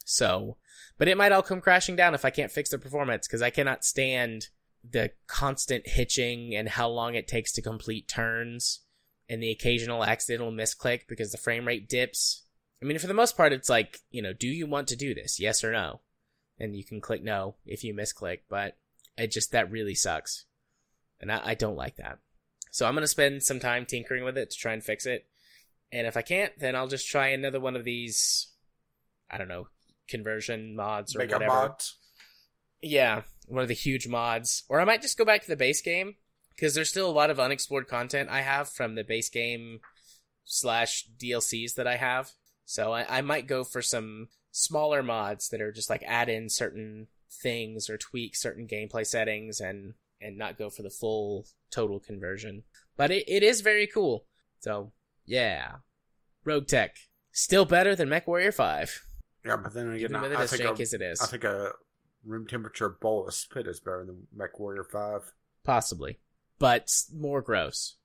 so 0.05 0.57
but 0.99 1.09
it 1.09 1.17
might 1.17 1.33
all 1.33 1.43
come 1.43 1.61
crashing 1.61 1.97
down 1.97 2.15
if 2.15 2.25
I 2.25 2.31
can't 2.31 2.53
fix 2.53 2.71
the 2.71 2.79
performance 2.79 3.27
because 3.27 3.43
I 3.43 3.51
cannot 3.51 3.85
stand 3.85 4.49
the 4.89 5.11
constant 5.27 5.89
hitching 5.89 6.55
and 6.55 6.69
how 6.69 6.89
long 6.89 7.15
it 7.15 7.27
takes 7.27 7.53
to 7.53 7.63
complete 7.63 8.07
turns 8.07 8.81
and 9.29 9.43
the 9.43 9.51
occasional 9.51 10.05
accidental 10.05 10.53
misclick 10.53 11.03
because 11.09 11.33
the 11.33 11.39
frame 11.39 11.67
rate 11.67 11.89
dips. 11.89 12.43
I 12.83 12.87
mean, 12.87 12.99
for 12.99 13.07
the 13.07 13.15
most 13.15 13.37
part, 13.37 13.53
it's 13.53 13.71
like, 13.71 14.01
you 14.11 14.21
know, 14.21 14.33
do 14.33 14.47
you 14.47 14.67
want 14.67 14.89
to 14.89 14.97
do 14.97 15.15
this? 15.15 15.41
Yes 15.41 15.65
or 15.65 15.73
no? 15.73 16.01
And 16.59 16.77
you 16.77 16.85
can 16.85 17.01
click 17.01 17.23
no 17.23 17.57
if 17.65 17.83
you 17.83 17.95
misclick, 17.95 18.41
but 18.49 18.77
it 19.17 19.31
just, 19.31 19.53
that 19.53 19.71
really 19.71 19.95
sucks. 19.95 20.45
And 21.21 21.33
I, 21.33 21.41
I 21.45 21.55
don't 21.55 21.77
like 21.77 21.97
that. 21.97 22.19
So 22.71 22.87
I'm 22.87 22.95
going 22.95 23.03
to 23.03 23.09
spend 23.09 23.43
some 23.43 23.61
time 23.61 23.87
tinkering 23.87 24.25
with 24.25 24.37
it 24.37 24.51
to 24.51 24.57
try 24.57 24.73
and 24.73 24.85
fix 24.85 25.07
it. 25.07 25.27
And 25.91 26.07
if 26.07 26.17
I 26.17 26.23
can't, 26.23 26.53
then 26.59 26.77
I'll 26.77 26.89
just 26.89 27.09
try 27.09 27.29
another 27.29 27.61
one 27.61 27.77
of 27.77 27.85
these, 27.85 28.49
I 29.31 29.39
don't 29.39 29.49
know, 29.49 29.69
conversion 30.09 30.77
mods 30.77 31.15
or 31.15 31.21
Mega 31.21 31.35
whatever. 31.35 31.53
mods. 31.53 31.97
Yeah, 32.83 33.23
one 33.47 33.63
of 33.63 33.69
the 33.69 33.75
huge 33.75 34.07
mods, 34.07 34.65
or 34.69 34.81
I 34.81 34.85
might 34.85 35.03
just 35.03 35.19
go 35.19 35.25
back 35.25 35.43
to 35.43 35.49
the 35.49 35.57
base 35.57 35.81
game 35.81 36.17
because 36.51 36.75
there's 36.75 36.91
still 36.91 37.09
a 37.09 37.13
lot 37.13 37.31
of 37.31 37.41
unexplored 37.41 37.89
content 37.89 38.29
I 38.31 38.43
have 38.43 38.69
from 38.69 38.95
the 38.95 39.05
base 39.05 39.29
game 39.29 39.81
slash 40.45 41.07
DLCs 41.19 41.75
that 41.75 41.87
I 41.87 41.97
have. 41.97 42.31
So 42.65 42.93
I, 42.93 43.19
I 43.19 43.21
might 43.23 43.47
go 43.47 43.65
for 43.65 43.83
some 43.83 44.29
smaller 44.51 45.03
mods 45.03 45.49
that 45.49 45.61
are 45.61 45.73
just 45.73 45.91
like 45.91 46.03
add 46.07 46.29
in 46.29 46.49
certain 46.49 47.09
things 47.43 47.91
or 47.91 47.99
tweak 47.99 48.37
certain 48.37 48.67
gameplay 48.69 49.07
settings 49.07 49.61
and 49.61 49.95
and 50.21 50.39
not 50.39 50.57
go 50.57 50.71
for 50.71 50.83
the 50.83 50.91
full 50.91 51.47
total 51.71 52.01
conversion. 52.01 52.63
But 52.97 53.11
it, 53.11 53.25
it 53.27 53.43
is 53.43 53.61
very 53.61 53.87
cool. 53.87 54.27
So 54.61 54.93
yeah. 55.27 55.77
Rogue 56.45 56.67
Tech. 56.67 56.97
Still 57.33 57.65
better 57.65 57.97
than 57.97 58.09
Mech 58.09 58.27
Warrior 58.27 58.53
5. 58.53 59.03
Yeah, 59.45 59.57
but 59.57 59.75
then 59.75 59.93
again, 59.93 60.15
I, 60.15 60.43
I 60.43 60.47
think 60.47 60.63
a, 60.63 60.83
it 60.83 61.03
is. 61.03 61.21
I 61.21 61.27
think 61.27 61.45
a 61.45 61.73
room 62.25 62.47
temperature 62.47 62.89
bowl 62.89 63.27
of 63.27 63.35
spit 63.35 63.67
is 63.67 63.81
better 63.81 64.05
than 64.05 64.27
Mech 64.35 64.59
Warrior 64.59 64.85
Five. 64.85 65.33
Possibly, 65.65 66.19
but 66.59 66.91
more 67.15 67.43
gross. 67.43 67.97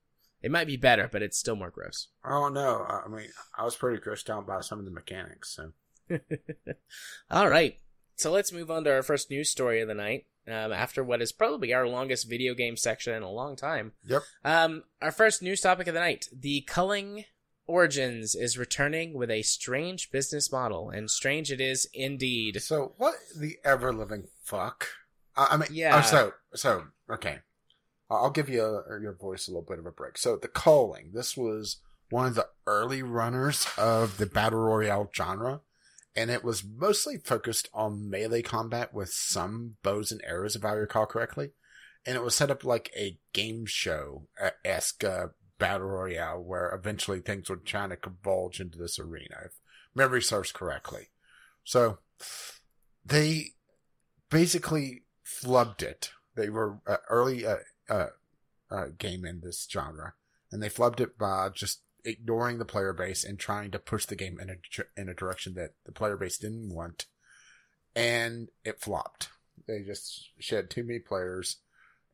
It 0.42 0.50
might 0.50 0.66
be 0.66 0.76
better, 0.76 1.08
but 1.10 1.22
it's 1.22 1.38
still 1.38 1.56
more 1.56 1.70
gross. 1.70 2.08
Oh 2.24 2.48
no! 2.48 2.86
I 2.88 3.08
mean, 3.08 3.28
I 3.56 3.64
was 3.64 3.76
pretty 3.76 4.02
grossed 4.02 4.30
out 4.30 4.46
by 4.46 4.60
some 4.60 4.78
of 4.78 4.84
the 4.84 4.90
mechanics. 4.90 5.56
So, 5.56 5.72
all 7.30 7.48
right. 7.48 7.78
So 8.16 8.30
let's 8.30 8.52
move 8.52 8.70
on 8.70 8.84
to 8.84 8.92
our 8.92 9.02
first 9.02 9.30
news 9.30 9.48
story 9.48 9.80
of 9.80 9.88
the 9.88 9.94
night. 9.94 10.26
Um, 10.46 10.72
after 10.72 11.04
what 11.04 11.22
is 11.22 11.32
probably 11.32 11.72
our 11.72 11.86
longest 11.86 12.28
video 12.28 12.54
game 12.54 12.76
section 12.76 13.14
in 13.14 13.22
a 13.22 13.30
long 13.30 13.56
time. 13.56 13.92
Yep. 14.06 14.22
Um, 14.44 14.84
our 15.00 15.12
first 15.12 15.42
news 15.42 15.60
topic 15.60 15.86
of 15.86 15.94
the 15.94 16.00
night: 16.00 16.26
the 16.32 16.62
culling 16.62 17.24
Origins 17.70 18.34
is 18.34 18.58
returning 18.58 19.14
with 19.14 19.30
a 19.30 19.42
strange 19.42 20.10
business 20.10 20.50
model, 20.50 20.90
and 20.90 21.10
strange 21.10 21.52
it 21.52 21.60
is 21.60 21.88
indeed. 21.94 22.60
So, 22.60 22.94
what 22.98 23.14
the 23.36 23.56
ever 23.64 23.92
living 23.92 24.24
fuck? 24.44 24.88
I, 25.36 25.48
I 25.52 25.56
mean, 25.56 25.68
yeah. 25.72 26.02
Oh, 26.04 26.06
so, 26.06 26.32
so 26.54 26.84
okay. 27.08 27.38
I'll 28.10 28.30
give 28.30 28.48
you 28.48 28.62
a, 28.62 29.00
your 29.00 29.14
voice 29.14 29.46
a 29.46 29.52
little 29.52 29.66
bit 29.66 29.78
of 29.78 29.86
a 29.86 29.92
break. 29.92 30.18
So, 30.18 30.36
the 30.36 30.48
Culling. 30.48 31.12
This 31.14 31.36
was 31.36 31.76
one 32.10 32.26
of 32.26 32.34
the 32.34 32.48
early 32.66 33.02
runners 33.02 33.66
of 33.78 34.18
the 34.18 34.26
battle 34.26 34.58
royale 34.58 35.08
genre, 35.14 35.60
and 36.16 36.28
it 36.28 36.42
was 36.42 36.64
mostly 36.64 37.18
focused 37.18 37.68
on 37.72 38.10
melee 38.10 38.42
combat 38.42 38.92
with 38.92 39.10
some 39.10 39.76
bows 39.84 40.10
and 40.10 40.20
arrows, 40.26 40.56
if 40.56 40.64
I 40.64 40.72
recall 40.72 41.06
correctly. 41.06 41.52
And 42.04 42.16
it 42.16 42.22
was 42.22 42.34
set 42.34 42.50
up 42.50 42.64
like 42.64 42.90
a 42.96 43.18
game 43.32 43.66
show 43.66 44.26
esque 44.64 45.04
uh, 45.04 45.28
battle 45.60 45.86
royale 45.86 46.42
where 46.42 46.74
eventually 46.74 47.20
things 47.20 47.48
would 47.48 47.70
kind 47.70 47.92
of 47.92 48.00
converge 48.00 48.58
into 48.60 48.78
this 48.78 48.98
arena, 48.98 49.36
if 49.44 49.52
memory 49.94 50.22
serves 50.22 50.50
correctly. 50.50 51.10
So 51.62 51.98
they 53.04 53.52
basically 54.30 55.04
flubbed 55.24 55.82
it. 55.82 56.10
They 56.34 56.48
were 56.48 56.78
uh, 56.86 56.96
early 57.08 57.46
uh, 57.46 57.56
uh, 57.88 58.06
uh, 58.70 58.86
game 58.98 59.24
in 59.24 59.40
this 59.40 59.68
genre, 59.70 60.14
and 60.50 60.60
they 60.60 60.68
flubbed 60.68 61.00
it 61.00 61.16
by 61.16 61.50
just 61.54 61.82
ignoring 62.04 62.58
the 62.58 62.64
player 62.64 62.94
base 62.94 63.22
and 63.22 63.38
trying 63.38 63.70
to 63.70 63.78
push 63.78 64.06
the 64.06 64.16
game 64.16 64.40
in 64.40 64.50
a 64.50 65.00
in 65.00 65.08
a 65.08 65.14
direction 65.14 65.54
that 65.54 65.74
the 65.84 65.92
player 65.92 66.16
base 66.16 66.38
didn't 66.38 66.74
want, 66.74 67.06
and 67.94 68.48
it 68.64 68.80
flopped. 68.80 69.28
They 69.68 69.82
just 69.82 70.30
shed 70.38 70.70
too 70.70 70.82
many 70.82 70.98
players 70.98 71.58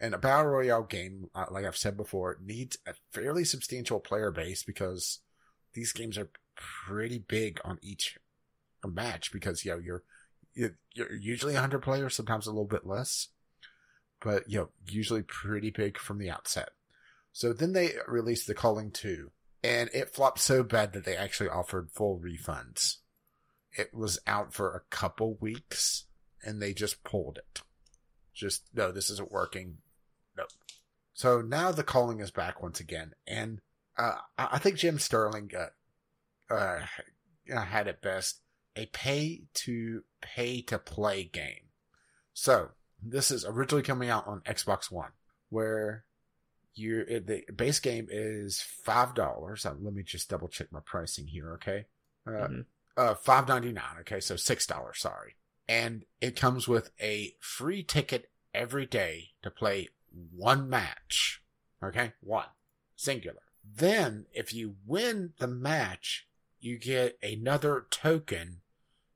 and 0.01 0.15
a 0.15 0.19
battle 0.19 0.53
royale 0.53 0.83
game, 0.83 1.31
uh, 1.35 1.47
like 1.51 1.65
I've 1.65 1.77
said 1.77 1.97
before, 1.97 2.39
needs 2.45 2.79
a 2.87 2.95
fairly 3.13 3.45
substantial 3.45 4.01
player 4.01 4.31
base 4.31 4.63
because 4.63 5.21
these 5.73 5.93
games 5.93 6.19
are 6.19 6.31
pretty 6.55 7.19
big 7.19 7.61
on 7.65 7.79
each 7.83 8.19
match 8.87 9.33
because 9.33 9.65
you 9.65 9.73
know 9.73 9.79
you're 9.79 10.03
you're 10.55 11.13
usually 11.13 11.55
100 11.55 11.81
players, 11.81 12.15
sometimes 12.15 12.47
a 12.47 12.51
little 12.51 12.67
bit 12.67 12.87
less, 12.87 13.29
but 14.23 14.49
you 14.49 14.59
know 14.59 14.69
usually 14.87 15.23
pretty 15.23 15.71
big 15.71 15.99
from 15.99 16.19
the 16.19 16.31
outset. 16.31 16.71
So 17.33 17.53
then 17.53 17.73
they 17.73 17.93
released 18.09 18.47
the 18.47 18.55
Culling 18.55 18.91
2, 18.91 19.31
and 19.63 19.91
it 19.93 20.15
flopped 20.15 20.39
so 20.39 20.63
bad 20.63 20.95
that 20.95 21.05
they 21.05 21.17
actually 21.17 21.51
offered 21.51 21.91
full 21.91 22.19
refunds. 22.19 22.97
It 23.73 23.93
was 23.93 24.19
out 24.27 24.55
for 24.55 24.75
a 24.75 24.95
couple 24.95 25.37
weeks, 25.41 26.07
and 26.43 26.63
they 26.63 26.73
just 26.73 27.05
pulled 27.05 27.39
it. 27.39 27.61
Just 28.33 28.65
no, 28.75 28.91
this 28.93 29.11
isn't 29.11 29.33
working 29.33 29.79
Nope. 30.37 30.49
So 31.15 31.41
now 31.41 31.73
the 31.73 31.83
Culling 31.83 32.21
is 32.21 32.31
back 32.31 32.63
once 32.63 32.81
again, 32.81 33.13
and 33.27 33.61
uh, 33.97 34.17
I 34.37 34.59
think 34.59 34.77
Jim 34.77 34.99
Sterling 34.99 35.51
uh, 35.59 36.55
uh, 36.55 36.81
had 37.49 37.87
it 37.87 38.03
best 38.03 38.41
a 38.77 38.87
pay 38.87 39.45
to 39.55 40.03
pay 40.21 40.61
to 40.63 40.79
play 40.79 41.25
game. 41.25 41.71
So 42.35 42.69
this 43.03 43.31
is 43.31 43.45
originally 43.47 43.83
coming 43.83 44.11
out 44.11 44.27
on 44.27 44.43
Xbox 44.43 44.91
One, 44.91 45.13
where 45.49 46.05
you 46.75 47.05
the 47.07 47.45
base 47.55 47.81
game 47.81 48.09
is 48.11 48.61
five 48.61 49.15
dollars. 49.15 49.65
Uh, 49.65 49.75
let 49.81 49.95
me 49.95 50.03
just 50.03 50.29
double 50.29 50.49
check 50.49 50.71
my 50.71 50.81
pricing 50.85 51.27
here, 51.27 51.55
okay? 51.55 51.87
Uh, 52.27 52.31
mm-hmm. 52.31 52.61
uh, 52.97 53.15
five 53.15 53.49
ninety 53.49 53.73
nine. 53.73 53.97
Okay, 54.01 54.21
so 54.21 54.37
six 54.37 54.67
dollars. 54.67 54.99
Sorry, 54.99 55.37
and 55.67 56.05
it 56.21 56.39
comes 56.39 56.69
with 56.69 56.91
a 57.01 57.33
free 57.41 57.83
ticket 57.83 58.31
every 58.53 58.85
day 58.85 59.31
to 59.43 59.51
play 59.51 59.89
one 60.35 60.69
match. 60.69 61.43
Okay? 61.83 62.13
One. 62.21 62.47
Singular. 62.95 63.43
Then, 63.65 64.27
if 64.33 64.55
you 64.55 64.77
win 64.87 65.33
the 65.39 65.49
match, 65.49 66.27
you 66.61 66.79
get 66.79 67.19
another 67.23 67.87
token 67.91 68.61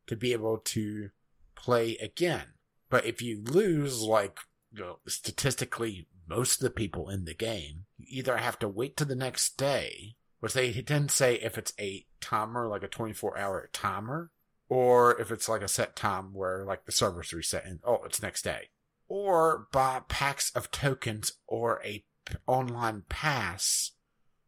to 0.06 0.16
be 0.16 0.32
able 0.32 0.58
to 0.58 1.10
play 1.54 1.96
again. 1.96 2.54
But 2.88 3.04
if 3.06 3.22
you 3.22 3.42
lose, 3.44 4.02
like, 4.02 4.40
you 4.72 4.80
know, 4.80 4.98
statistically, 5.06 6.08
most 6.28 6.56
of 6.56 6.62
the 6.62 6.70
people 6.70 7.08
in 7.08 7.24
the 7.24 7.34
game, 7.34 7.86
you 7.96 8.18
either 8.18 8.36
have 8.36 8.58
to 8.60 8.68
wait 8.68 8.96
to 8.96 9.04
the 9.04 9.16
next 9.16 9.56
day 9.56 10.16
But 10.40 10.54
they 10.54 10.72
didn't 10.72 11.10
say 11.10 11.34
if 11.34 11.58
it's 11.58 11.74
a 11.78 12.06
timer, 12.20 12.66
like 12.66 12.82
a 12.82 12.88
24 12.88 13.36
hour 13.38 13.68
timer, 13.72 14.30
or 14.68 15.20
if 15.20 15.30
it's 15.30 15.48
like 15.48 15.62
a 15.62 15.68
set 15.68 15.96
time 15.96 16.32
where 16.32 16.64
like 16.64 16.86
the 16.86 16.92
server's 16.92 17.32
resetting. 17.32 17.80
Oh, 17.84 18.00
it's 18.04 18.22
next 18.22 18.42
day. 18.42 18.70
Or 19.12 19.66
buy 19.72 20.02
packs 20.08 20.52
of 20.54 20.70
tokens 20.70 21.32
or 21.48 21.82
a 21.84 22.04
p- 22.24 22.36
online 22.46 23.02
pass 23.08 23.90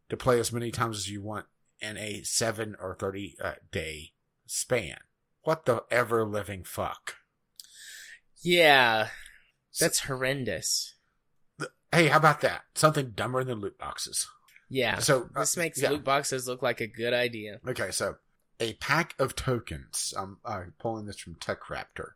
to 0.09 0.17
play 0.17 0.39
as 0.39 0.53
many 0.53 0.71
times 0.71 0.99
as 0.99 1.11
you 1.11 1.21
want 1.21 1.47
in 1.81 1.97
a 1.97 2.23
7 2.23 2.77
or 2.81 2.95
30 2.95 3.35
uh, 3.43 3.53
day 3.73 4.13
span. 4.47 4.99
What 5.43 5.67
the 5.67 5.83
ever 5.91 6.25
living 6.25 6.63
fuck? 6.63 7.17
Yeah, 8.41 9.09
that's 9.81 10.01
horrendous. 10.01 10.95
Hey, 11.91 12.07
how 12.07 12.19
about 12.19 12.41
that? 12.43 12.63
Something 12.77 13.11
dumber 13.17 13.43
than 13.43 13.59
loot 13.59 13.79
boxes. 13.79 14.29
Yeah, 14.71 15.01
So 15.01 15.29
uh, 15.35 15.41
this 15.41 15.57
makes 15.57 15.83
yeah. 15.83 15.91
loot 15.91 16.05
boxes 16.05 16.47
look 16.47 16.63
like 16.63 16.81
a 16.81 16.87
good 16.87 17.13
idea. 17.13 17.59
Okay, 17.67 17.91
so 17.91 18.15
a 18.61 18.75
pack 18.75 19.15
of 19.19 19.35
tokens. 19.35 20.15
I'm 20.17 20.39
uh, 20.45 20.63
pulling 20.79 21.07
this 21.07 21.19
from 21.19 21.35
Tech 21.35 21.63
Raptor. 21.69 22.13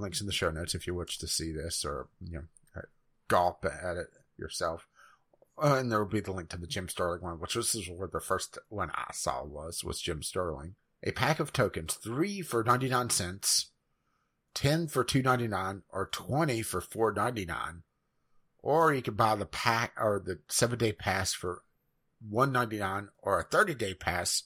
Links 0.00 0.20
in 0.20 0.26
the 0.26 0.32
show 0.32 0.50
notes 0.50 0.74
if 0.74 0.86
you 0.86 0.94
wish 0.94 1.18
to 1.18 1.26
see 1.26 1.52
this 1.52 1.84
or 1.84 2.08
you 2.20 2.32
know 2.32 2.44
uh, 2.76 2.80
gawp 3.28 3.64
at 3.64 3.96
it 3.96 4.08
yourself. 4.36 4.86
Uh, 5.62 5.76
and 5.76 5.92
there 5.92 5.98
will 5.98 6.06
be 6.06 6.20
the 6.20 6.32
link 6.32 6.48
to 6.48 6.56
the 6.56 6.66
Jim 6.66 6.88
Sterling 6.88 7.20
one, 7.20 7.38
which 7.38 7.54
is 7.54 7.74
where 7.94 8.08
the 8.08 8.20
first 8.20 8.58
one 8.68 8.90
I 8.94 9.12
saw 9.12 9.44
was 9.44 9.84
was 9.84 10.00
Jim 10.00 10.22
Sterling. 10.22 10.74
A 11.02 11.12
pack 11.12 11.40
of 11.40 11.52
tokens, 11.52 11.94
three 11.94 12.40
for 12.42 12.62
ninety 12.64 12.88
nine 12.88 13.10
cents, 13.10 13.70
ten 14.54 14.86
for 14.86 15.04
two 15.04 15.22
ninety 15.22 15.48
nine, 15.48 15.82
or 15.90 16.06
twenty 16.06 16.62
for 16.62 16.80
four 16.80 17.12
ninety 17.12 17.44
nine. 17.44 17.82
Or 18.62 18.92
you 18.92 19.00
could 19.02 19.16
buy 19.16 19.36
the 19.36 19.46
pack 19.46 19.92
or 19.98 20.22
the 20.24 20.40
seven 20.48 20.78
day 20.78 20.92
pass 20.92 21.32
for 21.32 21.62
one 22.26 22.52
ninety 22.52 22.78
nine, 22.78 23.08
or 23.18 23.40
a 23.40 23.44
thirty 23.44 23.74
day 23.74 23.94
pass 23.94 24.44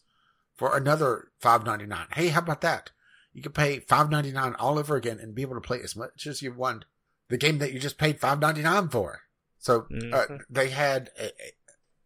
for 0.55 0.77
another 0.77 1.29
five 1.41 1.65
ninety 1.65 1.87
nine. 1.87 2.07
Hey, 2.13 2.29
how 2.29 2.41
about 2.41 2.61
that? 2.61 2.91
You 3.35 3.43
can 3.43 3.53
pay 3.53 3.81
five 3.81 4.11
ninety 4.11 4.33
nine 4.33 4.55
all 4.55 4.79
over 4.79 4.97
again 4.97 5.19
and 5.21 5.35
be 5.35 5.43
able 5.43 5.57
to 5.57 5.61
play 5.61 5.81
as 5.83 5.95
much 5.95 6.27
as 6.27 6.41
you 6.41 6.53
want 6.55 6.87
the 7.29 7.37
game 7.37 7.59
that 7.59 7.73
you 7.73 7.79
just 7.79 7.99
paid 7.99 8.21
five 8.21 8.41
ninety 8.41 8.63
nine 8.63 8.89
for. 8.89 9.21
So 9.59 9.81
uh, 9.81 10.27
Mhm. 10.27 10.41
they 10.49 10.71
had 10.71 11.11
a, 11.19 11.31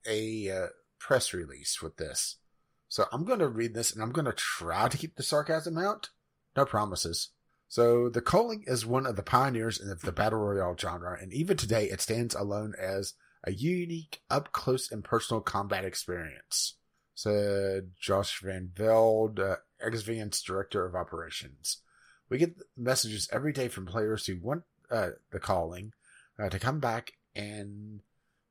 a, 0.07 0.49
a 0.49 0.65
uh, 0.65 0.67
press 0.99 1.33
release 1.35 1.81
with 1.83 1.97
this. 1.99 2.37
So 2.89 3.05
I'm 3.13 3.25
going 3.25 3.41
to 3.41 3.49
read 3.49 3.75
this 3.75 3.93
and 3.93 4.03
I'm 4.03 4.13
going 4.13 4.25
to 4.25 4.33
try 4.33 4.89
to 4.89 4.97
keep 4.97 5.17
the 5.17 5.23
sarcasm 5.23 5.77
out. 5.77 6.09
No 6.57 6.65
promises. 6.65 7.31
So 7.69 8.09
the 8.09 8.23
Culling 8.23 8.65
is 8.67 8.87
one 8.87 9.05
of 9.07 9.17
the 9.17 9.23
pioneers 9.23 9.79
in 9.79 9.95
the 10.03 10.13
battle 10.13 10.39
royale 10.39 10.75
genre, 10.79 11.19
and 11.21 11.31
even 11.35 11.59
today 11.59 11.91
it 11.91 12.01
stands 12.01 12.35
alone 12.35 12.73
as 12.81 13.13
a 13.45 13.53
unique, 13.53 14.23
up 14.31 14.53
close 14.53 14.91
and 14.91 15.05
personal 15.05 15.43
combat 15.43 15.85
experience. 15.85 16.78
Said 17.19 17.95
Josh 18.01 18.41
Van 18.43 18.71
Veld, 18.77 19.41
uh, 19.41 19.57
Xaviant's 19.83 20.41
director 20.41 20.87
of 20.87 20.95
operations. 20.95 21.79
We 22.29 22.39
get 22.39 22.63
messages 22.77 23.29
every 23.33 23.53
day 23.53 23.67
from 23.67 23.87
players 23.87 24.25
who 24.25 24.39
want 24.41 24.63
uh, 24.89 25.11
the 25.33 25.41
Culling 25.41 25.95
uh, 26.39 26.49
to 26.49 26.61
come 26.61 26.79
back, 26.79 27.15
and 27.35 28.03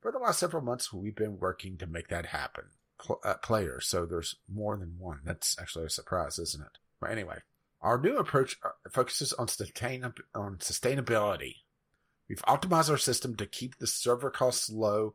for 0.02 0.12
the 0.12 0.18
last 0.18 0.38
several 0.38 0.62
months 0.62 0.92
we've 0.92 1.16
been 1.16 1.38
working 1.38 1.78
to 1.78 1.86
make 1.86 2.08
that 2.08 2.26
happen. 2.26 2.64
Uh, 3.24 3.34
players, 3.42 3.86
so 3.86 4.04
there's 4.04 4.36
more 4.52 4.76
than 4.76 4.96
one. 4.98 5.20
That's 5.24 5.58
actually 5.58 5.86
a 5.86 5.90
surprise, 5.90 6.38
isn't 6.38 6.62
it? 6.62 6.76
But 7.00 7.10
anyway, 7.10 7.38
our 7.80 7.98
new 7.98 8.18
approach 8.18 8.58
uh, 8.62 8.72
focuses 8.90 9.32
on 9.32 9.48
sustain 9.48 10.04
on 10.34 10.58
sustainability. 10.58 11.54
We've 12.28 12.42
optimized 12.42 12.90
our 12.90 12.98
system 12.98 13.34
to 13.36 13.46
keep 13.46 13.78
the 13.78 13.86
server 13.86 14.30
costs 14.30 14.68
low 14.68 15.14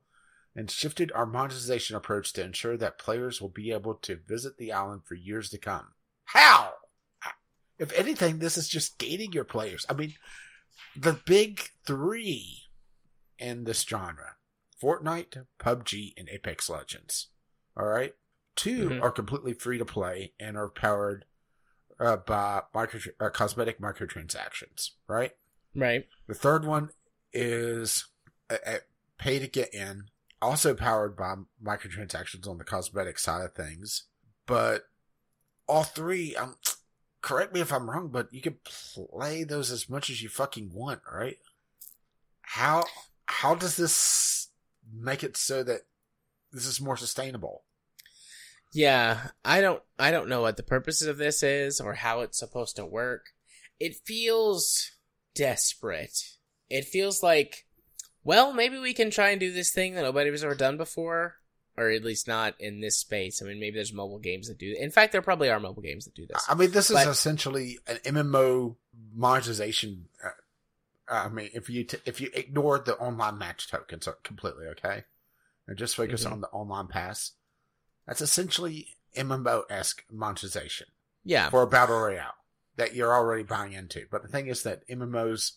and 0.55 0.69
shifted 0.69 1.11
our 1.13 1.25
monetization 1.25 1.95
approach 1.95 2.33
to 2.33 2.43
ensure 2.43 2.77
that 2.77 2.99
players 2.99 3.41
will 3.41 3.49
be 3.49 3.71
able 3.71 3.95
to 3.95 4.15
visit 4.27 4.57
the 4.57 4.71
island 4.71 5.01
for 5.05 5.15
years 5.15 5.49
to 5.49 5.57
come. 5.57 5.87
How? 6.25 6.73
If 7.79 7.91
anything, 7.93 8.37
this 8.39 8.57
is 8.57 8.67
just 8.67 8.99
gating 8.99 9.33
your 9.33 9.43
players. 9.45 9.85
I 9.89 9.93
mean, 9.93 10.13
the 10.95 11.19
big 11.25 11.61
three 11.85 12.59
in 13.39 13.63
this 13.63 13.81
genre 13.81 14.35
Fortnite, 14.81 15.45
PUBG, 15.59 16.13
and 16.17 16.29
Apex 16.29 16.69
Legends. 16.69 17.29
All 17.75 17.85
right? 17.87 18.13
2 18.57 18.89
Mhm. 18.89 19.01
are 19.01 19.11
completely 19.11 19.53
free 19.53 19.77
to 19.79 19.85
play 19.85 20.33
and 20.39 20.55
are 20.57 20.69
powered 20.69 21.25
uh, 21.99 22.17
by 22.17 22.61
micro, 22.73 22.99
uh, 23.19 23.29
cosmetic 23.29 23.79
microtransactions, 23.79 24.91
right? 25.07 25.35
Right. 25.75 26.07
The 26.27 26.33
third 26.35 26.65
one 26.65 26.89
is 27.31 28.05
a, 28.49 28.57
a 28.75 28.79
pay 29.17 29.39
to 29.39 29.47
get 29.47 29.73
in, 29.73 30.09
also 30.43 30.73
powered 30.73 31.15
by 31.15 31.35
microtransactions 31.63 32.47
on 32.47 32.57
the 32.57 32.63
cosmetic 32.63 33.17
side 33.17 33.43
of 33.43 33.53
things. 33.53 34.03
But 34.45 34.83
all 35.67 35.83
three, 35.83 36.35
um, 36.35 36.55
correct 37.21 37.53
me 37.53 37.61
if 37.61 37.71
I'm 37.71 37.89
wrong, 37.89 38.09
but 38.09 38.27
you 38.31 38.41
can 38.41 38.57
play 38.63 39.43
those 39.43 39.71
as 39.71 39.89
much 39.89 40.09
as 40.09 40.21
you 40.21 40.29
fucking 40.29 40.71
want, 40.73 41.01
right? 41.11 41.37
How 42.41 42.83
how 43.25 43.55
does 43.55 43.77
this 43.77 44.49
make 44.93 45.23
it 45.23 45.37
so 45.37 45.63
that 45.63 45.81
this 46.51 46.65
is 46.65 46.81
more 46.81 46.97
sustainable? 46.97 47.63
Yeah, 48.73 49.29
I 49.45 49.61
don't 49.61 49.81
I 49.97 50.11
don't 50.11 50.29
know 50.29 50.41
what 50.41 50.57
the 50.57 50.63
purpose 50.63 51.01
of 51.01 51.17
this 51.17 51.41
is 51.41 51.79
or 51.79 51.93
how 51.93 52.21
it's 52.21 52.39
supposed 52.39 52.75
to 52.75 52.85
work. 52.85 53.27
It 53.79 53.95
feels 54.05 54.91
desperate. 55.35 56.37
It 56.69 56.85
feels 56.85 57.23
like 57.23 57.65
well, 58.23 58.53
maybe 58.53 58.77
we 58.79 58.93
can 58.93 59.09
try 59.11 59.29
and 59.29 59.39
do 59.39 59.51
this 59.51 59.71
thing 59.71 59.95
that 59.95 60.01
nobody's 60.03 60.43
ever 60.43 60.55
done 60.55 60.77
before 60.77 61.35
or 61.75 61.89
at 61.89 62.03
least 62.03 62.27
not 62.27 62.53
in 62.59 62.81
this 62.81 62.99
space. 62.99 63.41
I 63.41 63.45
mean, 63.45 63.59
maybe 63.59 63.75
there's 63.75 63.91
mobile 63.93 64.19
games 64.19 64.47
that 64.47 64.59
do. 64.59 64.75
In 64.79 64.91
fact, 64.91 65.11
there 65.11 65.23
probably 65.23 65.49
are 65.49 65.59
mobile 65.59 65.81
games 65.81 66.05
that 66.05 66.13
do 66.13 66.27
this. 66.27 66.45
I 66.47 66.53
mean, 66.53 66.69
this 66.71 66.89
is 66.91 66.95
But- 66.95 67.07
essentially 67.07 67.79
an 67.87 67.97
MMO 68.05 68.77
monetization. 69.15 70.07
Uh, 70.23 70.29
I 71.07 71.29
mean, 71.29 71.49
if 71.53 71.69
you 71.69 71.83
t- 71.83 71.97
if 72.05 72.21
you 72.21 72.29
ignore 72.33 72.77
the 72.79 72.95
online 72.97 73.37
match 73.37 73.69
tokens 73.69 74.07
completely, 74.23 74.67
okay, 74.67 75.03
and 75.67 75.77
just 75.77 75.95
focus 75.95 76.25
Mhm. 76.25 76.31
on 76.31 76.41
the 76.41 76.47
online 76.49 76.87
pass, 76.87 77.31
that's 78.05 78.21
essentially 78.21 78.95
MMO 79.15 79.63
esque 79.69 80.03
monetization 80.11 80.87
Yeah. 81.23 81.49
for 81.49 81.61
a 81.63 81.67
battle 81.67 81.99
royale 81.99 82.35
that 82.75 82.93
you're 82.95 83.13
already 83.13 83.43
buying 83.43 83.73
into. 83.73 84.07
But 84.11 84.21
the 84.21 84.27
thing 84.29 84.47
is 84.47 84.61
that 84.63 84.83
MMOs, 84.87 85.53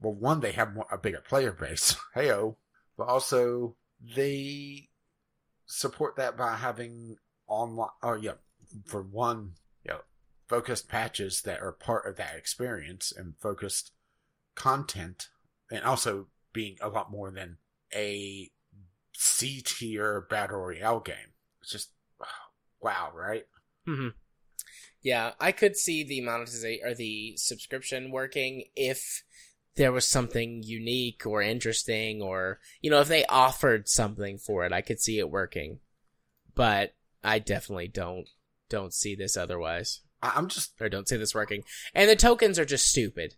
well, 0.00 0.14
one 0.14 0.40
they 0.40 0.52
have 0.52 0.76
a 0.90 0.98
bigger 0.98 1.20
player 1.20 1.52
base, 1.52 1.96
heyo, 2.16 2.56
but 2.96 3.08
also 3.08 3.76
they 4.16 4.88
support 5.66 6.16
that 6.16 6.36
by 6.36 6.56
having 6.56 7.16
online. 7.46 7.88
Oh 8.02 8.14
yeah, 8.14 8.34
for 8.86 9.02
one, 9.02 9.52
you 9.84 9.92
know, 9.92 10.00
focused 10.48 10.88
patches 10.88 11.42
that 11.42 11.60
are 11.60 11.72
part 11.72 12.06
of 12.06 12.16
that 12.16 12.36
experience 12.36 13.12
and 13.16 13.34
focused 13.40 13.92
content, 14.54 15.28
and 15.70 15.84
also 15.84 16.28
being 16.52 16.76
a 16.80 16.88
lot 16.88 17.10
more 17.10 17.30
than 17.30 17.58
a 17.94 18.50
C 19.12 19.60
tier 19.62 20.26
battle 20.30 20.58
royale 20.58 21.00
game. 21.00 21.34
It's 21.60 21.72
just 21.72 21.90
wow, 22.80 23.10
right? 23.14 23.44
hmm 23.86 24.08
Yeah, 25.02 25.32
I 25.38 25.52
could 25.52 25.76
see 25.76 26.04
the 26.04 26.20
monetization 26.20 26.86
or 26.86 26.94
the 26.94 27.34
subscription 27.36 28.10
working 28.10 28.64
if 28.74 29.22
there 29.76 29.92
was 29.92 30.06
something 30.06 30.62
unique 30.62 31.24
or 31.24 31.42
interesting 31.42 32.20
or 32.20 32.58
you 32.80 32.90
know 32.90 33.00
if 33.00 33.08
they 33.08 33.24
offered 33.26 33.88
something 33.88 34.36
for 34.38 34.64
it 34.64 34.72
i 34.72 34.80
could 34.80 35.00
see 35.00 35.18
it 35.18 35.30
working. 35.30 35.80
But 36.54 36.94
i 37.22 37.38
definitely 37.38 37.88
don't 37.88 38.28
don't 38.68 38.94
see 38.94 39.14
this 39.14 39.36
otherwise. 39.36 40.00
I'm 40.22 40.48
just 40.48 40.72
or 40.80 40.88
don't 40.88 41.08
see 41.08 41.16
this 41.16 41.34
working. 41.34 41.64
And 41.94 42.08
the 42.08 42.16
tokens 42.16 42.58
are 42.58 42.64
just 42.64 42.88
stupid. 42.88 43.34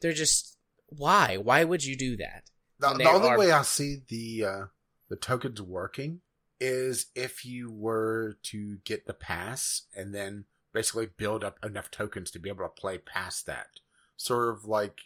They're 0.00 0.12
just 0.12 0.56
why? 0.88 1.36
Why 1.36 1.64
would 1.64 1.84
you 1.84 1.96
do 1.96 2.16
that? 2.16 2.44
The, 2.78 2.94
the 2.94 3.08
only 3.08 3.28
are- 3.28 3.38
way 3.38 3.52
I 3.52 3.62
see 3.62 3.98
the 4.08 4.44
uh, 4.44 4.64
the 5.08 5.16
tokens 5.16 5.60
working 5.60 6.20
is 6.60 7.06
if 7.14 7.44
you 7.44 7.72
were 7.72 8.36
to 8.44 8.78
get 8.84 9.06
the 9.06 9.14
pass 9.14 9.82
and 9.96 10.14
then 10.14 10.44
basically 10.72 11.08
build 11.16 11.42
up 11.42 11.58
enough 11.64 11.90
tokens 11.90 12.30
to 12.30 12.38
be 12.38 12.48
able 12.48 12.64
to 12.64 12.80
play 12.80 12.98
past 12.98 13.46
that. 13.46 13.80
Sort 14.16 14.54
of 14.54 14.66
like 14.66 15.00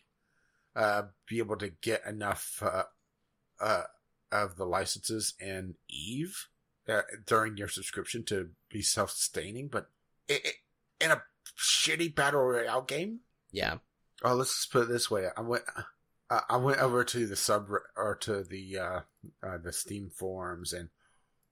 uh, 0.76 1.02
be 1.28 1.38
able 1.38 1.56
to 1.56 1.70
get 1.82 2.05
enough 2.06 2.62
uh, 2.62 2.84
uh, 3.60 3.82
of 4.32 4.56
the 4.56 4.66
licenses 4.66 5.34
in 5.40 5.74
Eve 5.88 6.48
uh, 6.88 7.02
during 7.26 7.56
your 7.56 7.68
subscription 7.68 8.24
to 8.24 8.51
be 8.70 8.82
self 8.82 9.10
sustaining. 9.10 9.68
But 9.68 9.86
it, 10.28 10.44
it, 10.44 10.55
in 11.05 11.10
a 11.10 11.22
shitty 11.59 12.14
battle 12.14 12.40
royale 12.40 12.82
game, 12.82 13.20
yeah 13.52 13.76
Oh, 14.22 14.34
let's 14.34 14.55
just 14.55 14.72
put 14.72 14.82
it 14.84 14.88
this 14.88 15.10
way. 15.10 15.26
I 15.36 15.42
went, 15.42 15.64
uh, 16.30 16.40
I 16.48 16.56
went 16.56 16.78
over 16.78 17.05
to 17.05 17.26
the 17.26 17.36
sub 17.36 17.68
or 17.96 18.16
to 18.22 18.42
the 18.42 18.78
uh, 18.78 19.01
uh, 19.42 19.59
the 19.62 19.72
Steam 19.72 20.10
forums, 20.10 20.72
and 20.72 20.88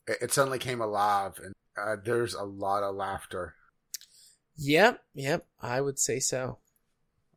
it, 0.06 0.18
it 0.22 0.32
suddenly 0.32 0.58
came 0.58 0.80
alive, 0.80 1.38
and 1.44 1.54
uh, 1.76 1.96
there's 2.02 2.34
a 2.34 2.44
lot 2.44 2.82
of 2.82 2.94
laughter. 2.94 3.54
yep 4.56 5.02
yep 5.14 5.46
i 5.60 5.80
would 5.80 5.98
say 5.98 6.18
so 6.18 6.58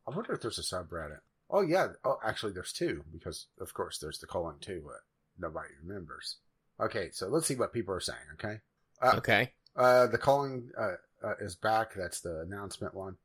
I 0.06 0.14
wonder 0.14 0.32
if 0.34 0.40
there's 0.40 0.58
a 0.58 0.62
subreddit. 0.62 1.18
Oh 1.50 1.62
yeah. 1.62 1.88
Oh, 2.04 2.18
actually, 2.24 2.52
there's 2.52 2.72
two 2.72 3.04
because, 3.12 3.46
of 3.60 3.72
course, 3.72 3.98
there's 3.98 4.18
the 4.18 4.26
Culling 4.26 4.56
2, 4.60 4.82
but 4.84 5.00
nobody 5.38 5.68
remembers. 5.82 6.38
Okay, 6.80 7.10
so 7.12 7.28
let's 7.28 7.46
see 7.46 7.54
what 7.54 7.72
people 7.72 7.94
are 7.94 8.00
saying. 8.00 8.18
Okay. 8.34 8.58
Uh, 9.00 9.14
Okay. 9.16 9.52
Uh, 9.76 10.06
the 10.06 10.18
Culling 10.18 10.70
uh, 10.78 10.94
uh, 11.22 11.34
is 11.40 11.54
back. 11.54 11.92
That's 11.94 12.20
the 12.20 12.40
announcement 12.40 12.94
one. 12.94 13.16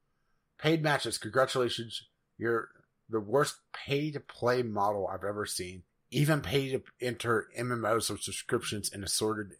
Paid 0.60 0.84
matches. 0.84 1.18
Congratulations. 1.18 2.07
You're 2.38 2.69
the 3.10 3.19
worst 3.19 3.57
pay 3.73 4.11
to 4.11 4.19
play 4.19 4.61
model 4.61 5.07
I've 5.07 5.23
ever 5.23 5.45
seen. 5.45 5.84
Even 6.11 6.41
pay 6.41 6.69
to 6.72 6.84
enter 6.99 7.48
MMOs 7.57 8.14
or 8.14 8.18
subscriptions 8.18 8.91
and 8.91 9.03
assorted 9.03 9.53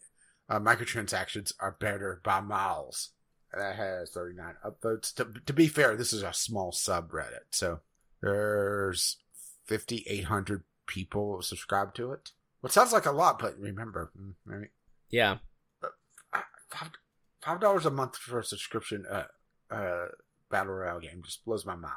uh, 0.48 0.60
microtransactions 0.60 1.52
are 1.60 1.76
better 1.80 2.20
by 2.22 2.40
miles. 2.40 3.10
That 3.54 3.76
has 3.76 4.10
39 4.10 4.54
upvotes. 4.64 5.14
To, 5.14 5.26
to 5.46 5.52
be 5.52 5.66
fair, 5.66 5.96
this 5.96 6.12
is 6.12 6.22
a 6.22 6.32
small 6.32 6.72
subreddit. 6.72 7.46
So 7.50 7.80
there's 8.22 9.18
5,800 9.66 10.64
people 10.86 11.42
subscribed 11.42 11.96
to 11.96 12.12
it. 12.12 12.30
What 12.60 12.72
sounds 12.72 12.92
like 12.92 13.06
a 13.06 13.12
lot, 13.12 13.38
but 13.38 13.58
remember, 13.58 14.12
mm, 14.18 14.34
right? 14.46 14.70
Yeah. 15.10 15.38
five 16.70 16.90
five 17.42 17.60
dollars 17.60 17.84
a 17.84 17.90
month 17.90 18.16
for 18.16 18.38
a 18.38 18.44
subscription 18.44 19.04
uh 19.10 19.24
uh 19.68 20.06
battle 20.48 20.74
royale 20.74 21.00
game 21.00 21.22
just 21.24 21.44
blows 21.44 21.66
my 21.66 21.74
mind. 21.74 21.92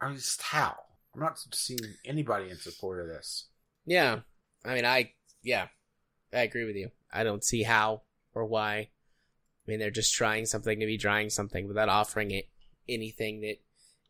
I 0.00 0.08
mean, 0.08 0.16
just 0.16 0.42
how? 0.42 0.74
I'm 1.14 1.20
not 1.20 1.38
seeing 1.52 1.78
anybody 2.04 2.50
in 2.50 2.56
support 2.56 3.00
of 3.00 3.06
this. 3.06 3.46
Yeah. 3.84 4.20
I 4.64 4.74
mean, 4.74 4.84
I, 4.84 5.12
yeah, 5.42 5.68
I 6.32 6.40
agree 6.40 6.64
with 6.64 6.76
you. 6.76 6.90
I 7.12 7.24
don't 7.24 7.44
see 7.44 7.62
how 7.62 8.02
or 8.34 8.44
why. 8.46 8.76
I 8.76 8.88
mean, 9.66 9.78
they're 9.78 9.90
just 9.90 10.14
trying 10.14 10.46
something 10.46 10.80
to 10.80 10.86
be 10.86 10.98
trying 10.98 11.30
something 11.30 11.68
without 11.68 11.88
offering 11.88 12.30
it 12.30 12.48
anything 12.88 13.40
that 13.42 13.56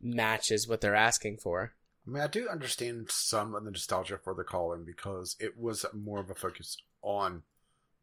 matches 0.00 0.68
what 0.68 0.80
they're 0.80 0.94
asking 0.94 1.38
for. 1.38 1.72
I 2.06 2.10
mean, 2.10 2.22
I 2.22 2.26
do 2.26 2.48
understand 2.48 3.10
some 3.10 3.54
of 3.54 3.64
the 3.64 3.70
nostalgia 3.70 4.18
for 4.22 4.34
the 4.34 4.44
Culling 4.44 4.84
because 4.84 5.36
it 5.38 5.58
was 5.58 5.84
more 5.92 6.20
of 6.20 6.30
a 6.30 6.34
focus 6.34 6.76
on 7.02 7.42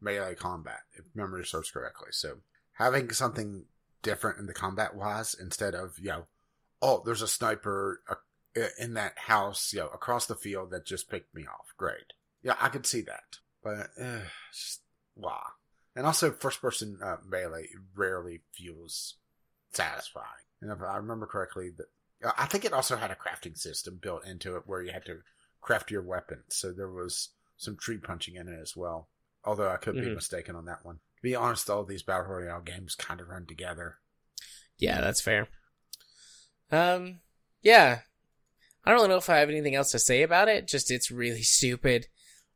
melee 0.00 0.34
combat, 0.34 0.80
if 0.94 1.04
memory 1.14 1.44
serves 1.44 1.70
correctly. 1.70 2.08
So 2.12 2.38
having 2.72 3.10
something 3.10 3.64
different 4.02 4.38
in 4.38 4.46
the 4.46 4.54
combat 4.54 4.94
wise 4.94 5.34
instead 5.38 5.74
of 5.74 5.98
you 5.98 6.08
know, 6.08 6.26
oh, 6.80 7.02
there's 7.04 7.22
a 7.22 7.28
sniper 7.28 8.00
uh, 8.08 8.14
in 8.78 8.94
that 8.94 9.18
house, 9.18 9.72
you 9.72 9.80
know, 9.80 9.88
across 9.88 10.26
the 10.26 10.36
field 10.36 10.70
that 10.70 10.86
just 10.86 11.10
picked 11.10 11.34
me 11.34 11.44
off. 11.46 11.74
Great, 11.76 12.12
yeah, 12.42 12.54
I 12.60 12.68
could 12.68 12.86
see 12.86 13.02
that, 13.02 13.38
but 13.62 13.90
uh, 14.00 14.20
just 14.52 14.82
wow. 15.16 15.42
And 15.96 16.06
also, 16.06 16.30
first 16.30 16.60
person 16.60 16.98
uh, 17.02 17.16
melee 17.28 17.68
rarely 17.96 18.42
feels 18.52 19.14
satisfying. 19.72 20.24
And 20.60 20.70
if 20.72 20.80
I 20.82 20.96
remember 20.96 21.26
correctly, 21.26 21.70
that 21.76 21.86
uh, 22.28 22.32
I 22.36 22.46
think 22.46 22.64
it 22.64 22.72
also 22.72 22.96
had 22.96 23.10
a 23.10 23.14
crafting 23.16 23.56
system 23.56 23.98
built 24.00 24.26
into 24.26 24.56
it 24.56 24.62
where 24.66 24.82
you 24.82 24.92
had 24.92 25.04
to 25.06 25.18
craft 25.60 25.90
your 25.90 26.02
weapons. 26.02 26.44
So 26.48 26.72
there 26.72 26.90
was 26.90 27.30
some 27.56 27.76
tree 27.76 27.98
punching 27.98 28.34
in 28.36 28.48
it 28.48 28.58
as 28.60 28.76
well. 28.76 29.08
Although 29.44 29.70
I 29.70 29.76
could 29.76 29.94
be 29.94 30.02
Mhm. 30.02 30.14
mistaken 30.16 30.56
on 30.56 30.64
that 30.66 30.84
one. 30.84 30.96
To 30.96 31.22
be 31.22 31.34
honest, 31.34 31.70
all 31.70 31.84
these 31.84 32.02
battle 32.02 32.26
royale 32.26 32.60
games 32.60 32.94
kind 32.94 33.20
of 33.20 33.28
run 33.28 33.46
together. 33.46 33.98
Yeah, 34.78 35.00
that's 35.00 35.20
fair. 35.20 35.48
Um, 36.70 37.20
yeah. 37.62 38.00
I 38.84 38.90
don't 38.90 38.98
really 38.98 39.08
know 39.08 39.16
if 39.16 39.28
I 39.30 39.38
have 39.38 39.48
anything 39.50 39.74
else 39.74 39.90
to 39.92 39.98
say 39.98 40.22
about 40.22 40.48
it. 40.48 40.68
Just 40.68 40.90
it's 40.90 41.10
really 41.10 41.42
stupid. 41.42 42.06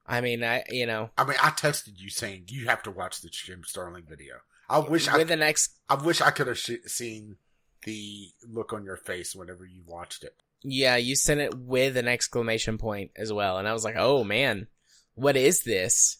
I 0.07 0.21
mean, 0.21 0.43
I 0.43 0.65
you 0.69 0.87
know 0.87 1.11
I 1.17 1.25
mean, 1.25 1.37
I 1.43 1.51
texted 1.51 1.99
you 1.99 2.11
saying 2.11 2.45
you 2.49 2.67
have 2.67 2.83
to 2.85 2.91
watch 2.91 3.21
the 3.21 3.29
Jim 3.29 3.63
Sterling 3.65 4.05
video. 4.09 4.37
I 4.69 4.79
wish 4.79 5.09
I, 5.09 5.19
with 5.19 5.29
the 5.29 5.37
next 5.37 5.79
I 5.89 5.95
wish 5.95 6.21
I 6.21 6.31
could 6.31 6.47
have 6.47 6.59
sh- 6.59 6.87
seen 6.87 7.37
the 7.83 8.31
look 8.49 8.73
on 8.73 8.85
your 8.85 8.97
face 8.97 9.35
whenever 9.35 9.65
you 9.65 9.83
watched 9.87 10.25
it. 10.25 10.35
yeah 10.63 10.97
you 10.97 11.17
sent 11.17 11.41
it 11.41 11.55
with 11.55 11.97
an 11.97 12.09
exclamation 12.09 12.79
point 12.79 13.11
as 13.17 13.33
well, 13.33 13.59
and 13.59 13.69
I 13.69 13.73
was 13.73 13.85
like, 13.85 13.97
oh 13.97 14.25
man, 14.25 14.69
what 15.15 15.37
is 15.37 15.63
this? 15.63 16.19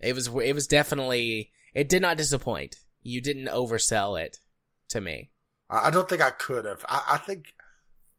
It 0.00 0.14
was 0.14 0.28
it 0.28 0.54
was 0.54 0.66
definitely 0.66 1.50
it 1.74 1.88
did 1.88 2.02
not 2.02 2.16
disappoint. 2.16 2.76
You 3.02 3.20
didn't 3.20 3.46
oversell 3.46 4.20
it 4.20 4.40
to 4.88 5.00
me. 5.00 5.30
I, 5.70 5.90
don't 5.90 6.08
think 6.08 6.20
I 6.20 6.30
could 6.30 6.64
have. 6.64 6.84
I, 6.88 7.12
I 7.12 7.16
think, 7.18 7.54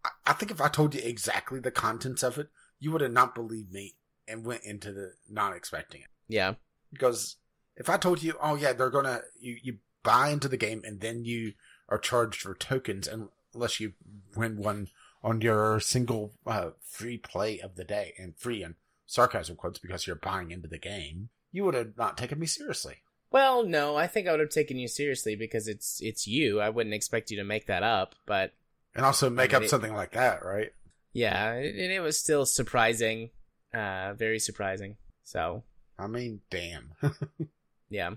I, 0.05 0.09
I 0.27 0.33
think 0.33 0.51
if 0.51 0.61
I 0.61 0.69
told 0.69 0.95
you 0.95 1.01
exactly 1.03 1.59
the 1.59 1.71
contents 1.71 2.23
of 2.23 2.37
it, 2.37 2.47
you 2.79 2.91
would 2.91 3.01
have 3.01 3.11
not 3.11 3.35
believed 3.35 3.71
me 3.71 3.95
and 4.27 4.45
went 4.45 4.63
into 4.63 4.93
the 4.93 5.13
not 5.29 5.55
expecting 5.55 6.01
it. 6.01 6.07
Yeah, 6.27 6.53
Because 6.91 7.35
if 7.75 7.89
I 7.89 7.97
told 7.97 8.23
you, 8.23 8.35
oh 8.41 8.55
yeah, 8.55 8.73
they're 8.73 8.89
gonna 8.89 9.21
you 9.39 9.57
you 9.61 9.77
buy 10.03 10.29
into 10.29 10.47
the 10.47 10.57
game 10.57 10.81
and 10.85 11.01
then 11.01 11.25
you 11.25 11.53
are 11.91 11.99
charged 11.99 12.41
for 12.41 12.55
tokens 12.55 13.07
unless 13.53 13.79
you 13.79 13.93
win 14.35 14.57
one 14.57 14.87
on 15.23 15.41
your 15.41 15.79
single 15.79 16.33
uh, 16.47 16.71
free 16.81 17.17
play 17.19 17.59
of 17.59 17.75
the 17.75 17.83
day 17.83 18.13
and 18.17 18.35
free 18.35 18.63
and 18.63 18.73
sarcasm 19.05 19.55
quotes 19.55 19.77
because 19.77 20.07
you're 20.07 20.15
buying 20.15 20.49
into 20.49 20.67
the 20.67 20.79
game, 20.79 21.29
you 21.51 21.63
would 21.65 21.75
have 21.75 21.95
not 21.97 22.17
taken 22.17 22.39
me 22.39 22.47
seriously. 22.47 23.03
Well, 23.29 23.63
no, 23.63 23.95
I 23.95 24.07
think 24.07 24.27
I 24.27 24.31
would 24.31 24.39
have 24.39 24.49
taken 24.49 24.77
you 24.77 24.87
seriously 24.87 25.35
because 25.35 25.67
it's 25.67 26.01
it's 26.01 26.25
you. 26.27 26.59
I 26.59 26.69
wouldn't 26.69 26.95
expect 26.95 27.29
you 27.29 27.37
to 27.37 27.43
make 27.43 27.67
that 27.67 27.83
up, 27.83 28.15
but 28.25 28.53
And 28.95 29.05
also 29.05 29.29
make 29.29 29.53
I 29.53 29.57
up 29.57 29.63
it- 29.63 29.69
something 29.69 29.93
like 29.93 30.11
that, 30.13 30.43
right? 30.43 30.73
yeah, 31.13 31.53
it, 31.53 31.75
it 31.91 31.99
was 31.99 32.17
still 32.17 32.45
surprising, 32.45 33.29
uh, 33.73 34.13
very 34.13 34.39
surprising. 34.39 34.95
So 35.23 35.63
I 35.99 36.07
mean, 36.07 36.41
damn. 36.49 36.93
yeah. 37.89 38.11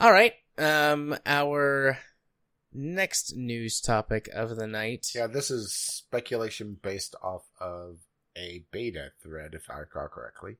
All 0.00 0.10
right. 0.12 0.32
Um, 0.56 1.16
our 1.26 1.98
next 2.72 3.36
news 3.36 3.80
topic 3.80 4.28
of 4.34 4.56
the 4.56 4.66
night. 4.66 5.08
yeah, 5.14 5.26
this 5.26 5.50
is 5.50 5.72
speculation 5.72 6.76
based 6.82 7.14
off 7.22 7.42
of 7.60 7.98
a 8.36 8.64
beta 8.70 9.12
thread, 9.22 9.54
if 9.54 9.70
I 9.70 9.78
recall 9.78 10.08
correctly. 10.08 10.56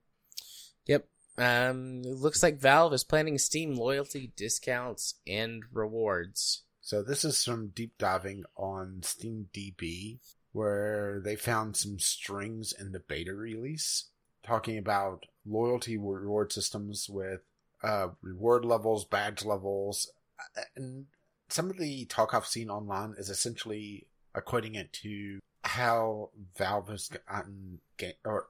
Yep. 0.86 1.06
Um, 1.36 2.02
it 2.04 2.16
looks 2.16 2.42
like 2.42 2.60
Valve 2.60 2.94
is 2.94 3.02
planning 3.02 3.38
Steam 3.38 3.74
loyalty 3.74 4.32
discounts 4.36 5.14
and 5.26 5.64
rewards. 5.72 6.62
So 6.80 7.02
this 7.02 7.24
is 7.24 7.36
some 7.36 7.68
deep 7.74 7.98
diving 7.98 8.44
on 8.56 9.00
Steam 9.02 9.48
DB, 9.52 10.18
where 10.52 11.20
they 11.24 11.34
found 11.34 11.76
some 11.76 11.98
strings 11.98 12.72
in 12.78 12.92
the 12.92 13.00
beta 13.00 13.34
release 13.34 14.10
talking 14.44 14.78
about 14.78 15.24
loyalty 15.46 15.96
reward 15.96 16.52
systems 16.52 17.08
with 17.08 17.40
uh, 17.84 18.08
reward 18.22 18.64
levels, 18.64 19.04
badge 19.04 19.44
levels, 19.44 20.10
uh, 20.40 20.62
and 20.76 21.06
some 21.48 21.70
of 21.70 21.78
the 21.78 22.04
talk 22.06 22.32
I've 22.34 22.46
seen 22.46 22.70
online 22.70 23.14
is 23.18 23.28
essentially 23.28 24.06
equating 24.34 24.74
it 24.76 24.92
to 24.94 25.40
how 25.62 26.30
Valve 26.56 26.88
has 26.88 27.08
gotten 27.08 27.80
or 28.24 28.48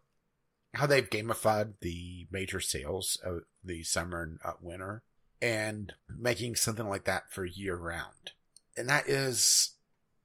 how 0.74 0.86
they've 0.86 1.08
gamified 1.08 1.74
the 1.80 2.26
major 2.30 2.60
sales 2.60 3.18
of 3.24 3.42
the 3.62 3.82
summer 3.82 4.22
and 4.22 4.38
uh, 4.44 4.52
winter 4.60 5.02
and 5.40 5.92
making 6.08 6.56
something 6.56 6.88
like 6.88 7.04
that 7.04 7.30
for 7.30 7.44
year 7.44 7.76
round. 7.76 8.32
And 8.76 8.88
that 8.88 9.08
is 9.08 9.74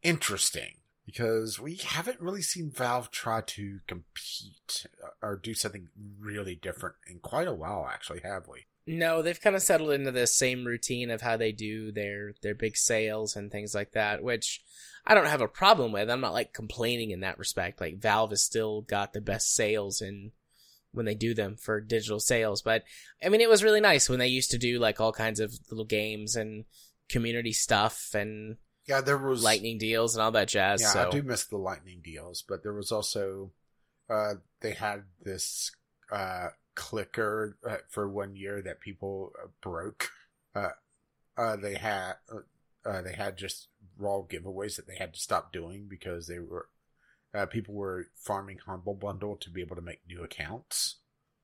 interesting 0.02 0.76
because 1.06 1.60
we 1.60 1.76
haven't 1.76 2.22
really 2.22 2.42
seen 2.42 2.72
Valve 2.72 3.12
try 3.12 3.42
to 3.42 3.80
compete 3.88 4.88
or 5.22 5.36
do 5.36 5.54
something 5.54 5.90
really 6.20 6.56
different 6.56 6.96
in 7.08 7.20
quite 7.20 7.48
a 7.48 7.54
while, 7.54 7.88
actually, 7.92 8.22
have 8.24 8.48
we? 8.48 8.66
No, 8.92 9.22
they've 9.22 9.40
kind 9.40 9.56
of 9.56 9.62
settled 9.62 9.92
into 9.92 10.10
the 10.10 10.26
same 10.26 10.66
routine 10.66 11.12
of 11.12 11.22
how 11.22 11.38
they 11.38 11.52
do 11.52 11.92
their 11.92 12.34
their 12.42 12.56
big 12.56 12.76
sales 12.76 13.36
and 13.36 13.52
things 13.52 13.76
like 13.76 13.92
that, 13.92 14.24
which 14.24 14.64
I 15.06 15.14
don't 15.14 15.28
have 15.28 15.42
a 15.42 15.48
problem 15.48 15.92
with. 15.92 16.10
I'm 16.10 16.22
not 16.22 16.34
like 16.34 16.54
complaining 16.54 17.12
in 17.12 17.20
that 17.20 17.38
respect. 17.38 17.80
Like 17.80 18.00
Valve 18.00 18.32
has 18.32 18.42
still 18.42 18.82
got 18.82 19.14
the 19.14 19.22
best 19.22 19.54
sales 19.54 20.02
in 20.02 20.32
when 20.92 21.06
they 21.06 21.14
do 21.14 21.36
them 21.36 21.56
for 21.56 21.80
digital 21.80 22.20
sales, 22.20 22.64
but 22.64 22.84
I 23.24 23.30
mean 23.30 23.42
it 23.42 23.50
was 23.50 23.64
really 23.64 23.80
nice 23.80 24.10
when 24.10 24.18
they 24.18 24.28
used 24.28 24.50
to 24.52 24.58
do 24.58 24.80
like 24.80 25.00
all 25.00 25.14
kinds 25.14 25.40
of 25.40 25.54
little 25.70 25.86
games 25.86 26.36
and 26.36 26.66
community 27.10 27.54
stuff 27.54 28.16
and 28.16 28.58
Yeah, 28.88 29.02
there 29.02 29.20
was 29.20 29.44
lightning 29.44 29.78
deals 29.78 30.16
and 30.16 30.24
all 30.24 30.32
that 30.32 30.48
jazz. 30.48 30.82
Yeah, 30.82 30.94
so 30.94 31.08
I 31.10 31.12
do 31.12 31.22
miss 31.22 31.44
the 31.44 31.58
lightning 31.58 32.02
deals, 32.04 32.42
but 32.42 32.64
there 32.64 32.74
was 32.74 32.92
also 32.92 33.52
uh, 34.10 34.34
they 34.62 34.72
had 34.72 35.04
this 35.22 35.72
uh, 36.12 36.48
clicker 36.80 37.58
uh, 37.70 37.78
for 37.90 38.08
one 38.08 38.36
year 38.36 38.62
that 38.62 38.80
people 38.80 39.34
uh, 39.44 39.48
broke. 39.62 40.10
Uh, 40.56 40.70
uh, 41.38 41.56
they 41.58 41.76
had 41.76 42.14
uh, 42.32 42.90
uh, 42.90 43.02
they 43.02 43.14
had 43.14 43.38
just 43.38 43.68
raw 43.98 44.22
giveaways 44.22 44.78
that 44.78 44.88
they 44.88 44.96
had 44.96 45.14
to 45.14 45.20
stop 45.20 45.52
doing 45.52 45.88
because 45.90 46.28
they 46.28 46.40
were 46.40 46.70
uh, 47.34 47.46
people 47.46 47.74
were 47.76 48.08
farming 48.16 48.60
humble 48.66 48.96
bundle 48.96 49.36
to 49.36 49.50
be 49.50 49.62
able 49.62 49.76
to 49.76 49.82
make 49.82 50.00
new 50.08 50.24
accounts 50.24 50.96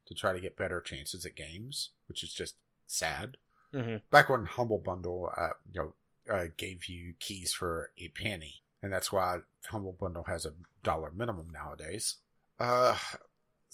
to 0.07 0.14
try 0.14 0.34
to 0.34 0.40
get 0.40 0.57
better 0.57 0.82
chances 0.82 1.26
at 1.26 1.36
games, 1.36 1.91
which 2.07 2.24
is 2.24 2.34
just 2.34 2.56
sad. 2.88 3.38
Mhm. 3.74 4.02
Back 4.10 4.30
when 4.30 4.45
humble 4.45 4.80
bundle, 4.80 5.32
uh, 5.36 5.49
you 5.72 5.82
know, 5.82 6.34
uh, 6.34 6.48
gave 6.57 6.86
you 6.86 7.14
keys 7.20 7.53
for 7.53 7.91
a 7.98 8.07
penny, 8.10 8.64
and 8.82 8.91
that's 8.91 9.12
why 9.12 9.40
humble 9.66 9.94
bundle 9.94 10.24
has 10.24 10.45
a 10.45 10.53
dollar 10.84 11.12
minimum 11.12 11.49
nowadays. 11.52 12.18
Uh, 12.60 12.98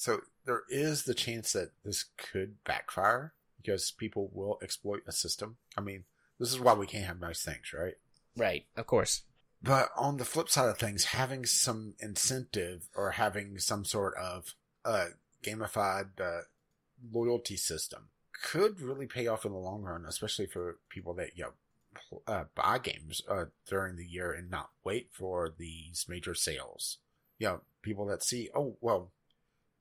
so 0.01 0.21
there 0.47 0.63
is 0.67 1.03
the 1.03 1.13
chance 1.13 1.53
that 1.53 1.73
this 1.85 2.05
could 2.17 2.63
backfire 2.63 3.35
because 3.57 3.91
people 3.91 4.31
will 4.33 4.57
exploit 4.63 5.03
a 5.05 5.11
system. 5.11 5.57
I 5.77 5.81
mean, 5.81 6.05
this 6.39 6.51
is 6.51 6.59
why 6.59 6.73
we 6.73 6.87
can't 6.87 7.05
have 7.05 7.19
nice 7.19 7.43
things, 7.43 7.71
right? 7.71 7.93
right, 8.35 8.65
of 8.75 8.87
course. 8.87 9.21
But 9.61 9.89
on 9.95 10.17
the 10.17 10.25
flip 10.25 10.49
side 10.49 10.69
of 10.69 10.79
things, 10.79 11.03
having 11.03 11.45
some 11.45 11.93
incentive 11.99 12.89
or 12.95 13.11
having 13.11 13.59
some 13.59 13.85
sort 13.85 14.15
of 14.17 14.55
uh, 14.83 15.09
gamified 15.43 16.19
uh, 16.19 16.45
loyalty 17.13 17.55
system 17.55 18.09
could 18.41 18.81
really 18.81 19.05
pay 19.05 19.27
off 19.27 19.45
in 19.45 19.51
the 19.51 19.59
long 19.59 19.83
run, 19.83 20.05
especially 20.07 20.47
for 20.47 20.79
people 20.89 21.13
that 21.13 21.37
you 21.37 21.43
know 21.43 22.21
uh, 22.25 22.45
buy 22.55 22.79
games 22.79 23.21
uh, 23.29 23.45
during 23.69 23.97
the 23.97 24.07
year 24.07 24.31
and 24.31 24.49
not 24.49 24.71
wait 24.83 25.09
for 25.11 25.53
these 25.55 26.07
major 26.09 26.33
sales. 26.33 26.97
You 27.37 27.47
know, 27.47 27.61
people 27.83 28.07
that 28.07 28.23
see, 28.23 28.49
oh 28.55 28.77
well, 28.81 29.11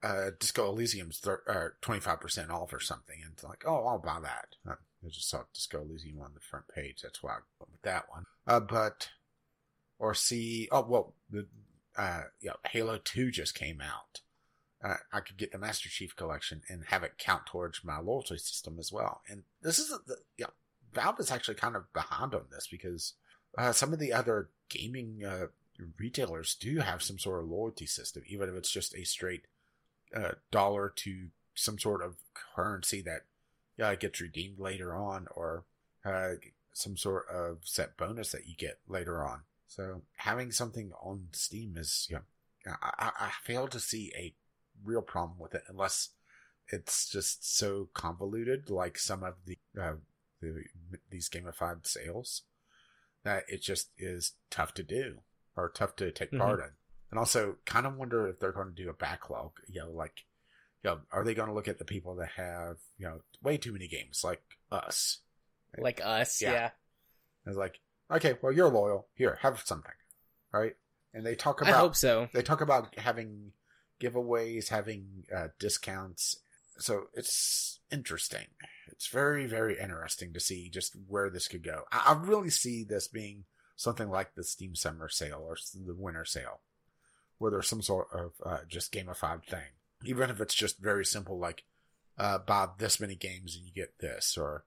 uh, 0.02 0.30
Disco 0.38 0.68
Elysium's 0.68 1.20
uh, 1.26 1.68
twenty 1.80 2.00
five 2.00 2.20
percent 2.20 2.50
off 2.50 2.72
or 2.72 2.80
something, 2.80 3.16
and 3.22 3.32
it's 3.32 3.44
like, 3.44 3.64
oh, 3.66 3.86
I'll 3.86 3.98
buy 3.98 4.18
that. 4.22 4.56
Uh, 4.68 4.76
I 5.04 5.08
just 5.08 5.28
saw 5.28 5.42
Disco 5.54 5.82
Elysium 5.82 6.20
on 6.20 6.32
the 6.34 6.40
front 6.40 6.66
page. 6.74 7.00
That's 7.02 7.22
why 7.22 7.32
I 7.32 7.38
went 7.58 7.72
with 7.72 7.82
that 7.82 8.04
one. 8.10 8.24
Uh, 8.46 8.60
but 8.60 9.10
or 9.98 10.14
see, 10.14 10.68
oh 10.72 10.86
well, 10.88 11.14
the 11.30 11.46
uh, 11.96 12.22
know, 12.42 12.56
Halo 12.66 12.98
Two 13.02 13.30
just 13.30 13.54
came 13.54 13.80
out. 13.80 14.20
Uh, 14.82 14.96
I 15.12 15.20
could 15.20 15.36
get 15.36 15.52
the 15.52 15.58
Master 15.58 15.90
Chief 15.90 16.16
Collection 16.16 16.62
and 16.70 16.84
have 16.86 17.02
it 17.02 17.18
count 17.18 17.44
towards 17.44 17.84
my 17.84 17.98
loyalty 17.98 18.38
system 18.38 18.78
as 18.78 18.90
well. 18.90 19.20
And 19.28 19.42
this 19.60 19.78
is 19.78 19.88
the 20.06 20.16
yeah, 20.38 20.46
Valve 20.94 21.20
is 21.20 21.30
actually 21.30 21.56
kind 21.56 21.76
of 21.76 21.92
behind 21.92 22.34
on 22.34 22.44
this 22.50 22.66
because 22.70 23.14
uh, 23.58 23.72
some 23.72 23.92
of 23.92 23.98
the 23.98 24.12
other 24.12 24.48
gaming 24.70 25.22
uh, 25.24 25.46
retailers 25.98 26.54
do 26.54 26.78
have 26.78 27.02
some 27.02 27.18
sort 27.18 27.42
of 27.42 27.50
loyalty 27.50 27.86
system, 27.86 28.22
even 28.26 28.48
if 28.48 28.54
it's 28.54 28.70
just 28.70 28.94
a 28.94 29.04
straight 29.04 29.46
uh, 30.14 30.32
dollar 30.50 30.92
to 30.96 31.28
some 31.54 31.78
sort 31.78 32.02
of 32.02 32.16
currency 32.54 33.02
that 33.02 33.22
yeah, 33.76 33.94
gets 33.94 34.20
redeemed 34.20 34.58
later 34.58 34.94
on, 34.94 35.26
or 35.34 35.64
uh, 36.04 36.32
some 36.72 36.96
sort 36.96 37.26
of 37.28 37.58
set 37.62 37.96
bonus 37.96 38.32
that 38.32 38.46
you 38.46 38.54
get 38.56 38.78
later 38.86 39.24
on. 39.24 39.40
So 39.66 40.02
having 40.16 40.52
something 40.52 40.92
on 41.00 41.28
Steam 41.32 41.76
is, 41.76 42.08
yeah, 42.10 42.18
I, 42.66 43.10
I 43.18 43.30
fail 43.42 43.68
to 43.68 43.80
see 43.80 44.12
a 44.16 44.34
real 44.84 45.02
problem 45.02 45.38
with 45.38 45.54
it 45.54 45.62
unless 45.68 46.10
it's 46.68 47.08
just 47.08 47.56
so 47.56 47.88
convoluted, 47.94 48.70
like 48.70 48.98
some 48.98 49.22
of 49.22 49.34
the, 49.46 49.58
uh, 49.80 49.94
the 50.40 50.64
these 51.10 51.28
gamified 51.28 51.86
sales, 51.86 52.42
that 53.24 53.44
it 53.48 53.62
just 53.62 53.90
is 53.98 54.32
tough 54.50 54.74
to 54.74 54.82
do 54.82 55.18
or 55.56 55.68
tough 55.68 55.96
to 55.96 56.10
take 56.10 56.30
mm-hmm. 56.30 56.42
part 56.42 56.60
in. 56.60 56.70
And 57.10 57.18
also, 57.18 57.56
kind 57.64 57.86
of 57.86 57.96
wonder 57.96 58.28
if 58.28 58.38
they're 58.38 58.52
going 58.52 58.74
to 58.74 58.82
do 58.82 58.90
a 58.90 58.94
backlog. 58.94 59.52
You 59.68 59.82
know, 59.82 59.90
like, 59.90 60.24
you 60.84 60.90
know, 60.90 61.00
are 61.12 61.24
they 61.24 61.34
going 61.34 61.48
to 61.48 61.54
look 61.54 61.68
at 61.68 61.78
the 61.78 61.84
people 61.84 62.16
that 62.16 62.30
have 62.36 62.76
you 62.98 63.06
know 63.06 63.20
way 63.42 63.56
too 63.56 63.72
many 63.72 63.88
games, 63.88 64.22
like 64.22 64.42
us, 64.70 65.18
like 65.76 66.00
us? 66.04 66.40
Yeah. 66.40 66.52
yeah. 66.52 66.70
It's 67.46 67.56
like, 67.56 67.80
okay, 68.10 68.36
well, 68.42 68.52
you're 68.52 68.68
loyal. 68.68 69.08
Here, 69.14 69.38
have 69.42 69.60
something, 69.64 69.92
right? 70.52 70.76
And 71.12 71.26
they 71.26 71.34
talk 71.34 71.60
about. 71.60 71.74
I 71.74 71.78
hope 71.78 71.96
so. 71.96 72.28
They 72.32 72.42
talk 72.42 72.60
about 72.60 72.96
having 72.98 73.52
giveaways, 74.00 74.68
having 74.68 75.24
uh, 75.34 75.48
discounts. 75.58 76.36
So 76.78 77.08
it's 77.14 77.80
interesting. 77.92 78.46
It's 78.88 79.08
very, 79.08 79.46
very 79.46 79.78
interesting 79.78 80.32
to 80.32 80.40
see 80.40 80.70
just 80.70 80.96
where 81.08 81.30
this 81.30 81.48
could 81.48 81.62
go. 81.62 81.82
I, 81.92 82.14
I 82.14 82.20
really 82.24 82.50
see 82.50 82.84
this 82.84 83.08
being 83.08 83.44
something 83.76 84.08
like 84.08 84.34
the 84.34 84.44
Steam 84.44 84.74
Summer 84.74 85.08
Sale 85.08 85.42
or 85.46 85.56
the 85.74 85.94
Winter 85.94 86.24
Sale, 86.24 86.60
where 87.40 87.50
there's 87.50 87.68
some 87.68 87.80
sort 87.80 88.08
of 88.12 88.32
uh, 88.44 88.58
just 88.68 88.92
gamified 88.92 89.44
thing. 89.44 89.72
Even 90.04 90.30
if 90.30 90.40
it's 90.40 90.54
just 90.54 90.78
very 90.78 91.04
simple, 91.04 91.38
like 91.38 91.64
uh, 92.18 92.38
buy 92.38 92.68
this 92.78 93.00
many 93.00 93.14
games 93.14 93.56
and 93.56 93.64
you 93.64 93.72
get 93.72 93.98
this, 93.98 94.36
or 94.38 94.64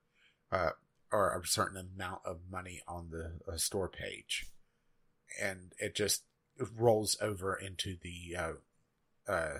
uh, 0.51 0.71
or 1.11 1.39
a 1.39 1.47
certain 1.47 1.77
amount 1.77 2.21
of 2.25 2.39
money 2.51 2.81
on 2.87 3.09
the 3.11 3.51
uh, 3.51 3.57
store 3.57 3.87
page, 3.87 4.47
and 5.41 5.71
it 5.77 5.95
just 5.95 6.23
rolls 6.75 7.15
over 7.21 7.55
into 7.55 7.95
the 8.01 8.35
uh, 8.35 9.31
uh, 9.31 9.57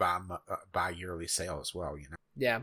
uh, 0.00 0.36
bi 0.72 0.90
yearly 0.90 1.28
sale 1.28 1.58
as 1.60 1.72
well. 1.72 1.96
You 1.96 2.10
know. 2.10 2.16
Yeah. 2.36 2.60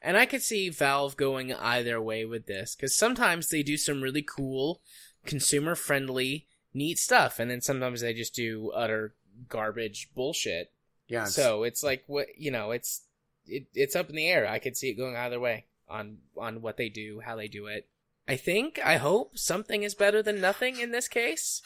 And 0.00 0.16
I 0.16 0.24
could 0.26 0.42
see 0.42 0.68
Valve 0.68 1.16
going 1.16 1.52
either 1.52 2.00
way 2.00 2.24
with 2.24 2.46
this 2.46 2.76
because 2.76 2.94
sometimes 2.94 3.48
they 3.48 3.64
do 3.64 3.76
some 3.76 4.02
really 4.02 4.22
cool, 4.22 4.82
consumer 5.26 5.74
friendly, 5.74 6.46
neat 6.74 6.98
stuff, 6.98 7.38
and 7.38 7.50
then 7.50 7.60
sometimes 7.60 8.00
they 8.00 8.12
just 8.12 8.34
do 8.34 8.70
utter 8.74 9.14
garbage 9.48 10.10
bullshit. 10.14 10.72
Yeah. 11.08 11.24
So 11.24 11.62
it's 11.62 11.82
like 11.82 12.04
what 12.06 12.26
you 12.36 12.50
know, 12.50 12.72
it's 12.72 13.02
it, 13.46 13.66
it's 13.74 13.96
up 13.96 14.10
in 14.10 14.16
the 14.16 14.28
air. 14.28 14.48
I 14.48 14.58
could 14.58 14.76
see 14.76 14.90
it 14.90 14.94
going 14.94 15.16
either 15.16 15.40
way 15.40 15.66
on 15.88 16.18
on 16.36 16.60
what 16.60 16.76
they 16.76 16.88
do, 16.88 17.20
how 17.24 17.36
they 17.36 17.48
do 17.48 17.66
it. 17.66 17.88
I 18.26 18.36
think, 18.36 18.80
I 18.82 18.96
hope 18.96 19.36
something 19.36 19.82
is 19.82 19.94
better 19.94 20.22
than 20.22 20.40
nothing 20.40 20.80
in 20.80 20.92
this 20.92 21.08
case. 21.08 21.60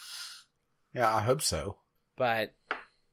Yeah, 0.93 1.15
I 1.15 1.21
hope 1.21 1.41
so. 1.41 1.77
But 2.17 2.55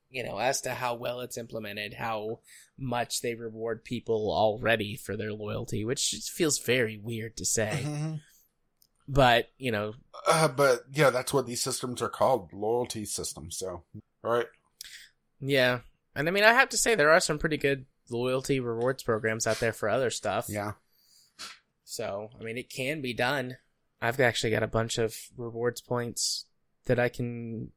you 0.10 0.24
know, 0.24 0.38
as 0.40 0.62
to 0.62 0.72
how 0.72 0.96
well 0.96 1.22
it's 1.22 1.38
implemented, 1.38 1.94
how 1.94 2.40
much 2.78 3.22
they 3.22 3.36
reward 3.36 3.84
people 3.84 4.32
already 4.32 4.96
for 4.96 5.16
their 5.16 5.34
loyalty, 5.34 5.86
which 5.86 6.10
feels 6.34 6.60
very 6.60 6.98
weird 6.98 7.38
to 7.38 7.46
say. 7.46 7.82
Mm-hmm. 7.84 8.14
But, 9.08 9.50
you 9.58 9.72
know. 9.72 9.94
Uh, 10.28 10.48
but, 10.48 10.86
yeah, 10.92 11.12
that's 11.12 11.34
what 11.34 11.46
these 11.46 11.62
systems 11.62 12.02
are 12.02 12.10
called 12.10 12.52
loyalty 12.52 13.06
systems. 13.06 13.58
So, 13.58 13.84
right. 14.24 14.48
Yeah. 15.40 15.80
And 16.16 16.28
I 16.28 16.32
mean, 16.32 16.44
I 16.44 16.54
have 16.54 16.70
to 16.70 16.78
say, 16.78 16.96
there 16.96 17.12
are 17.12 17.20
some 17.20 17.38
pretty 17.38 17.58
good 17.58 17.86
loyalty 18.10 18.60
rewards 18.60 19.04
programs 19.04 19.46
out 19.46 19.60
there 19.60 19.74
for 19.74 19.90
other 19.90 20.10
stuff. 20.10 20.48
Yeah. 20.50 20.74
So, 21.84 22.30
I 22.40 22.44
mean, 22.44 22.58
it 22.58 22.70
can 22.70 23.02
be 23.02 23.14
done. 23.14 23.58
I've 24.02 24.20
actually 24.20 24.52
got 24.52 24.64
a 24.64 24.68
bunch 24.68 24.98
of 24.98 25.16
rewards 25.38 25.82
points 25.82 26.46
that 26.86 27.00
I 27.00 27.10
can, 27.10 27.72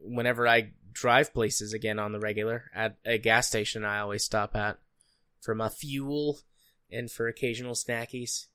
whenever 0.00 0.48
I 0.48 0.72
drive 0.92 1.34
places 1.34 1.72
again 1.72 1.98
on 1.98 2.12
the 2.12 2.18
regular, 2.18 2.70
at 2.74 2.96
a 3.04 3.18
gas 3.18 3.48
station 3.48 3.84
I 3.84 3.98
always 3.98 4.24
stop 4.24 4.56
at 4.56 4.78
for 5.40 5.54
my 5.54 5.68
fuel 5.68 6.38
and 6.90 7.10
for 7.10 7.28
occasional 7.28 7.74
snackies. 7.74 8.46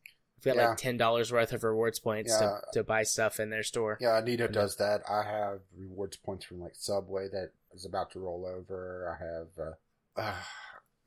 I've 0.41 0.45
got 0.45 0.55
yeah. 0.55 0.69
like 0.69 0.77
ten 0.77 0.97
dollars 0.97 1.31
worth 1.31 1.53
of 1.53 1.63
rewards 1.63 1.99
points 1.99 2.31
yeah. 2.31 2.59
to, 2.73 2.80
to 2.80 2.84
buy 2.84 3.03
stuff 3.03 3.39
in 3.39 3.51
their 3.51 3.63
store. 3.63 3.97
Yeah, 4.01 4.18
Anita 4.18 4.45
and 4.45 4.53
does 4.53 4.76
that. 4.77 5.01
I 5.07 5.23
have 5.23 5.59
rewards 5.77 6.18
points 6.18 6.45
from 6.45 6.61
like 6.61 6.73
Subway 6.76 7.27
that 7.30 7.51
is 7.73 7.85
about 7.85 8.11
to 8.11 8.19
roll 8.19 8.45
over. 8.47 9.15
I 9.15 9.23
have 9.23 9.68
uh, 9.68 10.19
uh, 10.19 10.35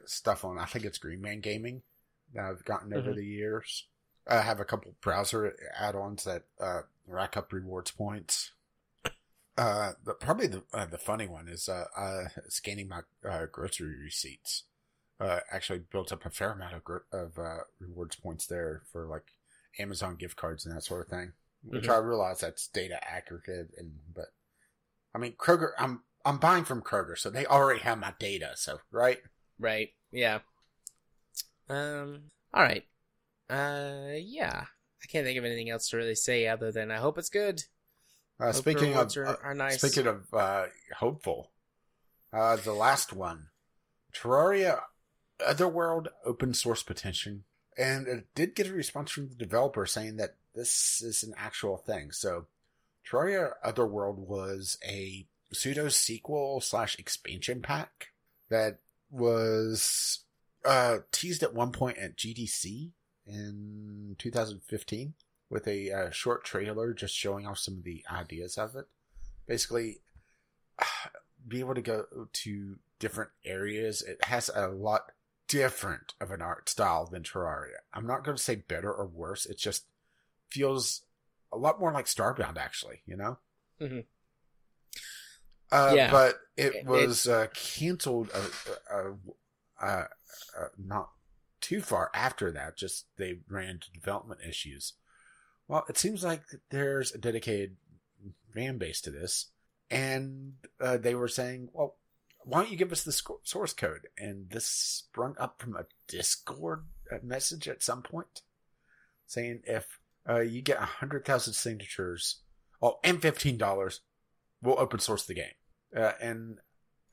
stuff 0.04 0.44
on. 0.44 0.58
I 0.58 0.66
think 0.66 0.84
it's 0.84 0.98
Green 0.98 1.20
Man 1.20 1.40
Gaming 1.40 1.82
that 2.32 2.44
I've 2.44 2.64
gotten 2.64 2.94
over 2.94 3.10
mm-hmm. 3.10 3.18
the 3.18 3.26
years. 3.26 3.86
I 4.26 4.40
have 4.40 4.60
a 4.60 4.64
couple 4.64 4.94
browser 5.00 5.54
add-ons 5.76 6.24
that 6.24 6.44
uh, 6.60 6.82
rack 7.06 7.36
up 7.36 7.52
rewards 7.52 7.90
points. 7.90 8.52
Uh, 9.56 9.92
the, 10.04 10.14
probably 10.14 10.46
the 10.46 10.62
uh, 10.72 10.86
the 10.86 10.98
funny 10.98 11.28
one 11.28 11.46
is 11.48 11.68
uh, 11.68 11.84
uh 11.96 12.24
scanning 12.48 12.88
my 12.88 13.00
uh, 13.28 13.46
grocery 13.50 13.96
receipts. 13.96 14.64
Uh, 15.20 15.38
actually 15.52 15.78
built 15.92 16.10
up 16.12 16.26
a 16.26 16.30
fair 16.30 16.50
amount 16.52 16.74
of 16.74 16.82
of 17.12 17.38
uh, 17.38 17.58
rewards 17.78 18.16
points 18.16 18.46
there 18.46 18.82
for 18.90 19.06
like 19.06 19.32
Amazon 19.78 20.16
gift 20.16 20.36
cards 20.36 20.66
and 20.66 20.74
that 20.74 20.82
sort 20.82 21.02
of 21.02 21.08
thing. 21.08 21.32
Which 21.62 21.84
mm-hmm. 21.84 21.92
I 21.92 21.96
realize 21.98 22.40
that's 22.40 22.66
data 22.66 22.98
accurate, 23.02 23.70
and 23.78 23.92
but 24.12 24.26
I 25.14 25.18
mean 25.18 25.34
Kroger. 25.38 25.70
I'm 25.78 26.02
I'm 26.24 26.38
buying 26.38 26.64
from 26.64 26.82
Kroger, 26.82 27.16
so 27.16 27.30
they 27.30 27.46
already 27.46 27.80
have 27.80 27.98
my 27.98 28.12
data. 28.18 28.52
So 28.56 28.78
right, 28.90 29.20
right, 29.58 29.90
yeah. 30.10 30.40
Um. 31.68 32.24
All 32.52 32.62
right. 32.62 32.84
Uh. 33.48 34.16
Yeah. 34.18 34.64
I 35.04 35.06
can't 35.06 35.26
think 35.26 35.38
of 35.38 35.44
anything 35.44 35.68
else 35.68 35.88
to 35.90 35.98
really 35.98 36.14
say 36.14 36.46
other 36.48 36.72
than 36.72 36.90
I 36.90 36.96
hope 36.96 37.18
it's 37.18 37.28
good. 37.28 37.62
Uh, 38.40 38.52
speaking 38.52 38.94
of 38.94 39.16
are, 39.16 39.38
are 39.44 39.54
nice. 39.54 39.80
speaking 39.80 40.06
of 40.06 40.32
uh, 40.32 40.66
hopeful, 40.96 41.50
uh, 42.32 42.56
the 42.56 42.72
last 42.72 43.12
one, 43.12 43.48
Terraria 44.14 44.80
Otherworld 45.44 46.08
open 46.24 46.54
source 46.54 46.82
petition, 46.82 47.44
and 47.76 48.06
it 48.06 48.26
did 48.34 48.54
get 48.54 48.68
a 48.68 48.72
response 48.72 49.10
from 49.10 49.28
the 49.28 49.34
developer 49.34 49.86
saying 49.86 50.16
that 50.16 50.36
this 50.54 51.02
is 51.02 51.22
an 51.22 51.34
actual 51.36 51.76
thing. 51.76 52.12
So, 52.12 52.46
Terraria 53.08 53.52
Otherworld 53.62 54.18
was 54.18 54.78
a 54.86 55.26
pseudo 55.52 55.88
sequel 55.88 56.60
slash 56.60 56.98
expansion 56.98 57.62
pack 57.62 58.08
that 58.48 58.78
was 59.10 60.20
uh, 60.64 60.98
teased 61.12 61.42
at 61.42 61.54
one 61.54 61.72
point 61.72 61.98
at 61.98 62.16
GDC 62.16 62.90
in 63.26 64.16
2015 64.18 65.14
with 65.50 65.66
a 65.68 65.90
uh, 65.90 66.10
short 66.10 66.44
trailer 66.44 66.92
just 66.92 67.14
showing 67.14 67.46
off 67.46 67.58
some 67.58 67.74
of 67.74 67.84
the 67.84 68.04
ideas 68.10 68.58
of 68.58 68.74
it. 68.76 68.86
Basically, 69.46 70.00
be 71.48 71.60
able 71.60 71.74
to 71.74 71.82
go 71.82 72.06
to 72.32 72.76
different 72.98 73.30
areas. 73.44 74.02
It 74.02 74.24
has 74.24 74.50
a 74.54 74.68
lot 74.68 75.12
different 75.48 76.14
of 76.20 76.30
an 76.30 76.42
art 76.42 76.68
style 76.68 77.06
than 77.06 77.22
Terraria. 77.22 77.82
I'm 77.92 78.06
not 78.06 78.24
going 78.24 78.36
to 78.36 78.42
say 78.42 78.56
better 78.56 78.92
or 78.92 79.06
worse. 79.06 79.46
It 79.46 79.58
just 79.58 79.86
feels 80.50 81.02
a 81.52 81.56
lot 81.56 81.80
more 81.80 81.92
like 81.92 82.06
Starbound, 82.06 82.56
actually. 82.56 83.02
You 83.06 83.16
know. 83.16 83.38
Mm-hmm. 83.80 84.00
Uh, 85.72 85.92
yeah, 85.94 86.10
but 86.10 86.36
it 86.56 86.86
was 86.86 87.26
uh, 87.26 87.48
canceled 87.52 88.30
uh, 88.32 89.10
uh, 89.80 90.04
uh, 90.58 90.66
not 90.78 91.10
too 91.60 91.80
far 91.80 92.10
after 92.14 92.52
that. 92.52 92.76
Just 92.76 93.06
they 93.16 93.38
ran 93.48 93.70
into 93.70 93.90
development 93.90 94.40
issues. 94.46 94.92
Well, 95.66 95.84
it 95.88 95.98
seems 95.98 96.22
like 96.22 96.42
there's 96.70 97.12
a 97.12 97.18
dedicated 97.18 97.76
fan 98.54 98.78
base 98.78 99.00
to 99.02 99.10
this, 99.10 99.50
and 99.90 100.54
uh, 100.80 100.98
they 100.98 101.14
were 101.14 101.28
saying, 101.28 101.70
well, 101.72 101.96
why 102.44 102.60
don't 102.60 102.70
you 102.70 102.76
give 102.76 102.92
us 102.92 103.02
the 103.02 103.12
sco- 103.12 103.40
source 103.42 103.72
code? 103.72 104.08
And 104.18 104.50
this 104.50 104.66
sprung 104.66 105.34
up 105.38 105.60
from 105.60 105.76
a 105.76 105.86
Discord 106.08 106.84
message 107.22 107.68
at 107.68 107.82
some 107.82 108.02
point 108.02 108.42
saying 109.26 109.62
if 109.64 109.98
uh, 110.28 110.40
you 110.40 110.62
get 110.62 110.78
100,000 110.78 111.52
signatures, 111.52 112.40
oh, 112.82 112.98
and 113.02 113.20
$15, 113.20 114.00
we'll 114.62 114.78
open 114.78 115.00
source 115.00 115.24
the 115.24 115.34
game. 115.34 115.46
Uh, 115.96 116.12
and 116.20 116.58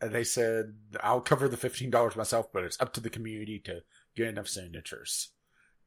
they 0.02 0.24
said, 0.24 0.76
I'll 1.02 1.22
cover 1.22 1.48
the 1.48 1.58
$15 1.58 2.16
myself, 2.16 2.52
but 2.52 2.64
it's 2.64 2.80
up 2.82 2.94
to 2.94 3.02
the 3.02 3.10
community 3.10 3.60
to 3.60 3.82
get 4.16 4.28
enough 4.28 4.48
signatures. 4.48 5.30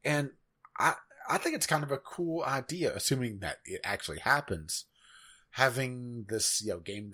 And 0.03 0.31
I, 0.79 0.95
I 1.29 1.37
think 1.37 1.55
it's 1.55 1.67
kind 1.67 1.83
of 1.83 1.91
a 1.91 1.97
cool 1.97 2.43
idea, 2.43 2.93
assuming 2.95 3.39
that 3.39 3.57
it 3.65 3.81
actually 3.83 4.19
happens. 4.19 4.85
Having 5.51 6.25
this, 6.27 6.61
you 6.61 6.71
know, 6.71 6.79
game 6.79 7.11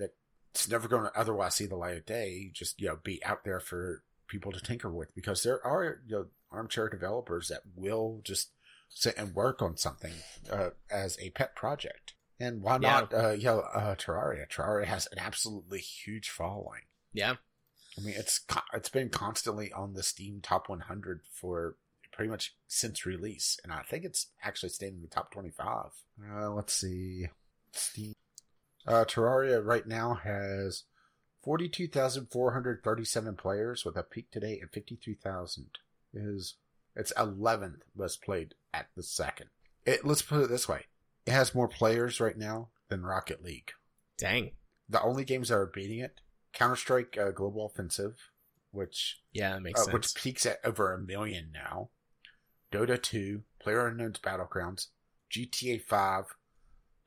that's 0.53 0.69
never 0.69 0.87
going 0.87 1.03
to 1.03 1.17
otherwise 1.19 1.55
see 1.55 1.65
the 1.65 1.75
light 1.75 1.97
of 1.97 2.05
day, 2.05 2.51
just, 2.53 2.79
you 2.81 2.87
know, 2.87 2.97
be 3.01 3.23
out 3.23 3.43
there 3.43 3.59
for 3.59 4.03
people 4.27 4.51
to 4.51 4.59
tinker 4.59 4.89
with 4.89 5.13
because 5.15 5.43
there 5.43 5.65
are, 5.65 6.01
you 6.05 6.15
know, 6.15 6.25
armchair 6.51 6.89
developers 6.89 7.47
that 7.47 7.61
will 7.75 8.21
just 8.23 8.49
sit 8.89 9.17
and 9.17 9.33
work 9.33 9.61
on 9.61 9.77
something, 9.77 10.13
uh, 10.51 10.71
as 10.89 11.17
a 11.19 11.29
pet 11.31 11.55
project. 11.55 12.13
And 12.39 12.61
why 12.61 12.73
Yeah. 12.73 12.79
not, 12.79 13.13
uh, 13.13 13.29
you 13.31 13.45
know, 13.45 13.59
uh, 13.61 13.95
Terraria? 13.95 14.47
Terraria 14.49 14.85
has 14.85 15.07
an 15.07 15.19
absolutely 15.19 15.79
huge 15.79 16.29
following. 16.29 16.81
Yeah. 17.13 17.35
I 17.97 18.01
mean, 18.01 18.15
it's 18.17 18.41
it's 18.73 18.89
been 18.89 19.09
constantly 19.09 19.71
on 19.73 19.93
the 19.93 20.03
Steam 20.03 20.39
Top 20.41 20.69
100 20.69 21.21
for 21.29 21.75
pretty 22.11 22.29
much 22.29 22.55
since 22.67 23.05
release, 23.05 23.59
and 23.63 23.71
I 23.71 23.83
think 23.83 24.05
it's 24.05 24.27
actually 24.41 24.69
stayed 24.69 24.93
in 24.93 25.01
the 25.01 25.07
top 25.07 25.31
25. 25.31 25.91
Uh, 26.33 26.49
let's 26.51 26.73
see, 26.73 27.27
Steam. 27.73 28.13
Uh, 28.87 29.05
Terraria 29.05 29.63
right 29.63 29.85
now 29.87 30.15
has 30.23 30.83
42,437 31.43 33.35
players 33.35 33.85
with 33.85 33.95
a 33.97 34.03
peak 34.03 34.31
today 34.31 34.59
at 34.61 34.71
53,000. 34.73 35.65
Is 36.13 36.55
it's 36.95 37.13
11th 37.13 37.81
most 37.95 38.21
played 38.21 38.53
at 38.73 38.87
the 38.95 39.03
second. 39.03 39.49
It 39.85 40.05
let's 40.05 40.21
put 40.21 40.41
it 40.43 40.49
this 40.49 40.67
way: 40.67 40.85
it 41.25 41.31
has 41.31 41.55
more 41.55 41.67
players 41.67 42.19
right 42.19 42.37
now 42.37 42.69
than 42.89 43.03
Rocket 43.03 43.43
League. 43.43 43.71
Dang. 44.17 44.51
The 44.89 45.01
only 45.01 45.23
games 45.23 45.47
that 45.49 45.55
are 45.55 45.65
beating 45.65 45.99
it 45.99 46.19
Counter 46.53 46.75
Strike 46.75 47.17
uh, 47.17 47.31
Global 47.31 47.65
Offensive, 47.65 48.29
which 48.71 49.21
Yeah, 49.31 49.57
makes 49.59 49.79
uh, 49.79 49.83
sense. 49.85 49.93
which 49.93 50.15
peaks 50.15 50.45
at 50.45 50.59
over 50.65 50.93
a 50.93 50.99
million 50.99 51.49
now. 51.53 51.89
Dota 52.71 53.01
2, 53.01 53.43
Player 53.59 53.87
Unknown's 53.87 54.19
Battlegrounds, 54.19 54.87
GTA 55.31 55.81
5, 55.81 56.25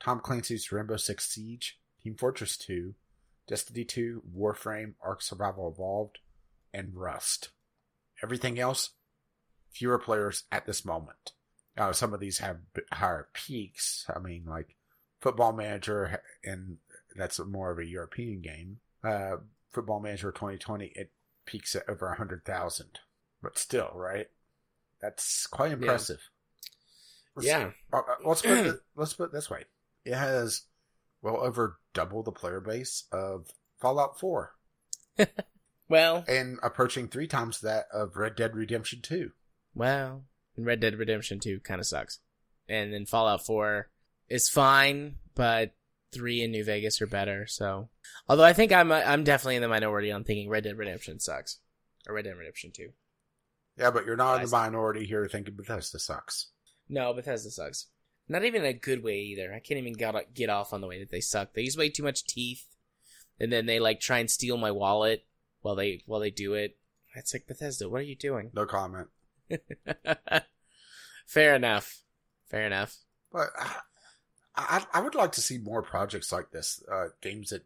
Tom 0.00 0.20
Clancy's 0.20 0.70
Rainbow 0.70 0.96
Six 0.96 1.26
Siege, 1.28 1.78
Team 2.02 2.14
Fortress 2.16 2.56
2, 2.56 2.94
Destiny 3.46 3.84
2, 3.84 4.22
Warframe, 4.36 4.94
Ark 5.02 5.22
Survival 5.22 5.68
Evolved, 5.74 6.18
and 6.72 6.92
Rust. 6.94 7.50
Everything 8.22 8.58
else, 8.58 8.90
fewer 9.70 9.98
players 9.98 10.44
at 10.52 10.66
this 10.66 10.84
moment. 10.84 11.32
Uh, 11.76 11.92
some 11.92 12.14
of 12.14 12.20
these 12.20 12.38
have 12.38 12.58
higher 12.92 13.28
peaks. 13.32 14.06
I 14.14 14.18
mean, 14.18 14.44
like 14.46 14.76
Football 15.20 15.52
Manager, 15.52 16.20
and 16.44 16.78
that's 17.16 17.38
more 17.40 17.70
of 17.70 17.78
a 17.78 17.84
European 17.86 18.40
game. 18.40 18.78
Uh, 19.02 19.36
Football 19.72 20.00
Manager 20.00 20.30
2020, 20.30 20.92
it 20.94 21.10
peaks 21.46 21.74
at 21.74 21.88
over 21.88 22.06
100,000. 22.08 22.86
But 23.42 23.58
still, 23.58 23.90
right? 23.94 24.28
That's 25.00 25.46
quite 25.46 25.72
impressive. 25.72 26.20
Let's- 27.34 27.48
yeah. 27.48 27.70
uh, 27.92 27.98
uh, 27.98 28.02
let's 28.24 28.42
put 28.42 28.50
it, 28.52 28.76
let's 28.96 29.12
put 29.14 29.24
it 29.24 29.32
this 29.32 29.50
way: 29.50 29.64
it 30.04 30.14
has 30.14 30.62
well 31.22 31.36
over 31.38 31.78
double 31.92 32.22
the 32.22 32.32
player 32.32 32.60
base 32.60 33.04
of 33.12 33.48
Fallout 33.80 34.18
4, 34.18 34.52
Well, 35.88 36.24
and 36.26 36.58
approaching 36.62 37.08
three 37.08 37.26
times 37.26 37.60
that 37.60 37.86
of 37.92 38.16
Red 38.16 38.36
Dead 38.36 38.54
Redemption 38.54 39.00
2. 39.02 39.30
well, 39.74 40.24
and 40.56 40.64
Red 40.66 40.80
Dead 40.80 40.96
Redemption 40.96 41.40
2 41.40 41.60
kind 41.60 41.80
of 41.80 41.86
sucks. 41.86 42.20
And 42.68 42.92
then 42.92 43.04
Fallout 43.06 43.44
4 43.44 43.88
is 44.28 44.48
fine, 44.48 45.16
but 45.34 45.72
3 46.12 46.42
and 46.42 46.52
New 46.52 46.64
Vegas 46.64 47.02
are 47.02 47.06
better, 47.06 47.46
so. 47.46 47.90
Although 48.28 48.44
I 48.44 48.52
think 48.54 48.72
I'm 48.72 48.90
I'm 48.92 49.24
definitely 49.24 49.56
in 49.56 49.62
the 49.62 49.68
minority 49.68 50.10
on 50.10 50.24
thinking 50.24 50.48
Red 50.48 50.64
Dead 50.64 50.78
Redemption 50.78 51.20
sucks. 51.20 51.58
Or 52.08 52.14
Red 52.14 52.24
Dead 52.24 52.36
Redemption 52.36 52.70
2. 52.74 52.90
Yeah, 53.78 53.90
but 53.90 54.06
you're 54.06 54.16
not 54.16 54.36
in 54.36 54.46
the 54.46 54.56
minority 54.56 55.04
here 55.04 55.26
thinking 55.28 55.54
Bethesda 55.56 55.98
sucks. 55.98 56.48
No, 56.88 57.12
Bethesda 57.12 57.50
sucks. 57.50 57.86
Not 58.28 58.44
even 58.44 58.62
in 58.62 58.68
a 58.68 58.72
good 58.72 59.02
way 59.02 59.18
either. 59.20 59.52
I 59.52 59.60
can't 59.60 59.78
even 59.78 59.92
get, 59.92 60.34
get 60.34 60.48
off 60.48 60.72
on 60.72 60.80
the 60.80 60.86
way 60.86 60.98
that 60.98 61.10
they 61.10 61.20
suck. 61.20 61.52
They 61.52 61.62
use 61.62 61.76
way 61.76 61.90
too 61.90 62.02
much 62.02 62.24
teeth, 62.24 62.64
and 63.38 63.52
then 63.52 63.66
they 63.66 63.78
like 63.78 64.00
try 64.00 64.18
and 64.18 64.30
steal 64.30 64.56
my 64.56 64.70
wallet 64.70 65.26
while 65.60 65.74
they 65.74 66.02
while 66.06 66.20
they 66.20 66.30
do 66.30 66.54
it. 66.54 66.76
It's 67.14 67.34
like 67.34 67.46
Bethesda, 67.46 67.88
what 67.88 68.00
are 68.00 68.04
you 68.04 68.16
doing? 68.16 68.50
No 68.54 68.66
comment. 68.66 69.08
Fair 71.26 71.54
enough. 71.54 72.02
Fair 72.48 72.66
enough. 72.66 72.96
But 73.32 73.48
uh, 73.58 73.80
I, 74.56 74.84
I 74.92 75.00
would 75.00 75.14
like 75.14 75.32
to 75.32 75.40
see 75.40 75.58
more 75.58 75.82
projects 75.82 76.32
like 76.32 76.50
this. 76.50 76.82
Uh, 76.90 77.08
games 77.20 77.50
that 77.50 77.64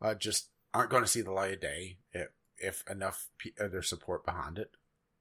uh, 0.00 0.14
just 0.14 0.48
aren't 0.72 0.90
going 0.90 1.02
to 1.02 1.08
see 1.08 1.20
the 1.20 1.32
light 1.32 1.54
of 1.54 1.60
day 1.60 1.98
if, 2.12 2.28
if 2.58 2.84
enough 2.90 3.28
pe- 3.38 3.64
uh, 3.64 3.80
support 3.82 4.24
behind 4.24 4.58
it. 4.58 4.72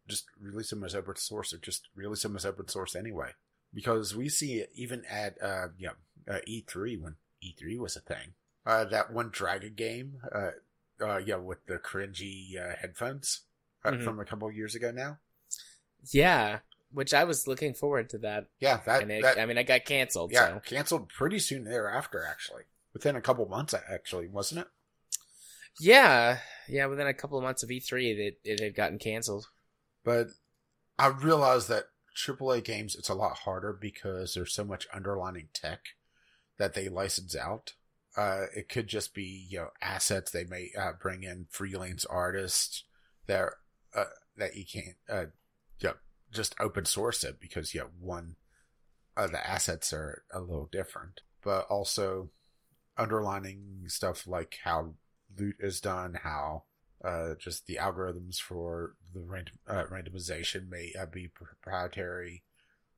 Just 0.07 0.25
release 0.39 0.69
them 0.69 0.83
as 0.83 0.95
open 0.95 1.15
source, 1.15 1.53
or 1.53 1.57
just 1.57 1.87
release 1.95 2.23
them 2.23 2.35
as 2.35 2.45
open 2.45 2.67
source 2.67 2.95
anyway. 2.95 3.31
Because 3.73 4.15
we 4.15 4.29
see 4.29 4.59
it 4.59 4.69
even 4.75 5.03
at 5.09 5.41
uh, 5.41 5.69
yeah 5.77 5.91
uh, 6.27 6.39
E3 6.47 6.97
when 7.01 7.15
E3 7.43 7.77
was 7.79 7.95
a 7.95 8.01
thing. 8.01 8.33
Uh, 8.65 8.85
that 8.85 9.11
one 9.11 9.29
Dragon 9.29 9.73
game, 9.75 10.21
uh, 10.33 10.51
uh, 11.01 11.17
yeah, 11.17 11.35
with 11.35 11.65
the 11.65 11.77
cringy 11.79 12.55
uh, 12.57 12.75
headphones 12.79 13.41
uh, 13.83 13.91
Mhm. 13.91 14.03
from 14.03 14.19
a 14.19 14.25
couple 14.25 14.47
of 14.47 14.55
years 14.55 14.75
ago 14.75 14.91
now. 14.91 15.19
Yeah, 16.11 16.59
which 16.91 17.13
I 17.13 17.23
was 17.23 17.47
looking 17.47 17.73
forward 17.73 18.09
to 18.11 18.17
that, 18.19 18.47
Yeah, 18.59 18.81
that, 18.85 19.09
it, 19.09 19.21
that 19.21 19.39
I 19.39 19.45
mean, 19.45 19.57
I 19.57 19.63
got 19.63 19.85
canceled. 19.85 20.31
Yeah, 20.31 20.55
So 20.55 20.59
canceled 20.59 21.09
pretty 21.09 21.39
soon 21.39 21.63
thereafter, 21.65 22.23
actually. 22.29 22.63
Within 22.93 23.15
a 23.15 23.21
couple 23.21 23.45
months, 23.47 23.73
actually, 23.73 24.27
wasn't 24.27 24.61
it? 24.61 24.67
yeah, 25.79 26.39
yeah. 26.69 26.85
Within 26.85 27.07
a 27.07 27.13
couple 27.13 27.37
of 27.37 27.43
months 27.43 27.63
of 27.63 27.69
E3, 27.69 28.11
it 28.17 28.39
it 28.43 28.59
had 28.59 28.75
gotten 28.75 28.99
canceled. 28.99 29.47
But 30.03 30.27
I 30.99 31.07
realized 31.07 31.69
that 31.69 31.85
AAA 32.15 32.63
games, 32.63 32.95
it's 32.95 33.09
a 33.09 33.15
lot 33.15 33.39
harder 33.39 33.73
because 33.73 34.33
there's 34.33 34.53
so 34.53 34.63
much 34.63 34.87
underlining 34.93 35.49
tech 35.53 35.79
that 36.57 36.73
they 36.73 36.89
license 36.89 37.35
out. 37.35 37.73
Uh, 38.15 38.45
it 38.55 38.69
could 38.69 38.87
just 38.87 39.13
be, 39.13 39.47
you 39.49 39.57
know, 39.57 39.69
assets 39.81 40.31
they 40.31 40.43
may 40.43 40.69
uh, 40.77 40.91
bring 41.01 41.23
in 41.23 41.47
freelance 41.49 42.05
artists 42.05 42.83
that, 43.25 43.49
uh, 43.95 44.03
that 44.37 44.55
you 44.55 44.65
can't, 44.65 44.95
uh, 45.09 45.25
you 45.79 45.89
know, 45.89 45.93
just 46.31 46.55
open 46.59 46.85
source 46.85 47.23
it 47.23 47.39
because, 47.39 47.73
you 47.73 47.81
know, 47.81 47.89
one, 47.99 48.35
uh, 49.17 49.27
the 49.27 49.47
assets 49.47 49.91
are 49.93 50.23
a 50.31 50.39
little 50.39 50.69
different, 50.71 51.21
but 51.43 51.65
also 51.69 52.29
underlining 52.97 53.83
stuff 53.87 54.27
like 54.27 54.59
how 54.63 54.93
loot 55.37 55.55
is 55.59 55.81
done, 55.81 56.19
how 56.23 56.63
uh, 57.03 57.35
just 57.39 57.65
the 57.67 57.77
algorithms 57.81 58.37
for 58.37 58.95
the 59.13 59.21
random, 59.21 59.55
uh, 59.67 59.83
randomization 59.91 60.69
may 60.69 60.93
uh, 60.99 61.05
be 61.05 61.27
proprietary, 61.27 62.43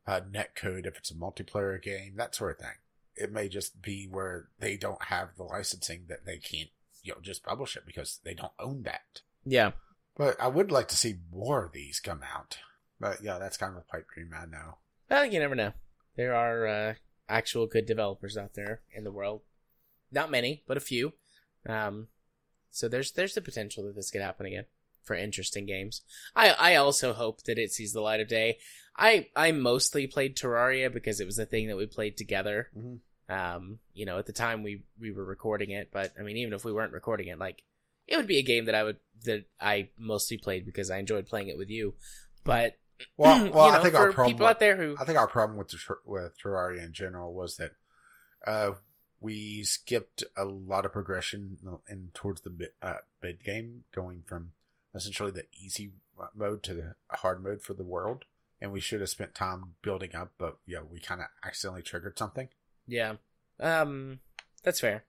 uh, 0.08 0.22
net 0.32 0.56
code 0.56 0.86
if 0.86 0.98
it's 0.98 1.12
a 1.12 1.16
multiplayer 1.16 1.82
game, 1.82 2.14
that 2.18 2.36
sort 2.36 2.52
of 2.60 2.66
thing. 2.66 2.76
It 3.16 3.32
may 3.32 3.48
just 3.48 3.82
be 3.82 4.08
where 4.10 4.50
they 4.60 4.78
don't 4.78 5.06
have 5.06 5.30
the 5.38 5.44
licensing 5.44 6.06
that 6.10 6.26
they 6.26 6.38
can't, 6.38 6.70
you 7.02 7.14
know, 7.14 7.20
just 7.22 7.44
publish 7.44 7.76
it 7.76 7.84
because 7.86 8.20
they 8.24 8.34
don't 8.34 8.52
own 8.60 8.84
that. 8.84 9.22
Yeah, 9.46 9.72
But 10.18 10.40
I 10.42 10.48
would 10.48 10.72
like 10.72 10.88
to 10.90 10.98
see 10.98 11.16
more 11.32 11.66
of 11.66 11.72
these 11.72 12.00
come 12.00 12.22
out. 12.36 12.58
But 13.00 13.22
yeah, 13.24 13.38
that's 13.38 13.58
kind 13.58 13.74
of 13.76 13.78
a 13.82 13.92
pipe 13.92 14.08
dream, 14.14 14.32
I 14.36 14.46
know. 14.46 14.78
well, 15.10 15.26
you 15.26 15.40
never 15.40 15.56
know. 15.56 15.74
There 16.16 16.34
are 16.34 16.68
uh, 16.68 16.94
actual 17.30 17.68
good 17.68 17.86
developers 17.86 18.38
out 18.38 18.54
there 18.54 18.82
in 18.94 19.04
the 19.04 19.12
world. 19.12 19.42
Not 20.12 20.32
many, 20.32 20.64
but 20.68 20.78
a 20.78 20.82
few. 20.82 21.14
Um, 21.68 22.08
so 22.76 22.88
there's 22.90 23.12
there's 23.14 23.34
the 23.34 23.42
potential 23.42 23.86
that 23.86 23.96
this 23.96 24.12
could 24.12 24.22
happen 24.22 24.46
again 24.46 24.66
for 25.04 25.16
interesting 25.16 25.66
games. 25.66 26.02
I 26.36 26.50
I 26.50 26.76
also 26.76 27.14
hope 27.14 27.44
that 27.44 27.58
it 27.58 27.72
sees 27.72 27.94
the 27.94 28.02
light 28.02 28.20
of 28.20 28.28
day. 28.28 28.58
I 28.98 29.28
I 29.36 29.52
mostly 29.54 30.08
played 30.08 30.36
Terraria 30.36 30.92
because 30.92 31.20
it 31.20 31.26
was 31.26 31.38
the 31.38 31.46
thing 31.46 31.68
that 31.68 31.78
we 31.78 31.86
played 31.86 32.18
together. 32.18 32.70
Mhm. 32.78 33.00
Um, 33.28 33.80
you 33.94 34.06
know, 34.06 34.18
at 34.20 34.26
the 34.26 34.34
time 34.34 34.62
we 34.62 34.84
we 35.00 35.12
were 35.12 35.24
recording 35.26 35.70
it, 35.72 35.90
but 35.92 36.14
I 36.20 36.24
mean, 36.24 36.38
even 36.38 36.54
if 36.54 36.66
we 36.66 36.74
weren't 36.74 36.94
recording 36.94 37.28
it, 37.30 37.40
like 37.40 37.64
it 38.08 38.18
would 38.18 38.28
be 38.28 38.38
a 38.40 38.44
game 38.44 38.66
that 38.66 38.76
I 38.76 38.84
would 38.84 38.98
that 39.24 39.46
I 39.60 39.90
mostly 39.98 40.38
played 40.38 40.66
because 40.66 40.92
I 40.92 40.98
enjoyed 40.98 41.28
playing 41.28 41.48
it 41.48 41.58
with 41.58 41.70
you. 41.70 41.96
But 42.44 42.78
Well, 43.18 43.50
well, 43.54 43.66
you 43.68 43.72
know, 43.72 43.80
I 43.80 43.84
think 43.84 43.96
our 43.96 44.12
problem. 44.12 44.34
people 44.34 44.48
out 44.48 44.60
there 44.60 44.76
who 44.76 44.96
I 45.00 45.06
think 45.06 45.18
our 45.18 45.28
problem 45.28 45.58
with 45.58 45.70
the, 45.70 45.78
with 46.06 46.34
Terraria 46.44 46.84
in 46.84 46.94
general 46.94 47.34
was 47.34 47.56
that 47.58 47.72
uh, 48.46 48.72
we 49.20 49.64
skipped 49.64 50.24
a 50.38 50.46
lot 50.46 50.86
of 50.86 50.92
progression 50.94 51.58
in 51.90 52.12
towards 52.14 52.42
the 52.42 52.50
mid, 52.50 52.70
uh, 52.82 52.98
mid 53.22 53.44
game, 53.44 53.84
going 53.94 54.24
from 54.26 54.52
essentially 54.94 55.32
the 55.32 55.46
easy 55.60 55.92
mode 56.34 56.64
to 56.64 56.74
the 56.74 56.96
hard 57.10 57.44
mode 57.44 57.62
for 57.62 57.74
the 57.74 57.84
world, 57.84 58.26
and 58.62 58.72
we 58.72 58.80
should 58.80 59.02
have 59.02 59.10
spent 59.10 59.36
time 59.36 59.76
building 59.82 60.16
up, 60.16 60.32
but 60.38 60.58
yeah, 60.66 60.80
we 60.90 61.00
kind 61.00 61.22
of 61.22 61.28
accidentally 61.44 61.82
triggered 61.82 62.18
something. 62.18 62.50
Yeah. 62.88 63.16
Um 63.60 64.20
that's 64.64 64.80
fair. 64.80 65.04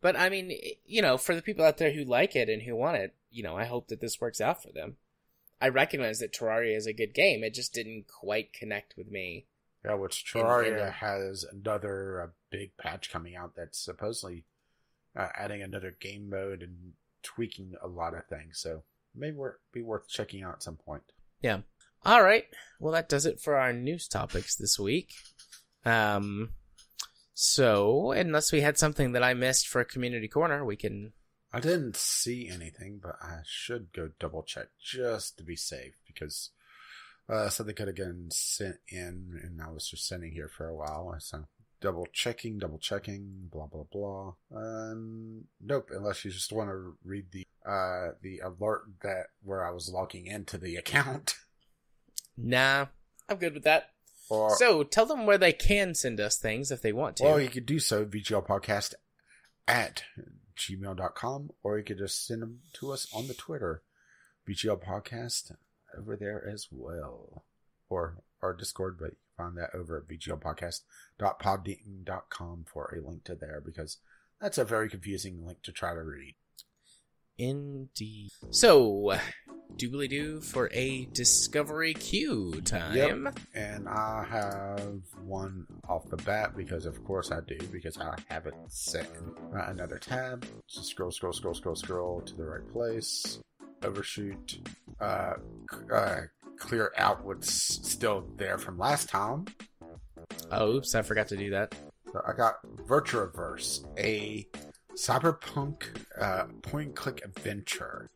But 0.00 0.16
I 0.16 0.28
mean, 0.28 0.52
you 0.86 1.02
know, 1.02 1.18
for 1.18 1.34
the 1.34 1.42
people 1.42 1.64
out 1.64 1.78
there 1.78 1.92
who 1.92 2.04
like 2.04 2.36
it 2.36 2.48
and 2.48 2.62
who 2.62 2.76
want 2.76 2.96
it, 2.96 3.14
you 3.30 3.42
know, 3.42 3.56
I 3.56 3.64
hope 3.64 3.88
that 3.88 4.00
this 4.00 4.20
works 4.20 4.40
out 4.40 4.62
for 4.62 4.70
them. 4.72 4.96
I 5.60 5.68
recognize 5.68 6.20
that 6.20 6.32
Terraria 6.32 6.76
is 6.76 6.86
a 6.86 6.92
good 6.92 7.12
game. 7.14 7.42
It 7.42 7.52
just 7.54 7.74
didn't 7.74 8.06
quite 8.06 8.52
connect 8.52 8.96
with 8.96 9.10
me. 9.10 9.46
Yeah, 9.84 9.94
which 9.94 10.32
In- 10.34 10.42
Terraria 10.42 10.92
has 10.92 11.44
another 11.44 12.22
uh, 12.22 12.26
big 12.50 12.76
patch 12.76 13.10
coming 13.10 13.36
out 13.36 13.54
that's 13.56 13.78
supposedly 13.78 14.44
uh, 15.16 15.28
adding 15.36 15.62
another 15.62 15.94
game 16.00 16.30
mode 16.30 16.62
and 16.62 16.92
tweaking 17.22 17.74
a 17.82 17.88
lot 17.88 18.14
of 18.14 18.26
things. 18.26 18.58
So 18.60 18.82
maybe 19.14 19.36
wor- 19.36 19.60
be 19.72 19.82
worth 19.82 20.08
checking 20.08 20.42
out 20.42 20.54
at 20.54 20.62
some 20.62 20.76
point. 20.76 21.02
Yeah. 21.42 21.60
All 22.04 22.22
right. 22.22 22.44
Well, 22.78 22.92
that 22.92 23.08
does 23.08 23.26
it 23.26 23.40
for 23.40 23.56
our 23.56 23.72
news 23.72 24.08
topics 24.08 24.56
this 24.56 24.78
week. 24.78 25.12
Um, 25.84 26.50
so 27.34 28.12
unless 28.12 28.52
we 28.52 28.60
had 28.60 28.78
something 28.78 29.12
that 29.12 29.22
I 29.22 29.34
missed 29.34 29.68
for 29.68 29.80
a 29.80 29.84
Community 29.84 30.28
Corner, 30.28 30.64
we 30.64 30.76
can. 30.76 31.12
I 31.52 31.60
didn't 31.60 31.96
see 31.96 32.48
anything, 32.48 33.00
but 33.02 33.16
I 33.22 33.38
should 33.46 33.92
go 33.92 34.10
double 34.18 34.42
check 34.42 34.66
just 34.82 35.38
to 35.38 35.44
be 35.44 35.56
safe 35.56 35.94
because 36.06 36.50
uh, 37.28 37.48
something 37.48 37.74
could 37.74 37.88
have 37.88 37.96
gotten 37.96 38.30
sent 38.30 38.76
in, 38.88 39.40
and 39.42 39.60
I 39.62 39.70
was 39.70 39.88
just 39.88 40.06
sitting 40.06 40.32
here 40.32 40.48
for 40.48 40.66
a 40.66 40.74
while. 40.74 41.14
So 41.20 41.44
double 41.80 42.06
checking, 42.12 42.58
double 42.58 42.78
checking, 42.78 43.48
blah 43.52 43.66
blah 43.66 43.84
blah. 43.90 44.32
Um, 44.54 45.44
nope. 45.60 45.88
Unless 45.92 46.24
you 46.24 46.30
just 46.30 46.52
want 46.52 46.70
to 46.70 46.96
read 47.04 47.26
the 47.32 47.46
uh 47.66 48.12
the 48.22 48.38
alert 48.44 48.82
that 49.02 49.26
where 49.42 49.66
I 49.66 49.70
was 49.70 49.90
logging 49.92 50.26
into 50.26 50.58
the 50.58 50.76
account, 50.76 51.34
Nah, 52.36 52.86
I'm 53.28 53.36
good 53.38 53.54
with 53.54 53.64
that. 53.64 53.90
or 54.30 54.54
So 54.56 54.82
tell 54.84 55.06
them 55.06 55.26
where 55.26 55.38
they 55.38 55.52
can 55.52 55.94
send 55.94 56.20
us 56.20 56.36
things 56.38 56.70
if 56.70 56.82
they 56.82 56.92
want 56.92 57.16
to. 57.16 57.24
well, 57.24 57.40
you 57.40 57.48
could 57.48 57.66
do 57.66 57.78
so 57.80 58.04
VGL 58.04 58.46
podcast 58.46 58.94
at 59.66 60.04
gmail.com, 60.56 61.50
or 61.62 61.78
you 61.78 61.84
could 61.84 61.98
just 61.98 62.26
send 62.26 62.42
them 62.42 62.60
to 62.74 62.92
us 62.92 63.06
on 63.14 63.26
the 63.28 63.34
Twitter, 63.34 63.82
VGL 64.48 64.82
podcast 64.84 65.52
over 65.96 66.16
there 66.16 66.48
as 66.52 66.66
well, 66.70 67.44
or 67.88 68.18
our 68.42 68.54
Discord, 68.54 68.98
but 68.98 69.10
you 69.12 69.16
can 69.36 69.46
find 69.46 69.56
that 69.58 69.74
over 69.74 69.98
at 69.98 70.08
VGLpodcast.podbean.com 70.08 72.64
for 72.66 72.94
a 72.94 73.00
link 73.06 73.24
to 73.24 73.34
there 73.34 73.60
because 73.64 73.98
that's 74.40 74.58
a 74.58 74.64
very 74.64 74.88
confusing 74.88 75.44
link 75.44 75.62
to 75.62 75.72
try 75.72 75.94
to 75.94 76.02
read. 76.02 76.34
Indeed. 77.38 78.30
So, 78.50 79.14
doobly 79.76 80.08
doo 80.08 80.40
for 80.40 80.68
a 80.72 81.04
Discovery 81.12 81.94
Queue 81.94 82.60
time. 82.64 83.32
And 83.54 83.88
I 83.88 84.26
have 84.28 85.02
one 85.24 85.66
off 85.88 86.08
the 86.08 86.16
bat 86.16 86.56
because, 86.56 86.84
of 86.84 87.04
course, 87.04 87.30
I 87.30 87.40
do 87.46 87.58
because 87.70 87.96
I 87.98 88.16
have 88.28 88.46
it 88.46 88.54
set 88.66 89.08
in 89.16 89.56
uh, 89.56 89.66
another 89.68 89.98
tab. 89.98 90.44
So 90.66 90.82
scroll, 90.82 91.12
scroll, 91.12 91.32
scroll, 91.32 91.54
scroll, 91.54 91.76
scroll 91.76 92.20
to 92.22 92.34
the 92.34 92.44
right 92.44 92.68
place. 92.72 93.38
Overshoot. 93.84 94.58
Uh, 95.00 95.34
uh, 95.92 96.22
clear 96.58 96.92
out 96.96 97.24
what's 97.24 97.52
still 97.52 98.26
there 98.36 98.58
from 98.58 98.78
last 98.78 99.08
time. 99.08 99.46
Oh, 100.50 100.76
oops, 100.76 100.94
I 100.94 101.02
forgot 101.02 101.28
to 101.28 101.36
do 101.36 101.50
that. 101.50 101.74
So 102.12 102.22
I 102.26 102.32
got 102.32 102.56
Virtuaverse, 102.86 103.84
a 103.98 104.46
cyberpunk 104.94 105.82
uh, 106.20 106.46
point-and-click 106.62 107.22
adventure 107.24 108.10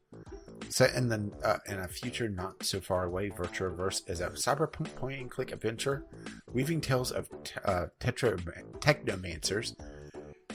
set 0.69 0.95
in 0.95 1.09
the 1.09 1.31
uh, 1.45 1.59
in 1.67 1.79
a 1.79 1.89
future 1.89 2.29
not 2.29 2.65
so 2.65 2.81
far 2.81 3.05
away. 3.05 3.31
Virtuaverse 3.31 4.09
is 4.09 4.21
a 4.21 4.31
cyberpunk 4.31 4.95
point-and-click 4.97 5.53
adventure, 5.53 6.05
weaving 6.53 6.81
tales 6.81 7.13
of 7.13 7.29
t- 7.45 7.55
uh, 7.65 7.87
tetra- 8.01 8.41
technomancers, 8.79 9.75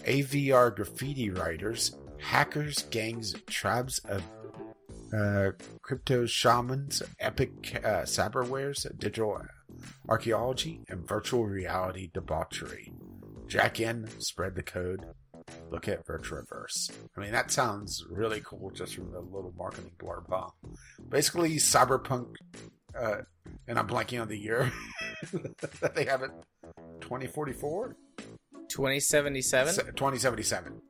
AVR 0.03 0.75
graffiti 0.75 1.29
writers, 1.29 1.95
hackers, 2.19 2.83
gangs, 2.89 3.35
tribes 3.47 3.99
of 3.99 4.23
uh, 5.13 5.51
crypto 5.81 6.25
shamans, 6.25 7.03
epic 7.19 7.81
uh, 7.83 8.01
cyberwares, 8.01 8.85
digital 8.97 9.41
archaeology, 10.09 10.81
and 10.89 11.07
virtual 11.07 11.45
reality 11.45 12.09
debauchery. 12.13 12.91
Jack 13.47 13.79
in, 13.79 14.07
spread 14.19 14.55
the 14.55 14.63
code, 14.63 15.05
look 15.71 15.87
at 15.87 16.05
Virtuaverse. 16.05 16.91
I 17.15 17.21
mean, 17.21 17.31
that 17.31 17.51
sounds 17.51 18.05
really 18.09 18.41
cool 18.41 18.71
just 18.71 18.95
from 18.95 19.11
the 19.11 19.19
little 19.19 19.53
marketing 19.57 19.91
blurb, 19.97 20.25
huh? 20.29 20.49
Basically, 21.07 21.55
cyberpunk, 21.55 22.35
uh, 22.97 23.19
and 23.67 23.79
I'm 23.79 23.87
blanking 23.87 24.21
on 24.21 24.27
the 24.27 24.37
year 24.37 24.71
that 25.31 25.95
they 25.95 26.05
have 26.05 26.23
it 26.23 26.31
2044? 27.01 27.95
2077? 28.69 29.75
2077. 29.95 30.81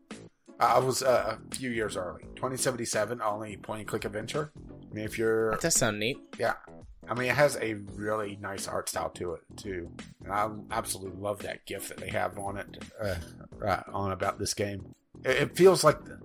I 0.59 0.79
was 0.79 1.03
uh, 1.03 1.37
a 1.51 1.55
few 1.55 1.69
years 1.69 1.95
early. 1.97 2.23
2077, 2.35 3.21
only 3.21 3.57
point 3.57 3.79
and 3.81 3.87
click 3.87 4.05
adventure. 4.05 4.51
I 4.57 4.93
mean, 4.93 5.05
if 5.05 5.17
you're 5.17 5.51
That 5.51 5.61
does 5.61 5.75
sound 5.75 5.99
neat. 5.99 6.17
yeah. 6.39 6.53
I 7.09 7.13
mean, 7.13 7.29
it 7.29 7.35
has 7.35 7.55
a 7.61 7.75
really 7.93 8.37
nice 8.41 8.67
art 8.67 8.89
style 8.89 9.09
to 9.11 9.33
it 9.35 9.41
too, 9.55 9.89
and 10.25 10.33
I 10.33 10.49
absolutely 10.71 11.17
love 11.21 11.39
that 11.43 11.65
GIF 11.65 11.87
that 11.87 11.97
they 11.99 12.09
have 12.09 12.37
on 12.37 12.57
it, 12.57 12.83
uh, 13.01 13.15
uh, 13.65 13.83
on 13.93 14.11
about 14.11 14.39
this 14.39 14.53
game. 14.53 14.93
It, 15.23 15.37
it 15.37 15.55
feels 15.55 15.85
like 15.85 16.03
the, 16.03 16.19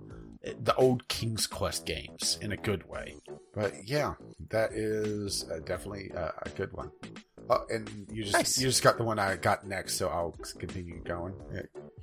the 0.61 0.75
old 0.75 1.07
King's 1.07 1.47
Quest 1.47 1.85
games 1.85 2.37
in 2.41 2.51
a 2.51 2.57
good 2.57 2.89
way. 2.89 3.15
But 3.53 3.73
yeah, 3.85 4.15
that 4.49 4.73
is 4.73 5.45
uh, 5.49 5.59
definitely 5.59 6.11
uh, 6.11 6.31
a 6.41 6.49
good 6.49 6.73
one. 6.73 6.91
Oh, 7.49 7.65
and 7.69 7.89
you 8.11 8.23
just 8.23 8.33
Nice. 8.33 8.57
you 8.57 8.67
just 8.67 8.83
got 8.83 8.97
the 8.97 9.05
one 9.05 9.19
I 9.19 9.37
got 9.37 9.65
next, 9.65 9.93
so 9.95 10.09
I'll 10.09 10.35
continue 10.59 11.01
going. 11.03 11.33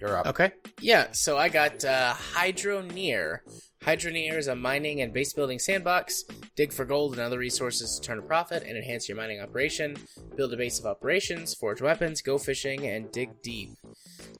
You're 0.00 0.16
up. 0.16 0.26
Okay. 0.26 0.52
Yeah, 0.80 1.08
so 1.12 1.36
I 1.36 1.48
got 1.48 1.84
uh, 1.84 2.14
Hydroneer. 2.14 3.40
Hydroneer 3.82 4.36
is 4.36 4.46
a 4.46 4.54
mining 4.54 5.00
and 5.00 5.12
base 5.12 5.32
building 5.32 5.58
sandbox. 5.58 6.24
Dig 6.56 6.72
for 6.72 6.84
gold 6.84 7.12
and 7.12 7.20
other 7.20 7.38
resources 7.38 7.98
to 7.98 8.06
turn 8.06 8.18
a 8.18 8.22
profit 8.22 8.62
and 8.62 8.76
enhance 8.76 9.08
your 9.08 9.16
mining 9.16 9.40
operation. 9.40 9.96
Build 10.36 10.52
a 10.52 10.56
base 10.56 10.78
of 10.78 10.86
operations, 10.86 11.54
forge 11.54 11.82
weapons, 11.82 12.22
go 12.22 12.38
fishing, 12.38 12.86
and 12.86 13.10
dig 13.12 13.42
deep. 13.42 13.70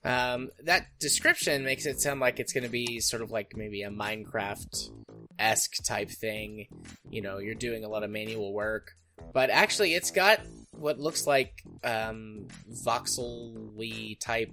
Um, 0.04 0.50
that 0.64 0.86
description 0.98 1.64
makes 1.64 1.84
it 1.84 2.00
sound 2.00 2.20
like 2.20 2.40
it's 2.40 2.52
going 2.52 2.64
to 2.64 2.70
be 2.70 3.00
sort 3.00 3.22
of 3.22 3.30
like 3.30 3.52
maybe 3.54 3.82
a 3.82 3.90
Minecraft 3.90 4.90
esque 5.38 5.82
type 5.84 6.10
thing. 6.10 6.66
You 7.08 7.22
know, 7.22 7.38
you're 7.38 7.54
doing 7.54 7.84
a 7.84 7.88
lot 7.88 8.02
of 8.02 8.10
manual 8.10 8.52
work. 8.52 8.92
But 9.34 9.50
actually, 9.50 9.94
it's 9.94 10.10
got 10.10 10.40
what 10.70 10.98
looks 10.98 11.26
like 11.26 11.62
um, 11.84 12.48
voxel 12.84 14.18
type 14.18 14.50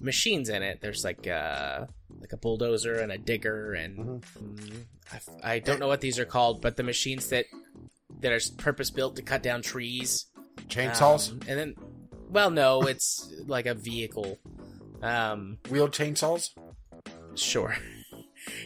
machines 0.00 0.48
in 0.48 0.62
it. 0.62 0.80
There's 0.80 1.04
like 1.04 1.26
uh 1.26 1.86
like 2.20 2.32
a 2.32 2.36
bulldozer 2.36 2.94
and 3.00 3.12
a 3.12 3.18
digger 3.18 3.72
and 3.74 3.98
Mhm. 3.98 4.22
mm, 4.42 4.84
I 5.42 5.52
I, 5.54 5.58
don't 5.58 5.78
know 5.80 5.88
what 5.88 6.00
these 6.00 6.18
are 6.18 6.24
called, 6.24 6.60
but 6.60 6.76
the 6.76 6.82
machines 6.82 7.28
that 7.28 7.46
that 8.20 8.32
are 8.32 8.40
purpose 8.58 8.90
built 8.90 9.16
to 9.16 9.22
cut 9.22 9.42
down 9.42 9.62
trees. 9.62 10.26
Chainsaws, 10.68 11.30
Um, 11.32 11.40
and 11.48 11.58
then, 11.58 11.74
well, 12.28 12.50
no, 12.50 12.82
it's 12.82 13.32
like 13.46 13.66
a 13.66 13.74
vehicle. 13.74 14.38
Um, 15.02 15.58
wheeled 15.70 15.92
chainsaws. 15.92 16.50
sure. 17.34 17.76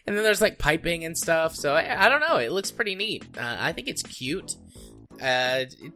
And 0.07 0.17
then 0.17 0.23
there's 0.23 0.41
like 0.41 0.59
piping 0.59 1.05
and 1.05 1.19
stuff. 1.19 1.55
So 1.57 1.75
I, 1.75 2.07
I 2.07 2.09
don't 2.09 2.21
know. 2.21 2.37
It 2.37 2.53
looks 2.53 2.71
pretty 2.71 2.95
neat. 2.95 3.25
Uh, 3.37 3.57
I 3.59 3.73
think 3.73 3.89
it's 3.89 4.03
cute. 4.03 4.55
Uh, 5.21 5.67
it, 5.67 5.93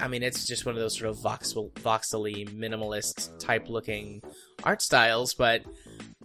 I 0.00 0.08
mean, 0.08 0.22
it's 0.22 0.46
just 0.46 0.64
one 0.64 0.74
of 0.74 0.80
those 0.80 0.96
sort 0.98 1.10
of 1.10 1.16
voxel, 1.18 1.70
voxely 1.72 2.48
minimalist 2.48 3.38
type 3.38 3.68
looking 3.68 4.22
art 4.64 4.80
styles, 4.82 5.34
but 5.34 5.62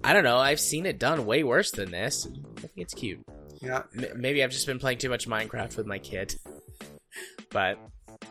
I 0.03 0.13
don't 0.13 0.23
know. 0.23 0.37
I've 0.37 0.59
seen 0.59 0.85
it 0.85 0.99
done 0.99 1.25
way 1.25 1.43
worse 1.43 1.71
than 1.71 1.91
this. 1.91 2.27
I 2.57 2.59
think 2.61 2.71
it's 2.77 2.93
cute. 2.93 3.19
Yeah. 3.61 3.83
M- 3.97 4.21
maybe 4.21 4.43
I've 4.43 4.51
just 4.51 4.67
been 4.67 4.79
playing 4.79 4.99
too 4.99 5.09
much 5.09 5.27
Minecraft 5.27 5.75
with 5.77 5.85
my 5.87 5.99
kid. 5.99 6.35
But 7.49 7.79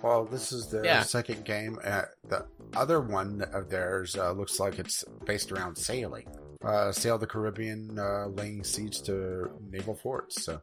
Well, 0.02 0.24
this 0.26 0.52
is 0.52 0.68
their 0.70 0.84
Yeah. 0.84 1.02
second 1.02 1.44
game. 1.44 1.78
Uh, 1.82 2.02
the 2.28 2.46
other 2.74 3.00
one 3.00 3.42
of 3.52 3.70
theirs 3.70 4.14
uh, 4.16 4.32
looks 4.32 4.60
like 4.60 4.78
it's 4.78 5.04
based 5.24 5.50
around 5.52 5.76
sailing. 5.76 6.28
Uh, 6.64 6.92
sail 6.92 7.18
the 7.18 7.26
Caribbean, 7.26 7.98
uh, 7.98 8.26
laying 8.28 8.62
siege 8.62 9.02
to 9.02 9.50
naval 9.70 9.94
forts. 9.96 10.44
So 10.44 10.60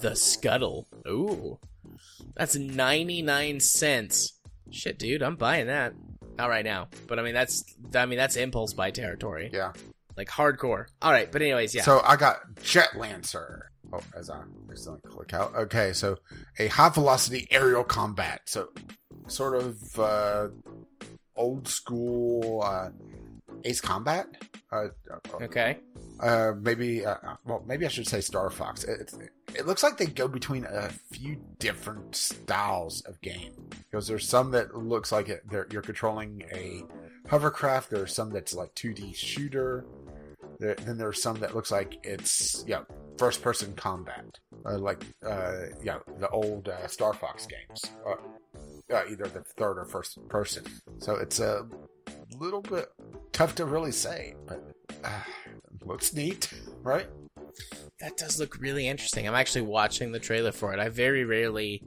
the 0.00 0.14
scuttle. 0.14 0.86
Ooh. 1.08 1.58
That's 2.36 2.56
99 2.56 3.60
cents. 3.60 4.38
Shit, 4.70 4.98
dude, 4.98 5.22
I'm 5.22 5.36
buying 5.36 5.66
that. 5.66 5.92
Not 6.38 6.48
right 6.48 6.64
now. 6.64 6.88
But 7.06 7.18
I 7.18 7.22
mean 7.22 7.34
that's 7.34 7.64
I 7.94 8.06
mean 8.06 8.18
that's 8.18 8.36
impulse 8.36 8.72
buy 8.72 8.90
territory. 8.90 9.50
yeah. 9.52 9.72
Like 10.16 10.28
hardcore. 10.28 10.86
Alright, 11.02 11.32
but 11.32 11.42
anyways, 11.42 11.74
yeah. 11.74 11.82
So 11.82 12.00
I 12.04 12.16
got 12.16 12.38
Jet 12.62 12.96
Lancer. 12.96 13.70
Oh, 13.94 14.00
as 14.16 14.30
I 14.30 14.40
accidentally 14.70 15.00
click 15.06 15.34
out. 15.34 15.54
Okay, 15.54 15.92
so 15.92 16.16
a 16.58 16.68
high 16.68 16.88
velocity 16.88 17.46
aerial 17.50 17.84
combat. 17.84 18.40
So 18.46 18.68
sort 19.26 19.54
of 19.62 19.98
uh, 19.98 20.48
old 21.36 21.68
school 21.68 22.62
uh, 22.62 22.88
Ace 23.64 23.80
Combat. 23.80 24.26
Uh, 24.70 24.88
okay. 25.40 25.78
uh, 26.20 26.52
maybe 26.60 27.04
uh, 27.04 27.16
well, 27.44 27.62
maybe 27.66 27.84
I 27.84 27.88
should 27.88 28.06
say 28.06 28.20
Star 28.20 28.48
Fox. 28.50 28.84
It, 28.84 29.12
it, 29.20 29.30
it 29.54 29.66
looks 29.66 29.82
like 29.82 29.98
they 29.98 30.06
go 30.06 30.28
between 30.28 30.64
a 30.64 30.88
few 31.12 31.36
different 31.58 32.16
styles 32.16 33.02
of 33.02 33.20
game 33.20 33.52
because 33.90 34.06
there's 34.06 34.26
some 34.26 34.50
that 34.52 34.76
looks 34.76 35.12
like 35.12 35.28
it, 35.28 35.42
they're, 35.50 35.66
you're 35.70 35.82
controlling 35.82 36.42
a 36.52 36.84
hovercraft. 37.28 37.90
There's 37.90 38.14
some 38.14 38.30
that's 38.30 38.54
like 38.54 38.74
2D 38.74 39.14
shooter. 39.14 39.84
There, 40.58 40.74
then 40.74 40.96
there's 40.96 41.22
some 41.22 41.40
that 41.40 41.54
looks 41.54 41.70
like 41.70 41.98
it's 42.04 42.64
yeah 42.66 42.82
first 43.18 43.42
person 43.42 43.74
combat, 43.74 44.38
uh, 44.64 44.78
like 44.78 45.04
uh, 45.26 45.66
yeah 45.82 45.98
the 46.18 46.28
old 46.28 46.68
uh, 46.68 46.86
Star 46.86 47.12
Fox 47.12 47.46
games, 47.46 47.84
uh, 48.06 48.94
uh, 48.94 49.02
either 49.10 49.24
the 49.24 49.42
third 49.56 49.78
or 49.78 49.84
first 49.84 50.18
person. 50.28 50.64
So 50.98 51.16
it's 51.16 51.40
a 51.40 51.66
little 52.38 52.62
bit 52.62 52.88
tough 53.32 53.54
to 53.56 53.64
really 53.64 53.92
say, 53.92 54.34
but 54.46 54.62
uh, 55.04 55.20
looks 55.84 56.12
neat, 56.14 56.52
right? 56.82 57.06
That 58.00 58.16
does 58.16 58.40
look 58.40 58.58
really 58.60 58.88
interesting. 58.88 59.28
I'm 59.28 59.34
actually 59.34 59.62
watching 59.62 60.12
the 60.12 60.18
trailer 60.18 60.52
for 60.52 60.72
it. 60.72 60.80
I 60.80 60.88
very 60.88 61.24
rarely 61.24 61.82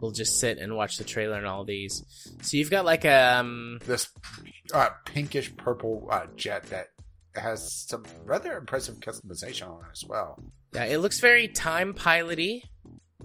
will 0.00 0.10
just 0.10 0.38
sit 0.38 0.58
and 0.58 0.76
watch 0.76 0.98
the 0.98 1.04
trailer 1.04 1.36
and 1.36 1.46
all 1.46 1.64
these. 1.64 2.04
So 2.42 2.56
you've 2.56 2.70
got 2.70 2.84
like 2.84 3.04
a 3.04 3.38
um 3.38 3.78
This 3.86 4.08
uh, 4.72 4.90
pinkish 5.06 5.56
purple 5.56 6.08
uh, 6.10 6.26
jet 6.36 6.64
that 6.64 6.88
has 7.34 7.86
some 7.88 8.04
rather 8.24 8.56
impressive 8.56 8.96
customization 9.00 9.68
on 9.68 9.80
it 9.84 9.90
as 9.92 10.04
well. 10.06 10.42
yeah, 10.74 10.84
it 10.84 10.98
looks 10.98 11.20
very 11.20 11.48
time 11.48 11.94
piloty 11.94 12.62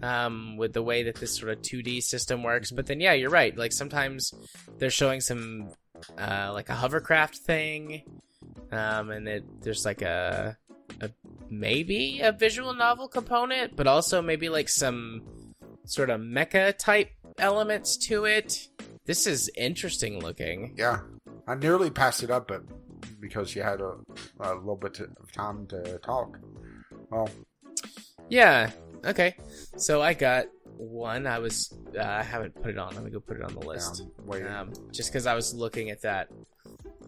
um 0.01 0.55
with 0.55 0.71
the 0.71 0.81
way 0.81 1.03
that 1.03 1.15
this 1.15 1.35
sort 1.37 1.51
of 1.51 1.61
2D 1.61 2.01
system 2.01 2.41
works. 2.43 2.71
But 2.71 2.85
then 2.85 3.01
yeah, 3.01 3.13
you're 3.13 3.29
right. 3.29 3.55
Like 3.57 3.73
sometimes 3.73 4.31
they're 4.77 4.89
showing 4.89 5.19
some 5.19 5.71
uh 6.17 6.51
like 6.53 6.69
a 6.69 6.75
hovercraft 6.75 7.37
thing. 7.37 8.03
Um 8.71 9.09
and 9.11 9.27
it, 9.27 9.43
there's 9.61 9.85
like 9.85 10.01
a 10.01 10.57
a 11.01 11.09
maybe 11.49 12.19
a 12.21 12.31
visual 12.31 12.73
novel 12.73 13.07
component, 13.07 13.75
but 13.75 13.87
also 13.87 14.21
maybe 14.21 14.49
like 14.49 14.69
some 14.69 15.21
sort 15.85 16.09
of 16.09 16.19
mecha 16.21 16.77
type 16.77 17.11
elements 17.37 17.97
to 17.97 18.25
it. 18.25 18.67
This 19.05 19.25
is 19.25 19.49
interesting 19.55 20.19
looking. 20.19 20.73
Yeah, 20.77 20.99
I 21.47 21.55
nearly 21.55 21.89
passed 21.89 22.21
it 22.23 22.29
up, 22.29 22.47
but 22.47 22.61
because 23.19 23.55
you 23.55 23.61
had 23.63 23.81
a, 23.81 23.95
a 24.39 24.53
little 24.55 24.75
bit 24.75 24.99
of 24.99 25.31
time 25.31 25.65
to 25.67 25.99
talk. 25.99 26.37
Well, 27.09 27.29
Yeah. 28.29 28.71
Okay. 29.05 29.35
So 29.77 30.01
I 30.01 30.13
got 30.13 30.45
one. 30.79 31.27
I 31.27 31.39
was 31.39 31.73
uh, 31.97 32.01
I 32.03 32.23
haven't 32.23 32.55
put 32.55 32.71
it 32.71 32.77
on. 32.77 32.95
Let 32.95 33.03
me 33.03 33.11
go 33.11 33.19
put 33.19 33.37
it 33.37 33.43
on 33.43 33.53
the 33.53 33.65
list. 33.65 34.03
wait. 34.25 34.45
Um, 34.45 34.71
just 34.91 35.11
because 35.11 35.27
I 35.27 35.35
was 35.35 35.53
looking 35.53 35.89
at 35.89 36.01
that. 36.01 36.29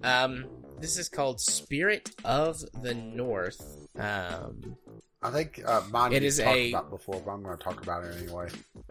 Um, 0.03 0.45
this 0.79 0.97
is 0.97 1.09
called 1.09 1.39
Spirit 1.39 2.09
of 2.25 2.59
the 2.81 2.93
North. 2.93 3.61
Um, 3.97 4.75
I 5.21 5.29
think 5.29 5.61
uh, 5.65 5.81
mine 5.91 6.13
it 6.13 6.23
is 6.23 6.39
talked 6.39 6.49
a- 6.57 6.69
about 6.69 6.89
before, 6.89 7.21
but 7.23 7.31
I'm 7.31 7.43
going 7.43 7.55
to 7.57 7.63
talk 7.63 7.83
about 7.83 8.03
it 8.03 8.15
anyway. 8.17 8.49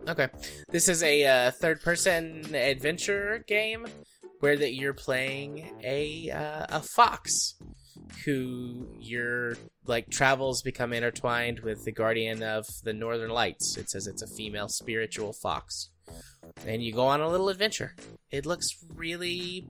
Okay. 0.08 0.28
This 0.68 0.88
is 0.88 1.02
a 1.02 1.26
uh, 1.26 1.50
third-person 1.50 2.54
adventure 2.54 3.44
game 3.48 3.86
where 4.38 4.56
that 4.56 4.74
you're 4.74 4.94
playing 4.94 5.72
a 5.82 6.30
uh, 6.30 6.66
a 6.78 6.80
fox 6.80 7.56
who 8.24 8.88
your 8.98 9.56
like 9.86 10.10
travels 10.10 10.62
become 10.62 10.92
intertwined 10.92 11.60
with 11.60 11.84
the 11.84 11.92
guardian 11.92 12.42
of 12.42 12.66
the 12.84 12.92
northern 12.92 13.30
lights. 13.30 13.76
It 13.76 13.90
says 13.90 14.06
it's 14.06 14.22
a 14.22 14.26
female 14.26 14.68
spiritual 14.68 15.32
fox. 15.32 15.90
And 16.66 16.82
you 16.82 16.92
go 16.92 17.06
on 17.06 17.20
a 17.20 17.28
little 17.28 17.48
adventure. 17.48 17.94
It 18.30 18.46
looks 18.46 18.76
really 18.94 19.68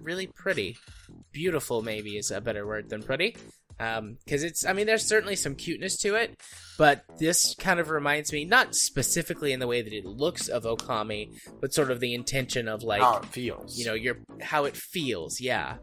really 0.00 0.26
pretty. 0.26 0.76
Beautiful 1.32 1.82
maybe 1.82 2.16
is 2.16 2.30
a 2.30 2.40
better 2.40 2.66
word 2.66 2.90
than 2.90 3.02
pretty. 3.02 3.36
Um, 3.80 4.18
cuz 4.28 4.42
it's 4.42 4.64
I 4.66 4.72
mean 4.72 4.86
there's 4.86 5.04
certainly 5.04 5.36
some 5.36 5.54
cuteness 5.54 5.96
to 5.98 6.14
it, 6.14 6.40
but 6.78 7.04
this 7.18 7.54
kind 7.56 7.80
of 7.80 7.90
reminds 7.90 8.32
me 8.32 8.44
not 8.44 8.74
specifically 8.74 9.52
in 9.52 9.60
the 9.60 9.66
way 9.66 9.82
that 9.82 9.92
it 9.92 10.04
looks 10.04 10.48
of 10.48 10.64
Okami, 10.64 11.30
but 11.60 11.72
sort 11.74 11.90
of 11.90 12.00
the 12.00 12.14
intention 12.14 12.68
of 12.68 12.82
like 12.82 13.02
How 13.02 13.16
it 13.18 13.26
feels. 13.26 13.78
you 13.78 13.86
know 13.86 13.94
your 13.94 14.16
how 14.40 14.64
it 14.64 14.76
feels 14.76 15.40
yeah 15.40 15.76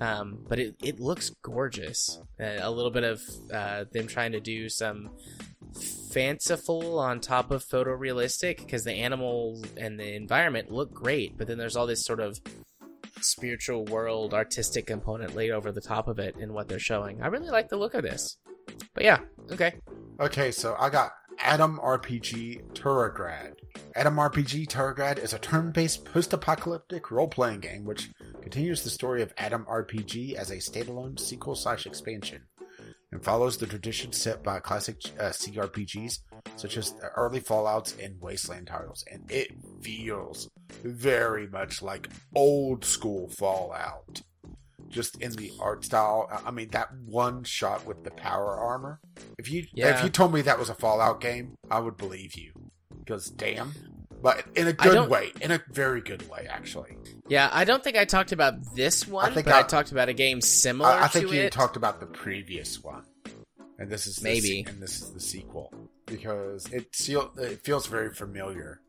um 0.00 0.38
but 0.48 0.58
it, 0.58 0.74
it 0.82 1.00
looks 1.00 1.30
gorgeous 1.42 2.18
uh, 2.40 2.58
a 2.60 2.70
little 2.70 2.90
bit 2.90 3.04
of 3.04 3.20
uh 3.52 3.84
them 3.92 4.06
trying 4.06 4.32
to 4.32 4.40
do 4.40 4.68
some 4.68 5.10
fanciful 6.12 6.98
on 6.98 7.20
top 7.20 7.50
of 7.50 7.64
photorealistic 7.64 8.58
because 8.58 8.84
the 8.84 8.92
animals 8.92 9.64
and 9.76 9.98
the 9.98 10.14
environment 10.14 10.70
look 10.70 10.92
great 10.92 11.36
but 11.38 11.46
then 11.46 11.58
there's 11.58 11.76
all 11.76 11.86
this 11.86 12.04
sort 12.04 12.20
of 12.20 12.38
spiritual 13.24 13.84
world 13.86 14.34
artistic 14.34 14.86
component 14.86 15.34
laid 15.34 15.50
over 15.50 15.72
the 15.72 15.80
top 15.80 16.08
of 16.08 16.18
it 16.18 16.36
in 16.36 16.52
what 16.52 16.68
they're 16.68 16.78
showing. 16.78 17.22
I 17.22 17.28
really 17.28 17.50
like 17.50 17.68
the 17.68 17.76
look 17.76 17.94
of 17.94 18.02
this. 18.02 18.38
But 18.94 19.04
yeah 19.04 19.20
okay. 19.50 19.74
Okay, 20.20 20.50
so 20.50 20.76
I 20.78 20.90
got 20.90 21.12
ATOM 21.40 21.82
RPG 21.82 22.72
Trudograd. 22.74 23.54
ATOM 23.96 24.30
RPG 24.30 24.68
Trudograd 24.68 25.18
is 25.18 25.32
a 25.32 25.38
turn-based 25.38 26.04
post-apocalyptic 26.04 27.10
role-playing 27.10 27.60
game 27.60 27.84
which 27.84 28.10
continues 28.40 28.82
the 28.82 28.90
story 28.90 29.22
of 29.22 29.34
ATOM 29.36 29.66
RPG 29.66 30.34
as 30.34 30.50
a 30.50 30.56
standalone 30.56 31.18
sequel 31.18 31.54
slash 31.54 31.86
expansion 31.86 32.42
and 33.12 33.22
follows 33.22 33.58
the 33.58 33.66
tradition 33.66 34.10
set 34.12 34.42
by 34.42 34.58
classic 34.58 34.96
uh, 35.20 35.24
CRPGs 35.24 36.18
such 36.56 36.76
as 36.76 36.92
the 36.94 37.08
early 37.10 37.40
Fallout's 37.40 37.94
and 38.02 38.20
Wasteland 38.20 38.66
titles, 38.66 39.04
and 39.10 39.30
it 39.30 39.48
feels 39.82 40.48
very 40.82 41.46
much 41.46 41.82
like 41.82 42.08
old 42.34 42.84
school 42.84 43.28
Fallout. 43.28 44.22
Just 44.88 45.20
in 45.22 45.32
the 45.32 45.52
art 45.60 45.84
style, 45.84 46.28
I 46.44 46.50
mean 46.50 46.68
that 46.72 46.88
one 47.06 47.44
shot 47.44 47.86
with 47.86 48.04
the 48.04 48.10
power 48.10 48.56
armor. 48.56 49.00
If 49.38 49.50
you 49.50 49.66
Yeah. 49.72 49.96
if 49.96 50.02
you 50.04 50.10
told 50.10 50.34
me 50.34 50.42
that 50.42 50.58
was 50.58 50.68
a 50.68 50.74
Fallout 50.74 51.20
game, 51.20 51.54
I 51.70 51.78
would 51.80 51.96
believe 51.96 52.34
you. 52.36 52.52
Because 52.98 53.26
damn, 53.30 53.72
but 54.22 54.44
in 54.54 54.68
a 54.68 54.72
good 54.72 55.08
way, 55.10 55.32
in 55.40 55.50
a 55.50 55.60
very 55.70 56.00
good 56.00 56.28
way, 56.30 56.46
actually. 56.48 56.96
yeah 57.28 57.48
i 57.52 57.64
don't 57.64 57.82
think 57.84 57.96
i 57.96 58.04
talked 58.04 58.32
about 58.32 58.54
this 58.76 59.06
one 59.06 59.30
I 59.30 59.34
think 59.34 59.46
but 59.46 59.54
I, 59.54 59.60
I- 59.60 59.62
talked 59.64 59.92
about 59.92 60.08
a 60.08 60.12
game 60.14 60.40
similar 60.40 60.90
I, 60.90 61.04
I 61.04 61.08
think 61.08 61.30
you 61.32 61.40
it 61.40 61.52
talked 61.52 61.76
about 61.76 62.00
the 62.00 62.06
previous 62.06 62.82
one, 62.82 63.02
and 63.78 63.90
this 63.90 64.06
is 64.06 64.16
the 64.16 64.24
Maybe. 64.24 64.64
se- 64.64 64.70
and 64.70 64.82
this 64.82 65.00
is 65.02 65.10
the 65.12 65.20
sequel 65.20 65.72
because 66.06 66.66
it 66.72 66.86
it 67.38 67.64
feels 67.64 67.86
very 67.86 68.12
familiar, 68.14 68.80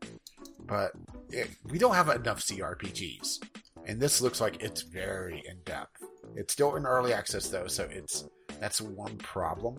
but 0.66 0.92
it, 1.30 1.48
we 1.70 1.78
don't 1.78 1.94
have 1.94 2.08
enough 2.10 2.40
CRPGs, 2.40 3.40
and 3.86 4.00
this 4.00 4.20
looks 4.20 4.40
like 4.40 4.62
it's 4.62 4.82
very 4.82 5.42
in 5.48 5.58
depth. 5.64 6.02
It's 6.36 6.52
still 6.52 6.76
in 6.76 6.84
early 6.86 7.12
access 7.12 7.48
though, 7.48 7.66
so 7.66 7.88
it's 7.90 8.28
that's 8.60 8.80
one 8.80 9.16
problem. 9.18 9.76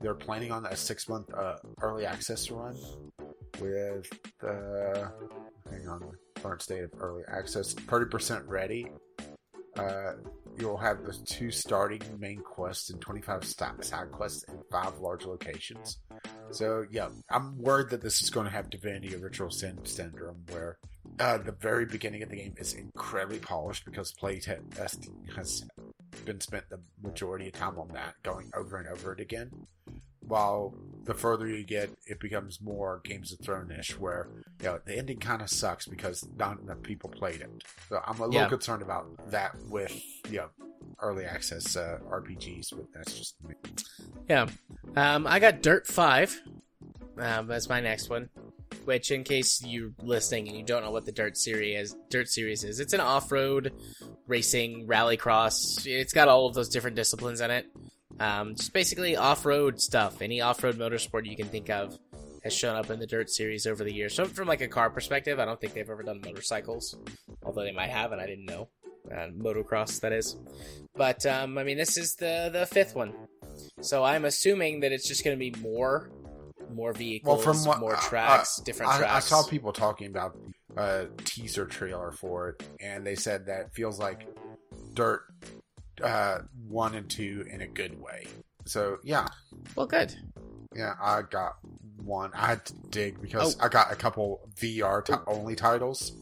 They're 0.00 0.14
planning 0.14 0.52
on 0.52 0.66
a 0.66 0.76
six 0.76 1.08
month 1.08 1.32
uh, 1.34 1.56
early 1.82 2.06
access 2.06 2.50
run 2.50 2.76
with 3.60 4.10
the 4.40 5.10
hang 5.70 5.88
on 5.88 6.12
current 6.42 6.62
state 6.62 6.84
of 6.84 6.90
early 7.00 7.22
access 7.28 7.72
thirty 7.74 8.10
percent 8.10 8.44
ready. 8.46 8.86
Uh, 9.76 10.12
you'll 10.58 10.76
have 10.76 11.04
the 11.04 11.12
two 11.26 11.50
starting 11.50 12.00
main 12.18 12.40
quests 12.40 12.90
and 12.90 13.00
25 13.00 13.44
sta- 13.44 13.80
side 13.80 14.10
quests 14.12 14.44
in 14.44 14.54
five 14.70 14.98
large 15.00 15.24
locations. 15.24 15.98
So, 16.50 16.84
yeah, 16.90 17.08
I'm 17.28 17.58
worried 17.58 17.90
that 17.90 18.00
this 18.00 18.22
is 18.22 18.30
going 18.30 18.46
to 18.46 18.52
have 18.52 18.70
Divinity 18.70 19.16
Original 19.16 19.50
Sin 19.50 19.78
Syndrome, 19.84 20.44
where 20.50 20.78
uh, 21.18 21.38
the 21.38 21.52
very 21.52 21.86
beginning 21.86 22.22
of 22.22 22.28
the 22.28 22.36
game 22.36 22.54
is 22.56 22.74
incredibly 22.74 23.38
polished 23.38 23.84
because 23.84 24.12
playtest 24.12 24.78
has 25.34 25.64
been 26.24 26.40
spent 26.40 26.68
the 26.70 26.80
majority 27.02 27.48
of 27.48 27.54
time 27.54 27.78
on 27.78 27.88
that, 27.88 28.14
going 28.22 28.50
over 28.56 28.76
and 28.76 28.88
over 28.88 29.12
it 29.12 29.20
again. 29.20 29.50
While 30.26 30.74
the 31.04 31.14
further 31.14 31.46
you 31.46 31.64
get, 31.64 31.90
it 32.06 32.18
becomes 32.20 32.60
more 32.62 33.00
Games 33.04 33.32
of 33.32 33.40
Thrones-ish, 33.40 33.98
where 33.98 34.28
you 34.60 34.66
know, 34.66 34.80
the 34.84 34.96
ending 34.96 35.18
kind 35.18 35.42
of 35.42 35.50
sucks 35.50 35.86
because 35.86 36.26
not 36.36 36.60
enough 36.60 36.82
people 36.82 37.10
played 37.10 37.40
it. 37.42 37.50
So 37.88 38.00
I'm 38.06 38.18
a 38.20 38.24
little 38.26 38.34
Yeah. 38.42 38.48
concerned 38.48 38.82
about 38.82 39.06
that 39.30 39.54
with 39.68 39.94
you 40.30 40.38
know, 40.38 40.48
early 41.00 41.24
access 41.26 41.76
uh, 41.76 41.98
RPGs, 42.08 42.70
but 42.74 42.86
that's 42.94 43.12
just 43.18 43.34
me. 43.46 43.54
Yeah. 44.28 44.46
Um, 44.96 45.26
I 45.26 45.38
got 45.40 45.60
Dirt 45.62 45.86
5. 45.86 46.40
Um, 47.18 47.46
that's 47.46 47.68
my 47.68 47.80
next 47.80 48.08
one. 48.08 48.30
Which, 48.86 49.10
in 49.10 49.22
case 49.24 49.62
you're 49.64 49.92
listening 50.02 50.48
and 50.48 50.56
you 50.56 50.64
don't 50.64 50.82
know 50.82 50.90
what 50.90 51.04
the 51.06 51.12
Dirt 51.12 51.36
series 51.36 51.92
is, 51.92 51.96
Dirt 52.10 52.28
series 52.28 52.64
is, 52.64 52.80
it's 52.80 52.92
an 52.92 53.00
off-road 53.00 53.72
racing 54.26 54.86
rallycross. 54.86 55.86
It's 55.86 56.12
got 56.12 56.28
all 56.28 56.46
of 56.46 56.54
those 56.54 56.68
different 56.70 56.96
disciplines 56.96 57.40
in 57.40 57.50
it. 57.50 57.66
Um, 58.20 58.54
just 58.54 58.72
basically 58.72 59.16
off-road 59.16 59.80
stuff. 59.80 60.22
Any 60.22 60.40
off-road 60.40 60.76
motorsport 60.76 61.26
you 61.26 61.36
can 61.36 61.48
think 61.48 61.70
of 61.70 61.98
has 62.42 62.52
shown 62.52 62.76
up 62.76 62.90
in 62.90 63.00
the 63.00 63.06
Dirt 63.06 63.30
series 63.30 63.66
over 63.66 63.82
the 63.84 63.92
years. 63.92 64.14
So, 64.14 64.24
from 64.26 64.48
like 64.48 64.60
a 64.60 64.68
car 64.68 64.90
perspective, 64.90 65.40
I 65.40 65.44
don't 65.44 65.60
think 65.60 65.74
they've 65.74 65.88
ever 65.88 66.02
done 66.02 66.20
motorcycles, 66.24 66.96
although 67.42 67.64
they 67.64 67.72
might 67.72 67.90
have, 67.90 68.12
and 68.12 68.20
I 68.20 68.26
didn't 68.26 68.46
know. 68.46 68.68
Uh, 69.10 69.28
motocross, 69.36 70.00
that 70.00 70.12
is. 70.12 70.36
But 70.94 71.26
um, 71.26 71.58
I 71.58 71.64
mean, 71.64 71.76
this 71.76 71.96
is 71.96 72.14
the 72.14 72.50
the 72.52 72.66
fifth 72.66 72.94
one. 72.94 73.12
So 73.80 74.04
I'm 74.04 74.24
assuming 74.24 74.80
that 74.80 74.92
it's 74.92 75.06
just 75.06 75.24
going 75.24 75.36
to 75.36 75.38
be 75.38 75.58
more, 75.60 76.10
more 76.72 76.92
vehicles, 76.92 77.44
Well, 77.44 77.54
from 77.54 77.64
what 77.64 77.80
more 77.80 77.96
uh, 77.96 78.00
tracks, 78.00 78.60
uh, 78.60 78.64
different 78.64 78.92
I, 78.92 79.16
I 79.16 79.20
saw 79.20 79.42
people 79.42 79.72
talking 79.72 80.06
about 80.06 80.36
a 80.76 81.06
teaser 81.24 81.66
trailer 81.66 82.12
for 82.12 82.50
it, 82.50 82.62
and 82.80 83.06
they 83.06 83.14
said 83.14 83.46
that 83.46 83.74
feels 83.74 83.98
like 83.98 84.26
Dirt 84.94 85.22
uh, 86.02 86.38
one 86.68 86.94
and 86.94 87.08
two 87.08 87.44
in 87.50 87.60
a 87.60 87.66
good 87.66 88.00
way. 88.00 88.26
So 88.66 88.98
yeah, 89.04 89.28
Well, 89.76 89.86
good. 89.86 90.14
yeah, 90.74 90.94
I 91.00 91.22
got 91.22 91.56
one. 92.02 92.30
I 92.34 92.46
had 92.46 92.64
to 92.66 92.74
dig 92.90 93.20
because 93.20 93.56
Oh. 93.60 93.64
I 93.64 93.68
got 93.68 93.92
a 93.92 93.96
couple 93.96 94.48
VR 94.56 95.04
ti- 95.04 95.12
only 95.26 95.54
titles. 95.54 96.12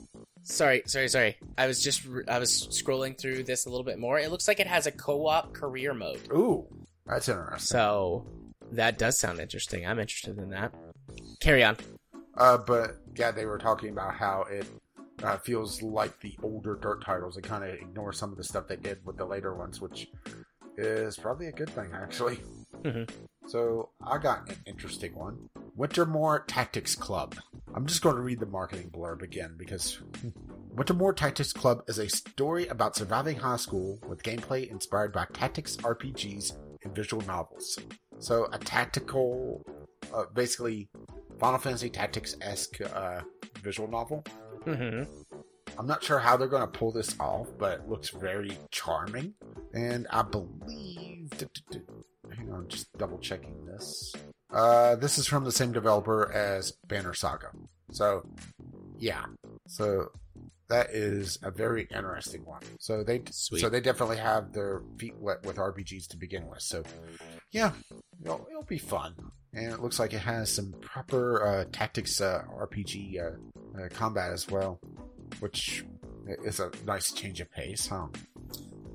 Sorry, 0.45 0.83
sorry, 0.87 1.09
sorry. 1.09 1.37
I 1.57 1.67
was 1.69 1.81
just 1.83 2.03
I 2.29 2.39
was 2.41 2.67
scrolling 2.69 3.17
through 3.17 3.45
this 3.45 3.65
a 3.67 3.71
little 3.71 3.85
bit 3.85 3.99
more. 3.99 4.19
It 4.19 4.31
looks 4.31 4.49
like 4.49 4.59
it 4.59 4.67
has 4.67 4.87
a 4.87 4.91
co-op 4.93 5.53
career 5.53 5.95
mode. 5.95 6.21
Ooh, 6.33 6.67
that's 7.07 7.29
interesting. 7.29 7.61
So 7.65 8.27
that 8.73 8.99
does 8.99 9.19
sound 9.19 9.39
interesting. 9.39 9.87
I'm 9.87 10.01
interested 10.01 10.39
in 10.39 10.51
that. 10.51 10.73
Carry 11.41 11.63
on. 11.63 11.77
Uh, 12.37 12.59
but 12.59 12.97
yeah, 13.15 13.31
they 13.31 13.45
were 13.47 13.59
talking 13.59 13.91
about 13.91 14.15
how 14.15 14.45
it 14.51 14.67
uh, 15.23 15.39
feels 15.39 15.83
like 15.83 16.21
the 16.21 16.37
older 16.43 16.77
Dirt 16.81 17.05
titles. 17.05 17.37
It 17.37 17.45
kind 17.45 17.65
of 17.65 17.71
ignores 17.75 18.19
some 18.19 18.31
of 18.33 18.37
the 18.37 18.45
stuff 18.45 18.69
they 18.69 18.77
did 18.77 18.99
with 19.05 19.17
the 19.17 19.25
later 19.25 19.55
ones, 19.55 19.81
which 19.81 20.09
is 20.77 21.17
probably 21.17 21.47
a 21.47 21.53
good 21.53 21.71
thing, 21.71 21.91
actually. 21.95 22.41
Mhm. 22.83 23.09
So 23.47 23.91
I 24.05 24.19
got 24.19 24.49
an 24.49 24.57
interesting 24.67 25.15
one. 25.15 25.49
Wintermoor 25.77 26.45
Tactics 26.47 26.95
Club. 26.95 27.37
I'm 27.75 27.87
just 27.87 28.03
going 28.03 28.17
to 28.17 28.23
read 28.23 28.41
the 28.41 28.47
marketing 28.47 28.91
blurb 28.91 29.23
again 29.23 29.55
because 29.57 30.01
Wintermoor 30.75 31.15
Tactics 31.17 31.53
Club 31.53 31.83
is 31.89 31.99
a 31.99 32.09
story 32.09 32.67
about 32.69 32.97
surviving 32.97 33.37
high 33.39 33.57
school 33.57 33.99
with 34.09 34.23
gameplay 34.23 34.71
inspired 34.71 35.13
by 35.13 35.27
tactics 35.33 35.77
RPGs 35.79 36.57
and 36.85 36.95
visual 36.95 37.23
novels. 37.27 37.79
So 38.19 38.49
a 38.53 38.59
tactical, 38.59 39.65
uh, 40.15 40.25
basically 40.35 40.89
Final 41.39 41.59
Fantasy 41.59 41.91
Tactics 41.91 42.37
esque 42.41 42.81
uh, 42.81 43.23
visual 43.63 43.89
novel. 43.89 44.25
Hmm 44.65 45.03
I'm 45.79 45.87
not 45.87 46.05
sure 46.05 46.19
how 46.19 46.37
they're 46.37 46.49
going 46.49 46.63
to 46.63 46.79
pull 46.79 46.93
this 46.93 47.19
off, 47.19 47.49
but 47.59 47.81
it 47.81 47.89
looks 47.89 48.11
very 48.11 48.59
charming. 48.71 49.35
And 49.73 50.07
I 50.11 50.23
believe. 50.23 51.31
Hang 52.37 52.53
on, 52.53 52.69
just 52.69 52.93
double 52.99 53.19
checking 53.19 53.65
this. 53.67 54.13
Uh, 54.53 54.97
this 54.97 55.19
is 55.19 55.27
from 55.27 55.45
the 55.45 55.53
same 55.53 55.73
developer 55.73 56.31
as 56.31 56.73
Banner 56.87 57.15
Saga. 57.15 57.49
So, 57.91 58.23
yeah. 58.99 59.25
So 59.67 60.11
that 60.69 60.91
is 60.91 61.39
a 61.43 61.51
very 61.51 61.87
interesting 61.95 62.45
one. 62.45 62.63
So 62.79 63.03
they 63.03 63.23
Sweet. 63.31 63.61
so 63.61 63.69
they 63.69 63.81
definitely 63.81 64.19
have 64.19 64.53
their 64.53 64.83
feet 64.99 65.17
wet 65.19 65.45
with 65.45 65.57
RPGs 65.57 66.09
to 66.09 66.17
begin 66.17 66.49
with. 66.49 66.63
So 66.63 66.83
yeah, 67.51 67.73
it'll, 68.23 68.47
it'll 68.51 68.63
be 68.63 68.79
fun. 68.79 69.15
And 69.55 69.73
it 69.73 69.81
looks 69.83 69.99
like 69.99 70.13
it 70.15 70.21
has 70.21 70.51
some 70.51 70.73
proper 70.81 71.47
uh, 71.47 71.65
tactics 71.73 72.21
uh, 72.21 72.43
RPG 72.59 73.21
uh, 73.21 73.83
uh, 73.83 73.89
combat 73.91 74.33
as 74.33 74.49
well, 74.49 74.81
which 75.41 75.85
is 76.45 76.61
a 76.61 76.71
nice 76.87 77.13
change 77.13 77.41
of 77.41 77.51
pace, 77.53 77.87
huh? 77.87 78.07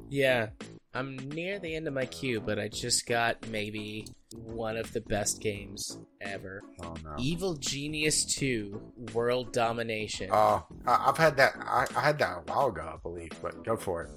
Yeah. 0.10 0.48
I'm 0.94 1.16
near 1.30 1.60
the 1.60 1.76
end 1.76 1.88
of 1.88 1.94
my 1.94 2.06
queue, 2.06 2.42
but 2.42 2.58
I 2.58 2.70
just 2.70 3.06
got 3.06 3.48
maybe 3.50 4.08
one 4.34 4.78
of 4.78 4.92
the 4.94 5.02
best 5.02 5.42
games 5.42 6.00
ever. 6.22 6.64
Oh 6.82 6.96
no. 7.04 7.16
Evil 7.20 7.54
Genius 7.56 8.26
2 8.26 8.82
World 9.14 9.54
Domination. 9.54 10.30
Oh, 10.32 10.66
I've 10.88 11.18
had 11.18 11.38
that. 11.38 11.54
I, 11.60 11.86
I 11.96 12.02
had 12.02 12.18
that 12.20 12.38
a 12.38 12.52
while 12.52 12.68
ago, 12.70 12.94
I 12.96 12.98
believe. 12.98 13.32
But 13.44 13.64
go 13.64 13.76
for 13.76 14.04
it. 14.04 14.10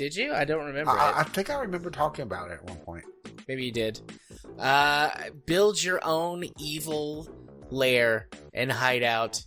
Did 0.00 0.16
you? 0.16 0.32
I 0.32 0.46
don't 0.46 0.64
remember 0.64 0.92
I, 0.92 1.10
it. 1.10 1.16
I 1.18 1.22
think 1.24 1.50
I 1.50 1.60
remember 1.60 1.90
talking 1.90 2.22
about 2.22 2.50
it 2.50 2.54
at 2.54 2.64
one 2.64 2.78
point. 2.78 3.04
Maybe 3.46 3.66
you 3.66 3.70
did. 3.70 4.00
Uh, 4.58 5.10
build 5.44 5.82
your 5.82 6.00
own 6.02 6.46
evil 6.58 7.28
lair 7.68 8.30
and 8.54 8.72
hideout, 8.72 9.42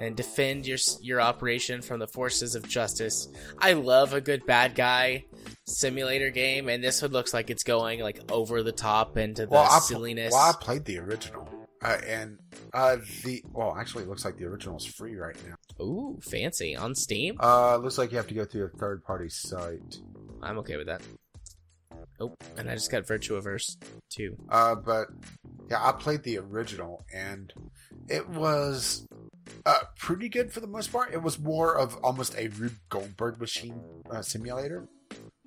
and 0.00 0.16
defend 0.16 0.66
your 0.66 0.78
your 1.02 1.20
operation 1.20 1.82
from 1.82 2.00
the 2.00 2.06
forces 2.06 2.54
of 2.54 2.66
justice. 2.66 3.28
I 3.58 3.74
love 3.74 4.14
a 4.14 4.22
good 4.22 4.46
bad 4.46 4.74
guy 4.74 5.26
simulator 5.66 6.30
game, 6.30 6.70
and 6.70 6.82
this 6.82 7.02
one 7.02 7.10
looks 7.10 7.34
like 7.34 7.50
it's 7.50 7.62
going 7.62 8.00
like 8.00 8.32
over 8.32 8.62
the 8.62 8.72
top 8.72 9.18
into 9.18 9.42
the 9.44 9.50
Well, 9.50 9.64
I, 9.64 9.76
pl- 9.76 9.80
silliness. 9.80 10.32
well, 10.32 10.40
I 10.40 10.54
played 10.58 10.86
the 10.86 11.00
original, 11.00 11.46
uh, 11.84 11.98
and 12.06 12.38
uh, 12.72 12.96
the 13.24 13.44
well, 13.52 13.76
actually, 13.78 14.04
it 14.04 14.08
looks 14.08 14.24
like 14.24 14.38
the 14.38 14.46
original 14.46 14.78
is 14.78 14.86
free 14.86 15.16
right 15.16 15.36
now. 15.46 15.56
Ooh, 15.80 16.18
fancy 16.20 16.76
on 16.76 16.94
Steam. 16.94 17.36
Uh, 17.40 17.76
looks 17.76 17.98
like 17.98 18.10
you 18.10 18.16
have 18.16 18.26
to 18.28 18.34
go 18.34 18.44
through 18.44 18.64
a 18.64 18.68
third 18.68 19.04
party 19.04 19.28
site. 19.28 19.98
I'm 20.42 20.58
okay 20.58 20.76
with 20.76 20.86
that. 20.86 21.02
Oh, 22.20 22.34
and 22.56 22.68
I 22.68 22.74
just 22.74 22.90
got 22.90 23.04
Virtuaverse 23.04 23.76
too. 24.10 24.36
Uh, 24.48 24.74
but 24.74 25.08
yeah, 25.70 25.78
I 25.80 25.92
played 25.92 26.24
the 26.24 26.38
original, 26.38 27.04
and 27.14 27.52
it 28.08 28.28
was 28.28 29.06
uh, 29.64 29.82
pretty 29.96 30.28
good 30.28 30.52
for 30.52 30.60
the 30.60 30.66
most 30.66 30.90
part. 30.90 31.12
It 31.12 31.22
was 31.22 31.38
more 31.38 31.78
of 31.78 31.96
almost 32.02 32.36
a 32.36 32.48
Rube 32.48 32.78
Goldberg 32.88 33.40
machine 33.40 33.80
uh, 34.10 34.22
simulator, 34.22 34.88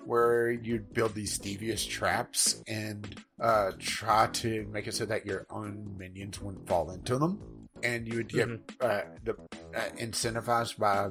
where 0.05 0.49
you'd 0.49 0.93
build 0.93 1.13
these 1.13 1.37
devious 1.37 1.85
traps 1.85 2.63
and 2.67 3.15
uh, 3.41 3.71
try 3.77 4.27
to 4.27 4.65
make 4.71 4.87
it 4.87 4.93
so 4.93 5.05
that 5.05 5.25
your 5.25 5.45
own 5.49 5.95
minions 5.97 6.41
wouldn't 6.41 6.67
fall 6.67 6.91
into 6.91 7.17
them, 7.17 7.60
and 7.83 8.07
you 8.07 8.17
would 8.17 8.29
get 8.29 8.49
uh, 8.79 9.01
the, 9.23 9.35
uh, 9.75 9.89
incentivized 9.97 10.77
by 10.77 11.09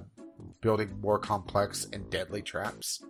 building 0.60 1.01
more 1.01 1.18
complex 1.18 1.86
and 1.92 2.10
deadly 2.10 2.42
traps. 2.42 3.02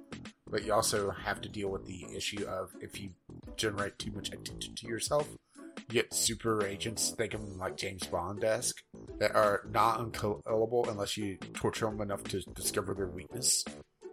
But 0.48 0.64
you 0.64 0.72
also 0.72 1.10
have 1.10 1.40
to 1.42 1.48
deal 1.48 1.68
with 1.68 1.86
the 1.86 2.06
issue 2.14 2.44
of 2.46 2.74
if 2.80 3.00
you 3.00 3.10
generate 3.56 3.98
too 3.98 4.10
much 4.10 4.32
attention 4.32 4.74
to 4.76 4.86
yourself, 4.86 5.28
you 5.76 5.84
get 5.88 6.12
super 6.12 6.64
agents, 6.64 7.10
think 7.10 7.34
of 7.34 7.40
them 7.40 7.58
like 7.58 7.76
James 7.76 8.06
Bond 8.06 8.42
esque, 8.42 8.82
that 9.18 9.34
are 9.34 9.62
not 9.70 10.00
unkillable 10.00 10.88
unless 10.88 11.16
you 11.16 11.36
torture 11.54 11.86
them 11.86 12.00
enough 12.00 12.24
to 12.24 12.40
discover 12.54 12.94
their 12.94 13.06
weakness. 13.06 13.64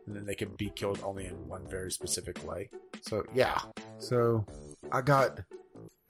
And 0.05 0.15
then 0.15 0.25
they 0.25 0.35
can 0.35 0.49
be 0.57 0.69
killed 0.69 1.01
only 1.03 1.25
in 1.25 1.47
one 1.47 1.67
very 1.67 1.91
specific 1.91 2.47
way. 2.47 2.69
So, 3.01 3.23
yeah. 3.33 3.59
So, 3.97 4.45
I 4.91 5.01
got 5.01 5.39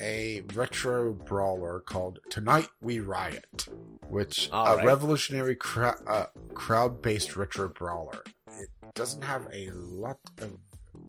a 0.01 0.41
retro 0.53 1.13
brawler 1.13 1.79
called 1.79 2.19
Tonight 2.29 2.69
We 2.81 2.99
Riot, 2.99 3.67
which 4.09 4.49
All 4.51 4.73
a 4.73 4.77
right. 4.77 4.85
revolutionary 4.85 5.55
cra- 5.55 5.99
uh, 6.07 6.25
crowd-based 6.53 7.35
retro 7.35 7.69
brawler. 7.69 8.23
It 8.59 8.69
doesn't 8.93 9.23
have 9.23 9.47
a 9.51 9.69
lot 9.71 10.19
of 10.39 10.57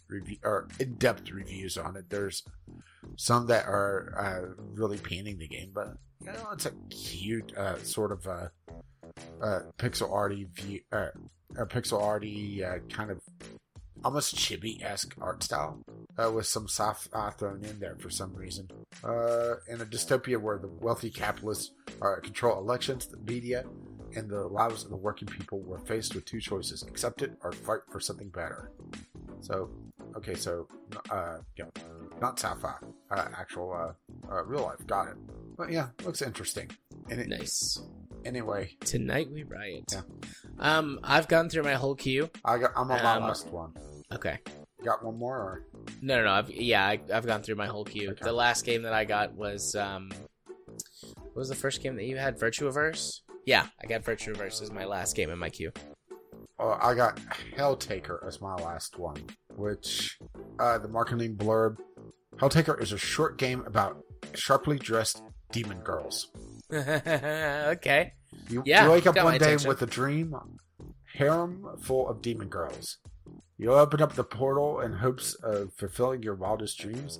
review 0.09 0.39
or 0.43 0.69
in-depth 0.79 1.31
reviews 1.31 1.77
on 1.77 1.97
it. 1.97 2.09
There's 2.11 2.43
some 3.17 3.47
that 3.47 3.67
are 3.67 4.15
uh, 4.17 4.63
really 4.75 4.99
painting 4.99 5.39
the 5.39 5.49
game, 5.49 5.71
but 5.75 5.97
you 6.21 6.33
know, 6.33 6.49
it's 6.53 6.67
a 6.67 6.73
cute 6.91 7.57
uh, 7.57 7.79
sort 7.83 8.13
of 8.13 8.27
uh, 8.27 8.49
uh, 9.43 9.61
pixel 9.79 10.13
arty 10.13 10.47
view, 10.55 10.81
uh, 10.93 11.09
a 11.57 11.67
pixel 11.67 12.03
arty 12.03 12.65
uh, 12.65 12.79
kind 12.91 13.11
of 13.11 13.21
almost 14.05 14.37
chibi 14.37 14.83
esque 14.83 15.15
art 15.21 15.43
style 15.43 15.79
uh, 16.19 16.31
with 16.31 16.47
some 16.47 16.65
sci-fi 16.69 17.31
thrown 17.31 17.65
in 17.65 17.79
there 17.81 17.97
for 17.99 18.11
some 18.11 18.33
reason. 18.35 18.69
Uh, 19.05 19.55
in 19.69 19.81
a 19.81 19.85
dystopia 19.85 20.41
where 20.41 20.59
the 20.59 20.69
wealthy 20.69 21.11
capitalists 21.11 21.73
uh, 22.03 22.17
control 22.23 22.59
elections, 22.59 23.07
the 23.07 23.17
media, 23.19 23.65
and 24.17 24.29
the 24.31 24.47
lives 24.49 24.85
of 24.85 24.91
the 24.91 24.97
working 24.97 25.29
people 25.29 25.61
were 25.61 25.79
faced 25.81 26.15
with 26.15 26.25
two 26.25 26.41
choices: 26.41 26.83
accept 26.85 27.23
it 27.23 27.33
or 27.43 27.53
fight 27.53 27.81
for 27.91 28.01
something 28.01 28.29
better. 28.29 28.71
So, 29.41 29.71
okay, 30.17 30.35
so 30.35 30.67
uh, 31.11 31.39
yeah, 31.57 31.67
not 32.21 32.39
sci-fi, 32.41 32.75
uh, 33.11 33.29
actual 33.37 33.73
uh, 33.73 34.33
uh, 34.33 34.45
real 34.45 34.63
life. 34.63 34.85
Got 34.87 35.09
it. 35.09 35.15
But 35.57 35.71
yeah, 35.71 35.89
looks 36.05 36.23
interesting. 36.23 36.71
And 37.11 37.21
it, 37.21 37.29
Nice. 37.29 37.81
anyway, 38.25 38.77
Tonight 38.81 39.31
we 39.33 39.43
riot. 39.45 39.85
Yeah. 39.93 40.01
Um, 40.59 41.01
I've 41.05 41.29
gone 41.29 41.49
through 41.49 41.63
my 41.65 41.75
whole 41.75 41.95
queue. 41.95 42.31
I 42.45 42.59
got 42.59 42.73
I'm 42.77 42.91
on 42.91 43.03
my 43.03 43.15
Um, 43.17 43.23
last 43.25 43.47
one. 43.49 43.73
Okay. 44.13 44.39
Got 44.85 45.05
one 45.05 45.19
more? 45.19 45.37
Or? 45.37 45.67
No, 46.01 46.19
no, 46.19 46.25
no. 46.25 46.31
I've, 46.33 46.51
yeah, 46.51 46.87
I, 46.87 47.01
I've 47.13 47.27
gone 47.27 47.43
through 47.43 47.57
my 47.57 47.67
whole 47.67 47.85
queue. 47.85 48.11
Okay. 48.11 48.25
The 48.25 48.33
last 48.33 48.65
game 48.65 48.83
that 48.83 48.93
I 48.93 49.05
got 49.05 49.35
was 49.35 49.75
um, 49.75 50.11
what 51.11 51.37
was 51.37 51.49
the 51.49 51.55
first 51.55 51.83
game 51.83 51.97
that 51.97 52.05
you 52.05 52.17
had? 52.17 52.39
Virtuaverse. 52.39 53.21
Yeah, 53.45 53.67
I 53.83 53.87
got 53.87 54.03
Virtuaverse 54.03 54.63
as 54.63 54.71
my 54.71 54.85
last 54.85 55.17
game 55.17 55.31
in 55.31 55.39
my 55.39 55.51
queue. 55.51 55.73
Uh, 56.61 56.77
I 56.81 56.95
got 56.95 57.21
Helltaker 57.57 58.27
as 58.27 58.41
my 58.41 58.55
last 58.57 58.99
one, 58.99 59.23
which 59.57 60.19
uh, 60.59 60.79
the 60.79 60.89
marketing 60.89 61.37
blurb. 61.37 61.79
Helltaker 62.37 62.81
is 62.81 62.93
a 62.93 62.99
short 62.99 63.39
game 63.39 63.65
about 63.67 64.05
sharply 64.35 64.79
dressed 64.79 65.23
demon 65.53 65.79
girls. 65.81 66.29
okay. 66.73 68.13
You, 68.49 68.63
Yeah, 68.67 68.85
you 68.85 68.91
wake 68.91 69.07
up 69.07 69.17
one 69.17 69.33
day 69.39 69.47
attention. 69.47 69.69
with 69.69 69.83
a 69.83 69.87
dream, 69.87 70.35
harem 71.15 71.67
full 71.81 72.09
of 72.09 72.21
demon 72.23 72.49
girls. 72.49 72.99
You 73.61 73.73
open 73.73 74.01
up 74.01 74.15
the 74.15 74.23
portal 74.23 74.81
in 74.81 74.93
hopes 74.93 75.35
of 75.35 75.73
fulfilling 75.75 76.23
your 76.23 76.37
wildest 76.37 76.79
dreams. 76.79 77.19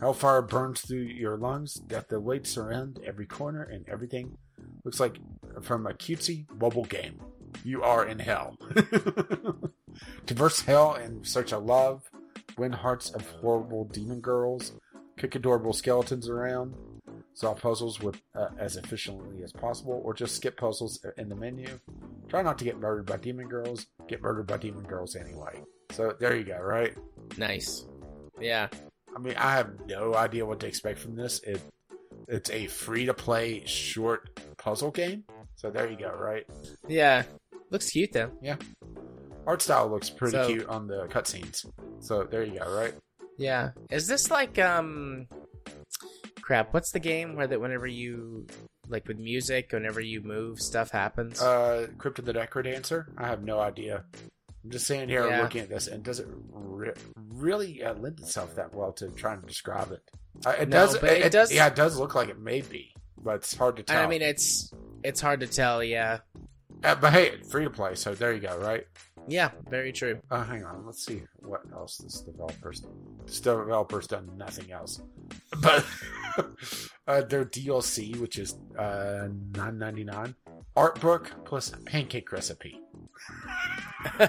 Hellfire 0.00 0.42
burns 0.42 0.82
through 0.82 0.98
your 0.98 1.38
lungs. 1.38 1.74
Death 1.74 2.12
awaits 2.12 2.58
around 2.58 3.00
every 3.06 3.24
corner, 3.24 3.62
and 3.62 3.88
everything 3.88 4.36
looks 4.84 5.00
like 5.00 5.18
from 5.62 5.86
a 5.86 5.94
cutesy 5.94 6.44
mobile 6.60 6.84
game. 6.84 7.18
You 7.64 7.82
are 7.82 8.04
in 8.04 8.18
hell. 8.18 8.58
Traverse 10.26 10.60
hell 10.60 10.94
in 10.94 11.24
search 11.24 11.54
of 11.54 11.64
love. 11.64 12.02
Win 12.58 12.72
hearts 12.72 13.08
of 13.08 13.26
horrible 13.40 13.86
demon 13.86 14.20
girls. 14.20 14.72
Kick 15.16 15.34
adorable 15.36 15.72
skeletons 15.72 16.28
around 16.28 16.74
solve 17.34 17.60
puzzles 17.60 18.00
with 18.00 18.20
uh, 18.34 18.48
as 18.58 18.76
efficiently 18.76 19.42
as 19.42 19.52
possible, 19.52 20.00
or 20.04 20.14
just 20.14 20.36
skip 20.36 20.56
puzzles 20.56 21.04
in 21.16 21.28
the 21.28 21.36
menu. 21.36 21.78
Try 22.28 22.42
not 22.42 22.58
to 22.58 22.64
get 22.64 22.78
murdered 22.78 23.06
by 23.06 23.16
demon 23.16 23.48
girls. 23.48 23.86
Get 24.08 24.22
murdered 24.22 24.46
by 24.46 24.56
demon 24.58 24.84
girls 24.84 25.16
anyway. 25.16 25.62
So 25.90 26.14
there 26.18 26.36
you 26.36 26.44
go, 26.44 26.58
right? 26.58 26.94
Nice. 27.36 27.86
Yeah. 28.40 28.68
I 29.14 29.18
mean, 29.18 29.34
I 29.36 29.52
have 29.52 29.70
no 29.86 30.14
idea 30.14 30.46
what 30.46 30.60
to 30.60 30.66
expect 30.66 30.98
from 30.98 31.14
this. 31.16 31.40
It 31.42 31.60
it's 32.28 32.50
a 32.50 32.66
free 32.68 33.06
to 33.06 33.14
play 33.14 33.64
short 33.66 34.40
puzzle 34.56 34.90
game. 34.90 35.24
So 35.56 35.70
there 35.70 35.90
you 35.90 35.98
go, 35.98 36.10
right? 36.18 36.46
Yeah. 36.88 37.24
Looks 37.70 37.90
cute 37.90 38.12
though. 38.12 38.30
Yeah. 38.40 38.56
Art 39.46 39.60
style 39.60 39.88
looks 39.90 40.08
pretty 40.08 40.32
So- 40.36 40.46
cute 40.46 40.66
on 40.66 40.86
the 40.86 41.06
cutscenes. 41.08 41.66
So 42.00 42.24
there 42.24 42.42
you 42.44 42.58
go, 42.58 42.70
right? 42.72 42.94
Yeah. 43.36 43.70
Is 43.90 44.06
this 44.06 44.30
like 44.30 44.58
um 44.58 45.26
crap, 46.42 46.74
what's 46.74 46.90
the 46.92 47.00
game 47.00 47.34
where 47.36 47.46
that 47.46 47.60
whenever 47.60 47.86
you 47.86 48.46
like 48.88 49.06
with 49.08 49.18
music, 49.18 49.70
whenever 49.72 50.00
you 50.00 50.20
move, 50.20 50.60
stuff 50.60 50.90
happens? 50.90 51.40
Uh, 51.40 51.86
Crypt 51.98 52.18
of 52.18 52.24
the 52.24 52.32
Necrodancer. 52.34 53.06
I 53.16 53.26
have 53.28 53.42
no 53.42 53.60
idea. 53.60 54.04
I'm 54.64 54.70
just 54.70 54.86
sitting 54.86 55.08
here 55.08 55.26
Yeah. 55.28 55.42
looking 55.42 55.60
at 55.62 55.68
this, 55.68 55.86
and 55.88 56.02
does 56.04 56.20
it 56.20 56.26
re- 56.52 56.92
really 57.32 57.82
uh, 57.82 57.94
lend 57.94 58.20
itself 58.20 58.54
that 58.56 58.74
well 58.74 58.92
to 58.94 59.08
trying 59.10 59.40
to 59.40 59.46
describe 59.46 59.90
it? 59.92 60.02
Uh, 60.46 60.50
it 60.60 60.68
No, 60.68 60.86
does. 60.86 60.98
but 60.98 61.10
it 61.10 61.32
does- 61.32 61.52
Yeah, 61.52 61.66
it 61.66 61.74
does 61.74 61.96
look 61.98 62.14
like 62.14 62.28
it 62.28 62.38
may 62.38 62.60
be, 62.60 62.94
but 63.22 63.36
it's 63.36 63.54
hard 63.56 63.76
to 63.76 63.82
tell. 63.82 64.02
I 64.02 64.06
mean 64.06 64.22
it's 64.22 64.72
it's 65.02 65.20
hard 65.20 65.40
to 65.40 65.46
tell, 65.48 65.82
yeah. 65.82 66.18
Uh, 66.84 66.94
but 66.96 67.12
hey, 67.12 67.36
free 67.50 67.64
to 67.64 67.70
play, 67.70 67.94
so 67.94 68.14
there 68.14 68.32
you 68.32 68.40
go, 68.40 68.56
right? 68.58 68.86
Yeah, 69.28 69.50
very 69.68 69.92
true. 69.92 70.20
Uh, 70.30 70.42
hang 70.44 70.64
on, 70.64 70.84
let's 70.86 71.04
see 71.04 71.22
what 71.40 71.62
else 71.72 71.96
this 71.98 72.20
developer's. 72.20 72.82
This 73.26 73.40
developer's 73.40 74.06
done 74.08 74.28
nothing 74.36 74.70
else, 74.72 75.00
but 75.60 75.84
uh, 77.06 77.20
their 77.22 77.44
DLC, 77.44 78.16
which 78.16 78.38
is 78.38 78.54
uh, 78.78 79.28
nine 79.54 79.78
ninety 79.78 80.04
nine, 80.04 80.34
art 80.76 81.00
book 81.00 81.32
plus 81.44 81.72
pancake 81.86 82.30
recipe. 82.32 82.80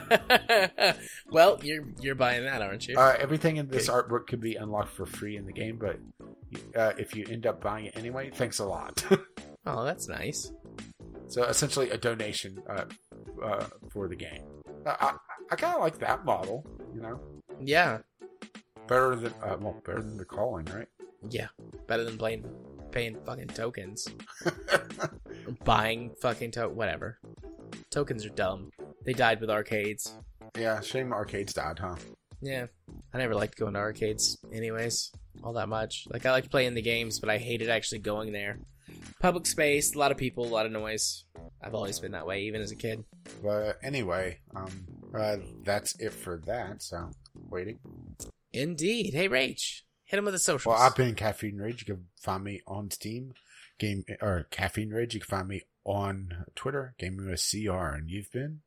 well, 1.31 1.59
you're 1.63 1.85
you're 1.99 2.15
buying 2.15 2.43
that, 2.43 2.61
aren't 2.61 2.87
you? 2.87 2.97
Uh, 2.97 3.15
everything 3.19 3.57
in 3.57 3.67
this 3.69 3.89
Okay. 3.89 3.93
art 3.95 4.09
book 4.09 4.27
could 4.27 4.41
be 4.41 4.55
unlocked 4.55 4.89
for 4.95 5.05
free 5.05 5.37
in 5.37 5.45
the 5.45 5.53
game, 5.53 5.77
but 5.77 5.99
uh, 6.79 6.93
if 6.97 7.15
you 7.15 7.25
end 7.29 7.45
up 7.45 7.61
buying 7.61 7.85
it 7.85 7.97
anyway, 7.97 8.29
thanks 8.33 8.59
a 8.59 8.65
lot. 8.65 9.03
oh, 9.65 9.83
that's 9.83 10.07
nice. 10.07 10.51
so 11.27 11.43
essentially, 11.45 11.89
a 11.89 11.97
donation 11.97 12.61
uh, 12.69 12.85
uh, 13.43 13.65
for 13.89 14.07
the 14.07 14.15
game. 14.15 14.43
Uh, 14.85 14.95
I, 14.99 15.13
I 15.51 15.55
kind 15.55 15.75
of 15.75 15.81
like 15.81 15.97
that 15.99 16.25
model. 16.25 16.65
You 16.93 17.01
know, 17.01 17.19
Yeah. 17.61 17.99
better 18.87 19.15
than 19.15 19.33
uh, 19.41 19.57
well, 19.59 19.81
better 19.85 20.01
than 20.01 20.17
the 20.17 20.25
Culling, 20.25 20.65
right? 20.65 20.87
Yeah. 21.29 21.47
Better 21.87 22.03
than 22.03 22.17
playing 22.17 22.45
paying 22.91 23.17
fucking 23.25 23.47
tokens. 23.47 24.07
Buying 25.65 26.11
fucking 26.21 26.51
to 26.51 26.69
whatever. 26.69 27.19
Tokens 27.89 28.25
are 28.25 28.29
dumb. 28.29 28.71
They 29.03 29.13
died 29.13 29.41
with 29.41 29.49
arcades. 29.49 30.13
yeah, 30.57 30.79
shame 30.81 31.11
arcades 31.11 31.53
died, 31.53 31.79
huh? 31.79 31.95
Yeah. 32.41 32.67
I 33.13 33.17
never 33.17 33.33
liked 33.35 33.57
going 33.57 33.73
to 33.73 33.79
arcades 33.79 34.37
anyways. 34.53 35.11
All 35.43 35.53
that 35.53 35.69
much. 35.69 36.07
Like 36.11 36.25
I 36.25 36.31
liked 36.31 36.51
playing 36.51 36.75
the 36.75 36.81
games, 36.81 37.19
but 37.19 37.29
I 37.29 37.37
hated 37.37 37.69
actually 37.69 37.99
going 37.99 38.31
there. 38.31 38.59
Public 39.19 39.45
space, 39.45 39.95
a 39.95 39.99
lot 39.99 40.11
of 40.11 40.17
people, 40.17 40.45
a 40.45 40.47
lot 40.47 40.65
of 40.65 40.71
noise. 40.71 41.25
I've 41.63 41.73
always 41.73 41.99
been 41.99 42.11
that 42.11 42.27
way, 42.27 42.43
even 42.43 42.61
as 42.61 42.71
a 42.71 42.75
kid. 42.75 43.03
But 43.41 43.79
anyway, 43.81 44.39
um, 44.55 44.85
uh, 45.17 45.37
that's 45.63 45.95
it 45.99 46.11
for 46.11 46.41
that. 46.45 46.83
So, 46.83 47.09
waiting. 47.49 47.79
Indeed. 48.51 49.13
Hey 49.13 49.29
Rach. 49.29 49.81
Hit 50.13 50.19
him 50.19 50.25
with 50.25 50.35
the 50.35 50.39
socials. 50.39 50.71
Well, 50.71 50.79
I've 50.79 50.95
been 50.95 51.15
Caffeine 51.15 51.57
Rage. 51.57 51.81
You 51.81 51.95
can 51.95 52.05
find 52.21 52.43
me 52.43 52.61
on 52.67 52.91
Steam, 52.91 53.33
game 53.79 54.05
or 54.21 54.45
Caffeine 54.51 54.91
Rage. 54.91 55.15
You 55.15 55.19
can 55.21 55.27
find 55.27 55.47
me 55.47 55.63
on 55.85 56.45
Twitter, 56.53 56.93
Gaming 56.99 57.27
with 57.27 57.43
CR, 57.49 57.95
and 57.95 58.11
you've 58.11 58.31
been. 58.31 58.59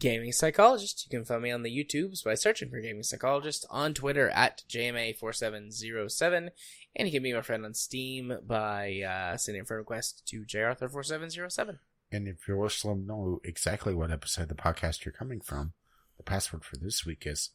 Gaming 0.00 0.32
Psychologist. 0.32 1.06
You 1.06 1.16
can 1.16 1.24
find 1.24 1.44
me 1.44 1.52
on 1.52 1.62
the 1.62 1.70
YouTubes 1.70 2.24
by 2.24 2.34
searching 2.34 2.70
for 2.70 2.80
Gaming 2.80 3.04
Psychologist, 3.04 3.66
on 3.70 3.94
Twitter 3.94 4.28
at 4.30 4.64
JMA4707, 4.68 6.48
and 6.96 7.06
you 7.06 7.12
can 7.12 7.22
be 7.22 7.32
my 7.32 7.42
friend 7.42 7.64
on 7.64 7.74
Steam 7.74 8.36
by 8.44 9.02
uh, 9.02 9.36
sending 9.36 9.62
a 9.62 9.64
friend 9.64 9.78
request 9.78 10.26
to 10.26 10.42
JArthur4707. 10.42 11.78
And 12.10 12.26
if 12.26 12.48
you 12.48 12.58
wish 12.58 12.80
to 12.80 12.88
let 12.88 12.98
know 12.98 13.40
exactly 13.44 13.94
what 13.94 14.10
episode 14.10 14.42
of 14.42 14.48
the 14.48 14.54
podcast 14.56 15.04
you're 15.04 15.12
coming 15.12 15.40
from, 15.40 15.74
the 16.16 16.24
password 16.24 16.64
for 16.64 16.76
this 16.76 17.06
week 17.06 17.22
is 17.26 17.50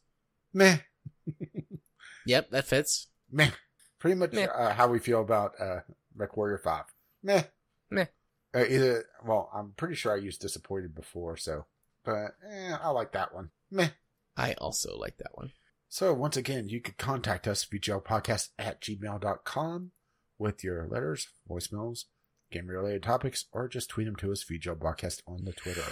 meh, 0.54 0.78
Yep, 2.26 2.50
that 2.50 2.66
fits. 2.66 3.08
meh. 3.30 3.50
Pretty 3.98 4.16
much 4.16 4.32
Meh. 4.32 4.46
uh, 4.46 4.74
how 4.74 4.88
we 4.88 4.98
feel 4.98 5.20
about 5.20 5.52
uh, 5.60 5.80
MechWarrior 6.18 6.60
5. 6.60 6.84
Meh. 7.22 7.42
Meh. 7.90 8.06
Uh, 8.54 8.64
either, 8.68 9.04
well, 9.24 9.48
I'm 9.54 9.72
pretty 9.76 9.94
sure 9.94 10.12
I 10.12 10.16
used 10.16 10.40
Disappointed 10.40 10.94
before, 10.94 11.36
so, 11.36 11.66
but 12.04 12.34
eh, 12.50 12.76
I 12.82 12.88
like 12.90 13.12
that 13.12 13.32
one. 13.32 13.50
Meh. 13.70 13.90
I 14.36 14.54
also 14.54 14.98
like 14.98 15.18
that 15.18 15.30
one. 15.34 15.52
So 15.88 16.12
once 16.12 16.36
again, 16.36 16.68
you 16.68 16.80
could 16.80 16.98
contact 16.98 17.46
us, 17.46 17.64
vglpodcast 17.64 18.48
at 18.58 18.80
gmail.com 18.80 19.90
with 20.38 20.64
your 20.64 20.88
letters, 20.88 21.28
voicemails, 21.48 22.04
game-related 22.50 23.02
topics, 23.02 23.44
or 23.52 23.68
just 23.68 23.88
tweet 23.90 24.06
them 24.06 24.16
to 24.16 24.32
us, 24.32 24.44
vglpodcast 24.44 25.20
on 25.26 25.44
the 25.44 25.52
Twitter. 25.52 25.84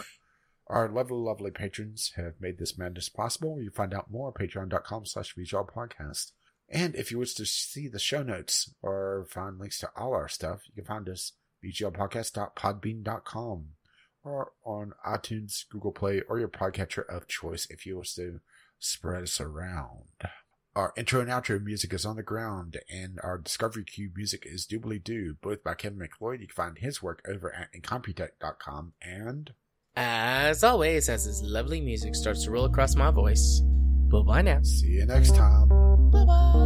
Our 0.71 0.89
lovely, 0.89 1.17
lovely 1.17 1.51
patrons 1.51 2.13
have 2.15 2.41
made 2.41 2.59
this 2.59 2.79
madness 2.79 3.09
possible. 3.09 3.61
You 3.61 3.71
find 3.71 3.93
out 3.93 4.09
more 4.09 4.29
at 4.29 4.35
patreon.com 4.35 5.05
slash 5.05 5.35
vglpodcast. 5.35 6.31
And 6.69 6.95
if 6.95 7.11
you 7.11 7.19
wish 7.19 7.35
to 7.35 7.45
see 7.45 7.89
the 7.89 7.99
show 7.99 8.23
notes 8.23 8.73
or 8.81 9.27
find 9.29 9.59
links 9.59 9.81
to 9.81 9.91
all 9.97 10.15
our 10.15 10.29
stuff, 10.29 10.61
you 10.69 10.75
can 10.75 10.85
find 10.85 11.09
us 11.09 11.33
vglpodcast.podbean.com 11.65 13.65
or 14.23 14.53
on 14.65 14.93
iTunes, 15.05 15.69
Google 15.69 15.91
Play, 15.91 16.21
or 16.29 16.39
your 16.39 16.49
podcatcher 16.49 17.05
of 17.09 17.27
choice 17.27 17.67
if 17.69 17.85
you 17.85 17.99
wish 17.99 18.15
to 18.15 18.39
spread 18.79 19.25
us 19.25 19.41
around. 19.41 20.05
Our 20.77 20.93
intro 20.97 21.21
and 21.21 21.29
outro 21.29 21.61
music 21.61 21.93
is 21.93 22.07
on 22.07 22.15
the 22.15 22.23
ground, 22.23 22.79
and 22.89 23.19
our 23.25 23.39
Discovery 23.39 23.83
Cube 23.83 24.13
music 24.15 24.47
is 24.47 24.69
Doobly 24.69 25.03
Doo, 25.03 25.37
both 25.43 25.65
by 25.65 25.75
Kevin 25.75 25.99
MacLeod. 25.99 26.41
You 26.41 26.47
can 26.47 26.55
find 26.55 26.79
his 26.79 27.03
work 27.03 27.27
over 27.29 27.53
at 27.53 27.73
incompetech.com 27.73 28.93
and 29.03 29.55
As 29.97 30.63
always, 30.63 31.09
as 31.09 31.27
this 31.27 31.43
lovely 31.43 31.81
music 31.81 32.15
starts 32.15 32.45
to 32.45 32.51
roll 32.51 32.65
across 32.65 32.95
my 32.95 33.11
voice, 33.11 33.61
bye 34.11 34.23
bye 34.23 34.43
now. 34.43 34.63
see 34.63 34.89
you 34.89 35.07
next 35.07 35.35
time. 35.35 35.69
Bye 36.11 36.25
bye. 36.25 36.60